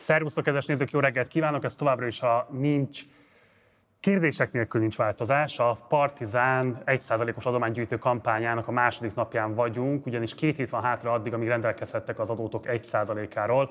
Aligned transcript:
Szervusztok, 0.00 0.44
kedves 0.44 0.66
nézők, 0.66 0.90
jó 0.90 1.00
reggelt 1.00 1.28
kívánok! 1.28 1.64
Ez 1.64 1.74
továbbra 1.74 2.06
is, 2.06 2.20
ha 2.20 2.48
nincs 2.50 3.02
Kérdések 4.00 4.52
nélkül 4.52 4.80
nincs 4.80 4.96
változás. 4.96 5.58
A 5.58 5.78
Partizán 5.88 6.82
1%-os 6.86 7.46
adománygyűjtő 7.46 7.98
kampányának 7.98 8.68
a 8.68 8.70
második 8.70 9.14
napján 9.14 9.54
vagyunk, 9.54 10.06
ugyanis 10.06 10.34
két 10.34 10.56
hét 10.56 10.70
van 10.70 10.82
hátra 10.82 11.12
addig, 11.12 11.32
amíg 11.32 11.48
rendelkezhettek 11.48 12.18
az 12.18 12.30
adótok 12.30 12.64
1%-áról. 12.66 13.70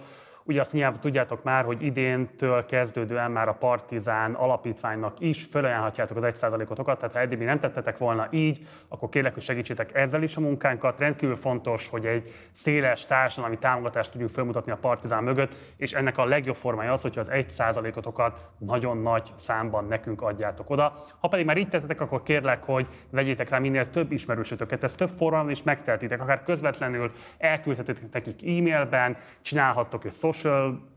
Ugye 0.50 0.60
azt 0.60 0.74
nyilván 0.74 0.94
tudjátok 1.02 1.44
már, 1.44 1.66
hogy 1.66 1.82
idéntől 1.82 2.66
kezdődően 2.66 3.32
már 3.32 3.48
a 3.48 3.54
Partizán 3.54 4.34
alapítványnak 4.34 5.20
is 5.20 5.44
felajánlhatjátok 5.44 6.18
az 6.18 6.24
1%-otokat, 6.26 7.00
tehát 7.00 7.14
ha 7.14 7.20
eddig 7.20 7.38
még 7.38 7.48
nem 7.48 7.60
tettetek 7.60 7.98
volna 7.98 8.28
így, 8.32 8.68
akkor 8.88 9.10
kérlek, 9.10 9.34
hogy 9.34 9.44
segítsétek 9.44 9.96
ezzel 9.96 10.24
is 10.24 10.38
a 10.38 10.40
munkánkat. 10.40 11.00
Rendkívül 11.00 11.36
fontos, 11.36 11.88
hogy 11.88 12.06
egy 12.06 12.34
széles 12.52 13.06
társadalmi 13.06 13.58
támogatást 13.58 14.12
tudjuk 14.12 14.30
felmutatni 14.30 14.72
a 14.72 14.76
Partizán 14.76 15.24
mögött, 15.24 15.56
és 15.78 15.94
ennek 15.94 16.18
a 16.18 16.26
legjobb 16.26 16.56
formája 16.56 16.92
az, 16.92 17.02
hogyha 17.02 17.22
az 17.22 17.32
1%-otokat 17.32 18.50
nagyon 18.58 18.98
nagy 18.98 19.30
számban 19.36 19.86
nekünk 19.86 20.22
adjátok 20.22 20.70
oda. 20.70 20.94
Ha 21.20 21.28
pedig 21.28 21.46
már 21.46 21.58
így 21.58 21.70
tettetek, 21.70 22.02
akkor 22.02 22.24
kérlek, 22.24 22.64
hogy 22.64 22.88
vegyétek 23.10 23.50
rá 23.50 23.60
minél 23.60 23.90
több 23.90 24.12
ismerősötöket. 24.12 24.84
Ezt 24.84 24.98
több 24.98 25.10
formában 25.10 25.52
is 25.52 25.64
megteltitek, 25.64 26.22
akár 26.22 26.44
közvetlenül 26.44 27.12
elküldhetetek 27.38 28.12
nekik 28.12 28.42
e-mailben, 28.42 29.18
csinálhattok 29.42 30.06
egy 30.06 30.12
social 30.12 30.38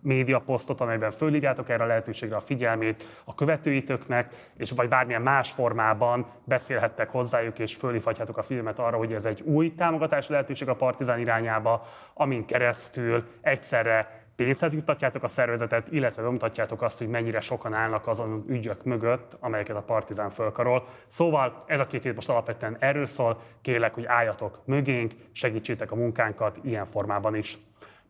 média 0.00 0.38
posztot, 0.38 0.80
amelyben 0.80 1.10
fölírjátok 1.10 1.68
erre 1.68 1.82
a 1.82 1.86
lehetőségre 1.86 2.36
a 2.36 2.40
figyelmét 2.40 3.04
a 3.24 3.34
követőitöknek, 3.34 4.50
és 4.56 4.70
vagy 4.70 4.88
bármilyen 4.88 5.22
más 5.22 5.50
formában 5.50 6.26
beszélhettek 6.44 7.10
hozzájuk, 7.10 7.58
és 7.58 7.74
fölhívhatjátok 7.74 8.36
a 8.38 8.42
filmet 8.42 8.78
arra, 8.78 8.96
hogy 8.96 9.12
ez 9.12 9.24
egy 9.24 9.40
új 9.40 9.74
támogatási 9.74 10.32
lehetőség 10.32 10.68
a 10.68 10.74
Partizán 10.74 11.18
irányába, 11.18 11.86
amin 12.14 12.46
keresztül 12.46 13.24
egyszerre 13.40 14.20
pénzhez 14.36 14.74
juttatjátok 14.74 15.22
a 15.22 15.28
szervezetet, 15.28 15.88
illetve 15.90 16.22
bemutatjátok 16.22 16.82
azt, 16.82 16.98
hogy 16.98 17.08
mennyire 17.08 17.40
sokan 17.40 17.74
állnak 17.74 18.06
azon 18.06 18.44
ügyök 18.48 18.84
mögött, 18.84 19.36
amelyeket 19.40 19.76
a 19.76 19.82
Partizán 19.82 20.30
fölkarol. 20.30 20.86
Szóval 21.06 21.64
ez 21.66 21.80
a 21.80 21.86
két 21.86 22.02
hét 22.02 22.14
most 22.14 22.28
alapvetően 22.28 22.76
erről 22.80 23.06
szól, 23.06 23.40
kérlek, 23.60 23.94
hogy 23.94 24.04
álljatok 24.04 24.60
mögénk, 24.64 25.12
segítsétek 25.32 25.92
a 25.92 25.96
munkánkat 25.96 26.58
ilyen 26.62 26.84
formában 26.84 27.34
is. 27.34 27.58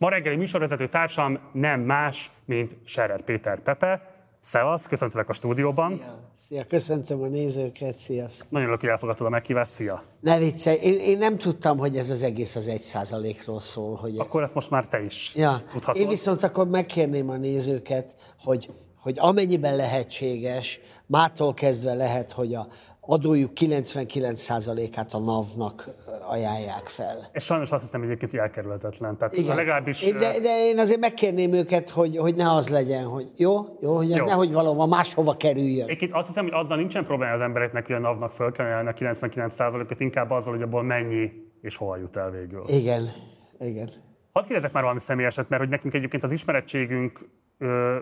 Ma 0.02 0.08
reggeli 0.08 0.36
műsorvezető 0.36 0.88
társam 0.88 1.38
nem 1.52 1.80
más, 1.80 2.30
mint 2.44 2.76
Serer 2.84 3.22
Péter 3.22 3.62
Pepe. 3.62 4.02
Szevasz, 4.38 4.86
köszöntelek 4.86 5.28
a 5.28 5.32
stúdióban. 5.32 5.96
Szia, 5.96 6.18
szia 6.34 6.64
köszöntöm 6.64 7.22
a 7.22 7.26
nézőket, 7.26 7.94
sziasztok. 7.94 8.50
Nagyon 8.50 8.62
örülök, 8.62 8.80
hogy 8.80 8.88
elfogadtad 8.88 9.26
a 9.26 9.30
meghívást, 9.30 9.70
szia. 9.70 10.02
Ne 10.20 10.38
viccelj, 10.38 10.76
én, 10.76 10.98
én 10.98 11.18
nem 11.18 11.38
tudtam, 11.38 11.78
hogy 11.78 11.96
ez 11.96 12.10
az 12.10 12.22
egész 12.22 12.56
az 12.56 12.68
egy 12.68 12.80
százalékról 12.80 13.60
szól. 13.60 13.96
Hogy 13.96 14.10
ez... 14.10 14.18
Akkor 14.18 14.42
ezt 14.42 14.54
most 14.54 14.70
már 14.70 14.86
te 14.86 15.02
is 15.02 15.34
ja. 15.34 15.62
tudhatod. 15.72 16.02
Én 16.02 16.08
viszont 16.08 16.42
akkor 16.42 16.68
megkérném 16.68 17.28
a 17.28 17.36
nézőket, 17.36 18.14
hogy, 18.38 18.70
hogy 19.00 19.16
amennyiben 19.18 19.76
lehetséges, 19.76 20.80
mától 21.06 21.54
kezdve 21.54 21.94
lehet, 21.94 22.32
hogy 22.32 22.54
a, 22.54 22.66
adójuk 23.06 23.50
99%-át 23.60 25.12
a 25.12 25.18
NAV-nak 25.18 25.90
ajánlják 26.28 26.88
fel. 26.88 27.28
És 27.32 27.44
sajnos 27.44 27.70
azt 27.70 27.82
hiszem 27.82 28.02
egyébként, 28.02 28.30
hogy 28.30 28.40
elkerülhetetlen. 28.40 29.16
Tehát 29.18 29.36
Igen. 29.36 29.56
legalábbis... 29.56 30.10
De, 30.10 30.40
de 30.40 30.66
én 30.66 30.78
azért 30.78 31.00
megkérném 31.00 31.52
őket, 31.52 31.90
hogy, 31.90 32.16
hogy 32.16 32.34
ne 32.34 32.52
az 32.52 32.68
legyen, 32.68 33.04
hogy 33.04 33.30
jó, 33.36 33.78
jó 33.80 33.96
hogy 33.96 34.12
ez 34.12 34.18
jó. 34.18 34.24
nehogy 34.24 34.52
valahova 34.52 34.86
máshova 34.86 35.36
kerüljön. 35.36 35.84
Egyébként 35.84 36.12
azt 36.12 36.26
hiszem, 36.26 36.44
hogy 36.44 36.52
azzal 36.54 36.76
nincsen 36.76 37.04
probléma 37.04 37.32
az 37.32 37.40
embereknek, 37.40 37.86
hogy 37.86 37.94
a 37.94 37.98
NAV-nak 37.98 38.30
föl 38.30 38.52
kell 38.52 38.86
a 38.86 38.92
99%-ot, 38.92 40.00
inkább 40.00 40.30
azzal, 40.30 40.52
hogy 40.52 40.62
abból 40.62 40.82
mennyi 40.82 41.30
és 41.62 41.76
hol 41.76 41.98
jut 41.98 42.16
el 42.16 42.30
végül. 42.30 42.62
Igen, 42.66 43.12
igen. 43.60 43.90
Hadd 44.32 44.44
kérdezek 44.44 44.72
már 44.72 44.82
valami 44.82 45.00
személyeset, 45.00 45.48
mert 45.48 45.62
hogy 45.62 45.70
nekünk 45.70 45.94
egyébként 45.94 46.22
az 46.22 46.32
ismerettségünk 46.32 47.28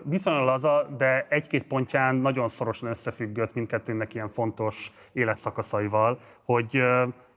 viszonylag 0.03 0.45
laza, 0.45 0.87
de 0.97 1.25
egy-két 1.29 1.63
pontján 1.63 2.15
nagyon 2.15 2.47
szorosan 2.47 2.89
összefüggött 2.89 3.53
mindkettőnknek 3.53 4.13
ilyen 4.13 4.27
fontos 4.27 4.91
életszakaszaival, 5.13 6.19
hogy 6.45 6.75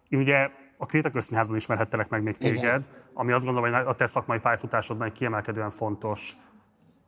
én 0.09 0.19
ugye 0.19 0.49
a 0.77 0.87
Kréta 0.87 1.11
Közszínházban 1.11 1.57
ismerhettelek 1.57 2.09
meg 2.09 2.23
még 2.23 2.37
téged, 2.37 2.59
Igen. 2.59 2.85
ami 3.15 3.33
azt 3.33 3.45
gondolom, 3.45 3.73
hogy 3.73 3.83
a 3.87 3.95
te 3.95 4.07
szakmai 4.07 4.39
pályafutásodban 4.39 5.07
egy 5.07 5.13
kiemelkedően 5.13 5.71
fontos 5.71 6.33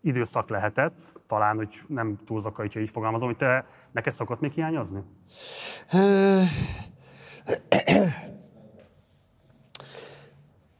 időszak 0.02 0.48
lehetett, 0.48 1.20
talán, 1.26 1.56
hogy 1.56 1.80
nem 1.86 2.18
túlzok, 2.26 2.56
hogyha 2.56 2.80
így 2.80 2.90
fogalmazom, 2.90 3.28
hogy 3.28 3.36
te 3.36 3.66
neked 3.92 4.12
szokott 4.12 4.40
még 4.40 4.52
hiányozni? 4.52 5.00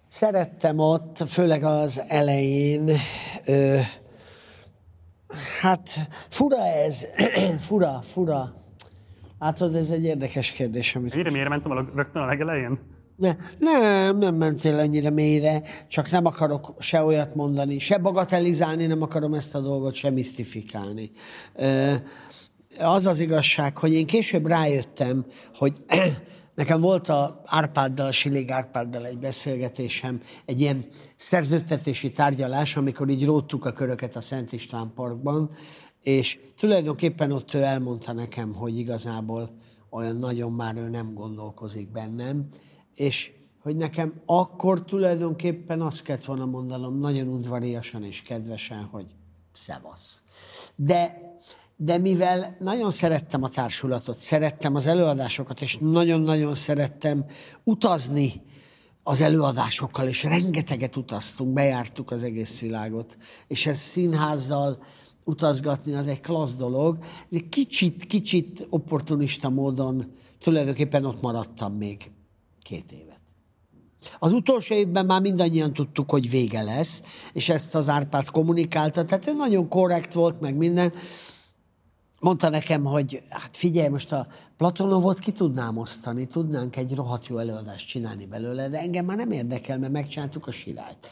Szerettem 0.09 0.79
ott, 0.79 1.29
főleg 1.29 1.65
az 1.65 2.03
elején, 2.09 2.91
Hát 5.61 5.89
fura 6.29 6.67
ez, 6.67 7.07
fura, 7.67 8.01
fura. 8.03 8.55
Látod, 9.39 9.75
ez 9.75 9.91
egy 9.91 10.05
érdekes 10.05 10.53
kérdés. 10.53 10.97
Amit 10.97 11.15
Mire 11.15 11.31
miért 11.31 11.49
mentem 11.49 11.71
a, 11.71 11.85
rögtön 11.95 12.23
a 12.23 12.27
legelején? 12.27 12.79
Ne, 13.17 13.37
nem, 13.59 14.19
nem 14.19 14.35
mentél 14.35 14.79
ennyire 14.79 15.11
mélyre, 15.11 15.63
csak 15.89 16.11
nem 16.11 16.27
akarok 16.27 16.75
se 16.79 17.03
olyat 17.03 17.35
mondani, 17.35 17.79
se 17.79 17.99
bagatelizálni, 17.99 18.87
nem 18.87 19.03
akarom 19.03 19.35
ezt 19.35 19.55
a 19.55 19.61
dolgot, 19.61 19.95
se 19.95 20.11
misztifikálni. 20.11 21.11
Az 22.79 23.07
az 23.07 23.21
igazság, 23.21 23.79
hogy 23.79 23.93
én 23.93 24.07
később 24.07 24.47
rájöttem, 24.47 25.27
hogy 25.55 25.73
Nekem 26.57 26.81
volt 26.81 27.09
a 27.09 27.43
Árpáddal, 27.45 28.11
Silig 28.11 28.51
Árpáddal 28.51 29.07
egy 29.07 29.19
beszélgetésem, 29.19 30.21
egy 30.45 30.61
ilyen 30.61 30.87
szerződtetési 31.17 32.11
tárgyalás, 32.11 32.77
amikor 32.77 33.09
így 33.09 33.25
róttuk 33.25 33.65
a 33.65 33.73
köröket 33.73 34.17
a 34.17 34.21
Szent 34.21 34.53
István 34.53 34.93
Parkban, 34.95 35.51
és 36.03 36.39
tulajdonképpen 36.57 37.33
ott 37.33 37.55
ő 37.55 37.63
elmondta 37.63 38.13
nekem, 38.13 38.55
hogy 38.55 38.79
igazából 38.79 39.51
olyan 39.91 40.17
nagyon 40.17 40.53
már 40.53 40.77
ő 40.77 40.89
nem 40.89 41.15
gondolkozik 41.15 41.91
bennem, 41.91 42.49
és 42.95 43.33
hogy 43.63 43.77
nekem 43.77 44.21
akkor 44.27 44.85
tulajdonképpen 44.85 45.81
azt 45.81 46.03
kellett 46.03 46.25
volna 46.25 46.47
mondanom 46.47 46.99
nagyon 46.99 47.29
udvariasan 47.29 48.05
és 48.05 48.23
kedvesen, 48.23 48.85
hogy 48.85 49.07
szevasz. 49.53 50.23
De 50.75 51.26
de 51.77 51.99
mivel 51.99 52.57
nagyon 52.61 52.91
szerettem 52.91 53.43
a 53.43 53.49
társulatot, 53.49 54.17
szerettem 54.17 54.75
az 54.75 54.87
előadásokat, 54.87 55.61
és 55.61 55.79
nagyon-nagyon 55.81 56.55
szerettem 56.55 57.25
utazni 57.65 58.43
az 59.03 59.21
előadásokkal, 59.21 60.09
és 60.09 60.23
rengeteget 60.23 60.97
utaztunk, 60.97 61.53
bejártuk 61.53 62.11
az 62.11 62.23
egész 62.23 62.61
világot, 62.61 63.17
és 63.47 63.67
ez 63.67 63.79
színházzal 63.79 64.83
utazgatni 65.25 65.95
az 65.95 66.07
egy 66.07 66.21
klassz 66.21 66.57
dolog. 66.57 66.99
Ez 67.03 67.37
egy 67.37 67.49
kicsit, 67.49 68.05
kicsit 68.05 68.67
opportunista 68.71 69.49
módon 69.49 70.13
tulajdonképpen 70.39 71.05
ott 71.05 71.21
maradtam 71.21 71.73
még 71.73 72.11
két 72.63 72.93
évet. 72.93 73.21
Az 74.19 74.33
utolsó 74.33 74.75
évben 74.75 75.07
már 75.07 75.21
mindannyian 75.21 75.73
tudtuk, 75.73 76.11
hogy 76.11 76.31
vége 76.31 76.63
lesz, 76.63 77.03
és 77.33 77.49
ezt 77.49 77.75
az 77.75 77.89
Árpád 77.89 78.31
kommunikálta, 78.31 79.05
tehát 79.05 79.29
ő 79.29 79.33
nagyon 79.33 79.69
korrekt 79.69 80.13
volt, 80.13 80.41
meg 80.41 80.57
minden, 80.57 80.93
mondta 82.21 82.49
nekem, 82.49 82.85
hogy 82.85 83.23
hát 83.29 83.57
figyelj, 83.57 83.89
most 83.89 84.13
a 84.13 84.27
Platonovot 84.57 85.19
ki 85.19 85.33
tudnám 85.33 85.77
osztani, 85.77 86.27
tudnánk 86.27 86.77
egy 86.77 86.95
rohadt 86.95 87.27
jó 87.27 87.39
előadást 87.39 87.89
csinálni 87.89 88.27
belőle, 88.27 88.69
de 88.69 88.79
engem 88.79 89.05
már 89.05 89.17
nem 89.17 89.31
érdekel, 89.31 89.79
mert 89.79 89.93
megcsináltuk 89.93 90.47
a 90.47 90.51
sirályt. 90.51 91.11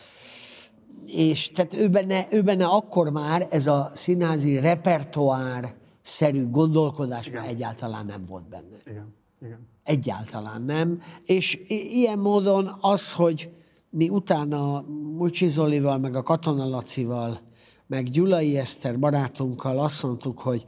És 1.07 1.51
tehát 1.51 1.75
ő 1.75 1.89
benne, 1.89 2.27
ő 2.31 2.43
benne 2.43 2.67
akkor 2.67 3.11
már 3.11 3.47
ez 3.51 3.67
a 3.67 3.91
színházi 3.95 4.59
repertoár 4.59 5.75
szerű 6.03 6.51
gondolkodás 6.51 7.27
Igen. 7.27 7.41
már 7.41 7.51
egyáltalán 7.51 8.07
nem 8.07 8.25
volt 8.27 8.49
benne. 8.49 8.77
Igen. 8.87 9.15
Igen. 9.43 9.69
Egyáltalán 9.85 10.63
nem. 10.63 11.03
És 11.25 11.61
ilyen 11.69 12.19
módon 12.19 12.77
az, 12.81 13.13
hogy 13.13 13.51
mi 13.91 14.09
utána 14.09 14.85
Mucsi 15.17 15.49
Zolival, 15.49 15.99
meg 15.99 16.17
a 16.17 16.23
Katona 16.23 16.69
Lacival, 16.69 17.41
meg 17.87 18.05
Gyulai 18.11 18.59
Eszter 18.59 18.99
barátunkkal 18.99 19.79
azt 19.79 20.03
mondtuk, 20.03 20.39
hogy 20.39 20.65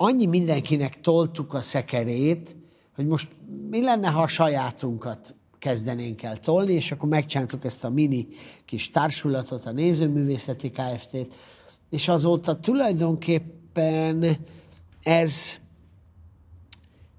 annyi 0.00 0.26
mindenkinek 0.26 1.00
toltuk 1.00 1.54
a 1.54 1.60
szekerét, 1.60 2.56
hogy 2.94 3.06
most 3.06 3.28
mi 3.70 3.82
lenne, 3.82 4.08
ha 4.08 4.22
a 4.22 4.26
sajátunkat 4.26 5.34
kezdenénk 5.58 6.22
el 6.22 6.38
tolni, 6.38 6.72
és 6.72 6.92
akkor 6.92 7.08
megcsináltuk 7.08 7.64
ezt 7.64 7.84
a 7.84 7.90
mini 7.90 8.28
kis 8.64 8.90
társulatot, 8.90 9.66
a 9.66 9.72
Nézőművészeti 9.72 10.70
Kft-t, 10.70 11.34
és 11.90 12.08
azóta 12.08 12.60
tulajdonképpen 12.60 14.36
ez, 15.02 15.56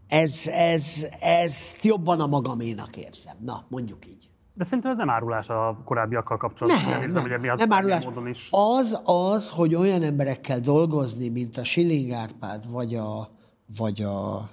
ez, 0.07 0.47
ez, 0.47 1.07
ez 1.19 1.73
jobban 1.81 2.19
a 2.19 2.27
magaménak 2.27 2.97
érzem. 2.97 3.35
Na, 3.39 3.65
mondjuk 3.69 4.05
így. 4.07 4.28
De 4.59 4.65
szerintem 4.65 4.91
ez 4.91 4.97
nem 4.97 5.09
árulás 5.09 5.49
a 5.49 5.77
korábbiakkal 5.83 6.37
kapcsolatban. 6.37 6.91
Nem, 6.91 7.01
érzem, 7.01 7.29
nem, 7.29 7.39
hogy 7.39 7.57
nem 7.57 7.71
árulás. 7.71 8.05
Módon 8.05 8.27
is... 8.27 8.47
Az 8.51 8.99
az, 9.03 9.49
hogy 9.49 9.75
olyan 9.75 10.03
emberekkel 10.03 10.59
dolgozni, 10.59 11.29
mint 11.29 11.57
a 11.57 11.63
Schilling 11.63 12.11
Árpád, 12.11 12.71
vagy 12.71 12.95
a, 12.95 13.29
vagy 13.77 14.01
a 14.01 14.49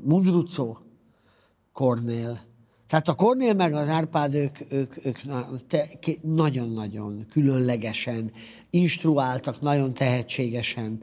Mundrucó 0.00 0.78
Kornél, 1.72 2.40
Tehát 2.86 3.08
a 3.08 3.14
Kornél 3.14 3.54
meg 3.54 3.74
az 3.74 3.88
Árpád, 3.88 4.34
ők, 4.34 4.58
ők, 4.72 5.04
ők 5.06 5.18
nagyon-nagyon 6.22 7.26
különlegesen 7.30 8.32
instruáltak, 8.70 9.60
nagyon 9.60 9.94
tehetségesen 9.94 11.00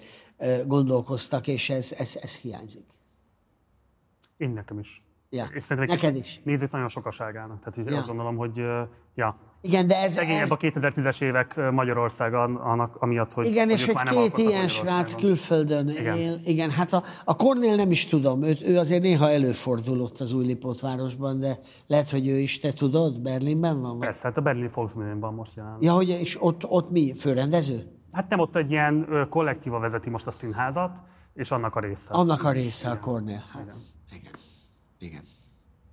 gondolkoztak, 0.65 1.47
és 1.47 1.69
ez, 1.69 1.91
ez, 1.97 2.17
ez 2.21 2.37
hiányzik. 2.37 2.85
Én 4.37 4.49
nekem 4.49 4.79
is. 4.79 5.04
Ja. 5.35 5.49
És 5.53 5.63
szerintem 5.63 5.95
Neked 5.95 6.15
is. 6.15 6.41
Nézzük 6.43 6.71
nagyon 6.71 6.87
sokaságának. 6.87 7.59
Tehát 7.59 7.89
ja. 7.91 7.97
azt 7.97 8.07
gondolom, 8.07 8.35
hogy 8.35 8.57
ja. 9.15 9.37
Igen, 9.61 9.87
de 9.87 9.97
ez... 9.97 10.11
Szegényebb 10.11 10.41
ez... 10.41 10.51
a 10.51 10.57
2010-es 10.57 11.21
évek 11.21 11.71
Magyarország 11.71 12.33
annak, 12.33 12.95
amiatt, 12.95 13.33
hogy 13.33 13.45
Igen, 13.45 13.69
és 13.69 13.85
hogy 13.85 14.09
két 14.09 14.37
ilyen 14.37 14.67
srác 14.67 15.15
külföldön 15.15 15.89
Igen. 15.89 16.17
él. 16.17 16.39
Igen, 16.45 16.71
hát 16.71 16.93
a, 16.93 17.03
a 17.23 17.35
Kornél 17.35 17.75
nem 17.75 17.91
is 17.91 18.05
tudom, 18.05 18.43
ő, 18.43 18.57
ő 18.61 18.77
azért 18.77 19.01
néha 19.01 19.29
előfordulott 19.29 20.19
az 20.19 20.35
városban, 20.81 21.39
de 21.39 21.59
lehet, 21.87 22.09
hogy 22.09 22.27
ő 22.27 22.37
is, 22.37 22.59
te 22.59 22.73
tudod, 22.73 23.21
Berlinben 23.21 23.81
van? 23.81 23.99
Persze, 23.99 24.27
hát 24.27 24.37
a 24.37 24.41
Berlin 24.41 24.69
Volksmühlenben 24.73 25.33
most 25.33 25.55
jelen. 25.55 25.77
Ja, 25.79 25.93
hogy 25.93 26.09
és 26.09 26.41
ott, 26.41 26.65
ott 26.65 26.91
mi, 26.91 27.13
főrendező? 27.17 27.87
Hát 28.11 28.29
nem, 28.29 28.39
ott 28.39 28.55
egy 28.55 28.71
ilyen 28.71 29.25
kollektíva 29.29 29.79
vezeti 29.79 30.09
most 30.09 30.27
a 30.27 30.31
színházat, 30.31 31.01
és 31.33 31.51
annak 31.51 31.75
a 31.75 31.79
része. 31.79 32.13
Annak 32.13 32.43
a 32.43 32.51
része 32.51 32.87
Igen. 32.87 32.97
a 32.97 32.99
Kornél. 32.99 33.43
Hát, 33.51 33.61
igen. 33.61 33.93
Igen. 35.05 35.23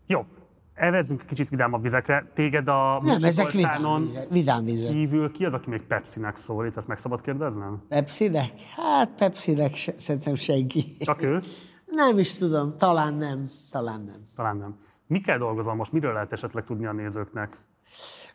Jó, 0.07 0.27
elvezzünk 0.75 1.23
kicsit 1.27 1.49
vidámabb 1.49 1.83
vizekre. 1.83 2.31
Téged 2.35 2.69
a 2.69 3.01
Nem, 3.03 3.25
ezek 3.25 3.51
vidám, 3.51 4.05
vizek, 4.05 4.29
vidám 4.29 4.65
vizek. 4.65 4.91
Kívül 4.91 5.31
ki 5.31 5.45
az, 5.45 5.55
aki 5.55 5.71
még 5.71 5.83
Pepsi-nek 5.83 6.37
szólít? 6.37 6.77
Ezt 6.77 6.89
meg 6.89 6.99
szabad 6.99 7.21
kérdeznem? 7.21 7.83
Pepsi-nek? 7.89 8.53
Hát 8.77 9.11
Pepsi-nek 9.11 9.75
se, 9.75 9.93
szerintem 9.97 10.35
senki. 10.35 10.97
Csak 10.99 11.23
ő? 11.23 11.41
Nem 11.87 12.19
is 12.19 12.35
tudom, 12.35 12.77
talán 12.79 13.15
nem, 13.15 13.51
talán 13.71 14.01
nem. 14.01 14.29
Talán 14.37 14.57
nem. 14.57 14.79
Mikkel 15.07 15.39
dolgozol 15.39 15.75
most? 15.75 15.93
Miről 15.93 16.13
lehet 16.13 16.33
esetleg 16.33 16.65
tudni 16.65 16.87
a 16.87 16.93
nézőknek? 16.93 17.59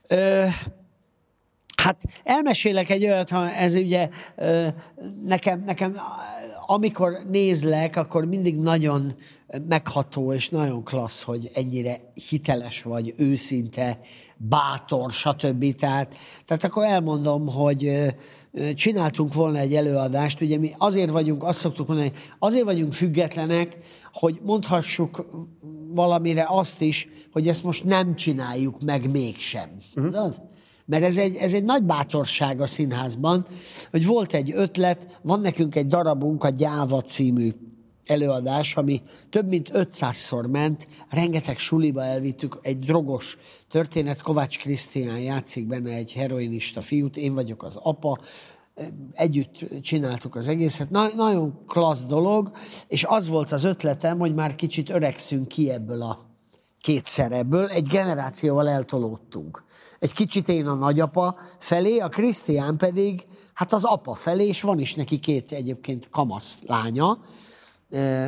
Ö, 0.07 0.45
hát 1.87 2.03
elmesélek 2.23 2.89
egy 2.89 3.03
olyat, 3.03 3.29
ha 3.29 3.51
ez 3.51 3.75
ugye 3.75 4.09
nekem, 5.25 5.63
nekem 5.65 5.95
amikor 6.65 7.19
nézlek, 7.29 7.95
akkor 7.95 8.25
mindig 8.25 8.57
nagyon 8.57 9.15
megható 9.67 10.33
és 10.33 10.49
nagyon 10.49 10.83
klassz, 10.83 11.21
hogy 11.21 11.51
ennyire 11.53 11.99
hiteles 12.29 12.81
vagy, 12.81 13.13
őszinte, 13.17 13.99
bátor, 14.37 15.11
stb. 15.11 15.75
Tehát, 15.75 16.15
tehát 16.45 16.63
akkor 16.63 16.83
elmondom, 16.83 17.47
hogy 17.47 18.13
csináltunk 18.73 19.33
volna 19.33 19.57
egy 19.57 19.75
előadást, 19.75 20.41
ugye 20.41 20.57
mi 20.57 20.73
azért 20.77 21.11
vagyunk, 21.11 21.43
azt 21.43 21.59
szoktuk 21.59 21.87
mondani, 21.87 22.11
azért 22.39 22.65
vagyunk 22.65 22.93
függetlenek, 22.93 23.77
hogy 24.13 24.39
mondhassuk 24.43 25.25
valamire 25.93 26.45
azt 26.49 26.81
is, 26.81 27.07
hogy 27.31 27.47
ezt 27.47 27.63
most 27.63 27.83
nem 27.83 28.15
csináljuk 28.15 28.81
meg 28.81 29.11
mégsem. 29.11 29.69
Uh-huh. 29.95 30.03
Tudod? 30.03 30.47
Mert 30.87 31.03
ez 31.03 31.17
egy, 31.17 31.35
ez 31.35 31.53
egy 31.53 31.63
nagy 31.63 31.83
bátorság 31.83 32.61
a 32.61 32.65
színházban, 32.67 33.45
hogy 33.91 34.05
volt 34.05 34.33
egy 34.33 34.51
ötlet, 34.55 35.19
van 35.21 35.39
nekünk 35.39 35.75
egy 35.75 35.87
darabunk, 35.87 36.43
a 36.43 36.49
Gyáva 36.49 37.01
című 37.01 37.53
előadás, 38.05 38.75
ami 38.75 39.01
több 39.29 39.47
mint 39.47 39.69
500-szor 39.73 40.49
ment, 40.49 40.87
rengeteg 41.09 41.57
suliba 41.57 42.03
elvittük, 42.03 42.59
egy 42.61 42.79
drogos 42.79 43.37
történet, 43.69 44.21
Kovács 44.21 44.59
Krisztián 44.59 45.19
játszik 45.19 45.67
benne 45.67 45.91
egy 45.91 46.13
heroinista 46.13 46.81
fiút, 46.81 47.17
én 47.17 47.33
vagyok 47.33 47.63
az 47.63 47.75
apa, 47.75 48.19
együtt 49.11 49.81
csináltuk 49.81 50.35
az 50.35 50.47
egészet. 50.47 50.89
Na, 50.89 51.07
nagyon 51.15 51.65
klassz 51.65 52.05
dolog, 52.05 52.51
és 52.87 53.03
az 53.03 53.27
volt 53.27 53.51
az 53.51 53.63
ötletem, 53.63 54.19
hogy 54.19 54.33
már 54.33 54.55
kicsit 54.55 54.89
öregszünk 54.89 55.47
ki 55.47 55.69
ebből 55.69 56.01
a 56.01 56.25
két 56.81 57.05
szerebből, 57.05 57.67
egy 57.67 57.87
generációval 57.87 58.69
eltolódtunk. 58.69 59.63
Egy 59.99 60.13
kicsit 60.13 60.49
én 60.49 60.67
a 60.67 60.73
nagyapa 60.73 61.37
felé, 61.57 61.97
a 61.97 62.07
Krisztián 62.07 62.77
pedig 62.77 63.27
hát 63.53 63.73
az 63.73 63.83
apa 63.83 64.13
felé, 64.13 64.47
és 64.47 64.61
van 64.61 64.79
is 64.79 64.93
neki 64.93 65.19
két 65.19 65.51
egyébként 65.51 66.09
kamasz 66.09 66.59
lánya, 66.65 67.17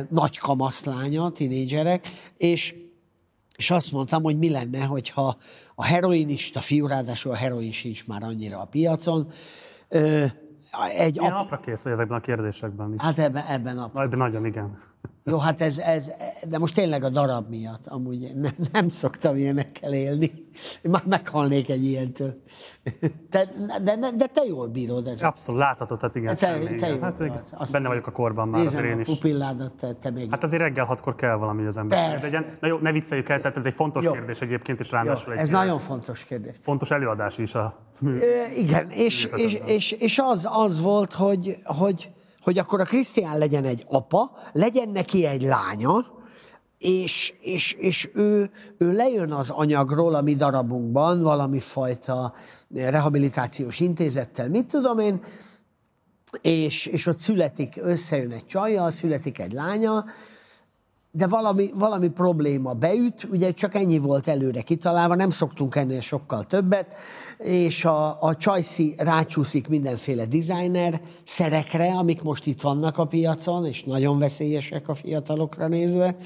nagy 0.08 0.38
kamaszlánya, 0.38 1.30
tinédzserek, 1.30 2.08
és, 2.36 2.74
és 3.56 3.70
azt 3.70 3.92
mondtam, 3.92 4.22
hogy 4.22 4.38
mi 4.38 4.50
lenne, 4.50 4.84
hogyha 4.84 5.36
a 5.74 5.84
heroinista 5.84 6.60
fiú, 6.60 6.86
ráadásul 6.86 7.32
a 7.32 7.36
heroin 7.36 7.72
sincs 7.72 8.06
már 8.06 8.22
annyira 8.22 8.60
a 8.60 8.64
piacon, 8.64 9.32
egy 10.96 11.16
Ilyen 11.16 11.32
ap... 11.32 11.40
apra 11.40 11.60
kész, 11.60 11.82
hogy 11.82 11.92
ezekben 11.92 12.18
a 12.18 12.20
kérdésekben 12.20 12.94
is. 12.94 13.00
Hát 13.00 13.18
ebben, 13.18 13.44
ebben 13.44 13.78
apra. 13.78 14.02
Ebben 14.02 14.18
nagyon, 14.18 14.46
igen. 14.46 14.78
Jó, 15.24 15.38
hát 15.38 15.60
ez, 15.60 15.78
ez, 15.78 16.12
de 16.48 16.58
most 16.58 16.74
tényleg 16.74 17.04
a 17.04 17.08
darab 17.08 17.48
miatt, 17.48 17.86
amúgy 17.86 18.34
nem, 18.34 18.54
nem 18.72 18.88
szoktam 18.88 19.36
ilyenekkel 19.36 19.92
élni. 19.92 20.48
Én 20.82 20.90
már 20.90 21.02
meghalnék 21.06 21.68
egy 21.68 21.84
ilyentől. 21.84 22.34
Te, 23.30 23.52
de, 23.82 23.96
de, 23.96 24.10
de 24.16 24.26
te 24.26 24.44
jól 24.44 24.68
bírod 24.68 25.06
ezt. 25.06 25.22
Abszolút, 25.22 25.60
láthatod, 25.60 25.98
tehát 25.98 26.14
igen. 26.14 26.36
Te, 26.36 26.46
semmi, 26.46 26.74
te 26.74 26.86
igen. 26.86 27.02
Hát, 27.02 27.20
igen. 27.20 27.42
Azt 27.52 27.72
benne 27.72 27.88
vagyok 27.88 28.06
a 28.06 28.10
korban 28.10 28.48
már, 28.48 28.66
azért 28.66 28.84
én 28.84 29.00
is. 29.00 29.08
a 29.08 29.12
pupilládat, 29.12 29.74
te, 29.74 29.94
te 29.94 30.10
még. 30.10 30.30
Hát 30.30 30.42
azért 30.42 30.62
reggel 30.62 30.84
hatkor 30.84 31.14
kell 31.14 31.36
valami 31.36 31.66
az 31.66 31.76
ember. 31.76 32.20
Persze. 32.20 32.56
Na 32.60 32.68
jó, 32.68 32.78
ne 32.78 32.92
vicceljük 32.92 33.28
el, 33.28 33.40
tehát 33.40 33.56
ez 33.56 33.64
egy 33.64 33.74
fontos 33.74 34.04
jó. 34.04 34.12
kérdés 34.12 34.40
egyébként, 34.40 34.80
és 34.80 34.90
ráadásul 34.90 35.32
egy... 35.32 35.38
Ez 35.38 35.50
nagyon 35.50 35.78
fontos 35.78 36.24
kérdés. 36.24 36.56
Fontos 36.62 36.90
előadás 36.90 37.38
is 37.38 37.54
a... 37.54 37.78
Ö, 38.04 38.18
igen, 38.56 38.90
és, 38.90 39.28
és, 39.36 39.54
és, 39.66 39.92
és 39.92 40.18
az, 40.22 40.48
az 40.50 40.80
volt, 40.80 41.12
hogy, 41.12 41.56
hogy 41.64 42.10
hogy 42.42 42.58
akkor 42.58 42.80
a 42.80 42.84
Krisztián 42.84 43.38
legyen 43.38 43.64
egy 43.64 43.84
apa, 43.88 44.30
legyen 44.52 44.88
neki 44.88 45.26
egy 45.26 45.42
lánya, 45.42 46.06
és, 46.80 47.34
és, 47.40 47.72
és 47.72 48.10
ő, 48.14 48.50
ő 48.78 48.92
lejön 48.92 49.32
az 49.32 49.50
anyagról 49.50 50.14
a 50.14 50.20
mi 50.20 50.34
darabunkban, 50.34 51.22
valami 51.22 51.58
fajta 51.58 52.34
rehabilitációs 52.74 53.80
intézettel, 53.80 54.48
mit 54.48 54.66
tudom 54.66 54.98
én, 54.98 55.22
és, 56.40 56.86
és 56.86 57.06
ott 57.06 57.16
születik, 57.16 57.78
összejön 57.82 58.30
egy 58.30 58.46
csajjal, 58.46 58.90
születik 58.90 59.38
egy 59.38 59.52
lánya, 59.52 60.04
de 61.12 61.26
valami, 61.26 61.70
valami 61.74 62.08
probléma 62.08 62.72
beüt, 62.72 63.28
ugye 63.30 63.50
csak 63.50 63.74
ennyi 63.74 63.98
volt 63.98 64.28
előre 64.28 64.60
kitalálva, 64.60 65.14
nem 65.14 65.30
szoktunk 65.30 65.76
ennél 65.76 66.00
sokkal 66.00 66.44
többet, 66.44 66.94
és 67.38 67.84
a, 67.84 68.22
a 68.22 68.36
Csajci 68.36 68.94
rácsúszik 68.96 69.68
mindenféle 69.68 70.26
designer 70.26 71.00
szerekre, 71.24 71.92
amik 71.92 72.22
most 72.22 72.46
itt 72.46 72.60
vannak 72.60 72.98
a 72.98 73.04
piacon, 73.04 73.66
és 73.66 73.84
nagyon 73.84 74.18
veszélyesek 74.18 74.88
a 74.88 74.94
fiatalokra 74.94 75.68
nézve. 75.68 76.16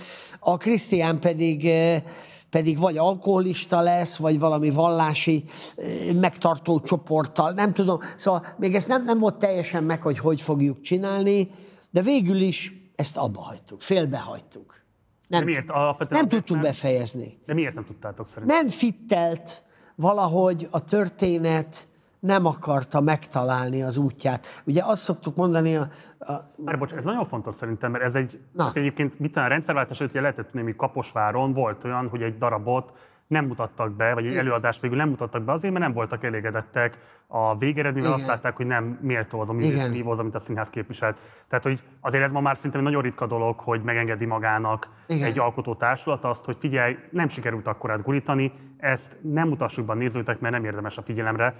A 0.41 0.57
Krisztián 0.57 1.21
pedig 1.21 1.67
eh, 1.67 2.03
pedig 2.51 2.79
vagy 2.79 2.97
alkoholista 2.97 3.81
lesz, 3.81 4.17
vagy 4.17 4.39
valami 4.39 4.71
vallási 4.71 5.45
eh, 5.77 6.13
megtartó 6.15 6.81
csoporttal, 6.81 7.53
nem 7.53 7.73
tudom. 7.73 7.99
Szóval 8.17 8.47
még 8.57 8.75
ezt 8.75 8.89
nem, 8.89 9.05
nem 9.05 9.19
volt 9.19 9.39
teljesen 9.39 9.85
meg, 9.85 10.03
hogy 10.03 10.19
hogy 10.19 10.41
fogjuk 10.41 10.81
csinálni, 10.81 11.51
de 11.91 12.03
végül 12.03 12.41
is 12.41 12.84
ezt 12.95 13.17
abba 13.17 13.41
hagytuk, 13.41 13.81
félbe 13.81 14.19
hagytuk. 14.19 14.83
Nem, 15.29 15.41
de 15.41 15.47
miért? 15.47 15.69
nem 16.09 16.29
tudtuk 16.29 16.57
nem, 16.57 16.61
befejezni. 16.61 17.39
De 17.47 17.55
miért 17.55 17.75
nem 17.75 17.85
tudtátok 17.85 18.27
szerintem? 18.27 18.57
Nem 18.57 18.69
fittelt 18.69 19.63
valahogy 19.95 20.69
a 20.71 20.85
történet 20.85 21.89
nem 22.25 22.47
akarta 22.47 23.01
megtalálni 23.01 23.83
az 23.83 23.97
útját. 23.97 24.63
Ugye 24.67 24.83
azt 24.85 25.03
szoktuk 25.03 25.37
mondani 25.37 25.77
a... 25.77 25.89
a... 26.19 26.33
Már 26.57 26.79
bocs, 26.79 26.93
ez 26.93 27.05
nagyon 27.05 27.25
fontos 27.25 27.55
szerintem, 27.55 27.91
mert 27.91 28.05
ez 28.05 28.15
egy... 28.15 28.41
Hát 28.59 28.77
egyébként 28.77 29.19
mit 29.19 29.37
a 29.37 29.47
rendszerváltás 29.47 30.01
előtt 30.01 30.13
lehetett 30.13 30.45
tudni, 30.45 30.63
hogy 30.63 30.77
Kaposváron 30.77 31.53
volt 31.53 31.85
olyan, 31.85 32.09
hogy 32.09 32.23
egy 32.23 32.37
darabot 32.37 32.93
nem 33.35 33.47
mutattak 33.47 33.93
be, 33.93 34.15
vagy 34.15 34.27
egy 34.27 34.37
előadást 34.37 34.81
végül 34.81 34.97
nem 34.97 35.09
mutattak 35.09 35.43
be 35.43 35.53
azért, 35.53 35.73
mert 35.73 35.85
nem 35.85 35.95
voltak 35.95 36.25
elégedettek 36.25 36.99
a 37.27 37.57
végeredményben, 37.57 38.13
azt 38.13 38.27
látták, 38.27 38.57
hogy 38.57 38.67
nem 38.67 38.99
méltó 39.01 39.41
az 39.41 39.51
a 39.51 39.53
művész 39.53 39.87
nívó, 39.87 40.15
amit 40.19 40.35
a 40.35 40.39
színház 40.39 40.71
képviselt. 40.71 41.21
Tehát, 41.49 41.65
hogy 41.65 41.81
azért 42.01 42.25
ez 42.25 42.33
ma 42.33 42.41
már 42.41 42.57
szinte 42.57 42.79
egy 42.79 42.85
nagyon 42.85 43.03
ritka 43.03 43.27
dolog, 43.27 43.61
hogy 43.61 43.83
megengedi 43.83 44.25
magának 44.25 44.89
Igen. 45.07 45.27
egy 45.27 45.39
alkotótársulat 45.39 46.25
azt, 46.25 46.45
hogy 46.45 46.57
figyelj, 46.59 46.97
nem 47.11 47.29
sikerült 47.29 47.69
akkorát 47.69 48.03
gurítani, 48.03 48.53
ezt 48.79 49.19
nem 49.23 49.49
mutassuk 49.49 49.87
be 49.87 49.93
a 49.93 49.97
nézőtek, 49.97 50.41
mert 50.41 50.55
nem 50.55 50.65
érdemes 50.65 50.99
a 50.99 51.03
figyelemre. 51.03 51.55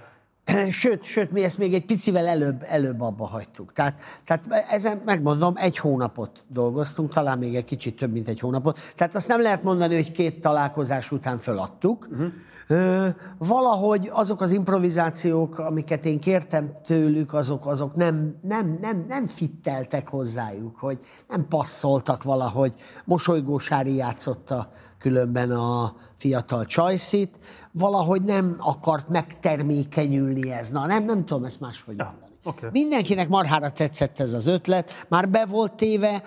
Sőt, 0.69 1.03
sőt, 1.03 1.31
mi 1.31 1.43
ezt 1.43 1.57
még 1.57 1.73
egy 1.73 1.85
picivel 1.85 2.27
előbb, 2.27 2.65
előbb 2.67 3.01
abba 3.01 3.25
hagytuk. 3.25 3.73
Tehát, 3.73 4.01
tehát 4.25 4.65
ezen 4.71 5.01
megmondom, 5.05 5.53
egy 5.57 5.77
hónapot 5.77 6.43
dolgoztunk, 6.47 7.13
talán 7.13 7.37
még 7.37 7.55
egy 7.55 7.65
kicsit 7.65 7.95
több, 7.95 8.11
mint 8.11 8.27
egy 8.27 8.39
hónapot. 8.39 8.79
Tehát 8.95 9.15
azt 9.15 9.27
nem 9.27 9.41
lehet 9.41 9.63
mondani, 9.63 9.95
hogy 9.95 10.11
két 10.11 10.39
találkozás 10.39 11.11
után 11.11 11.37
föladtuk. 11.37 12.07
Uh-huh. 12.11 12.31
Ö, 12.67 13.07
valahogy 13.37 14.09
azok 14.13 14.41
az 14.41 14.51
improvizációk, 14.51 15.59
amiket 15.59 16.05
én 16.05 16.19
kértem 16.19 16.73
tőlük, 16.83 17.33
azok, 17.33 17.65
azok 17.67 17.95
nem, 17.95 18.35
nem, 18.41 18.77
nem, 18.81 19.05
nem 19.07 19.25
fitteltek 19.25 20.07
hozzájuk, 20.07 20.75
hogy 20.79 20.97
nem 21.27 21.47
passzoltak 21.47 22.23
valahogy. 22.23 22.73
Mosolygósári 23.05 23.95
játszotta 23.95 24.69
különben 24.97 25.51
a 25.51 25.95
fiatal 26.15 26.65
csajszit, 26.65 27.39
valahogy 27.71 28.23
nem 28.23 28.55
akart 28.59 29.09
megtermékenyülni 29.09 30.51
ez. 30.51 30.69
Na, 30.69 30.85
nem, 30.85 31.05
nem 31.05 31.25
tudom 31.25 31.43
ezt 31.43 31.59
máshogy 31.59 31.97
ja, 31.97 32.03
mondani. 32.03 32.31
Okay. 32.43 32.69
Mindenkinek 32.71 33.27
marhára 33.27 33.71
tetszett 33.71 34.19
ez 34.19 34.33
az 34.33 34.47
ötlet, 34.47 35.05
már 35.07 35.29
be 35.29 35.45
volt 35.45 35.73
téve, 35.73 36.23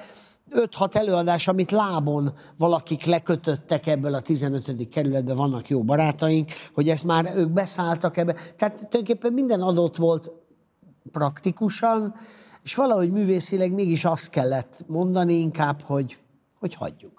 5-6 0.50 0.94
előadás, 0.94 1.48
amit 1.48 1.70
lábon 1.70 2.34
valakik 2.58 3.04
lekötöttek 3.04 3.86
ebből 3.86 4.14
a 4.14 4.20
15. 4.20 4.88
kerületbe, 4.88 5.34
vannak 5.34 5.68
jó 5.68 5.82
barátaink, 5.82 6.50
hogy 6.74 6.88
ezt 6.88 7.04
már 7.04 7.32
ők 7.36 7.50
beszálltak 7.50 8.16
ebbe. 8.16 8.32
Tehát 8.32 8.74
tulajdonképpen 8.74 9.32
minden 9.32 9.60
adott 9.60 9.96
volt 9.96 10.30
praktikusan, 11.12 12.14
és 12.62 12.74
valahogy 12.74 13.10
művészileg 13.10 13.72
mégis 13.72 14.04
azt 14.04 14.30
kellett 14.30 14.84
mondani 14.86 15.34
inkább, 15.34 15.80
hogy, 15.82 16.18
hogy 16.58 16.74
hagyjuk. 16.74 17.17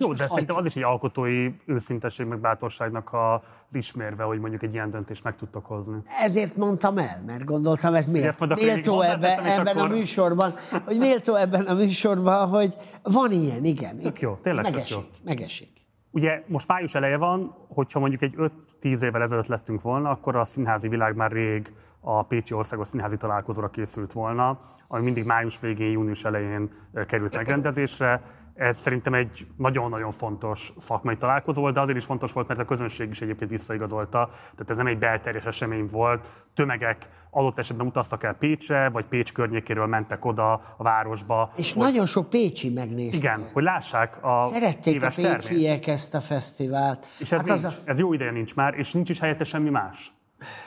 Jó, 0.00 0.12
de 0.12 0.26
szerintem 0.28 0.56
az 0.56 0.64
is 0.64 0.76
egy 0.76 0.82
alkotói 0.82 1.50
őszintesség, 1.66 2.26
meg 2.26 2.40
bátorságnak 2.40 3.10
az 3.12 3.74
ismérve, 3.74 4.22
hogy 4.22 4.38
mondjuk 4.38 4.62
egy 4.62 4.74
ilyen 4.74 4.90
döntést 4.90 5.24
meg 5.24 5.36
tudtok 5.36 5.66
hozni. 5.66 5.96
Ezért 6.22 6.56
mondtam 6.56 6.98
el, 6.98 7.22
mert 7.26 7.44
gondoltam, 7.44 7.94
ez 7.94 8.06
miért 8.06 8.40
akkor 8.40 8.56
méltó 8.56 8.98
végig 8.98 9.14
ebben, 9.14 9.66
akkor- 9.66 9.84
a 9.84 9.88
műsorban, 9.88 10.54
hogy 10.84 10.98
méltó 10.98 11.34
ebben 11.34 11.62
a 11.62 11.74
műsorban, 11.74 12.48
hogy 12.48 12.74
van 13.02 13.32
ilyen, 13.32 13.64
igen. 13.64 13.98
Tök 13.98 14.20
jó, 14.20 14.34
tényleg 14.34 14.64
tök 14.64 14.72
megesik, 14.72 14.96
jó. 14.96 15.02
megesik. 15.24 15.68
Ugye 16.10 16.42
most 16.46 16.68
május 16.68 16.94
eleje 16.94 17.16
van, 17.16 17.54
hogyha 17.68 17.98
mondjuk 17.98 18.22
egy 18.22 18.34
5-10 18.36 19.02
évvel 19.02 19.22
ezelőtt 19.22 19.46
lettünk 19.46 19.82
volna, 19.82 20.10
akkor 20.10 20.36
a 20.36 20.44
színházi 20.44 20.88
világ 20.88 21.16
már 21.16 21.32
rég 21.32 21.72
a 22.00 22.22
Pécsi 22.22 22.54
Országos 22.54 22.88
Színházi 22.88 23.16
Találkozóra 23.16 23.68
készült 23.70 24.12
volna, 24.12 24.58
ami 24.88 25.04
mindig 25.04 25.24
május 25.24 25.60
végén, 25.60 25.90
június 25.90 26.24
elején 26.24 26.70
került 27.06 27.36
megrendezésre. 27.36 28.22
Ez 28.60 28.76
szerintem 28.76 29.14
egy 29.14 29.46
nagyon-nagyon 29.56 30.10
fontos 30.10 30.72
szakmai 30.76 31.16
találkozó 31.16 31.60
volt, 31.60 31.74
de 31.74 31.80
azért 31.80 31.98
is 31.98 32.04
fontos 32.04 32.32
volt, 32.32 32.48
mert 32.48 32.60
a 32.60 32.64
közönség 32.64 33.10
is 33.10 33.20
egyébként 33.20 33.50
visszaigazolta. 33.50 34.28
Tehát 34.30 34.70
ez 34.70 34.76
nem 34.76 34.86
egy 34.86 34.98
belterjes 34.98 35.44
esemény 35.44 35.86
volt. 35.90 36.28
Tömegek 36.54 37.08
adott 37.30 37.58
esetben 37.58 37.86
utaztak 37.86 38.22
el 38.24 38.34
Pécsre, 38.34 38.88
vagy 38.88 39.04
Pécs 39.04 39.32
környékéről 39.32 39.86
mentek 39.86 40.24
oda 40.24 40.52
a 40.52 40.82
városba. 40.82 41.50
És 41.56 41.72
hogy, 41.72 41.82
nagyon 41.82 42.06
sok 42.06 42.30
pécsi 42.30 42.68
megnézte. 42.68 43.16
igen, 43.16 43.50
hogy 43.52 43.62
lássák 43.62 44.24
a 44.24 44.40
Szerették 44.44 44.92
a 44.92 44.96
éves 44.96 45.14
termést. 45.14 45.48
pécsiek 45.48 45.86
ezt 45.86 46.14
a 46.14 46.20
fesztivált. 46.20 47.06
És 47.18 47.32
ez, 47.32 47.38
Hát 47.38 47.46
nincs, 47.46 47.64
az 47.64 47.80
a, 47.86 47.90
ez 47.90 47.98
jó 47.98 48.12
ideje 48.12 48.30
nincs 48.30 48.54
már, 48.54 48.74
és 48.74 48.92
nincs 48.92 49.10
is 49.10 49.20
helyette 49.20 49.44
semmi 49.44 49.70
más. 49.70 50.10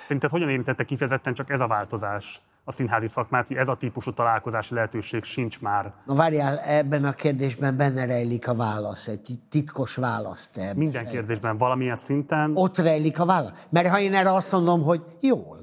Szerinted 0.04 0.30
hogyan 0.30 0.50
érintette 0.50 0.84
kifejezetten 0.84 1.34
csak 1.34 1.50
ez 1.50 1.60
a 1.62 1.68
változás 1.68 2.42
a 2.63 2.72
színházi 2.72 3.08
szakmát, 3.08 3.48
hogy 3.48 3.58
ez 3.58 3.67
a 3.67 3.75
típusú 3.75 4.12
találkozási 4.13 4.74
lehetőség 4.74 5.24
sincs 5.24 5.62
már 5.62 5.93
Na 6.05 6.15
várjál, 6.15 6.60
ebben 6.60 7.05
a 7.05 7.13
kérdésben 7.13 7.77
benne 7.77 8.05
rejlik 8.05 8.48
a 8.48 8.53
válasz, 8.55 9.08
egy 9.08 9.22
tit- 9.22 9.50
titkos 9.50 9.96
válasz. 9.96 10.50
Te 10.50 10.74
minden 10.75 11.08
kérdésben 11.08 11.58
valamilyen 11.58 11.96
szinten. 11.96 12.51
Ott 12.55 12.77
rejlik 12.77 13.20
a 13.20 13.25
válasz. 13.25 13.51
Mert 13.70 13.88
ha 13.88 14.00
én 14.00 14.13
erre 14.13 14.34
azt 14.34 14.51
mondom, 14.51 14.84
hogy 14.84 15.01
jól. 15.20 15.62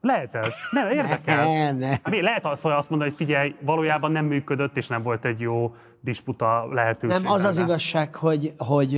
Lehet 0.00 0.34
ez. 0.34 0.54
Nem, 0.70 0.90
érdekel. 0.90 1.44
Ne, 1.44 1.72
ne. 1.72 1.96
Mi, 2.10 2.22
lehet 2.22 2.46
azt, 2.46 2.64
azt 2.64 2.90
mondani, 2.90 3.10
hogy 3.10 3.18
figyelj, 3.18 3.54
valójában 3.60 4.12
nem 4.12 4.24
működött, 4.24 4.76
és 4.76 4.86
nem 4.86 5.02
volt 5.02 5.24
egy 5.24 5.40
jó 5.40 5.74
disputa 6.00 6.66
lehetőség. 6.72 7.22
Nem, 7.22 7.32
az 7.32 7.44
az 7.44 7.58
igazság, 7.58 8.14
hogy, 8.14 8.54
hogy 8.58 8.92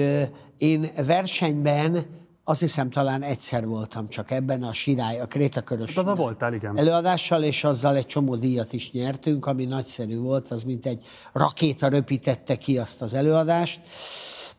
én 0.56 0.90
versenyben 1.06 2.06
azt 2.50 2.61
hiszem 2.61 2.90
talán 2.90 3.23
egyszer 3.23 3.66
voltam 3.66 4.09
csak 4.09 4.30
ebben 4.30 4.62
a 4.62 4.73
sirály, 4.73 5.21
a 5.21 5.26
Krétakörös 5.26 5.97
Az 5.97 6.07
a 6.07 6.14
voltál, 6.14 6.54
igen. 6.54 6.78
előadással, 6.78 7.42
és 7.42 7.64
azzal 7.64 7.97
egy 7.97 8.07
csomó 8.07 8.37
díjat 8.37 8.73
is 8.73 8.90
nyertünk, 8.90 9.47
ami 9.47 9.64
nagyszerű 9.64 10.19
volt, 10.19 10.50
az 10.50 10.62
mint 10.62 10.87
egy 10.87 11.04
rakéta 11.33 11.88
röpítette 11.88 12.57
ki 12.57 12.78
azt 12.78 13.02
az 13.02 13.14
előadást. 13.14 13.80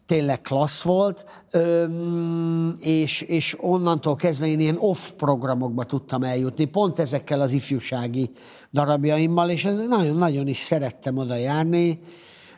Tényleg 0.06 0.42
klassz 0.42 0.82
volt, 0.82 1.26
Öm, 1.52 2.76
és, 2.80 3.22
és 3.22 3.58
onnantól 3.60 4.16
kezdve 4.16 4.48
én 4.48 4.60
ilyen 4.60 4.78
off 4.80 5.10
programokba 5.10 5.84
tudtam 5.84 6.24
eljutni, 6.24 6.66
pont 6.66 7.00
ezekkel 7.00 7.42
az 7.42 7.52
ifjúsági 7.52 8.32
darabjaimmal, 8.72 9.50
és 9.50 9.64
nagyon-nagyon 9.64 10.48
is 10.48 10.58
szerettem 10.58 11.18
oda 11.18 11.36
járni, 11.36 12.00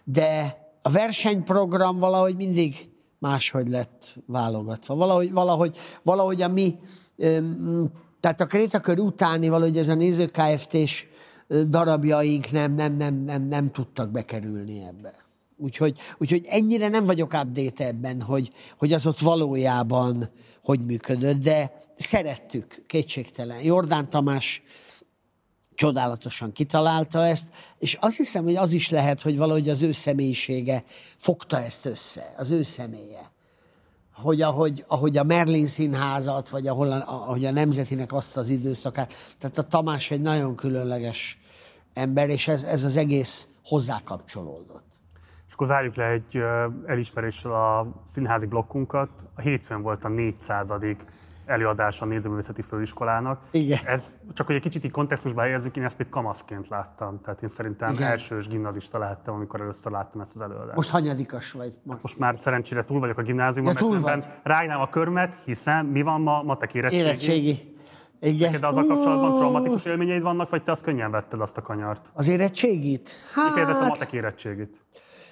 de 0.04 0.58
a 0.82 0.90
versenyprogram 0.90 1.98
valahogy 1.98 2.36
mindig 2.36 2.93
máshogy 3.24 3.70
lett 3.70 4.16
válogatva. 4.26 4.96
Valahogy, 4.96 5.32
valahogy, 5.32 5.78
valahogy 6.04 6.42
a 6.42 6.48
mi, 6.48 6.80
tehát 8.20 8.42
a 8.42 8.46
Krétakör 8.46 9.00
utáni 9.00 9.50
valahogy 9.50 9.78
ez 9.78 9.88
a 9.88 9.94
Néző 9.94 10.32
Kft-s 10.32 11.08
darabjaink 11.68 12.52
nem, 12.52 12.74
nem, 12.74 12.96
nem, 12.96 13.16
nem, 13.16 13.48
nem 13.48 13.72
tudtak 13.72 14.12
bekerülni 14.12 14.84
ebbe. 14.88 15.14
Úgyhogy, 15.58 16.00
úgyhogy 16.18 16.46
ennyire 16.50 16.88
nem 16.88 17.06
vagyok 17.06 17.34
update 17.34 17.86
ebben, 17.86 18.22
hogy, 18.22 18.50
hogy 18.78 18.94
az 18.94 19.08
ott 19.08 19.20
valójában 19.20 20.30
hogy 20.64 20.86
működött, 20.86 21.38
de 21.38 21.72
szerettük, 21.96 22.84
kétségtelen. 22.88 23.62
Jordán 23.62 24.10
Tamás 24.10 24.64
csodálatosan 25.76 26.52
kitalálta 26.52 27.26
ezt, 27.26 27.50
és 27.80 27.98
azt 28.02 28.18
hiszem, 28.18 28.44
hogy 28.44 28.56
az 28.56 28.74
is 28.74 28.90
lehet, 28.90 29.22
hogy 29.22 29.38
valahogy 29.38 29.70
az 29.70 29.82
ő 29.82 29.92
személyisége 29.92 30.84
fogta 31.18 31.60
ezt 31.60 31.86
össze, 31.86 32.34
az 32.38 32.52
ő 32.52 32.64
személye. 32.64 33.32
Hogy 34.14 34.42
ahogy, 34.42 34.86
ahogy 34.88 35.18
a 35.18 35.24
Merlin 35.24 35.66
színházat, 35.66 36.50
vagy 36.50 36.68
ahol 36.68 36.92
a, 36.92 37.04
ahogy 37.08 37.46
a 37.46 37.52
Nemzetinek 37.52 38.14
azt 38.14 38.38
az 38.38 38.50
időszakát, 38.50 39.14
tehát 39.40 39.58
a 39.58 39.64
Tamás 39.64 40.12
egy 40.12 40.22
nagyon 40.22 40.56
különleges 40.56 41.40
ember, 41.94 42.30
és 42.30 42.48
ez, 42.48 42.64
ez 42.64 42.84
az 42.84 42.98
egész 42.98 43.48
hozzá 43.64 44.02
kapcsolódott. 44.04 44.92
És 45.48 45.54
akkor 45.54 45.68
zárjuk 45.68 45.96
le 45.96 46.10
egy 46.10 46.38
elismeréssel 46.86 47.52
a 47.52 48.02
színházi 48.04 48.46
blokkunkat. 48.46 49.10
A 49.36 49.42
hétfőn 49.42 49.82
volt 49.82 50.04
a 50.04 50.08
400. 50.08 50.72
előadás 51.46 52.02
a 52.02 52.06
Nézőművészeti 52.06 52.62
Főiskolának. 52.62 53.42
Igen. 53.52 53.80
Ez 53.86 54.16
csak, 54.34 54.46
hogy 54.46 54.56
egy 54.56 54.62
kicsit 54.62 54.84
így 54.84 54.92
kontextusba 54.92 55.42
helyezzük, 55.42 55.78
én 55.78 55.84
ezt 55.84 55.98
még 55.98 56.10
kamaszként 56.10 56.68
láttam. 56.68 57.20
Tehát 57.22 57.42
én 57.42 57.50
szerintem 57.50 57.94
Igen. 57.94 58.08
elsős 58.08 58.48
gimnazista 58.48 58.98
láttam, 58.98 59.36
amikor 59.36 59.62
először 59.62 59.92
láttam 59.92 60.22
ezt 60.22 60.36
az 60.36 60.42
előadást. 60.42 60.76
Most 60.76 60.90
hanyadikas 60.90 61.52
vagy? 61.52 61.78
Most 61.84 62.20
már 62.20 62.38
szerencsére 62.38 62.84
túl 62.84 63.00
vagyok 63.00 63.18
a 63.18 63.22
gimnáziumon, 63.22 63.76
Ja, 63.80 63.88
mert 63.90 64.02
vagy. 64.04 64.26
rájnám 64.44 64.82
a 64.82 64.90
körmet, 64.90 65.36
hiszen 65.46 65.86
mi 65.86 66.02
van 66.02 66.22
ma, 66.22 66.42
matek 66.42 66.74
érettségi. 66.74 67.04
Érettségi. 67.04 67.72
Igen. 68.20 68.52
Neked 68.52 68.64
azzal 68.64 68.86
kapcsolatban 68.86 69.36
traumatikus 69.36 69.86
élményeid 69.86 70.22
vannak, 70.22 70.50
vagy 70.50 70.64
te 70.64 70.72
azt 70.72 70.84
könnyen 70.84 71.12
vetted 71.12 71.42
azt 71.42 71.58
a 71.58 71.62
kanyart? 71.62 72.12
Az 72.14 72.28
érettségit? 72.28 73.16
Kifejezetten 73.48 73.82
a 73.82 73.84
Hát, 73.84 73.90
matek 73.90 74.14
érettségit. 74.14 74.86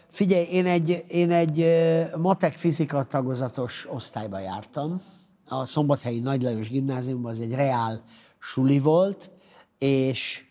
Figyelj, 0.10 0.46
én 0.52 0.66
egy, 0.66 1.04
én 1.08 1.32
egy 1.32 1.66
matek 2.18 2.54
fizika 2.54 3.04
tagozatos 3.04 3.88
osztályba 3.90 4.40
jártam. 4.40 5.02
A 5.52 5.66
Szombathelyi 5.66 6.20
Nagy 6.20 6.42
Lajos 6.42 6.70
gimnáziumban, 6.70 7.32
az 7.32 7.40
egy 7.40 7.54
reál 7.54 8.04
suli 8.40 8.80
volt, 8.80 9.30
és, 9.78 10.44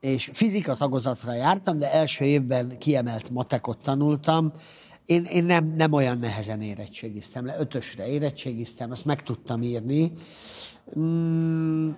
és 0.00 0.30
fizika 0.32 0.74
tagozatra 0.74 1.32
jártam, 1.32 1.78
de 1.78 1.92
első 1.92 2.24
évben 2.24 2.78
kiemelt 2.78 3.30
matekot 3.30 3.78
tanultam. 3.82 4.52
Én, 5.06 5.24
én 5.24 5.44
nem, 5.44 5.74
nem 5.76 5.92
olyan 5.92 6.18
nehezen 6.18 6.60
érettségiztem 6.60 7.46
le, 7.46 7.56
ötösre 7.58 8.06
érettségiztem, 8.06 8.90
azt 8.90 9.04
meg 9.04 9.22
tudtam 9.22 9.62
írni. 9.62 10.12
Mm, 10.98 11.90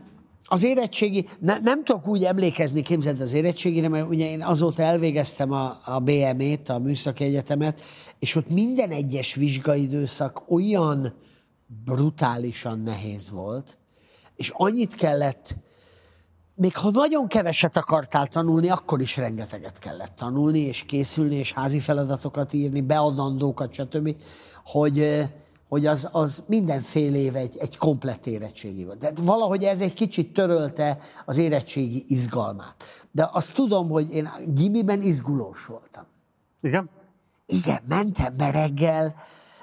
az 0.45 0.63
érettségi, 0.63 1.27
ne, 1.39 1.59
nem 1.59 1.85
tudok 1.85 2.07
úgy 2.07 2.25
emlékezni, 2.25 2.83
képzeld 2.83 3.21
az 3.21 3.33
érettségére, 3.33 3.89
mert 3.89 4.09
ugye 4.09 4.31
én 4.31 4.43
azóta 4.43 4.83
elvégeztem 4.83 5.53
a, 5.53 5.81
a 5.85 5.99
BME-t, 5.99 6.69
a 6.69 6.79
Műszaki 6.79 7.25
Egyetemet, 7.25 7.83
és 8.19 8.37
ott 8.37 8.49
minden 8.49 8.91
egyes 8.91 9.35
vizsgaidőszak 9.35 10.51
olyan 10.51 11.15
brutálisan 11.85 12.79
nehéz 12.79 13.31
volt, 13.31 13.77
és 14.37 14.53
annyit 14.55 14.95
kellett, 14.95 15.57
még 16.55 16.77
ha 16.77 16.91
nagyon 16.91 17.27
keveset 17.27 17.77
akartál 17.77 18.27
tanulni, 18.27 18.69
akkor 18.69 19.01
is 19.01 19.17
rengeteget 19.17 19.79
kellett 19.79 20.15
tanulni, 20.15 20.59
és 20.59 20.83
készülni, 20.83 21.35
és 21.35 21.53
házi 21.53 21.81
feladatokat 21.81 22.53
írni, 22.53 22.81
beadandókat, 22.81 23.73
stb., 23.73 24.17
hogy, 24.65 25.29
hogy 25.69 25.87
az, 25.87 26.09
az 26.13 26.45
minden 26.47 26.81
fél 26.81 27.15
év 27.15 27.37
egy, 27.37 27.57
egy 27.57 27.77
komplett 27.77 28.27
érettségi 28.27 28.85
volt. 28.85 28.99
De 28.99 29.13
valahogy 29.21 29.65
ez 29.65 29.81
egy 29.81 29.95
kicsit 29.95 30.33
törölte 30.33 30.99
az 31.25 31.37
érettségi 31.37 32.05
izgalmát. 32.09 32.85
De 33.11 33.29
azt 33.33 33.55
tudom, 33.55 33.89
hogy 33.89 34.13
én 34.13 34.29
gimiben 34.47 35.03
izgulós 35.03 35.67
voltam. 35.67 36.05
Igen? 36.61 36.91
Igen, 37.47 37.83
mentem 37.89 38.37
be 38.37 38.51
reggel, 38.51 39.15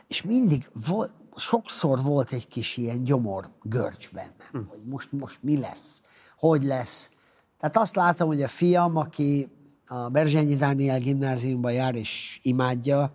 és 0.07 0.21
mindig 0.21 0.69
volt, 0.87 1.11
sokszor 1.35 2.01
volt 2.01 2.31
egy 2.31 2.47
kis 2.47 2.77
ilyen 2.77 3.03
gyomor 3.03 3.45
görcs 3.61 4.11
bennem, 4.11 4.33
hm. 4.51 4.57
hogy 4.57 4.83
most, 4.83 5.11
most 5.11 5.39
mi 5.41 5.59
lesz, 5.59 6.01
hogy 6.37 6.63
lesz. 6.63 7.09
Tehát 7.59 7.77
azt 7.77 7.95
látom, 7.95 8.27
hogy 8.27 8.41
a 8.41 8.47
fiam, 8.47 8.95
aki 8.95 9.49
a 9.87 10.09
Berzsenyi 10.09 10.55
Dániel 10.55 10.99
gimnáziumban 10.99 11.71
jár 11.71 11.95
és 11.95 12.39
imádja, 12.41 13.11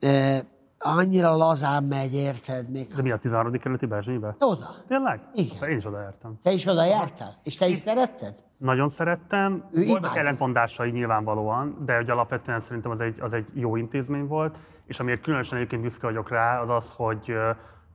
eh, 0.00 0.40
annyira 0.78 1.36
lazán 1.36 1.84
megy, 1.84 2.14
érted? 2.14 2.70
Még 2.70 2.94
De 2.94 3.02
mi 3.02 3.10
a 3.10 3.16
13. 3.16 3.52
kerületi 3.52 3.86
Berzsénybe? 3.86 4.36
oda. 4.38 4.74
Tényleg? 4.88 5.20
Igen. 5.34 5.48
Szuper, 5.48 5.68
én 5.68 5.76
is 5.76 5.84
oda 5.84 6.00
jártam. 6.00 6.38
Te 6.42 6.52
is 6.52 6.66
oda 6.66 6.84
jártál? 6.84 7.40
És 7.42 7.56
te 7.56 7.68
is 7.68 7.78
szeretted? 7.78 8.43
Nagyon 8.56 8.88
szerettem. 8.88 9.52
Ő 9.52 9.84
Voltak 9.84 9.98
imádta. 9.98 10.18
ellentmondásai 10.18 10.90
nyilvánvalóan, 10.90 11.76
de 11.84 11.96
hogy 11.96 12.10
alapvetően 12.10 12.60
szerintem 12.60 12.90
az 12.90 13.00
egy, 13.00 13.20
az 13.20 13.32
egy 13.32 13.48
jó 13.52 13.76
intézmény 13.76 14.26
volt, 14.26 14.58
és 14.86 15.00
amiért 15.00 15.22
különösen 15.22 15.58
egyébként 15.58 15.82
büszke 15.82 16.06
vagyok 16.06 16.28
rá, 16.28 16.60
az 16.60 16.70
az, 16.70 16.92
hogy 16.92 17.36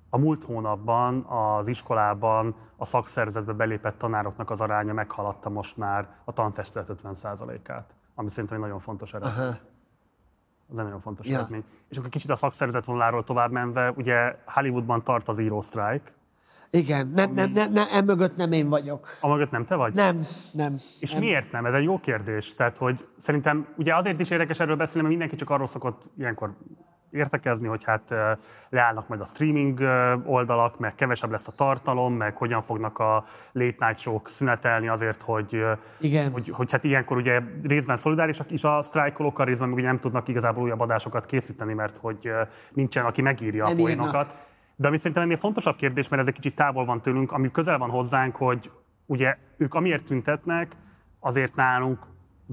a 0.09 0.17
múlt 0.17 0.43
hónapban 0.43 1.25
az 1.25 1.67
iskolában 1.67 2.55
a 2.77 2.85
szakszervezetbe 2.85 3.53
belépett 3.53 3.97
tanároknak 3.97 4.49
az 4.49 4.61
aránya 4.61 4.93
meghaladta 4.93 5.49
most 5.49 5.77
már 5.77 6.07
a 6.23 6.31
tanfestület 6.31 6.91
50%-át. 7.03 7.95
ami 8.15 8.29
szerintem 8.29 8.57
egy 8.57 8.63
nagyon 8.63 8.79
fontos 8.79 9.13
eredmény. 9.13 9.45
Aha. 9.45 9.57
Az 10.71 10.77
egy 10.79 10.83
nagyon 10.85 10.99
fontos 10.99 11.27
ja. 11.27 11.37
eredmény. 11.37 11.63
És 11.87 11.97
akkor 11.97 12.09
kicsit 12.09 12.29
a 12.29 12.35
szakszervezet 12.35 12.85
vonaláról 12.85 13.23
tovább 13.23 13.51
menve, 13.51 13.91
ugye 13.95 14.35
Hollywoodban 14.45 15.03
tart 15.03 15.27
az 15.27 15.39
írósztrájk, 15.39 16.13
igen, 16.71 17.11
nem, 17.15 17.33
nem, 17.33 17.51
nem, 17.51 17.71
nem, 17.71 17.87
emögött 17.91 18.35
nem 18.35 18.51
én 18.51 18.69
vagyok. 18.69 19.17
A 19.21 19.27
mögött 19.27 19.51
nem 19.51 19.65
te 19.65 19.75
vagy? 19.75 19.93
Nem, 19.93 20.25
nem. 20.51 20.75
És 20.99 21.13
nem. 21.13 21.21
miért 21.21 21.51
nem? 21.51 21.65
Ez 21.65 21.73
egy 21.73 21.83
jó 21.83 21.99
kérdés. 21.99 22.53
Tehát, 22.53 22.77
hogy 22.77 23.07
szerintem 23.15 23.67
ugye 23.77 23.95
azért 23.95 24.19
is 24.19 24.29
érdekes 24.29 24.59
erről 24.59 24.75
beszélni, 24.75 25.01
mert 25.01 25.09
mindenki 25.09 25.35
csak 25.35 25.49
arról 25.49 25.67
szokott 25.67 26.03
ilyenkor 26.17 26.57
értekezni, 27.11 27.67
hogy 27.67 27.83
hát 27.83 28.13
leállnak 28.69 29.07
majd 29.07 29.21
a 29.21 29.25
streaming 29.25 29.79
oldalak, 30.25 30.79
meg 30.79 30.95
kevesebb 30.95 31.31
lesz 31.31 31.47
a 31.47 31.51
tartalom, 31.51 32.13
meg 32.13 32.37
hogyan 32.37 32.61
fognak 32.61 32.99
a 32.99 33.23
late 33.51 33.85
night 33.85 33.99
show 33.99 34.19
szünetelni 34.23 34.87
azért, 34.87 35.21
hogy, 35.21 35.63
Igen. 35.99 36.31
hogy, 36.31 36.49
hogy 36.49 36.71
hát 36.71 36.83
ilyenkor 36.83 37.17
ugye 37.17 37.41
részben 37.63 37.95
szolidárisak 37.95 38.51
is 38.51 38.63
a 38.63 38.81
sztrájkolókkal, 38.81 39.45
részben 39.45 39.69
meg 39.69 39.77
ugye 39.77 39.87
nem 39.87 39.99
tudnak 39.99 40.27
igazából 40.27 40.63
újabb 40.63 40.79
adásokat 40.79 41.25
készíteni, 41.25 41.73
mert 41.73 41.97
hogy 41.97 42.31
nincsen, 42.73 43.05
aki 43.05 43.21
megírja 43.21 43.63
nem 43.63 43.73
a 43.73 43.75
poénokat. 43.75 44.35
De 44.79 44.87
ami 44.87 44.97
szerintem 44.97 45.23
ennél 45.23 45.37
fontosabb 45.37 45.75
kérdés, 45.75 46.09
mert 46.09 46.21
ez 46.21 46.27
egy 46.27 46.33
kicsit 46.33 46.55
távol 46.55 46.85
van 46.85 47.01
tőlünk, 47.01 47.31
ami 47.31 47.51
közel 47.51 47.77
van 47.77 47.89
hozzánk, 47.89 48.35
hogy 48.35 48.71
ugye 49.05 49.37
ők 49.57 49.73
amiért 49.73 50.03
tüntetnek, 50.03 50.71
azért 51.19 51.55
nálunk 51.55 51.99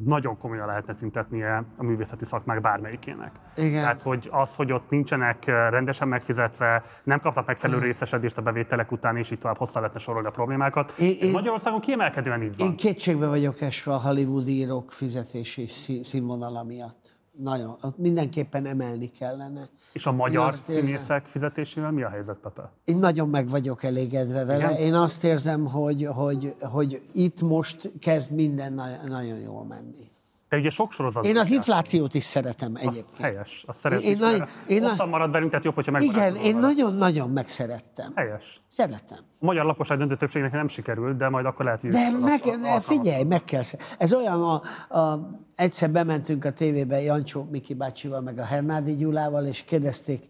nagyon 0.05 0.39
komolyan 0.39 0.67
lehetne 0.67 0.95
tüntetnie 0.95 1.65
a 1.77 1.83
művészeti 1.83 2.25
szakmák 2.25 2.61
bármelyikének. 2.61 3.33
Igen. 3.57 3.81
Tehát, 3.81 4.03
hogy 4.03 4.29
az, 4.31 4.57
hogy 4.57 4.73
ott 4.73 4.91
nincsenek 4.91 5.45
rendesen 5.45 6.09
megfizetve, 6.09 6.83
nem 7.05 7.21
kapnak 7.21 7.47
megfelelő 7.47 7.81
részesedést 7.81 8.39
a 8.39 8.43
bevételek 8.43 8.93
után, 8.93 9.17
és 9.17 9.31
így 9.31 9.39
tovább 9.39 9.57
hosszá 9.57 9.81
lehetne 9.81 10.01
sorolni 10.01 10.29
a 10.29 10.31
problémákat. 10.31 10.95
Én, 10.99 11.17
Ez 11.21 11.31
Magyarországon 11.31 11.81
kiemelkedően 11.81 12.43
így 12.43 12.57
van. 12.57 12.67
Én 12.67 12.77
kétségbe 12.77 13.27
vagyok 13.27 13.61
esve 13.61 13.95
a 13.95 14.01
Hollywood 14.01 14.49
írók 14.49 14.93
fizetési 14.93 15.67
színvonala 16.03 16.65
miatt. 16.65 17.17
Nagyon. 17.33 17.77
Ott 17.83 17.99
mindenképpen 17.99 18.67
emelni 18.67 19.11
kellene. 19.11 19.69
És 19.97 20.07
a 20.07 20.13
magyar 20.13 20.55
színészek 20.55 21.27
fizetésével 21.27 21.91
mi 21.91 22.03
a 22.03 22.09
helyzet, 22.09 22.37
Pepe? 22.37 22.71
Én 22.85 22.97
nagyon 22.97 23.29
meg 23.29 23.49
vagyok 23.49 23.83
elégedve 23.83 24.45
vele. 24.45 24.71
Igen? 24.71 24.75
Én 24.75 24.95
azt 24.95 25.25
érzem, 25.25 25.67
hogy, 25.67 26.09
hogy, 26.15 26.55
hogy 26.61 27.03
itt 27.13 27.41
most 27.41 27.91
kezd 28.01 28.33
minden 28.33 28.73
nagyon 29.07 29.39
jól 29.39 29.65
menni. 29.65 30.11
Te 30.49 30.57
ugye 30.57 30.71
sok 30.71 30.93
sorozat. 30.93 31.25
Én 31.25 31.37
az 31.37 31.51
inflációt 31.51 32.15
is 32.15 32.25
szeretem 32.25 32.75
egyébként. 32.75 33.03
Az 33.03 33.17
helyes, 33.19 33.65
azt 33.67 33.79
szeretem. 33.79 34.07
Én, 34.09 34.17
én, 34.17 34.47
én, 34.67 34.83
hosszan 34.83 35.09
marad 35.09 35.31
velünk, 35.31 35.51
tehát 35.51 35.65
jobb, 35.65 35.75
hogyha 35.75 35.99
Igen, 35.99 36.37
én 36.37 36.57
nagyon-nagyon 36.57 37.31
megszerettem. 37.31 38.13
Helyes. 38.15 38.61
Szeretem. 38.69 39.19
A 39.19 39.45
magyar 39.45 39.65
lakosság 39.65 39.99
döntő 39.99 40.17
többségnek 40.17 40.53
nem 40.53 40.69
sikerült, 40.69 41.17
de 41.17 41.29
majd 41.29 41.47
akkor 41.47 41.65
lehet, 41.65 41.81
hogy... 41.81 41.91
De 41.91 42.11
meg, 42.21 42.43
figyelj, 42.81 43.23
meg 43.23 43.45
kell. 43.45 43.63
Ez 43.99 44.15
olyan, 44.15 44.43
a, 44.43 44.63
a, 44.99 45.31
egyszer 45.57 45.91
bementünk 45.91 46.45
a 46.45 46.51
tévébe 46.51 47.01
Jancsó 47.01 47.49
Miki 47.51 47.75
bácsival, 47.75 48.21
meg 48.21 48.39
a 48.39 48.45
Hernádi 48.45 48.95
Gyulával, 48.95 49.47
és 49.47 49.63
kérdezték 49.63 50.29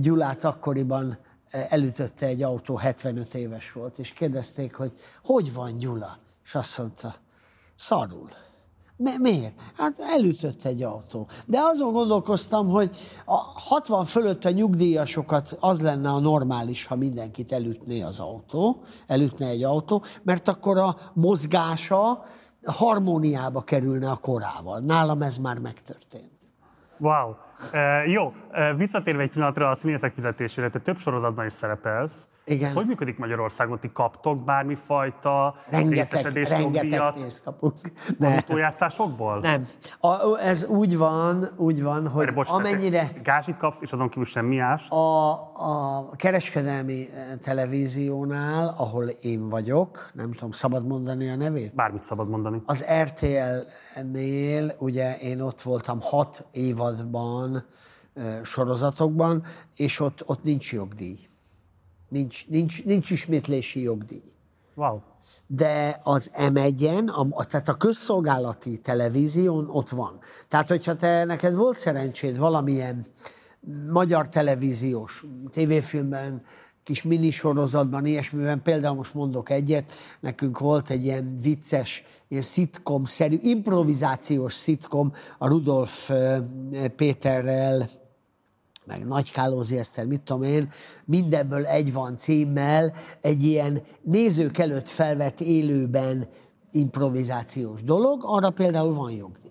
Gyulát 0.00 0.44
akkoriban, 0.44 1.18
e, 1.50 1.66
elütötte 1.68 2.26
egy 2.26 2.42
autó, 2.42 2.76
75 2.76 3.34
éves 3.34 3.72
volt, 3.72 3.98
és 3.98 4.12
kérdezték, 4.12 4.74
hogy 4.74 4.92
hogy 5.24 5.52
van 5.54 5.76
Gyula? 5.78 6.18
És 6.44 6.54
azt 6.54 6.78
mondta, 6.78 7.14
szarul. 7.74 8.28
Mi- 9.02 9.30
miért? 9.30 9.52
Hát 9.76 9.98
elütött 9.98 10.64
egy 10.64 10.82
autó. 10.82 11.26
De 11.46 11.58
azon 11.60 11.92
gondolkoztam, 11.92 12.68
hogy 12.68 12.96
a 13.24 13.36
60 13.54 14.04
fölött 14.04 14.44
a 14.44 14.50
nyugdíjasokat 14.50 15.56
az 15.60 15.82
lenne 15.82 16.08
a 16.08 16.18
normális, 16.18 16.86
ha 16.86 16.96
mindenkit 16.96 17.52
elütné 17.52 18.00
az 18.00 18.20
autó, 18.20 18.82
elütne 19.06 19.46
egy 19.46 19.64
autó, 19.64 20.02
mert 20.22 20.48
akkor 20.48 20.78
a 20.78 20.96
mozgása 21.12 22.24
harmóniába 22.64 23.60
kerülne 23.60 24.10
a 24.10 24.16
korával. 24.16 24.80
Nálam 24.80 25.22
ez 25.22 25.38
már 25.38 25.58
megtörtént. 25.58 26.30
Wow. 26.98 27.28
Uh, 27.28 28.12
jó, 28.12 28.26
uh, 28.26 28.76
visszatérve 28.76 29.22
egy 29.22 29.30
pillanatra 29.30 29.68
a 29.68 29.74
színészek 29.74 30.14
fizetésére, 30.14 30.70
te 30.70 30.78
több 30.78 30.96
sorozatban 30.96 31.46
is 31.46 31.52
szerepelsz. 31.52 32.28
Igen. 32.44 32.68
Ez 32.68 32.74
hogy 32.74 32.86
működik 32.86 33.18
Magyarországon? 33.18 33.80
Ti 33.80 33.90
kaptok 33.92 34.44
bármifajta 34.44 35.54
rengeteg, 35.68 36.32
rengeteg 36.32 37.12
pénzt 37.12 37.42
kapunk. 37.42 37.74
Ne. 38.18 38.26
Az 38.26 38.34
utójátszásokból? 38.34 39.40
Nem. 39.40 39.68
A, 40.00 40.38
ez 40.38 40.64
úgy 40.64 40.98
van, 40.98 41.48
úgy 41.56 41.82
van, 41.82 42.08
hogy 42.08 42.22
Erre, 42.22 42.32
bocs, 42.32 42.50
amennyire... 42.50 43.10
Gázsit 43.22 43.56
kapsz, 43.56 43.82
és 43.82 43.92
azon 43.92 44.08
kívül 44.08 44.24
semmi 44.24 44.58
ást? 44.58 44.92
A, 44.92 45.30
a 45.54 46.10
kereskedelmi 46.16 47.08
eh, 47.14 47.36
televíziónál, 47.40 48.74
ahol 48.78 49.04
én 49.04 49.48
vagyok, 49.48 50.10
nem 50.14 50.32
tudom, 50.32 50.50
szabad 50.50 50.86
mondani 50.86 51.30
a 51.30 51.36
nevét? 51.36 51.74
Bármit 51.74 52.02
szabad 52.02 52.30
mondani. 52.30 52.62
Az 52.66 52.86
RTL-nél, 53.02 54.74
ugye 54.78 55.16
én 55.18 55.40
ott 55.40 55.60
voltam 55.60 55.98
hat 56.00 56.44
évadban, 56.52 57.64
sorozatokban, 58.42 59.44
és 59.76 60.00
ott, 60.00 60.22
ott 60.26 60.42
nincs 60.42 60.72
jogdíj. 60.72 61.18
Nincs, 62.12 62.48
nincs, 62.48 62.84
nincs 62.84 63.10
ismétlési 63.10 63.82
jogdíj. 63.82 64.32
Wow. 64.74 65.00
De 65.46 66.00
az 66.02 66.30
M1-en, 66.34 67.06
a, 67.30 67.46
tehát 67.46 67.68
a 67.68 67.74
közszolgálati 67.74 68.78
televízión 68.78 69.68
ott 69.70 69.88
van. 69.88 70.18
Tehát, 70.48 70.68
hogyha 70.68 70.96
te 70.96 71.24
neked 71.24 71.54
volt 71.54 71.76
szerencséd 71.76 72.38
valamilyen 72.38 73.06
magyar 73.90 74.28
televíziós 74.28 75.24
tévéfilmben, 75.50 76.42
kis 76.82 77.02
minisorozatban, 77.02 78.06
ilyesmiben, 78.06 78.62
például 78.62 78.96
most 78.96 79.14
mondok 79.14 79.50
egyet, 79.50 79.92
nekünk 80.20 80.58
volt 80.58 80.90
egy 80.90 81.04
ilyen 81.04 81.36
vicces, 81.42 82.04
ilyen 82.28 82.42
szitkom-szerű, 82.42 83.38
improvizációs 83.40 84.54
szitkom 84.54 85.12
a 85.38 85.48
Rudolf 85.48 86.10
Péterrel, 86.96 87.90
meg 88.84 89.06
Nagy 89.06 89.32
Kálózi 89.32 89.78
Eszter, 89.78 90.06
mit 90.06 90.20
tudom 90.20 90.42
én, 90.42 90.70
mindenből 91.04 91.66
egy 91.66 91.92
van 91.92 92.16
címmel, 92.16 92.92
egy 93.20 93.42
ilyen 93.42 93.82
nézők 94.02 94.58
előtt 94.58 94.88
felvett 94.88 95.40
élőben 95.40 96.28
improvizációs 96.70 97.82
dolog, 97.82 98.22
arra 98.24 98.50
például 98.50 98.94
van 98.94 99.10
jogdíj. 99.10 99.50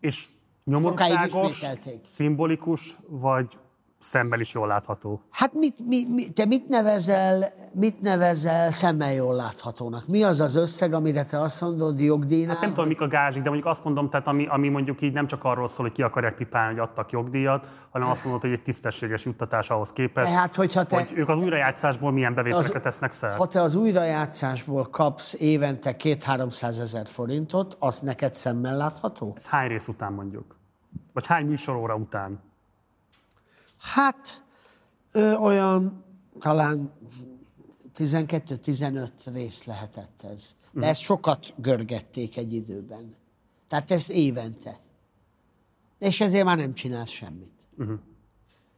És 0.00 0.28
nyomorúságos, 0.64 1.64
szimbolikus, 2.02 2.98
vagy 3.08 3.58
szemmel 4.00 4.40
is 4.40 4.54
jól 4.54 4.66
látható. 4.66 5.20
Hát 5.30 5.54
mit, 5.54 5.74
mi, 5.86 6.04
mi, 6.08 6.28
te 6.28 6.44
mit 6.44 6.68
nevezel, 6.68 7.52
mit 7.72 8.00
nevezel 8.00 8.70
szemmel 8.70 9.12
jól 9.12 9.34
láthatónak? 9.34 10.06
Mi 10.06 10.22
az 10.22 10.40
az 10.40 10.54
összeg, 10.54 10.92
amire 10.92 11.24
te 11.24 11.40
azt 11.40 11.60
mondod 11.60 12.00
jogdíjnál? 12.00 12.54
Hát 12.54 12.60
nem 12.60 12.74
tudom, 12.74 12.88
mik 12.88 13.00
a 13.00 13.08
gázsik, 13.08 13.42
de 13.42 13.48
mondjuk 13.48 13.68
azt 13.68 13.84
mondom, 13.84 14.10
tehát 14.10 14.26
ami, 14.26 14.46
ami 14.46 14.68
mondjuk 14.68 15.02
így 15.02 15.12
nem 15.12 15.26
csak 15.26 15.44
arról 15.44 15.66
szól, 15.66 15.86
hogy 15.86 15.94
ki 15.94 16.02
akarják 16.02 16.34
pipálni, 16.34 16.78
hogy 16.78 16.88
adtak 16.88 17.10
jogdíjat, 17.10 17.68
hanem 17.90 18.10
azt 18.10 18.24
mondod, 18.24 18.42
hogy 18.42 18.52
egy 18.52 18.62
tisztességes 18.62 19.24
juttatás 19.24 19.70
ahhoz 19.70 19.92
képest, 19.92 20.32
tehát, 20.32 20.54
hogyha 20.54 20.84
te, 20.84 20.96
hogy 20.96 21.12
ők 21.14 21.28
az 21.28 21.38
újrajátszásból 21.38 22.10
milyen 22.12 22.34
bevételeket 22.34 22.82
tesznek 22.82 23.12
szer. 23.12 23.36
Ha 23.36 23.46
te 23.46 23.62
az 23.62 23.74
újrajátszásból 23.74 24.86
kapsz 24.90 25.34
évente 25.34 25.96
2-300 25.98 26.80
ezer 26.80 27.06
forintot, 27.06 27.76
az 27.78 28.00
neked 28.00 28.34
szemmel 28.34 28.76
látható? 28.76 29.32
Ez 29.36 29.48
hány 29.48 29.68
rész 29.68 29.88
után 29.88 30.12
mondjuk? 30.12 30.56
Vagy 31.12 31.26
hány 31.26 31.46
műsoróra 31.46 31.94
után? 31.94 32.49
Hát 33.80 34.44
ö, 35.12 35.34
olyan 35.34 36.04
talán 36.40 36.92
12-15 37.98 39.08
rész 39.24 39.64
lehetett 39.64 40.22
ez. 40.32 40.56
De 40.60 40.68
uh-huh. 40.78 40.90
ezt 40.90 41.00
sokat 41.00 41.52
görgették 41.56 42.36
egy 42.36 42.52
időben. 42.52 43.14
Tehát 43.68 43.90
ez 43.90 44.10
évente. 44.10 44.80
És 45.98 46.20
ezért 46.20 46.44
már 46.44 46.56
nem 46.56 46.74
csinálsz 46.74 47.10
semmit. 47.10 47.52
Uh-huh. 47.78 47.98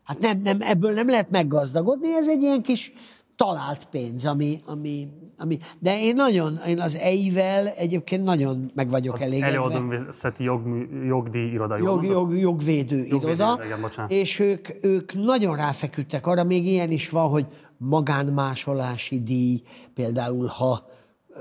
Hát 0.03 0.19
nem, 0.19 0.41
nem, 0.41 0.61
ebből 0.61 0.93
nem 0.93 1.09
lehet 1.09 1.31
meggazdagodni, 1.31 2.15
ez 2.15 2.29
egy 2.29 2.43
ilyen 2.43 2.63
kis 2.63 2.93
talált 3.37 3.85
pénz, 3.85 4.27
ami, 4.27 4.61
ami, 4.67 5.09
ami 5.37 5.59
de 5.79 6.01
én 6.01 6.15
nagyon, 6.15 6.61
én 6.67 6.81
az 6.81 6.97
EI-vel 6.97 7.69
egyébként 7.69 8.25
nagyon 8.25 8.71
meg 8.75 8.91
vagyok 8.91 9.15
az 9.15 9.23
elégedve. 9.23 9.47
Előadóművészeti 9.47 10.45
jog, 10.45 10.87
jogdíj 11.07 11.51
iroda, 11.51 11.77
jog, 11.77 12.05
jog, 12.05 12.39
jogvédő, 12.39 12.97
jogvédő 12.97 13.07
iroda, 13.07 13.61
igen, 13.65 14.09
és 14.09 14.39
ők, 14.39 14.69
ők 14.85 15.15
nagyon 15.15 15.57
ráfeküdtek 15.57 16.27
arra, 16.27 16.45
még 16.45 16.67
ilyen 16.67 16.91
is 16.91 17.09
van, 17.09 17.29
hogy 17.29 17.47
magánmásolási 17.77 19.23
díj, 19.23 19.63
például 19.95 20.47
ha 20.47 20.87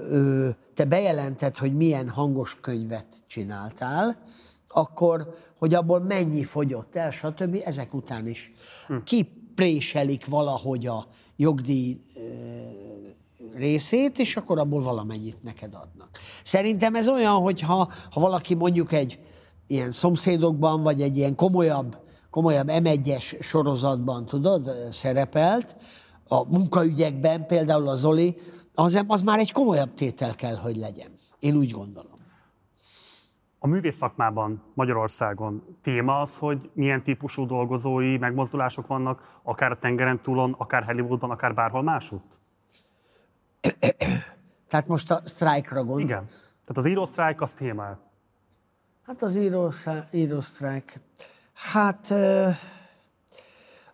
ö, 0.10 0.50
te 0.74 0.86
bejelented, 0.86 1.58
hogy 1.58 1.76
milyen 1.76 2.10
hangos 2.10 2.58
könyvet 2.62 3.08
csináltál, 3.28 4.18
akkor, 4.68 5.36
hogy 5.58 5.74
abból 5.74 6.00
mennyi 6.00 6.44
fogyott 6.44 6.96
el, 6.96 7.10
stb. 7.10 7.62
ezek 7.66 7.94
után 7.94 8.28
is 8.28 8.52
hm. 8.88 8.96
Kipréselik 9.62 10.26
valahogy 10.26 10.88
a 10.88 11.08
jogdíj 11.36 11.98
részét, 13.56 14.20
és 14.20 14.38
akkor 14.38 14.60
abból 14.60 14.82
valamennyit 14.82 15.44
neked 15.44 15.74
adnak. 15.74 16.10
Szerintem 16.44 16.96
ez 16.96 17.10
olyan, 17.10 17.34
hogy 17.34 17.62
ha, 17.62 17.90
ha 18.12 18.20
valaki 18.20 18.54
mondjuk 18.54 18.92
egy 18.92 19.20
ilyen 19.68 19.92
szomszédokban, 19.92 20.82
vagy 20.82 21.02
egy 21.02 21.18
ilyen 21.18 21.36
komolyabb, 21.36 21.98
komolyabb 22.30 22.68
M1-es 22.72 23.42
sorozatban, 23.42 24.26
tudod, 24.26 24.72
szerepelt, 24.92 25.76
a 26.28 26.44
munkaügyekben, 26.44 27.46
például 27.46 27.88
a 27.88 27.96
Zoli, 27.96 28.38
az, 28.74 29.04
az 29.08 29.22
már 29.22 29.40
egy 29.40 29.52
komolyabb 29.52 29.94
tétel 29.94 30.36
kell, 30.36 30.56
hogy 30.56 30.78
legyen. 30.78 31.12
Én 31.40 31.56
úgy 31.56 31.72
gondolom. 31.72 32.11
A 33.64 33.68
művész 33.68 33.96
szakmában 33.96 34.64
Magyarországon 34.74 35.78
téma 35.82 36.22
az, 36.22 36.38
hogy 36.38 36.70
milyen 36.74 37.04
típusú 37.04 37.46
dolgozói 37.46 38.18
megmozdulások 38.18 38.88
vannak, 38.88 39.40
akár 39.44 39.72
a 39.72 39.76
tengeren 39.76 40.22
túlon, 40.22 40.56
akár 40.58 40.84
Hollywoodban, 40.84 41.30
akár 41.32 41.54
bárhol 41.54 41.82
másutt? 41.82 42.40
Tehát 44.68 44.88
most 44.88 45.12
a 45.12 45.22
sztrájkra 45.26 45.84
gondolsz? 45.84 46.04
Igen. 46.04 46.26
Tehát 46.26 46.78
az 46.78 46.86
írósztrájk 46.86 47.42
az 47.42 47.54
téma. 47.54 47.98
Hát 49.06 49.22
az 49.22 49.40
írósztrájk. 50.12 51.00
Hát 51.54 52.12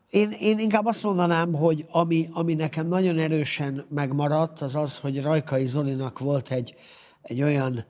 én, 0.09 0.31
én 0.39 0.59
inkább 0.59 0.85
azt 0.85 1.03
mondanám, 1.03 1.53
hogy 1.53 1.85
ami, 1.91 2.29
ami 2.33 2.53
nekem 2.53 2.87
nagyon 2.87 3.17
erősen 3.17 3.85
megmaradt, 3.89 4.61
az 4.61 4.75
az, 4.75 4.97
hogy 4.97 5.21
Rajkai 5.21 5.65
Zolinak 5.65 6.19
volt 6.19 6.51
egy, 6.51 6.75
egy 7.21 7.41
olyan 7.41 7.85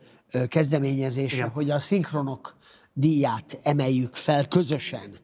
kezdeményezése, 0.48 1.36
Igen. 1.36 1.50
hogy 1.50 1.70
a 1.70 1.80
szinkronok 1.80 2.58
díját 2.94 3.60
emeljük 3.64 4.16
fel 4.16 4.48
közösen. 4.48 5.16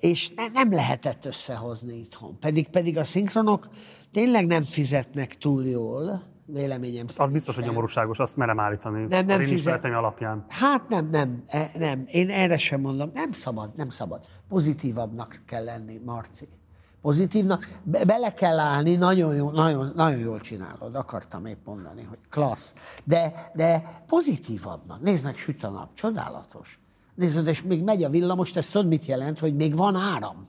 És 0.00 0.30
ne, 0.36 0.48
nem 0.48 0.72
lehetett 0.72 1.24
összehozni 1.24 1.98
itthon. 1.98 2.38
Pedig, 2.38 2.68
pedig 2.68 2.98
a 2.98 3.04
szinkronok 3.04 3.68
tényleg 4.12 4.46
nem 4.46 4.62
fizetnek 4.62 5.34
túl 5.34 5.66
jól, 5.66 6.22
véleményem 6.52 7.06
szerint. 7.06 7.18
Az 7.18 7.30
biztos, 7.30 7.54
hogy 7.54 7.64
nyomorúságos, 7.64 8.18
azt 8.18 8.36
merem 8.36 8.60
állítani 8.60 9.06
nem, 9.06 9.26
nem 9.26 9.34
az 9.34 9.40
én 9.40 9.46
fizet... 9.46 9.84
alapján. 9.84 10.44
Hát 10.48 10.88
nem, 10.88 11.06
nem, 11.06 11.42
e, 11.46 11.70
nem. 11.78 12.04
Én 12.06 12.30
erre 12.30 12.56
sem 12.56 12.80
mondom. 12.80 13.10
Nem 13.14 13.32
szabad, 13.32 13.70
nem 13.76 13.90
szabad. 13.90 14.24
Pozitívabbnak 14.48 15.42
kell 15.46 15.64
lenni, 15.64 16.00
Marci. 16.04 16.48
Pozitívnak. 17.02 17.68
Be- 17.82 18.04
bele 18.04 18.34
kell 18.34 18.58
állni, 18.58 18.96
nagyon, 18.96 19.34
jó, 19.34 19.50
nagyon, 19.50 19.92
nagyon 19.94 20.18
jól 20.18 20.40
csinálod, 20.40 20.94
akartam 20.94 21.46
épp 21.46 21.64
mondani, 21.64 22.02
hogy 22.08 22.18
klassz. 22.30 22.74
De, 23.04 23.50
de 23.54 23.82
pozitívabbnak. 24.06 25.00
Nézd 25.00 25.24
meg, 25.24 25.36
süt 25.36 25.64
a 25.64 25.68
nap, 25.68 25.94
csodálatos. 25.94 26.78
Nézd, 27.14 27.46
és 27.46 27.62
még 27.62 27.82
megy 27.82 28.04
a 28.04 28.08
villamos, 28.08 28.52
ezt 28.52 28.72
tudod, 28.72 28.88
mit 28.88 29.06
jelent, 29.06 29.38
hogy 29.38 29.54
még 29.54 29.76
van 29.76 29.96
áram. 29.96 30.48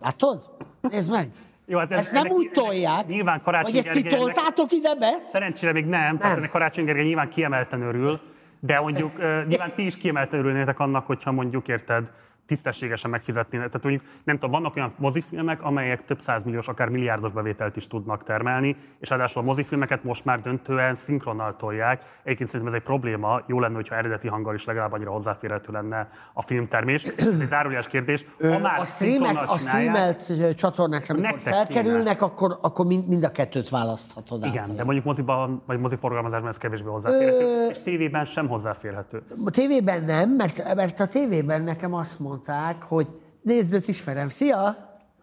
Látod? 0.00 0.56
Nézd 0.80 1.10
meg. 1.10 1.30
Jó, 1.68 1.78
hát 1.78 1.92
ez, 1.92 1.98
ezt 1.98 2.12
nem 2.12 2.28
úgy 2.28 2.50
tolják, 2.50 3.06
nyilván 3.06 3.40
Karácsony 3.40 3.74
hogy 3.74 3.86
ezt 3.86 3.90
ti 3.90 4.02
toltátok 4.02 4.72
ide 4.72 4.94
be? 4.94 5.12
Szerencsére 5.22 5.72
még 5.72 5.86
nem, 5.86 6.00
nem. 6.00 6.18
tehát 6.18 6.36
ennek 6.36 6.50
Karácsony 6.50 6.84
Gergely 6.84 7.04
nyilván 7.04 7.28
kiemelten 7.28 7.82
örül, 7.82 8.20
de 8.60 8.80
mondjuk 8.80 9.18
nyilván 9.46 9.72
ti 9.74 9.84
is 9.84 9.96
kiemelten 9.96 10.38
örülnétek 10.38 10.78
annak, 10.78 11.06
hogyha 11.06 11.32
mondjuk 11.32 11.68
érted, 11.68 12.12
tisztességesen 12.46 13.10
megfizetni. 13.10 13.56
Tehát 13.56 13.82
mondjuk, 13.82 14.04
nem 14.24 14.38
tudom, 14.38 14.50
vannak 14.50 14.76
olyan 14.76 14.92
mozifilmek, 14.98 15.62
amelyek 15.62 16.04
több 16.04 16.20
százmilliós, 16.20 16.68
akár 16.68 16.88
milliárdos 16.88 17.32
bevételt 17.32 17.76
is 17.76 17.86
tudnak 17.86 18.22
termelni, 18.22 18.76
és 19.00 19.08
ráadásul 19.08 19.42
a 19.42 19.44
mozifilmeket 19.44 20.04
most 20.04 20.24
már 20.24 20.40
döntően 20.40 20.94
szinkronnal 20.94 21.56
tolják. 21.56 22.02
Egyébként 22.22 22.48
szerintem 22.48 22.74
ez 22.74 22.80
egy 22.80 22.86
probléma, 22.86 23.42
jó 23.46 23.60
lenne, 23.60 23.74
hogyha 23.74 23.96
eredeti 23.96 24.28
hanggal 24.28 24.54
is 24.54 24.64
legalább 24.64 24.92
annyira 24.92 25.10
hozzáférhető 25.10 25.72
lenne 25.72 26.08
a 26.32 26.42
filmtermés. 26.42 27.04
Ez 27.04 27.40
egy 27.40 27.46
zárójeles 27.46 27.88
kérdés. 27.88 28.26
Ha 28.40 28.58
már 28.58 28.80
a, 28.80 28.84
streamek, 28.84 29.48
a 29.48 29.58
streamelt 29.58 30.32
csatornákra, 30.56 31.14
amikor 31.14 31.38
felkerülnek, 31.38 32.22
akkor, 32.22 32.58
akkor 32.60 32.86
mind, 32.86 33.24
a 33.24 33.30
kettőt 33.30 33.68
választhatod 33.68 34.44
Igen, 34.44 34.62
át. 34.62 34.74
de 34.74 34.84
mondjuk 34.84 35.04
moziban, 35.04 35.62
vagy 35.66 35.78
moziforgalmazásban 35.78 36.50
ez 36.50 36.58
kevésbé 36.58 36.88
hozzáférhető, 36.88 37.44
Ö... 37.44 37.68
és 37.70 37.80
tévében 37.80 38.24
sem 38.24 38.48
hozzáférhető. 38.48 39.22
A 39.44 39.50
tévében 39.50 40.04
nem, 40.04 40.30
mert, 40.30 40.74
mert 40.74 41.00
a 41.00 41.06
tévében 41.06 41.62
nekem 41.62 41.94
azt 41.94 42.20
mond, 42.20 42.35
mondták, 42.36 42.82
hogy 42.82 43.06
nézd, 43.42 43.72
őt 43.72 43.88
ismerem. 43.88 44.28
Szia! 44.28 44.76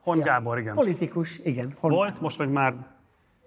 Hon 0.04 0.16
Szia. 0.16 0.26
Gábor, 0.26 0.60
igen. 0.60 0.76
Politikus, 0.76 1.40
igen. 1.40 1.74
Hon 1.80 1.92
Volt, 1.92 2.22
most 2.22 2.38
meg 2.38 2.50
már... 2.50 2.92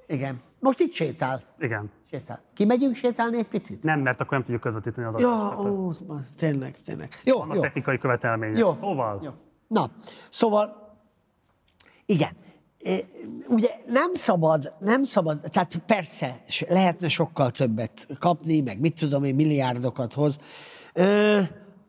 Igen. 0.06 0.40
Most 0.60 0.80
itt 0.80 0.92
sétál. 0.92 1.42
Igen. 1.58 1.90
Sétál. 2.10 2.42
Kimegyünk 2.54 2.94
sétálni 2.94 3.38
egy 3.38 3.48
picit? 3.48 3.82
Nem, 3.82 4.00
mert 4.00 4.20
akkor 4.20 4.32
nem 4.32 4.42
tudjuk 4.42 4.60
közvetíteni 4.60 5.06
az 5.06 5.14
adást. 5.14 5.54
Jó, 5.62 5.86
ó, 5.88 5.92
tényleg, 6.38 6.76
tényleg. 6.84 7.08
Jó, 7.24 7.38
Vannak 7.38 7.54
jó. 7.54 7.60
technikai 7.60 7.98
követelmények. 7.98 8.58
Jó. 8.58 8.72
Szóval... 8.72 9.20
Jó. 9.22 9.30
Na, 9.68 9.90
szóval, 10.28 10.94
igen. 12.06 12.30
Ugye 13.48 13.70
nem 13.86 14.14
szabad, 14.14 14.72
nem 14.78 15.02
szabad, 15.02 15.40
tehát 15.40 15.82
persze 15.86 16.36
lehetne 16.68 17.08
sokkal 17.08 17.50
többet 17.50 18.06
kapni, 18.18 18.60
meg 18.60 18.80
mit 18.80 18.98
tudom 18.98 19.24
én, 19.24 19.34
milliárdokat 19.34 20.14
hoz. 20.14 20.38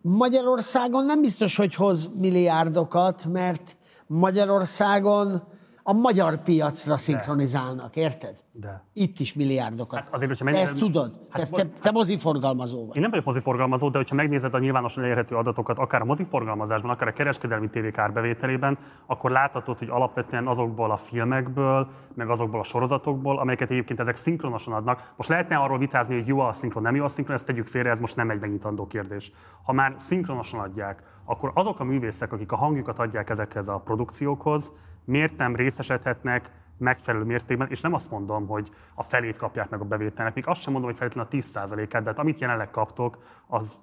Magyarországon 0.09 1.05
nem 1.05 1.21
biztos, 1.21 1.55
hogy 1.55 1.75
hoz 1.75 2.11
milliárdokat, 2.19 3.25
mert 3.25 3.75
Magyarországon 4.07 5.43
a 5.89 5.93
magyar 5.93 6.43
piacra 6.43 6.97
szinkronizálnak, 6.97 7.95
érted? 7.95 8.35
De. 8.51 8.83
Itt 8.93 9.19
is 9.19 9.33
milliárdokat. 9.33 9.99
Hát 9.99 10.13
azért, 10.13 10.29
hogyha 10.29 10.43
megnézed... 10.43 10.67
Te 10.67 10.73
ezt 10.73 10.85
tudod. 10.85 11.19
Hát 11.29 11.49
te, 11.49 11.63
te, 11.63 11.69
te 11.79 11.91
moziforgalmazó 11.91 12.85
vagy. 12.85 12.95
Én 12.95 13.01
nem 13.01 13.09
vagyok 13.09 13.25
moziforgalmazó, 13.25 13.89
de 13.89 13.97
hogyha 13.97 14.15
megnézed 14.15 14.53
a 14.53 14.59
nyilvánosan 14.59 15.03
elérhető 15.03 15.35
adatokat, 15.35 15.79
akár 15.79 16.01
a 16.01 16.05
moziforgalmazásban, 16.05 16.91
akár 16.91 17.07
a 17.07 17.11
kereskedelmi 17.11 17.69
tévék 17.69 17.97
árbevételében, 17.97 18.77
akkor 19.05 19.31
láthatod, 19.31 19.79
hogy 19.79 19.89
alapvetően 19.89 20.47
azokból 20.47 20.91
a 20.91 20.95
filmekből, 20.95 21.87
meg 22.13 22.29
azokból 22.29 22.59
a 22.59 22.63
sorozatokból, 22.63 23.39
amelyeket 23.39 23.71
egyébként 23.71 23.99
ezek 23.99 24.15
szinkronosan 24.15 24.73
adnak. 24.73 25.13
Most 25.15 25.29
lehetne 25.29 25.55
arról 25.55 25.77
vitázni, 25.77 26.15
hogy 26.15 26.27
jó 26.27 26.39
a 26.39 26.51
szinkron, 26.51 26.83
nem 26.83 26.95
jó 26.95 27.03
a 27.03 27.07
szinkron, 27.07 27.35
ezt 27.35 27.45
tegyük 27.45 27.67
félre, 27.67 27.89
ez 27.89 27.99
most 27.99 28.15
nem 28.15 28.29
egy 28.29 28.39
megnyitandó 28.39 28.87
kérdés. 28.87 29.31
Ha 29.63 29.71
már 29.71 29.93
szinkronosan 29.97 30.59
adják, 30.59 31.03
akkor 31.25 31.51
azok 31.53 31.79
a 31.79 31.83
művészek, 31.83 32.33
akik 32.33 32.51
a 32.51 32.55
hangjukat 32.55 32.99
adják 32.99 33.29
ezekhez 33.29 33.67
a 33.67 33.79
produkciókhoz, 33.79 34.73
miért 35.07 35.37
nem 35.37 35.55
részesedhetnek 35.55 36.49
megfelelő 36.77 37.23
mértékben, 37.23 37.67
és 37.69 37.81
nem 37.81 37.93
azt 37.93 38.11
mondom, 38.11 38.47
hogy 38.47 38.69
a 38.95 39.03
felét 39.03 39.37
kapják 39.37 39.69
meg 39.69 39.81
a 39.81 39.85
bevételnek, 39.85 40.35
még 40.35 40.47
azt 40.47 40.61
sem 40.61 40.71
mondom, 40.71 40.89
hogy 40.89 40.99
feltétlenül 40.99 41.29
a 41.31 41.35
10%-át, 41.35 42.03
de 42.03 42.09
hát 42.09 42.19
amit 42.19 42.39
jelenleg 42.39 42.69
kaptok, 42.69 43.17
az 43.47 43.81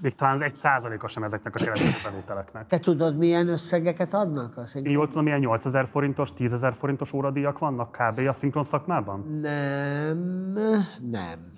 még 0.00 0.14
talán 0.14 0.34
az 0.34 0.40
egy 0.40 0.56
százaléka 0.56 1.08
sem 1.08 1.22
ezeknek 1.22 1.54
a 1.54 1.58
jelentős 1.60 2.02
bevételeknek. 2.02 2.66
Te 2.66 2.78
tudod, 2.78 3.16
milyen 3.16 3.48
összegeket 3.48 4.14
adnak? 4.14 4.56
Az 4.56 4.76
Én 4.76 4.90
jól 4.90 5.08
tudom, 5.08 5.24
milyen 5.24 5.38
8000 5.38 5.86
forintos, 5.86 6.32
10 6.32 6.52
ezer 6.52 6.74
forintos 6.74 7.12
óradíjak 7.12 7.58
vannak 7.58 7.90
kb. 7.90 8.18
a 8.18 8.32
szinkron 8.32 8.64
szakmában? 8.64 9.38
Nem, 9.40 10.84
nem. 11.10 11.52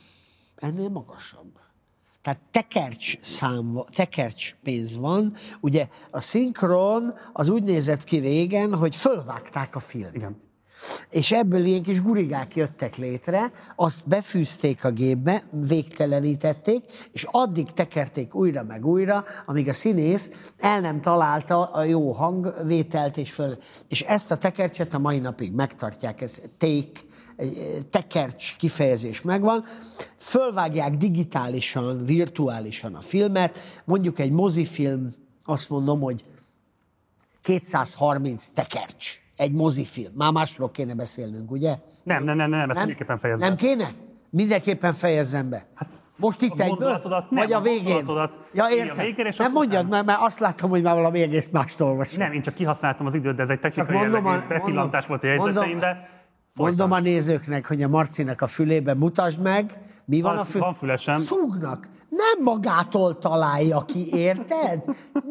Ennél 0.56 0.88
magasabb. 0.88 1.63
Tehát 2.24 2.40
tekercs 2.50 3.20
szám, 3.20 3.78
tekercs 3.94 4.54
pénz 4.62 4.96
van. 4.96 5.34
Ugye 5.60 5.88
a 6.10 6.20
szinkron 6.20 7.14
az 7.32 7.48
úgy 7.48 7.62
nézett 7.62 8.04
ki 8.04 8.16
régen, 8.16 8.74
hogy 8.74 8.96
fölvágták 8.96 9.76
a 9.76 9.78
filmet. 9.78 10.14
Igen. 10.14 10.36
És 11.10 11.32
ebből 11.32 11.64
ilyen 11.64 11.82
kis 11.82 12.02
gurigák 12.02 12.56
jöttek 12.56 12.96
létre, 12.96 13.52
azt 13.76 14.08
befűzték 14.08 14.84
a 14.84 14.90
gépbe, 14.90 15.42
végtelenítették, 15.50 16.84
és 17.12 17.26
addig 17.30 17.72
tekerték 17.72 18.34
újra 18.34 18.62
meg 18.62 18.86
újra, 18.86 19.24
amíg 19.46 19.68
a 19.68 19.72
színész 19.72 20.30
el 20.58 20.80
nem 20.80 21.00
találta 21.00 21.64
a 21.64 21.84
jó 21.84 22.12
hangvételt, 22.12 23.16
és, 23.16 23.30
föl, 23.32 23.56
és 23.88 24.00
ezt 24.00 24.30
a 24.30 24.38
tekercset 24.38 24.94
a 24.94 24.98
mai 24.98 25.18
napig 25.18 25.52
megtartják, 25.52 26.20
ez 26.20 26.40
take, 26.58 27.00
tekercs 27.90 28.56
kifejezés 28.56 29.22
megvan, 29.22 29.64
fölvágják 30.18 30.96
digitálisan, 30.96 32.04
virtuálisan 32.04 32.94
a 32.94 33.00
filmet, 33.00 33.58
mondjuk 33.84 34.18
egy 34.18 34.30
mozifilm, 34.30 35.14
azt 35.44 35.70
mondom, 35.70 36.00
hogy 36.00 36.24
230 37.42 38.46
tekercs 38.46 39.18
egy 39.36 39.52
mozifilm. 39.52 40.12
Már 40.14 40.32
másról 40.32 40.70
kéne 40.70 40.94
beszélnünk, 40.94 41.50
ugye? 41.50 41.76
Nem, 42.02 42.24
nem, 42.24 42.36
nem, 42.36 42.50
nem, 42.50 42.70
ezt 42.70 42.78
nem? 42.78 42.86
mindenképpen 42.86 43.16
fejezem. 43.16 43.48
Nem 43.48 43.56
kéne? 43.56 43.88
Mindenképpen 44.30 44.92
fejezzem 44.92 45.48
be. 45.48 45.66
Hát 45.74 45.88
Most 46.18 46.42
itt 46.42 46.60
egy 46.60 46.76
vagy 47.30 47.52
a 47.52 47.60
végén? 47.60 48.06
Ja, 48.52 48.68
értem. 48.70 49.06
A 49.06 49.20
és 49.20 49.36
nem 49.36 49.52
mondjad, 49.52 49.88
mert, 49.88 50.04
mert 50.04 50.20
azt 50.20 50.38
láttam, 50.38 50.70
hogy 50.70 50.82
már 50.82 50.94
valami 50.94 51.20
egész 51.20 51.48
mást 51.52 51.80
olvasom. 51.80 52.18
Nem, 52.18 52.32
én 52.32 52.42
csak 52.42 52.54
kihasználtam 52.54 53.06
az 53.06 53.14
időt, 53.14 53.34
de 53.36 53.42
ez 53.42 53.48
egy 53.48 53.60
technikai 53.60 53.96
jellegű 53.96 54.46
betillantás 54.48 55.06
volt 55.06 55.24
a 55.24 55.26
jegyzeteimbe. 55.26 56.13
Mondom 56.58 56.92
a 56.92 57.00
nézőknek, 57.00 57.66
hogy 57.66 57.82
a 57.82 57.88
Marcinek 57.88 58.42
a 58.42 58.46
fülébe 58.46 58.94
mutasd 58.94 59.40
meg, 59.40 59.78
mi 60.04 60.20
van, 60.20 60.32
van 60.32 60.40
a 60.40 60.44
fül... 60.44 60.60
Van 60.60 60.72
fülesem. 60.72 61.18
Súgnak. 61.18 61.88
Nem 62.08 62.42
magától 62.42 63.18
találja 63.18 63.84
ki, 63.84 64.08
érted? 64.12 64.84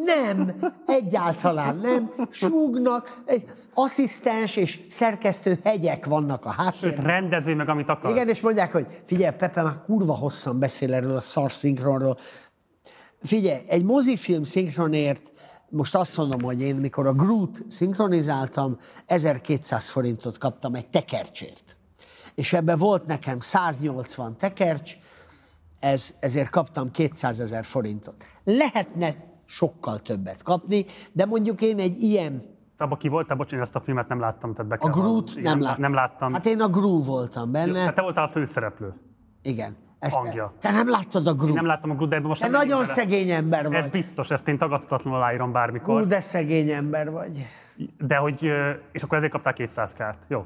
Nem, 0.05 0.55
egyáltalán 0.85 1.75
nem. 1.77 2.11
Súgnak, 2.29 3.21
egy 3.25 3.43
asszisztens 3.73 4.55
és 4.55 4.79
szerkesztő 4.89 5.59
hegyek 5.63 6.05
vannak 6.05 6.45
a 6.45 6.51
háttérben. 6.51 6.95
Sőt, 6.95 7.05
rendező 7.05 7.55
meg, 7.55 7.69
amit 7.69 7.89
akarsz. 7.89 8.13
Igen, 8.13 8.27
és 8.27 8.41
mondják, 8.41 8.71
hogy 8.71 8.85
figyelj, 9.05 9.35
Pepe 9.35 9.63
már 9.63 9.81
kurva 9.85 10.13
hosszan 10.15 10.59
beszél 10.59 10.93
erről 10.93 11.15
a 11.15 11.21
szar 11.21 11.51
szinkronról. 11.51 12.17
Figyelj, 13.21 13.61
egy 13.67 13.83
mozifilm 13.83 14.43
szinkronért 14.43 15.31
most 15.73 15.95
azt 15.95 16.17
mondom, 16.17 16.41
hogy 16.41 16.61
én 16.61 16.75
mikor 16.75 17.07
a 17.07 17.13
Groot 17.13 17.63
szinkronizáltam, 17.67 18.77
1200 19.05 19.89
forintot 19.89 20.37
kaptam 20.37 20.75
egy 20.75 20.87
tekercsért. 20.87 21.75
És 22.35 22.53
ebben 22.53 22.77
volt 22.77 23.05
nekem 23.05 23.39
180 23.39 24.37
tekercs, 24.37 24.93
ez, 25.79 26.15
ezért 26.19 26.49
kaptam 26.49 26.91
200 26.91 27.39
ezer 27.39 27.63
forintot. 27.63 28.25
Lehetne 28.43 29.15
sokkal 29.45 29.99
többet 29.99 30.43
kapni, 30.43 30.85
de 31.11 31.25
mondjuk 31.25 31.61
én 31.61 31.79
egy 31.79 32.01
ilyen 32.01 32.51
abban 32.77 32.97
ki 32.97 33.07
voltál? 33.07 33.37
Bocsánat, 33.37 33.65
ezt 33.65 33.75
a 33.75 33.79
filmet 33.79 34.07
nem 34.07 34.19
láttam, 34.19 34.53
tehát 34.53 34.71
be 34.71 34.77
kell 34.77 34.91
A 34.91 34.93
Groot 34.93 35.35
nem, 35.41 35.61
láttam. 35.61 35.81
nem 35.81 35.93
láttam. 35.93 36.33
Hát 36.33 36.45
én 36.45 36.61
a 36.61 36.67
Gru 36.67 37.03
voltam 37.03 37.51
benne. 37.51 37.67
Jó, 37.67 37.73
tehát 37.73 37.95
te 37.95 38.01
voltál 38.01 38.23
a 38.23 38.27
főszereplő. 38.27 38.93
Igen. 39.41 39.75
Ezt, 40.03 40.15
Hangja. 40.15 40.53
Te 40.59 40.71
nem 40.71 40.89
láttad 40.89 41.27
a 41.27 41.33
Gru. 41.33 41.53
Nem 41.53 41.65
láttam 41.65 41.89
a 41.91 41.95
Gru, 41.95 42.07
de 42.07 42.19
most 42.19 42.41
Te 42.41 42.47
nem 42.47 42.59
nagyon 42.59 42.81
bele. 42.81 42.93
szegény 42.93 43.29
ember 43.29 43.63
vagy. 43.67 43.73
Ez 43.73 43.89
biztos, 43.89 44.31
ezt 44.31 44.47
én 44.47 44.57
tagadhatatlanul 44.57 45.19
aláírom 45.19 45.51
bármikor. 45.51 46.01
Ú, 46.01 46.05
de 46.07 46.19
szegény 46.19 46.69
ember 46.69 47.11
vagy. 47.11 47.47
De 47.97 48.15
hogy, 48.15 48.51
és 48.91 49.03
akkor 49.03 49.17
ezért 49.17 49.31
kaptál 49.31 49.53
200 49.53 49.93
kárt. 49.93 50.23
Jó. 50.27 50.45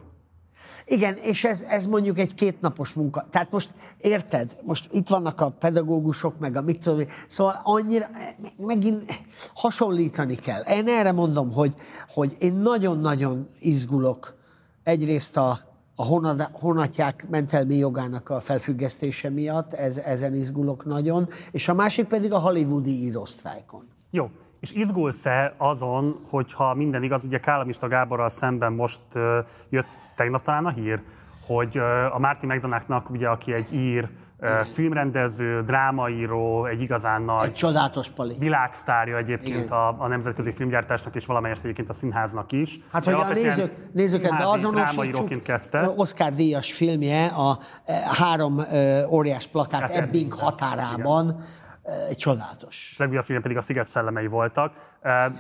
Igen, 0.86 1.16
és 1.16 1.44
ez, 1.44 1.66
ez 1.70 1.86
mondjuk 1.86 2.18
egy 2.20 2.34
kétnapos 2.34 2.94
munka. 2.94 3.28
Tehát 3.32 3.52
most 3.52 3.70
érted, 3.98 4.58
most 4.64 4.90
itt 4.92 5.08
vannak 5.08 5.42
a 5.42 5.50
pedagógusok, 5.50 6.40
meg 6.40 6.56
a 6.56 6.62
mit 6.62 6.84
tudom 6.84 7.00
én, 7.00 7.08
szóval 7.28 7.60
annyira, 7.64 8.06
meg- 8.14 8.52
megint 8.68 9.24
hasonlítani 9.56 10.36
kell. 10.36 10.62
Én 10.62 10.88
erre 10.88 11.12
mondom, 11.12 11.52
hogy, 11.54 11.74
hogy 12.14 12.36
én 12.40 12.54
nagyon-nagyon 12.54 13.50
izgulok 13.60 14.36
egyrészt 14.84 15.38
a, 15.38 15.60
a 16.00 16.06
honatják 16.52 17.26
mentelmi 17.30 17.76
jogának 17.76 18.30
a 18.30 18.40
felfüggesztése 18.40 19.30
miatt, 19.30 19.74
ez, 19.74 19.98
ezen 19.98 20.36
izgulok 20.36 20.86
nagyon, 20.86 21.30
és 21.52 21.68
a 21.68 21.74
másik 21.74 22.08
pedig 22.08 22.34
a 22.34 22.40
hollywoodi 22.40 23.04
írósztrájkon. 23.04 23.88
Jó. 24.10 24.30
És 24.60 24.74
izgulsz-e 24.74 25.54
azon, 25.58 26.16
hogyha 26.30 26.74
minden 26.74 27.04
igaz, 27.04 27.24
ugye 27.24 27.38
Kálamista 27.38 27.88
Gáborral 27.88 28.30
szemben 28.30 28.74
most 28.74 29.02
jött 29.70 29.88
tegnap 30.16 30.42
talán 30.42 30.66
a 30.66 30.70
hír, 30.70 31.02
hogy 31.48 31.78
a 32.12 32.20
Márti 32.20 32.46
McDonaldnak, 32.46 33.10
ugye, 33.10 33.28
aki 33.28 33.54
egy 33.54 33.74
ír, 33.74 34.10
filmrendező, 34.64 35.62
drámaíró, 35.62 36.66
egy 36.66 36.82
igazán 36.82 37.22
nagy 37.22 37.46
Egy 37.48 37.54
csodálatos 37.54 38.10
pali. 38.10 38.36
világsztárja 38.40 39.18
egyébként 39.18 39.64
Igen. 39.64 39.78
a, 39.78 39.96
a 40.04 40.08
nemzetközi 40.08 40.52
filmgyártásnak 40.52 41.16
és 41.16 41.26
valamelyest 41.26 41.64
egyébként 41.64 41.90
a 41.90 41.94
színháznak 41.94 42.52
is. 42.52 42.80
Hát, 42.92 43.04
hogy 43.04 43.14
a 43.14 43.34
nézők, 43.34 43.94
nézőket 43.94 44.38
beazonosítsuk, 44.38 45.44
kezdte. 45.44 45.94
Oscar 45.96 46.34
díjas 46.34 46.74
filmje, 46.74 47.26
a 47.26 47.60
e, 47.86 47.94
három 48.18 48.60
e, 48.60 49.08
óriás 49.08 49.48
plakát 49.48 49.82
Hát 49.82 49.90
Ebbing 49.90 50.04
Ebbingben, 50.08 50.40
határában, 50.40 51.44
e, 51.84 52.14
csodálatos. 52.14 52.88
és 52.92 52.98
legújabb 52.98 53.24
film 53.24 53.42
pedig 53.42 53.58
a 53.58 53.62
Sziget 53.62 53.88
szellemei 53.88 54.28
voltak. 54.28 54.74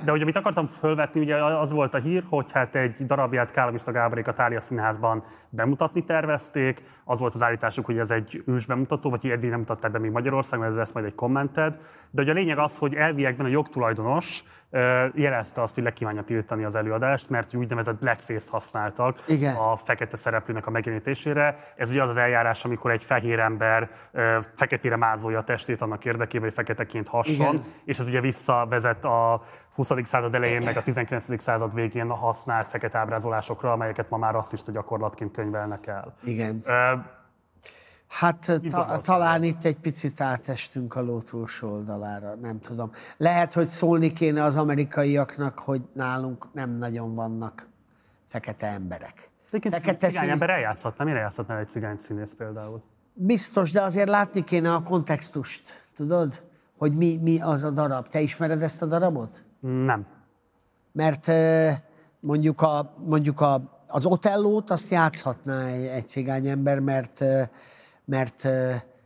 De 0.03 0.11
hogy 0.11 0.21
amit 0.21 0.35
akartam 0.35 0.65
fölvetni, 0.65 1.19
ugye 1.19 1.43
az 1.43 1.71
volt 1.71 1.93
a 1.93 1.97
hír, 1.97 2.23
hogy 2.29 2.51
hát 2.51 2.75
egy 2.75 3.05
darabját 3.05 3.51
Kálamista 3.51 3.91
Gáborék 3.91 4.27
a 4.27 4.33
Tália 4.33 4.59
Színházban 4.59 5.23
bemutatni 5.49 6.03
tervezték. 6.03 6.83
Az 7.03 7.19
volt 7.19 7.33
az 7.33 7.43
állításuk, 7.43 7.85
hogy 7.85 7.97
ez 7.97 8.11
egy 8.11 8.43
ős 8.45 8.65
bemutató, 8.65 9.09
vagy 9.09 9.21
hogy 9.21 9.31
eddig 9.31 9.49
nem 9.49 9.59
mutatták 9.59 9.91
be 9.91 9.99
még 9.99 10.11
Magyarországon, 10.11 10.65
ez 10.65 10.75
lesz 10.75 10.93
majd 10.93 11.05
egy 11.05 11.15
kommented. 11.15 11.73
De 12.11 12.21
hogy 12.21 12.29
a 12.29 12.33
lényeg 12.33 12.57
az, 12.57 12.77
hogy 12.77 12.93
elviekben 12.93 13.45
a 13.45 13.49
jogtulajdonos 13.49 14.43
jelezte 15.13 15.61
azt, 15.61 15.75
hogy 15.75 15.83
le 15.83 15.93
kívánja 15.93 16.21
tiltani 16.21 16.63
az 16.63 16.75
előadást, 16.75 17.29
mert 17.29 17.53
úgynevezett 17.53 17.99
blackface-t 17.99 18.49
használtak 18.49 19.23
Igen. 19.27 19.55
a 19.55 19.75
fekete 19.75 20.17
szereplőnek 20.17 20.67
a 20.67 20.69
megjelenítésére. 20.69 21.57
Ez 21.75 21.89
ugye 21.89 22.01
az 22.01 22.09
az 22.09 22.17
eljárás, 22.17 22.65
amikor 22.65 22.91
egy 22.91 23.03
fehér 23.03 23.39
ember 23.39 23.89
feketére 24.55 24.95
mázolja 24.95 25.37
a 25.37 25.41
testét 25.41 25.81
annak 25.81 26.05
érdekében, 26.05 26.43
hogy 26.45 26.53
feketeként 26.53 27.07
hasson, 27.07 27.53
Igen. 27.53 27.65
és 27.85 27.99
ez 27.99 28.07
ugye 28.07 28.21
visszavezet 28.21 29.05
a 29.05 29.41
20. 29.75 29.91
század 30.03 30.35
elején, 30.35 30.61
meg 30.63 30.77
a 30.77 30.81
19. 30.81 31.41
század 31.41 31.73
végén 31.73 32.09
használt 32.09 32.67
fekete 32.67 32.97
ábrázolásokra, 32.97 33.71
amelyeket 33.71 34.09
ma 34.09 34.17
már 34.17 34.33
rasszista 34.33 34.71
gyakorlatként 34.71 35.31
könyvelnek 35.31 35.87
el. 35.87 36.13
Igen. 36.23 36.61
Ö, 36.65 36.93
Hát 38.07 38.51
ta, 38.69 38.99
talán 39.03 39.43
itt 39.43 39.63
egy 39.63 39.77
picit 39.77 40.21
átestünk 40.21 40.95
a 40.95 41.01
ló 41.01 41.21
túlsó 41.21 41.71
oldalára, 41.71 42.35
nem 42.35 42.59
tudom. 42.59 42.91
Lehet, 43.17 43.53
hogy 43.53 43.67
szólni 43.67 44.13
kéne 44.13 44.43
az 44.43 44.55
amerikaiaknak, 44.55 45.59
hogy 45.59 45.81
nálunk 45.93 46.47
nem 46.53 46.69
nagyon 46.77 47.15
vannak 47.15 47.67
fekete 48.27 48.67
emberek. 48.67 49.29
Egyébként 49.47 49.73
Fekete 49.75 50.07
cigány 50.07 50.21
szín- 50.23 50.31
ember 50.31 50.49
eljátszhatna, 50.49 51.03
mire 51.03 51.19
játszhatnál 51.19 51.57
egy 51.57 51.69
cigány 51.69 51.97
színész 51.97 52.35
például? 52.35 52.81
Biztos, 53.13 53.71
de 53.71 53.81
azért 53.81 54.09
látni 54.09 54.43
kéne 54.43 54.73
a 54.73 54.83
kontextust, 54.83 55.81
tudod? 55.95 56.41
Hogy 56.77 56.95
mi, 56.95 57.19
mi 57.21 57.41
az 57.41 57.63
a 57.63 57.69
darab. 57.69 58.07
Te 58.07 58.19
ismered 58.19 58.61
ezt 58.61 58.81
a 58.81 58.85
darabot? 58.85 59.43
Nem. 59.59 60.05
Mert 60.91 61.31
mondjuk, 62.19 62.61
a, 62.61 62.93
mondjuk 63.05 63.41
a, 63.41 63.61
az 63.87 64.05
Otellót 64.05 64.69
azt 64.69 64.89
játszhatná 64.89 65.65
egy, 65.65 65.85
egy 65.85 66.07
cigány 66.07 66.47
ember, 66.47 66.79
mert, 66.79 67.23
mert 68.05 68.47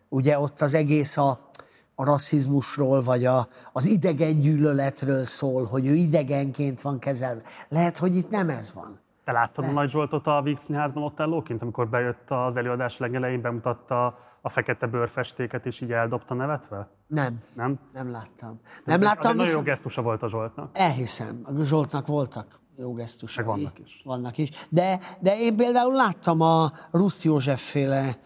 ugye 0.09 0.39
ott 0.39 0.61
az 0.61 0.73
egész 0.73 1.17
a, 1.17 1.49
a 1.95 2.03
rasszizmusról, 2.03 3.01
vagy 3.01 3.25
a, 3.25 3.47
az 3.71 3.85
idegen 3.85 4.39
gyűlöletről 4.39 5.23
szól, 5.23 5.65
hogy 5.65 5.87
ő 5.87 5.93
idegenként 5.93 6.81
van 6.81 6.99
kezelve. 6.99 7.41
Lehet, 7.69 7.97
hogy 7.97 8.15
itt 8.15 8.29
nem 8.29 8.49
ez 8.49 8.73
van. 8.73 8.99
Te 9.23 9.31
láttad 9.31 9.65
a 9.65 9.71
Nagy 9.71 9.89
Zsoltot 9.89 10.27
a 10.27 10.41
Víg 10.41 10.57
Színházban 10.57 11.03
ott 11.03 11.19
ellóként, 11.19 11.61
amikor 11.61 11.89
bejött 11.89 12.31
az 12.31 12.57
előadás 12.57 12.97
legelején, 12.97 13.41
bemutatta 13.41 14.17
a 14.41 14.49
fekete 14.49 14.87
bőrfestéket, 14.87 15.65
és 15.65 15.81
így 15.81 15.91
eldobta 15.91 16.33
nevetve? 16.33 16.89
Nem, 17.07 17.39
Nem? 17.53 17.79
nem 17.93 18.11
láttam. 18.11 18.59
Az 18.71 18.81
Nem 18.85 19.01
láttam, 19.01 19.35
nagyon 19.35 19.53
jó 19.53 19.61
gesztusa 19.61 20.01
volt 20.01 20.23
a 20.23 20.27
Zsoltnak. 20.27 20.69
elhiszem. 20.77 21.41
A 21.43 21.63
Zsoltnak 21.63 22.07
voltak 22.07 22.59
jó 22.75 22.93
gesztusai. 22.93 23.45
Meg 23.45 23.55
vannak 23.55 23.79
is. 23.79 24.01
Vannak 24.05 24.37
is. 24.37 24.49
De, 24.69 24.99
de 25.19 25.39
én 25.39 25.55
például 25.55 25.93
láttam 25.93 26.41
a 26.41 26.71
Rusz 26.91 27.23
József 27.23 27.69
féle 27.69 28.19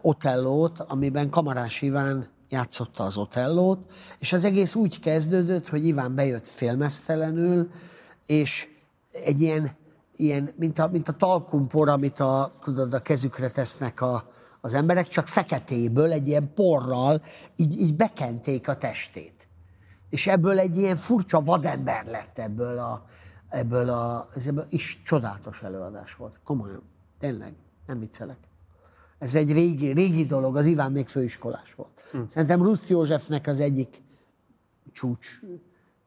Otellót, 0.00 0.80
amiben 0.80 1.30
Kamarás 1.30 1.82
Iván 1.82 2.28
játszotta 2.48 3.04
az 3.04 3.16
Otellót, 3.16 3.90
és 4.18 4.32
az 4.32 4.44
egész 4.44 4.74
úgy 4.74 5.00
kezdődött, 5.00 5.68
hogy 5.68 5.86
Iván 5.86 6.14
bejött 6.14 6.46
félmeztelenül, 6.46 7.70
és 8.26 8.68
egy 9.24 9.40
ilyen, 9.40 9.70
ilyen 10.16 10.50
mint, 10.56 10.78
a, 10.78 10.88
mint 10.88 11.08
a 11.08 11.12
talkumpor, 11.12 11.88
amit 11.88 12.20
a, 12.20 12.50
tudod, 12.62 12.92
a 12.92 13.00
kezükre 13.02 13.50
tesznek 13.50 14.00
a, 14.00 14.27
az 14.60 14.74
emberek, 14.74 15.08
csak 15.08 15.26
feketéből, 15.26 16.12
egy 16.12 16.28
ilyen 16.28 16.52
porral 16.54 17.22
így, 17.56 17.80
így 17.80 17.94
bekenték 17.94 18.68
a 18.68 18.76
testét. 18.76 19.48
És 20.08 20.26
ebből 20.26 20.58
egy 20.58 20.76
ilyen 20.76 20.96
furcsa 20.96 21.40
vadember 21.40 22.06
lett 22.06 22.38
ebből 22.38 22.78
a, 22.78 23.06
ebből 23.48 23.88
a, 23.88 24.28
ez 24.34 24.46
ebből 24.46 24.66
is 24.68 25.02
csodálatos 25.02 25.62
előadás 25.62 26.14
volt. 26.14 26.40
Komolyan. 26.44 26.82
Tényleg. 27.18 27.54
Nem 27.86 27.98
viccelek. 27.98 28.38
Ez 29.18 29.34
egy 29.34 29.52
régi, 29.52 29.92
régi 29.92 30.24
dolog, 30.24 30.56
az 30.56 30.66
Iván 30.66 30.92
még 30.92 31.08
főiskolás 31.08 31.74
volt. 31.74 32.04
Hm. 32.12 32.18
Szerintem 32.26 32.62
Rusz 32.62 32.88
Józsefnek 32.88 33.46
az 33.46 33.60
egyik 33.60 34.02
csúcs. 34.92 35.40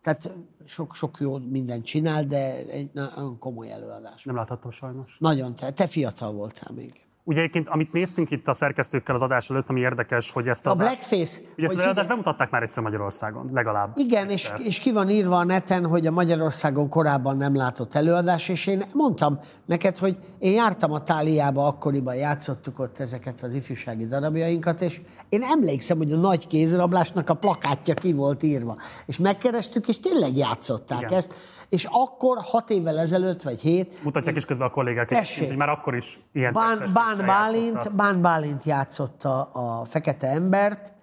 Tehát 0.02 0.34
sok, 0.66 0.96
sok 0.96 1.18
jó 1.20 1.38
mindent 1.38 1.86
csinál, 1.86 2.26
de 2.26 2.66
egy 2.68 2.90
nagyon 2.94 3.40
komoly 3.40 3.72
előadás. 3.72 4.24
Nem 4.24 4.36
láthattam 4.36 4.72
sajnos. 4.72 5.18
Nagyon, 5.20 5.56
te, 5.56 5.72
te 5.72 5.88
fiatal 5.88 6.32
voltál 6.32 6.74
még. 6.76 7.06
Ugye 7.24 7.40
egyébként, 7.40 7.70
amit 7.70 7.92
néztünk 7.92 8.32
itt 8.32 8.48
a 8.48 8.54
szerkesztőkkel 8.54 9.16
az 9.16 9.22
adás 9.22 9.50
előtt, 9.50 9.70
ami 9.70 9.80
érdekes, 9.80 10.32
hogy 10.32 10.48
ezt 10.48 10.68
A 10.68 10.72
az, 10.72 10.78
Blackface... 10.78 11.42
ugye 11.58 11.68
ezt 11.68 11.78
az 11.78 11.84
figyelj- 11.84 12.08
bemutatták 12.08 12.50
már 12.50 12.64
egyszer 12.64 12.84
Magyarországon, 12.84 13.50
legalább. 13.52 13.98
Igen, 13.98 14.30
és, 14.30 14.52
és 14.58 14.80
ki 14.80 14.92
van 14.92 15.10
írva 15.10 15.38
a 15.38 15.44
neten, 15.44 15.86
hogy 15.86 16.08
a 16.08 16.12
Magyarországon 16.12 16.90
korábban 16.90 17.38
nem 17.38 17.56
látott 17.56 17.96
előadás, 17.96 18.50
és 18.50 18.68
én 18.68 18.84
mondtam 18.94 19.40
neked, 19.66 19.98
hogy 19.98 20.18
én 20.40 20.54
jártam 20.54 20.92
a 20.92 21.04
Táliába, 21.04 21.68
akkoriban 21.68 22.16
játszottuk 22.16 22.80
ott 22.80 23.00
ezeket 23.00 23.44
az 23.44 23.54
ifjúsági 23.54 24.06
darabjainkat, 24.08 24.82
és 24.82 25.02
én 25.30 25.42
emlékszem, 25.44 25.98
hogy 25.98 26.12
a 26.12 26.18
nagy 26.18 26.48
kézrablásnak 26.48 27.30
a 27.30 27.34
plakátja 27.34 27.94
ki 27.94 28.14
volt 28.14 28.44
írva. 28.44 28.78
És 29.06 29.18
megkerestük, 29.18 29.88
és 29.88 30.00
tényleg 30.00 30.38
játszották 30.38 31.02
Igen. 31.02 31.14
ezt. 31.14 31.34
És 31.72 31.88
akkor, 31.92 32.38
hat 32.42 32.70
évvel 32.70 33.00
ezelőtt, 33.00 33.42
vagy 33.42 33.62
hét, 33.62 34.04
Mutatják 34.04 34.36
is 34.36 34.46
közben 34.46 34.68
a 34.68 34.70
kollégák, 34.72 35.08
Tessék. 35.08 35.48
hogy 35.48 35.58
már 35.58 35.70
akkor 35.70 35.96
is 35.96 36.20
ilyen 36.34 36.54
Bán, 36.54 36.84
Bán, 36.94 37.26
Bálint, 37.26 37.74
játszotta. 37.74 37.96
Bán 37.96 38.22
Bálint 38.22 38.64
játszotta 38.64 39.42
a 39.44 39.84
fekete 39.84 40.28
embert, 40.28 40.94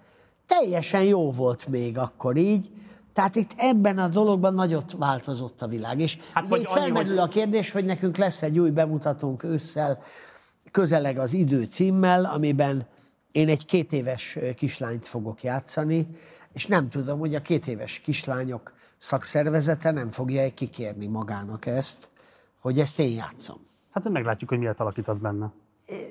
teljesen 0.47 1.03
jó 1.03 1.31
volt 1.31 1.67
még 1.67 1.99
akkor 1.99 2.37
így, 2.37 2.71
tehát 3.13 3.37
itt 3.37 3.51
ebben 3.57 3.99
a 3.99 4.09
dologban 4.09 4.55
nagyot 4.55 4.93
változott 4.99 5.63
a 5.63 5.67
világ. 5.67 6.01
És 6.01 6.19
Hát 6.35 6.49
vagy 6.49 6.61
itt 6.61 6.69
felmerül 6.69 7.09
hogy- 7.09 7.19
a 7.19 7.29
kérdés, 7.29 7.71
hogy 7.71 7.85
nekünk 7.85 8.17
lesz 8.17 8.43
egy 8.43 8.59
új 8.59 8.71
bemutatónk 8.71 9.43
ősszel, 9.43 10.03
közeleg 10.71 11.19
az 11.19 11.33
idő 11.33 11.63
címmel, 11.63 12.25
amiben 12.25 12.87
én 13.33 13.49
egy 13.49 13.67
két 13.67 13.93
éves 13.93 14.39
kislányt 14.57 15.07
fogok 15.07 15.43
játszani, 15.43 16.09
és 16.53 16.67
nem 16.67 16.89
tudom, 16.89 17.19
hogy 17.19 17.35
a 17.35 17.41
két 17.43 17.67
éves 17.67 17.99
kislányok 17.99 18.73
szakszervezete 18.99 19.91
nem 19.91 20.11
fogja 20.11 20.55
kikérni 20.55 21.07
magának 21.07 21.67
ezt, 21.67 22.09
hogy 22.61 22.79
ezt 22.79 22.99
én 22.99 23.15
játszom. 23.15 23.67
Hát 23.91 24.09
meglátjuk, 24.09 24.51
hogy 24.51 24.59
miért 24.59 24.81
alakítasz 24.81 25.19
benne. 25.19 25.53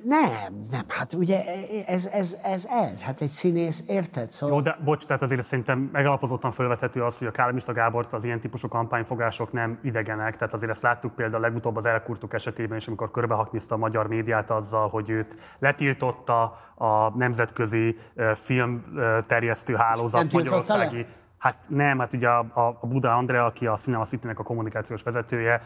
Nem, 0.04 0.66
nem, 0.72 0.86
hát 0.88 1.14
ugye 1.14 1.44
ez, 1.86 2.06
ez, 2.06 2.38
ez, 2.44 2.68
ez, 2.70 3.02
hát 3.02 3.22
egy 3.22 3.30
színész, 3.30 3.84
érted? 3.88 4.32
Szóval 4.32 4.56
Jó, 4.56 4.62
de 4.62 4.78
bocs, 4.84 5.06
tehát 5.06 5.22
azért 5.22 5.44
szerintem 5.44 5.90
megalapozottan 5.92 6.52
felvethető 6.52 7.04
az, 7.04 7.18
hogy 7.18 7.28
a 7.28 7.32
Kálmista 7.32 7.74
Gábort 7.74 8.14
az 8.14 8.24
ilyen 8.24 8.40
típusú 8.40 8.68
kampányfogások 8.68 9.52
nem 9.52 9.80
idegenek, 9.84 10.36
tehát 10.36 10.54
azért 10.54 10.72
ezt 10.72 10.82
láttuk 10.82 11.16
például 11.16 11.42
legutóbb 11.42 11.76
az 11.76 11.86
elkurtuk 11.86 12.34
esetében 12.34 12.78
is, 12.78 12.88
amikor 12.88 13.12
körbehakniszta 13.12 13.76
a 13.76 13.78
magyar 13.78 14.08
médiát 14.08 14.52
azzal, 14.52 14.88
hogy 14.88 15.10
őt 15.10 15.36
letiltotta 15.60 16.58
a 16.76 17.18
nemzetközi 17.18 17.96
ö, 18.16 18.32
film 18.36 18.84
ö, 18.96 19.18
terjesztő 19.28 19.76
hálózat 19.76 20.34
magyarországi. 20.34 20.98
le? 20.98 21.08
Hát 21.38 21.58
nem, 21.68 22.00
hát 22.00 22.14
ugye 22.14 22.30
a, 22.30 22.46
a- 22.54 22.80
Buda 22.88 23.16
Andrea, 23.16 23.46
aki 23.46 23.68
a 23.68 23.74
Cinema 23.74 24.04
City-nek 24.04 24.40
a 24.40 24.44
kommunikációs 24.44 25.04
vezetője, 25.04 25.62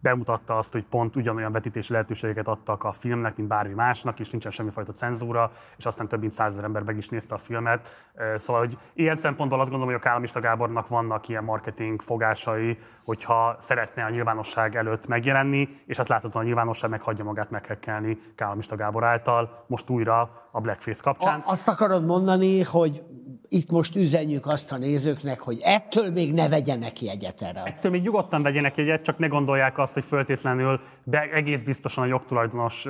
bemutatta 0.00 0.56
azt, 0.56 0.72
hogy 0.72 0.84
pont 0.84 1.16
ugyanolyan 1.16 1.52
vetítési 1.52 1.92
lehetőségeket 1.92 2.48
adtak 2.48 2.84
a 2.84 2.92
filmnek, 2.92 3.36
mint 3.36 3.48
bármi 3.48 3.74
másnak, 3.74 4.20
és 4.20 4.30
nincsen 4.30 4.50
semmifajta 4.50 4.92
cenzúra, 4.92 5.52
és 5.76 5.84
aztán 5.84 6.08
több 6.08 6.20
mint 6.20 6.32
százezer 6.32 6.64
ember 6.64 6.82
meg 6.82 6.96
is 6.96 7.08
nézte 7.08 7.34
a 7.34 7.38
filmet. 7.38 7.88
Szóval, 8.36 8.62
hogy 8.62 8.78
ilyen 8.94 9.16
szempontból 9.16 9.60
azt 9.60 9.70
gondolom, 9.70 9.94
hogy 9.94 10.02
a 10.02 10.06
Kállamista 10.06 10.40
Gábornak 10.40 10.88
vannak 10.88 11.28
ilyen 11.28 11.44
marketing 11.44 12.00
fogásai, 12.00 12.78
hogyha 13.04 13.56
szeretne 13.58 14.04
a 14.04 14.10
nyilvánosság 14.10 14.76
előtt 14.76 15.06
megjelenni, 15.06 15.68
és 15.86 15.96
hát 15.96 16.08
láthatóan 16.08 16.44
a 16.44 16.46
nyilvánosság 16.46 16.90
meghagyja 16.90 17.24
magát 17.24 17.50
meghekkelni 17.50 18.18
Kállamista 18.34 18.76
Gábor 18.76 19.04
által, 19.04 19.64
most 19.66 19.90
újra 19.90 20.48
a 20.50 20.60
Blackface 20.60 21.00
kapcsán. 21.02 21.40
A, 21.40 21.50
azt 21.50 21.68
akarod 21.68 22.04
mondani, 22.04 22.62
hogy 22.62 23.02
itt 23.48 23.70
most 23.70 23.96
üzenjük 23.96 24.46
azt 24.46 24.72
a 24.72 24.76
nézőknek, 24.76 25.40
hogy 25.40 25.60
ettől 25.62 26.10
még 26.10 26.32
ne 26.32 26.48
vegyenek 26.48 27.02
jegyet 27.02 27.42
erre. 27.42 27.62
Ettől 27.64 27.90
még 27.90 28.02
nyugodtan 28.02 28.42
vegyenek 28.42 28.76
jegyet, 28.76 29.02
csak 29.02 29.18
ne 29.18 29.26
gondolják 29.26 29.78
azt, 29.82 29.94
hogy 29.94 30.04
föltétlenül 30.04 30.80
be, 31.04 31.20
egész 31.20 31.62
biztosan 31.62 32.04
a 32.04 32.06
jogtulajdonos 32.06 32.86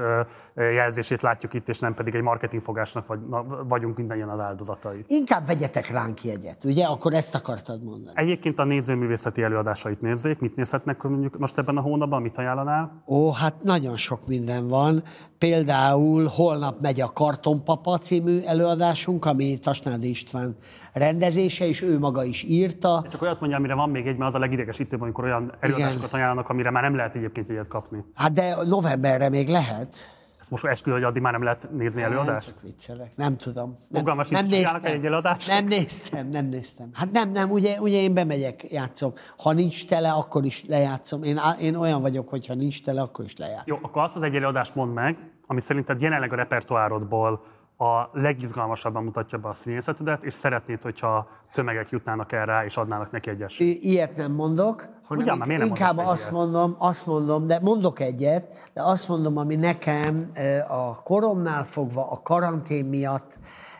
jelzését 0.55 1.23
látjuk 1.23 1.55
itt, 1.55 1.69
és 1.69 1.79
nem 1.79 1.95
pedig 1.95 2.15
egy 2.15 2.23
marketingfogásnak 2.23 3.07
vagy, 3.07 3.21
na, 3.29 3.45
vagyunk 3.69 3.97
mindannyian 3.97 4.29
az 4.29 4.41
áldozatai. 4.41 5.05
Inkább 5.07 5.47
vegyetek 5.47 5.91
ránk 5.91 6.25
jegyet, 6.25 6.65
ugye? 6.65 6.85
Akkor 6.85 7.15
ezt 7.15 7.35
akartad 7.35 7.83
mondani. 7.83 8.17
Egyébként 8.19 8.59
a 8.59 8.65
nézőművészeti 8.65 9.43
előadásait 9.43 10.01
nézzék. 10.01 10.39
Mit 10.39 10.57
nézhetnek 10.57 11.03
mondjuk 11.03 11.39
most 11.39 11.59
ebben 11.59 11.77
a 11.77 11.81
hónapban? 11.81 12.23
Mit 12.23 12.39
ajánlanál? 12.39 13.03
Ó, 13.07 13.33
hát 13.33 13.63
nagyon 13.63 13.97
sok 13.97 14.27
minden 14.27 14.69
van. 14.69 15.03
Például 15.43 16.27
holnap 16.27 16.81
megy 16.81 17.01
a 17.01 17.13
Kartonpapa 17.13 17.99
című 17.99 18.41
előadásunk, 18.41 19.25
ami 19.25 19.59
Tasnádi 19.59 20.09
István 20.09 20.57
rendezése, 20.93 21.67
és 21.67 21.83
ő 21.83 21.99
maga 21.99 22.25
is 22.25 22.43
írta. 22.43 23.05
Csak 23.11 23.23
olyat 23.23 23.41
mondja, 23.41 23.59
amire 23.59 23.75
van 23.75 23.91
még 23.91 24.07
egy, 24.07 24.17
mert 24.17 24.29
az 24.29 24.35
a 24.35 24.39
legidegesítőbb, 24.39 25.01
amikor 25.01 25.25
olyan 25.25 25.53
előadásokat 25.61 26.09
Igen. 26.09 26.21
ajánlanak, 26.21 26.49
amire 26.49 26.71
már 26.71 26.83
nem 26.83 26.97
lehet 26.97 27.17
egyébként 27.17 27.49
egyet 27.49 27.69
kapni. 27.69 28.05
Hát 28.15 28.33
de 28.33 28.57
novemberre 28.65 29.29
még 29.29 29.49
lehet. 29.49 29.95
Ezt 30.39 30.51
most 30.51 30.65
esküdő, 30.65 30.95
hogy 30.95 31.05
addig 31.05 31.23
már 31.23 31.33
nem 31.33 31.43
lehet 31.43 31.69
nézni 31.73 32.03
előadást? 32.03 32.55
Nem, 32.55 32.65
viccelek, 32.65 33.17
nem 33.17 33.37
tudom. 33.37 33.79
Fogalmas 33.93 34.29
nem, 34.29 34.47
nem 34.47 34.59
néztem. 34.59 34.85
egy 34.85 35.07
előadást? 35.07 35.49
Nem 35.49 35.65
néztem, 35.65 36.29
nem 36.29 36.47
néztem. 36.47 36.89
Hát 36.93 37.11
nem, 37.11 37.31
nem, 37.31 37.51
ugye, 37.51 37.81
ugye 37.81 38.01
én 38.01 38.15
bemegyek, 38.15 38.73
játszom. 38.73 39.13
Ha 39.37 39.53
nincs 39.53 39.87
tele, 39.87 40.11
akkor 40.11 40.45
is 40.45 40.65
lejátszom. 40.69 41.23
Én, 41.23 41.41
én 41.61 41.75
olyan 41.75 42.01
vagyok, 42.01 42.29
hogy 42.29 42.47
ha 42.47 42.55
nincs 42.55 42.83
tele, 42.83 43.01
akkor 43.01 43.25
is 43.25 43.37
lejátszom. 43.37 43.65
Jó, 43.67 43.77
akkor 43.83 44.03
azt 44.03 44.17
az 44.17 44.23
egy 44.23 44.35
előadást 44.35 44.75
mondd 44.75 44.91
meg, 44.91 45.17
ami 45.53 45.61
szerinted 45.61 46.01
jelenleg 46.01 46.33
a 46.33 46.37
repertoárodból 46.37 47.43
a 47.77 48.09
legizgalmasabban 48.13 49.05
mutatja 49.05 49.39
be 49.39 49.49
a 49.49 49.53
színészetedet, 49.53 50.25
és 50.25 50.35
szeretnéd, 50.35 50.83
hogyha 50.83 51.29
tömegek 51.53 51.91
jutnának 51.91 52.33
erre, 52.33 52.65
és 52.65 52.77
adnának 52.77 53.11
neki 53.11 53.31
egyes. 53.31 53.59
Ilyet 53.59 54.17
nem 54.17 54.33
mondok, 54.33 54.89
hanem 55.03 55.25
Ugyan, 55.25 55.43
nem 55.47 55.67
inkább 55.67 55.99
azt 55.99 56.23
ilyet? 56.23 56.35
mondom, 56.35 56.77
azt 56.79 57.07
mondom, 57.07 57.47
de 57.47 57.59
mondok 57.63 58.01
egyet, 58.01 58.71
de 58.75 58.83
azt 58.83 59.09
mondom, 59.09 59.37
ami 59.37 59.57
nekem 59.57 60.31
a 60.69 61.03
koromnál 61.03 61.65
fogva, 61.65 62.11
a 62.11 62.23
karantén 62.23 62.85
miatt, 62.85 63.39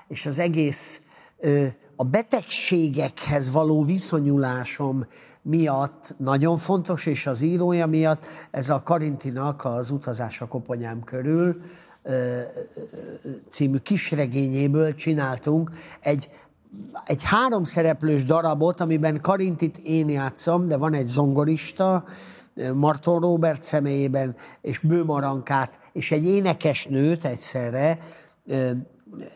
és 0.09 0.27
az 0.27 0.39
egész 0.39 1.01
a 1.97 2.05
betegségekhez 2.05 3.53
való 3.53 3.83
viszonyulásom 3.83 5.07
miatt 5.43 6.15
nagyon 6.19 6.57
fontos, 6.57 7.07
és 7.07 7.27
az 7.27 7.41
írója 7.41 7.87
miatt, 7.87 8.27
ez 8.51 8.71
a 8.71 8.83
Karintinak 8.83 9.65
az 9.65 9.91
utazás 9.91 10.41
a 10.41 10.47
koponyám 10.47 11.05
körül, 11.05 11.61
című 13.49 13.79
kisregényéből 13.79 14.95
csináltunk 14.95 15.71
egy 16.01 16.31
egy 17.05 17.23
három 17.23 17.65
szereplős 17.65 18.25
darabot, 18.25 18.81
amiben 18.81 19.21
Karintit 19.21 19.79
én 19.79 20.09
játszom, 20.09 20.67
de 20.67 20.77
van 20.77 20.95
egy 20.95 21.07
zongorista, 21.07 22.05
Marton 22.75 23.21
Robert 23.21 23.63
személyében, 23.63 24.37
és 24.61 24.79
Bőmarankát, 24.79 25.79
és 25.93 26.13
egy 26.13 26.27
énekesnőt 26.27 27.25
egyszerre 27.25 27.99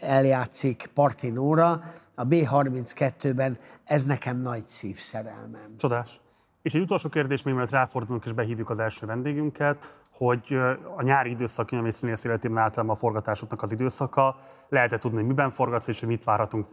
eljátszik 0.01 0.90
Partinóra, 0.95 1.83
a 2.14 2.27
B32-ben, 2.27 3.59
ez 3.87 4.05
nekem 4.05 4.40
nagy 4.40 4.66
szívszerelmem. 4.66 5.77
Csodás. 5.77 6.20
És 6.62 6.75
egy 6.75 6.81
utolsó 6.81 7.09
kérdés, 7.09 7.42
még 7.42 7.55
mielőtt 7.55 7.72
ráfordulunk 7.72 8.25
és 8.25 8.33
behívjuk 8.33 8.70
az 8.70 8.81
első 8.81 9.07
vendégünket, 9.07 10.01
hogy 10.12 10.59
a 10.96 11.03
nyári 11.03 11.31
időszak, 11.31 11.68
ami 11.72 11.92
színész 11.92 12.25
életében 12.25 12.62
általában 12.62 12.94
a 12.94 12.99
forgatásoknak 12.99 13.62
az 13.62 13.72
időszaka, 13.72 14.37
lehet-e 14.68 14.99
tudni, 14.99 15.16
hogy 15.16 15.27
miben 15.27 15.51
forgatsz, 15.51 15.88
és 15.88 16.01
hogy 16.01 16.09
mit 16.09 16.25
várhatunk 16.25 16.66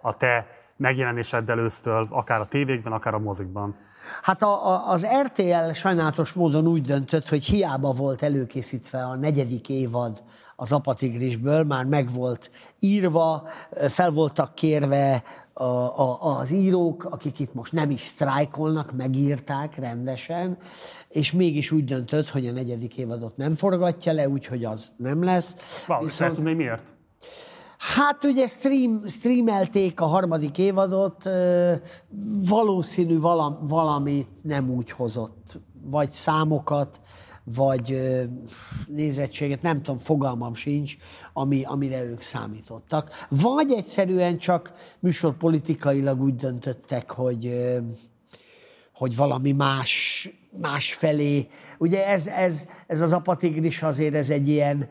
a 0.00 0.16
te 0.16 0.46
megjelenéseddel 0.76 1.58
ősztől, 1.58 2.06
akár 2.10 2.40
a 2.40 2.44
tévékben, 2.44 2.92
akár 2.92 3.14
a 3.14 3.18
mozikban? 3.18 3.76
Hát 4.22 4.42
a, 4.42 4.66
a, 4.66 4.88
az 4.90 5.06
RTL 5.22 5.70
sajnálatos 5.72 6.32
módon 6.32 6.66
úgy 6.66 6.82
döntött, 6.82 7.28
hogy 7.28 7.44
hiába 7.44 7.92
volt 7.92 8.22
előkészítve 8.22 9.04
a 9.04 9.16
negyedik 9.16 9.68
évad 9.68 10.22
az 10.56 10.72
apatigrisből, 10.72 11.64
már 11.64 11.84
meg 11.84 12.12
volt 12.12 12.50
írva, 12.78 13.48
fel 13.88 14.10
voltak 14.10 14.54
kérve 14.54 15.22
a, 15.52 15.64
a, 16.00 16.38
az 16.38 16.50
írók, 16.50 17.04
akik 17.04 17.38
itt 17.38 17.54
most 17.54 17.72
nem 17.72 17.90
is 17.90 18.00
sztrájkolnak, 18.00 18.92
megírták 18.92 19.76
rendesen, 19.76 20.58
és 21.08 21.32
mégis 21.32 21.70
úgy 21.70 21.84
döntött, 21.84 22.28
hogy 22.28 22.46
a 22.46 22.52
negyedik 22.52 22.98
évadot 22.98 23.36
nem 23.36 23.54
forgatja 23.54 24.12
le, 24.12 24.28
úgyhogy 24.28 24.64
az 24.64 24.92
nem 24.96 25.22
lesz. 25.22 25.56
Val, 25.86 26.00
Viszont... 26.00 26.34
tudni, 26.34 26.52
miért? 26.52 26.94
Hát 27.78 28.24
ugye 28.24 28.46
stream, 28.46 29.06
streamelték 29.06 30.00
a 30.00 30.04
harmadik 30.04 30.58
évadot, 30.58 31.28
valószínű 32.48 33.18
valamit 33.60 34.28
nem 34.42 34.70
úgy 34.70 34.90
hozott, 34.90 35.60
vagy 35.84 36.08
számokat, 36.08 37.00
vagy 37.44 38.00
nézettséget, 38.86 39.62
nem 39.62 39.82
tudom, 39.82 39.98
fogalmam 39.98 40.54
sincs, 40.54 40.96
ami, 41.32 41.64
amire 41.64 42.04
ők 42.04 42.22
számítottak. 42.22 43.26
Vagy 43.28 43.72
egyszerűen 43.72 44.38
csak 44.38 44.72
műsorpolitikailag 45.00 46.22
úgy 46.22 46.36
döntöttek, 46.36 47.10
hogy, 47.10 47.68
hogy 48.92 49.16
valami 49.16 49.52
más, 49.52 50.28
más 50.60 50.94
felé. 50.94 51.46
Ugye 51.78 52.06
ez, 52.06 52.26
ez, 52.26 52.66
ez 52.86 53.00
az 53.00 53.12
apatigris 53.12 53.82
azért 53.82 54.14
ez 54.14 54.30
egy 54.30 54.48
ilyen, 54.48 54.88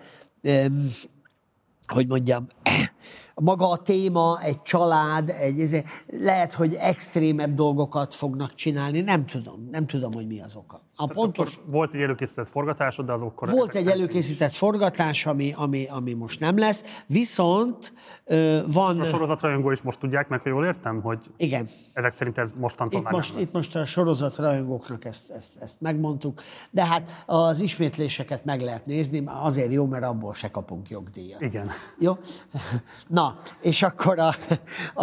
hogy 1.88 2.08
mondjam, 2.08 2.48
maga 3.36 3.70
a 3.70 3.78
téma, 3.78 4.40
egy 4.42 4.62
család, 4.62 5.30
egy, 5.30 5.84
lehet, 6.08 6.54
hogy 6.54 6.74
extrémebb 6.74 7.56
dolgokat 7.56 8.14
fognak 8.14 8.54
csinálni, 8.54 9.02
nem 9.02 9.26
tudom, 9.26 9.68
nem 9.72 9.88
tudom, 9.88 10.14
hogy 10.14 10.28
mi 10.28 10.42
az 10.42 10.56
oka. 10.56 10.82
A 11.02 11.08
Tehát 11.08 11.24
pontos... 11.24 11.60
Volt 11.66 11.94
egy 11.94 12.02
előkészített 12.02 12.50
forgatásod, 12.50 13.06
de 13.06 13.14
az 13.14 13.22
akkor... 13.22 13.50
Volt 13.50 13.76
egy 13.76 13.88
előkészített 13.88 14.54
forgatás, 14.54 15.26
ami, 15.26 15.54
ami, 15.58 15.88
ami 15.90 16.14
most 16.14 16.40
nem 16.40 16.58
lesz, 16.58 17.04
viszont 17.08 17.94
uh, 18.26 18.60
van... 18.74 19.00
A 19.00 19.06
sorozatrajongó 19.06 19.72
is 19.72 19.82
most 19.82 20.00
tudják 20.00 20.28
meg, 20.28 20.42
hogy 20.42 20.52
jól 20.52 20.66
értem, 20.66 21.02
hogy 21.02 21.20
Igen. 21.38 21.70
ezek 21.94 22.12
szerint 22.12 22.38
ez 22.38 22.54
mostantól 22.60 23.00
itt 23.00 23.06
már 23.06 23.14
most. 23.14 23.38
Itt 23.38 23.54
most 23.54 23.76
a 23.76 23.86
sorozatrajongóknak 23.86 25.06
ezt, 25.06 25.30
ezt, 25.30 25.52
ezt 25.60 25.82
megmondtuk, 25.82 26.42
de 26.72 26.86
hát 26.86 27.24
az 27.26 27.62
ismétléseket 27.62 28.46
meg 28.46 28.62
lehet 28.62 28.86
nézni, 28.86 29.24
azért 29.26 29.74
jó, 29.74 29.86
mert 29.86 30.04
abból 30.04 30.34
se 30.34 30.52
kapunk 30.52 30.90
jogdíjat. 30.90 31.42
Igen. 31.42 31.70
Jó? 32.00 32.18
Na, 33.08 33.38
és 33.62 33.84
akkor 33.84 34.20
a, 34.20 34.36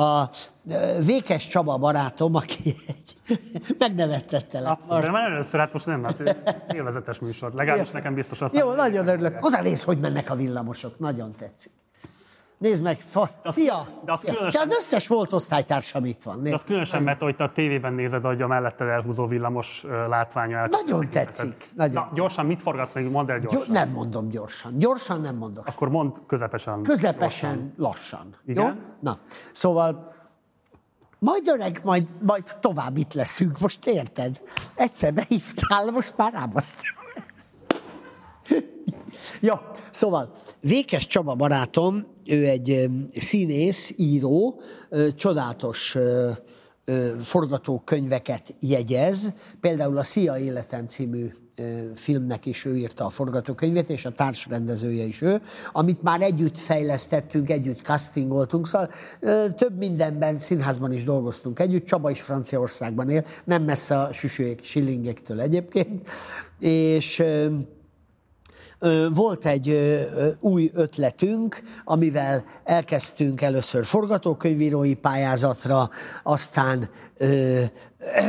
a 0.01 0.31
Vékes 1.05 1.47
Csaba 1.47 1.77
barátom, 1.77 2.35
aki 2.35 2.75
egy 2.87 3.17
megnevettettelek. 3.79 4.71
Abszolút, 4.71 5.05
de 5.05 5.11
már 5.11 5.31
először, 5.31 5.61
hát 5.61 5.73
most 5.73 5.87
nem, 5.87 6.05
hát 6.05 6.23
élvezetes 6.75 7.19
műsor. 7.19 7.53
Legalábbis 7.53 7.91
nekem 7.91 8.15
biztos 8.15 8.41
azt. 8.41 8.57
Jó, 8.57 8.73
nagyon 8.73 9.09
örülök. 9.09 9.45
Oda 9.45 9.63
néz, 9.63 9.83
hogy 9.83 9.99
mennek 9.99 10.31
a 10.31 10.35
villamosok. 10.35 10.99
Nagyon 10.99 11.35
tetszik. 11.35 11.73
Nézd 12.59 12.83
meg, 12.83 12.99
fa... 12.99 13.31
de 13.43 13.49
az, 13.49 13.55
Szia! 13.55 13.87
De 14.05 14.13
az, 14.13 14.21
különösen... 14.21 14.51
de 14.51 14.59
az 14.59 14.77
összes 14.79 15.09
volt 15.09 15.33
osztálytársam 15.33 16.05
itt 16.05 16.23
van. 16.23 16.35
Nézd. 16.35 16.49
De 16.49 16.55
az 16.55 16.65
különösen, 16.65 17.03
mert 17.03 17.21
hogy 17.21 17.37
te 17.37 17.45
a 17.45 17.53
tévében 17.53 17.93
nézed, 17.93 18.23
hogy 18.23 18.43
a 18.43 18.47
melletted 18.47 18.89
elhúzó 18.89 19.27
villamos 19.27 19.85
látványa. 20.09 20.67
Nagyon 20.71 21.09
tetszik. 21.11 21.65
Nagyon. 21.75 21.95
Na, 21.95 22.11
gyorsan, 22.15 22.47
mit 22.47 22.63
forgatsz 22.63 22.95
még? 22.95 23.11
Mondd 23.11 23.31
el 23.31 23.39
gyorsan. 23.39 23.73
nem 23.73 23.89
mondom 23.89 24.29
gyorsan. 24.29 24.79
Gyorsan 24.79 25.21
nem 25.21 25.37
mondok. 25.37 25.67
Akkor 25.67 25.89
mond 25.89 26.17
közepesen. 26.27 26.83
Közepesen, 26.83 27.51
gyorsan. 27.57 27.75
lassan. 27.77 28.37
Igen? 28.47 28.65
Jó? 28.65 28.73
Na, 29.01 29.19
szóval 29.53 30.17
majd 31.19 31.49
öreg, 31.49 31.81
majd, 31.85 32.09
majd 32.21 32.57
tovább 32.61 32.97
itt 32.97 33.13
leszünk, 33.13 33.59
most 33.59 33.87
érted? 33.87 34.43
Egyszer 34.75 35.15
behívtál, 35.15 35.91
most 35.91 36.15
már 36.17 36.33
rábasztál. 36.33 36.93
ja, 39.41 39.71
szóval 39.91 40.33
Vékes 40.61 41.07
Csaba 41.07 41.35
barátom, 41.35 42.07
ő 42.27 42.47
egy 42.47 42.91
színész, 43.15 43.93
író, 43.97 44.61
csodálatos 45.17 45.97
forgatókönyveket 47.21 48.55
jegyez, 48.61 49.33
például 49.61 49.99
a 49.99 50.03
Szia 50.03 50.39
Életem 50.39 50.87
című 50.87 51.31
filmnek 51.95 52.47
is 52.47 52.65
ő 52.65 52.77
írta 52.77 53.05
a 53.05 53.09
forgatókönyvét, 53.09 53.91
és 53.91 54.05
a 54.05 54.13
társrendezője 54.13 55.05
is 55.05 55.23
ő, 55.23 55.41
amit 55.73 56.03
már 56.03 56.21
együtt 56.21 56.59
fejlesztettünk, 56.59 57.51
együtt 57.51 57.81
castingoltunk, 57.81 58.67
szóval 58.67 58.91
több 59.55 59.77
mindenben, 59.79 60.39
színházban 60.39 60.93
is 60.93 61.05
dolgoztunk 61.05 61.59
együtt, 61.59 61.87
Csaba 61.87 62.11
is 62.11 62.21
Franciaországban 62.21 63.11
él, 63.11 63.25
nem 63.45 63.63
messze 63.63 64.01
a 64.01 64.13
süsőjék, 64.13 64.63
sillingektől 64.63 65.41
egyébként, 65.41 66.09
és 66.59 67.23
volt 69.11 69.47
egy 69.47 69.99
új 70.41 70.71
ötletünk, 70.75 71.63
amivel 71.85 72.45
elkezdtünk 72.65 73.41
először 73.41 73.85
forgatókönyvírói 73.85 74.95
pályázatra, 74.95 75.91
aztán 76.23 76.89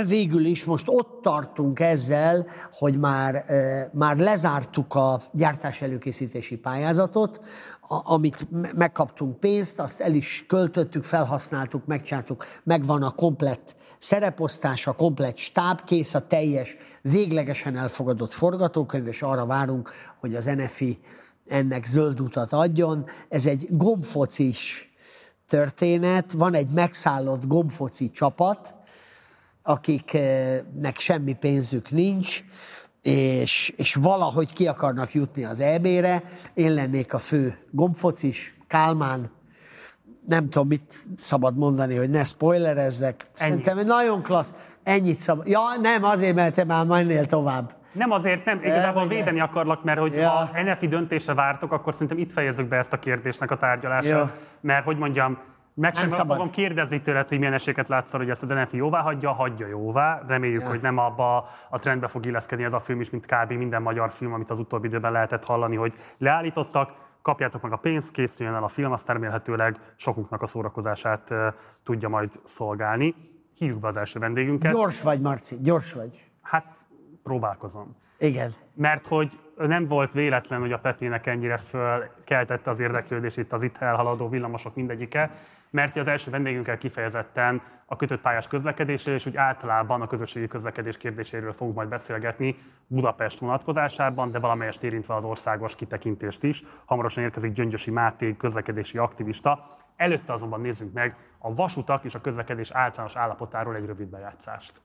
végül 0.07 0.45
is 0.45 0.63
most 0.63 0.85
ott 0.87 1.19
tartunk 1.21 1.79
ezzel, 1.79 2.45
hogy 2.71 2.97
már, 2.97 3.45
már 3.93 4.17
lezártuk 4.17 4.95
a 4.95 5.21
gyártás 5.31 5.81
előkészítési 5.81 6.57
pályázatot, 6.57 7.41
amit 7.89 8.47
megkaptunk 8.75 9.39
pénzt, 9.39 9.79
azt 9.79 9.99
el 9.99 10.13
is 10.13 10.45
költöttük, 10.47 11.03
felhasználtuk, 11.03 11.85
megcsináltuk, 11.85 12.45
megvan 12.63 13.03
a 13.03 13.11
komplett 13.11 13.75
szereposztás, 13.97 14.87
a 14.87 14.93
komplett 14.93 15.37
stáb, 15.37 15.83
kész 15.83 16.13
a 16.13 16.27
teljes, 16.27 16.77
véglegesen 17.01 17.77
elfogadott 17.77 18.33
forgatókönyv, 18.33 19.07
és 19.07 19.21
arra 19.21 19.45
várunk, 19.45 19.91
hogy 20.19 20.35
az 20.35 20.45
NFI 20.45 20.99
ennek 21.47 21.85
zöld 21.85 22.21
utat 22.21 22.53
adjon. 22.53 23.05
Ez 23.29 23.45
egy 23.45 23.67
gombfocis 23.69 24.91
történet, 25.47 26.31
van 26.31 26.53
egy 26.53 26.71
megszállott 26.71 27.45
gombfoci 27.45 28.11
csapat, 28.11 28.75
akiknek 29.63 30.97
semmi 30.97 31.33
pénzük 31.33 31.89
nincs, 31.89 32.43
és, 33.01 33.73
és 33.77 33.95
valahogy 33.95 34.53
ki 34.53 34.67
akarnak 34.67 35.13
jutni 35.13 35.43
az 35.43 35.59
EB-re. 35.59 36.23
Én 36.53 36.73
lennék 36.73 37.13
a 37.13 37.17
fő 37.17 37.57
gombfocis, 37.71 38.53
Kálmán, 38.67 39.31
nem 40.27 40.49
tudom, 40.49 40.67
mit 40.67 40.93
szabad 41.17 41.57
mondani, 41.57 41.95
hogy 41.95 42.09
ne 42.09 42.23
spoilerezzek. 42.23 43.15
Ennyit. 43.21 43.37
Szerintem 43.63 43.87
nagyon 43.87 44.21
klassz. 44.21 44.53
Ennyit 44.83 45.19
szabad. 45.19 45.47
Ja, 45.47 45.61
nem, 45.81 46.03
azért, 46.03 46.35
mert 46.35 46.55
te 46.55 46.63
már 46.63 46.85
mennél 46.85 47.25
tovább. 47.25 47.77
Nem 47.91 48.11
azért, 48.11 48.45
nem, 48.45 48.59
igazából 48.63 49.01
Elmegye. 49.01 49.19
védeni 49.19 49.39
akarlak, 49.39 49.83
mert 49.83 49.99
hogy 49.99 50.15
ja. 50.15 50.29
ha 50.29 50.61
NFI 50.61 50.87
döntése 50.87 51.33
vártok, 51.33 51.71
akkor 51.71 51.93
szerintem 51.93 52.17
itt 52.17 52.31
fejezzük 52.31 52.67
be 52.67 52.77
ezt 52.77 52.93
a 52.93 52.99
kérdésnek 52.99 53.51
a 53.51 53.57
tárgyalását. 53.57 54.09
Ja. 54.09 54.33
Mert 54.61 54.85
hogy 54.85 54.97
mondjam, 54.97 55.37
meg 55.79 55.95
sem 55.95 56.07
szabad. 56.07 56.37
fogom 56.37 56.51
kérdezni 56.51 57.01
tőled, 57.01 57.27
hogy 57.27 57.37
milyen 57.37 57.53
esélyeket 57.53 57.87
látsz 57.87 58.11
hogy 58.11 58.29
ezt 58.29 58.43
az 58.43 58.49
NFI 58.49 58.77
jóvá 58.77 59.01
hagyja, 59.01 59.31
hagyja 59.31 59.67
jóvá. 59.67 60.21
Reméljük, 60.27 60.61
ja. 60.61 60.67
hogy 60.67 60.81
nem 60.81 60.97
abba 60.97 61.47
a 61.69 61.79
trendbe 61.79 62.07
fog 62.07 62.25
illeszkedni 62.25 62.63
ez 62.63 62.73
a 62.73 62.79
film 62.79 62.99
is, 62.99 63.09
mint 63.09 63.25
kb. 63.25 63.51
minden 63.51 63.81
magyar 63.81 64.11
film, 64.11 64.33
amit 64.33 64.49
az 64.49 64.59
utóbbi 64.59 64.87
időben 64.87 65.11
lehetett 65.11 65.45
hallani, 65.45 65.75
hogy 65.75 65.93
leállítottak 66.17 66.91
kapjátok 67.21 67.61
meg 67.61 67.71
a 67.71 67.77
pénzt, 67.77 68.11
készüljön 68.11 68.55
el 68.55 68.63
a 68.63 68.67
film, 68.67 68.91
azt 68.91 69.07
remélhetőleg 69.07 69.77
sokunknak 69.95 70.41
a 70.41 70.45
szórakozását 70.45 71.33
tudja 71.83 72.09
majd 72.09 72.31
szolgálni. 72.43 73.15
Hívjuk 73.57 73.79
be 73.79 73.87
az 73.87 73.97
első 73.97 74.19
vendégünket. 74.19 74.73
Gyors 74.73 75.01
vagy, 75.01 75.21
Marci, 75.21 75.57
gyors 75.61 75.93
vagy. 75.93 76.25
Hát 76.41 76.85
próbálkozom. 77.23 77.95
Igen. 78.19 78.53
Mert 78.73 79.07
hogy 79.07 79.39
nem 79.55 79.87
volt 79.87 80.13
véletlen, 80.13 80.59
hogy 80.59 80.71
a 80.71 80.79
Pepének 80.79 81.27
ennyire 81.27 81.57
fölkeltette 81.57 82.69
az 82.69 82.79
érdeklődést 82.79 83.37
itt 83.37 83.53
az 83.53 83.63
itt 83.63 83.77
elhaladó 83.77 84.29
villamosok 84.29 84.75
mindegyike, 84.75 85.31
mert 85.69 85.95
az 85.95 86.07
első 86.07 86.31
vendégünkkel 86.31 86.77
kifejezetten 86.77 87.61
a 87.85 87.95
kötött 87.95 88.21
pályás 88.21 88.47
közlekedésről 88.47 89.15
és 89.15 89.25
úgy 89.25 89.37
általában 89.37 90.01
a 90.01 90.07
közösségi 90.07 90.47
közlekedés 90.47 90.97
kérdéséről 90.97 91.53
fogunk 91.53 91.75
majd 91.75 91.89
beszélgetni 91.89 92.55
Budapest 92.87 93.39
vonatkozásában, 93.39 94.31
de 94.31 94.39
valamelyest 94.39 94.83
érintve 94.83 95.15
az 95.15 95.23
országos 95.23 95.75
kitekintést 95.75 96.43
is. 96.43 96.63
Hamarosan 96.85 97.23
érkezik 97.23 97.51
Gyöngyösi 97.51 97.91
Máté 97.91 98.37
közlekedési 98.37 98.97
aktivista. 98.97 99.77
Előtte 99.95 100.33
azonban 100.33 100.61
nézzünk 100.61 100.93
meg 100.93 101.15
a 101.37 101.53
vasutak 101.53 102.03
és 102.03 102.15
a 102.15 102.21
közlekedés 102.21 102.71
általános 102.71 103.15
állapotáról 103.15 103.75
egy 103.75 103.85
rövid 103.85 104.07
bejátszást. 104.07 104.81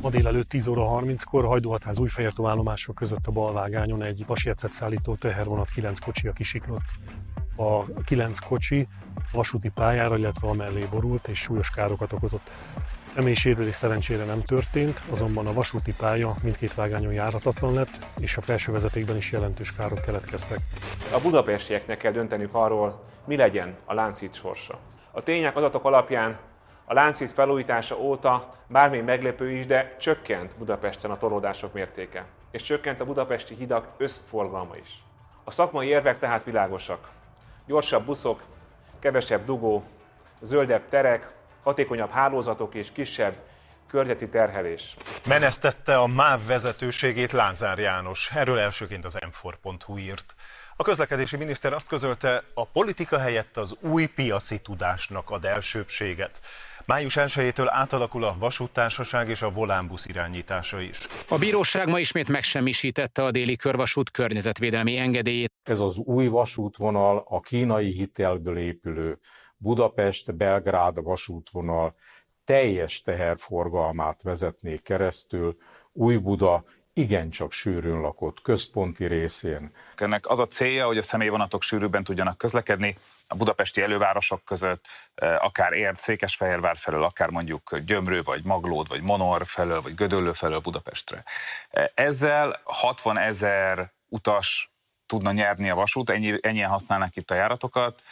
Ma 0.00 0.10
délelőtt 0.10 0.48
10 0.48 0.66
óra 0.66 1.00
30-kor 1.00 1.44
Hajdúhatház 1.44 1.98
újfehértó 1.98 2.48
állomások 2.48 2.94
között 2.94 3.26
a 3.26 3.30
balvágányon 3.30 4.02
egy 4.02 4.24
vasjegyzet 4.26 4.72
szállító 4.72 5.14
tehervonat 5.14 5.68
9 5.68 5.98
kocsia 5.98 6.32
kisiklott. 6.32 6.84
A 7.56 8.02
9 8.04 8.38
kocsi 8.38 8.88
a 9.14 9.36
vasúti 9.36 9.68
pályára, 9.68 10.16
illetve 10.16 10.48
a 10.48 10.52
mellé 10.52 10.86
borult 10.90 11.28
és 11.28 11.38
súlyos 11.38 11.70
károkat 11.70 12.12
okozott. 12.12 12.50
Személyi 13.04 13.34
sérülés 13.34 13.74
szerencsére 13.74 14.24
nem 14.24 14.42
történt, 14.42 15.02
azonban 15.10 15.46
a 15.46 15.52
vasúti 15.52 15.92
pálya 15.92 16.34
mindkét 16.42 16.74
vágányon 16.74 17.12
járatatlan 17.12 17.74
lett, 17.74 18.06
és 18.18 18.36
a 18.36 18.40
felső 18.40 18.72
vezetékben 18.72 19.16
is 19.16 19.32
jelentős 19.32 19.74
károk 19.74 20.00
keletkeztek. 20.00 20.58
A 21.12 21.20
budapestieknek 21.20 21.98
kell 21.98 22.12
dönteniük 22.12 22.54
arról, 22.54 23.04
mi 23.26 23.36
legyen 23.36 23.76
a 23.84 23.94
láncít 23.94 24.34
sorsa. 24.34 24.78
A 25.10 25.22
tények, 25.22 25.56
adatok 25.56 25.84
alapján 25.84 26.38
a 26.84 26.94
láncít 26.94 27.32
felújítása 27.32 27.98
óta 27.98 28.54
bármi 28.66 29.00
meglepő 29.00 29.50
is, 29.50 29.66
de 29.66 29.96
csökkent 29.98 30.56
Budapesten 30.58 31.10
a 31.10 31.16
torlódások 31.16 31.72
mértéke, 31.72 32.24
és 32.50 32.62
csökkent 32.62 33.00
a 33.00 33.04
budapesti 33.04 33.54
hidak 33.54 33.88
összforgalma 33.96 34.76
is. 34.76 35.02
A 35.44 35.50
szakmai 35.50 35.86
érvek 35.86 36.18
tehát 36.18 36.44
világosak. 36.44 37.08
Gyorsabb 37.66 38.04
buszok, 38.04 38.42
kevesebb 39.00 39.44
dugó, 39.44 39.84
zöldebb 40.40 40.88
terek, 40.88 41.32
hatékonyabb 41.62 42.10
hálózatok 42.10 42.74
és 42.74 42.92
kisebb 42.92 43.34
környezeti 43.88 44.28
terhelés. 44.28 44.96
Menesztette 45.26 45.98
a 45.98 46.06
MÁV 46.06 46.46
vezetőségét 46.46 47.32
Lázár 47.32 47.78
János. 47.78 48.30
Erről 48.34 48.58
elsőként 48.58 49.04
az 49.04 49.18
m 49.20 49.96
írt. 49.96 50.34
A 50.76 50.82
közlekedési 50.82 51.36
miniszter 51.36 51.72
azt 51.72 51.88
közölte, 51.88 52.42
a 52.54 52.66
politika 52.66 53.18
helyett 53.18 53.56
az 53.56 53.76
új 53.80 54.06
piaci 54.06 54.58
tudásnak 54.58 55.30
ad 55.30 55.44
elsőbséget. 55.44 56.40
Május 56.86 57.14
1-től 57.18 57.66
átalakul 57.70 58.24
a 58.24 58.36
vasúttársaság 58.38 59.28
és 59.28 59.42
a 59.42 59.50
volánbusz 59.50 60.06
irányítása 60.06 60.80
is. 60.80 61.06
A 61.28 61.38
bíróság 61.38 61.88
ma 61.88 61.98
ismét 61.98 62.28
megsemmisítette 62.28 63.24
a 63.24 63.30
déli 63.30 63.56
körvasút 63.56 64.10
környezetvédelmi 64.10 64.96
engedélyét. 64.96 65.52
Ez 65.62 65.80
az 65.80 65.96
új 65.96 66.26
vasútvonal 66.26 67.24
a 67.28 67.40
kínai 67.40 67.90
hitelből 67.90 68.58
épülő 68.58 69.18
Budapest-Belgrád 69.56 71.02
vasútvonal 71.02 71.94
teljes 72.44 73.02
teherforgalmát 73.02 74.22
vezetné 74.22 74.76
keresztül 74.76 75.56
Új-Buda 75.92 76.64
igencsak 76.94 77.52
sűrűn 77.52 78.00
lakott 78.00 78.42
központi 78.42 79.06
részén. 79.06 79.72
Ennek 79.96 80.28
az 80.28 80.38
a 80.38 80.46
célja, 80.46 80.86
hogy 80.86 80.98
a 80.98 81.02
személyvonatok 81.02 81.62
sűrűbben 81.62 82.04
tudjanak 82.04 82.38
közlekedni, 82.38 82.96
a 83.28 83.34
budapesti 83.36 83.82
elővárosok 83.82 84.44
között, 84.44 84.86
eh, 85.14 85.44
akár 85.44 85.72
ért 85.72 86.00
Székesfehérvár 86.00 86.76
felől, 86.76 87.02
akár 87.02 87.30
mondjuk 87.30 87.78
Gyömrő, 87.78 88.22
vagy 88.22 88.44
Maglód, 88.44 88.88
vagy 88.88 89.02
Monor 89.02 89.46
felől, 89.46 89.80
vagy 89.80 89.94
Gödöllő 89.94 90.32
felől 90.32 90.58
Budapestre. 90.58 91.24
Eh, 91.70 91.84
ezzel 91.94 92.60
60 92.64 93.18
ezer 93.18 93.92
utas 94.08 94.70
tudna 95.06 95.32
nyerni 95.32 95.70
a 95.70 95.74
vasút, 95.74 96.10
ennyi, 96.10 96.38
ennyien 96.40 96.70
használnak 96.70 97.16
itt 97.16 97.30
a 97.30 97.34
járatokat, 97.34 98.02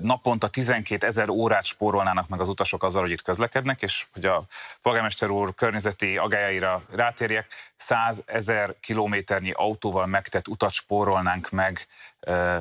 naponta 0.00 0.48
12 0.48 1.06
ezer 1.06 1.28
órát 1.28 1.64
spórolnának 1.64 2.28
meg 2.28 2.40
az 2.40 2.48
utasok 2.48 2.82
azzal, 2.82 3.02
hogy 3.02 3.10
itt 3.10 3.22
közlekednek, 3.22 3.82
és 3.82 4.06
hogy 4.12 4.24
a 4.24 4.44
polgármester 4.82 5.30
úr 5.30 5.54
környezeti 5.54 6.16
agájaira 6.16 6.82
rátérjek, 6.92 7.46
100 7.76 8.22
ezer 8.26 8.74
kilométernyi 8.80 9.50
autóval 9.50 10.06
megtett 10.06 10.48
utat 10.48 10.72
spórolnánk 10.72 11.50
meg 11.50 11.86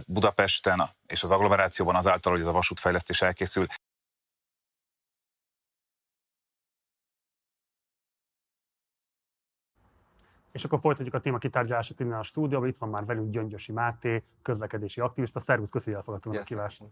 Budapesten 0.05 0.89
és 1.07 1.23
az 1.23 1.31
agglomerációban 1.31 1.95
azáltal, 1.95 2.31
hogy 2.31 2.41
ez 2.41 2.47
a 2.47 2.51
vasútfejlesztés 2.51 3.21
elkészül. 3.21 3.67
És 10.51 10.63
akkor 10.63 10.79
folytatjuk 10.79 11.15
a 11.15 11.19
téma 11.19 11.37
kitárgyalását 11.37 11.99
innen 11.99 12.19
a 12.19 12.23
stúdióban. 12.23 12.67
Itt 12.67 12.77
van 12.77 12.89
már 12.89 13.05
velünk 13.05 13.31
Gyöngyösi 13.31 13.71
Máté, 13.71 14.23
közlekedési 14.41 15.01
aktivista. 15.01 15.39
Szervusz, 15.39 15.69
köszi, 15.69 15.93
elfogadtam 15.93 16.35
a 16.35 16.41
kívást. 16.41 16.91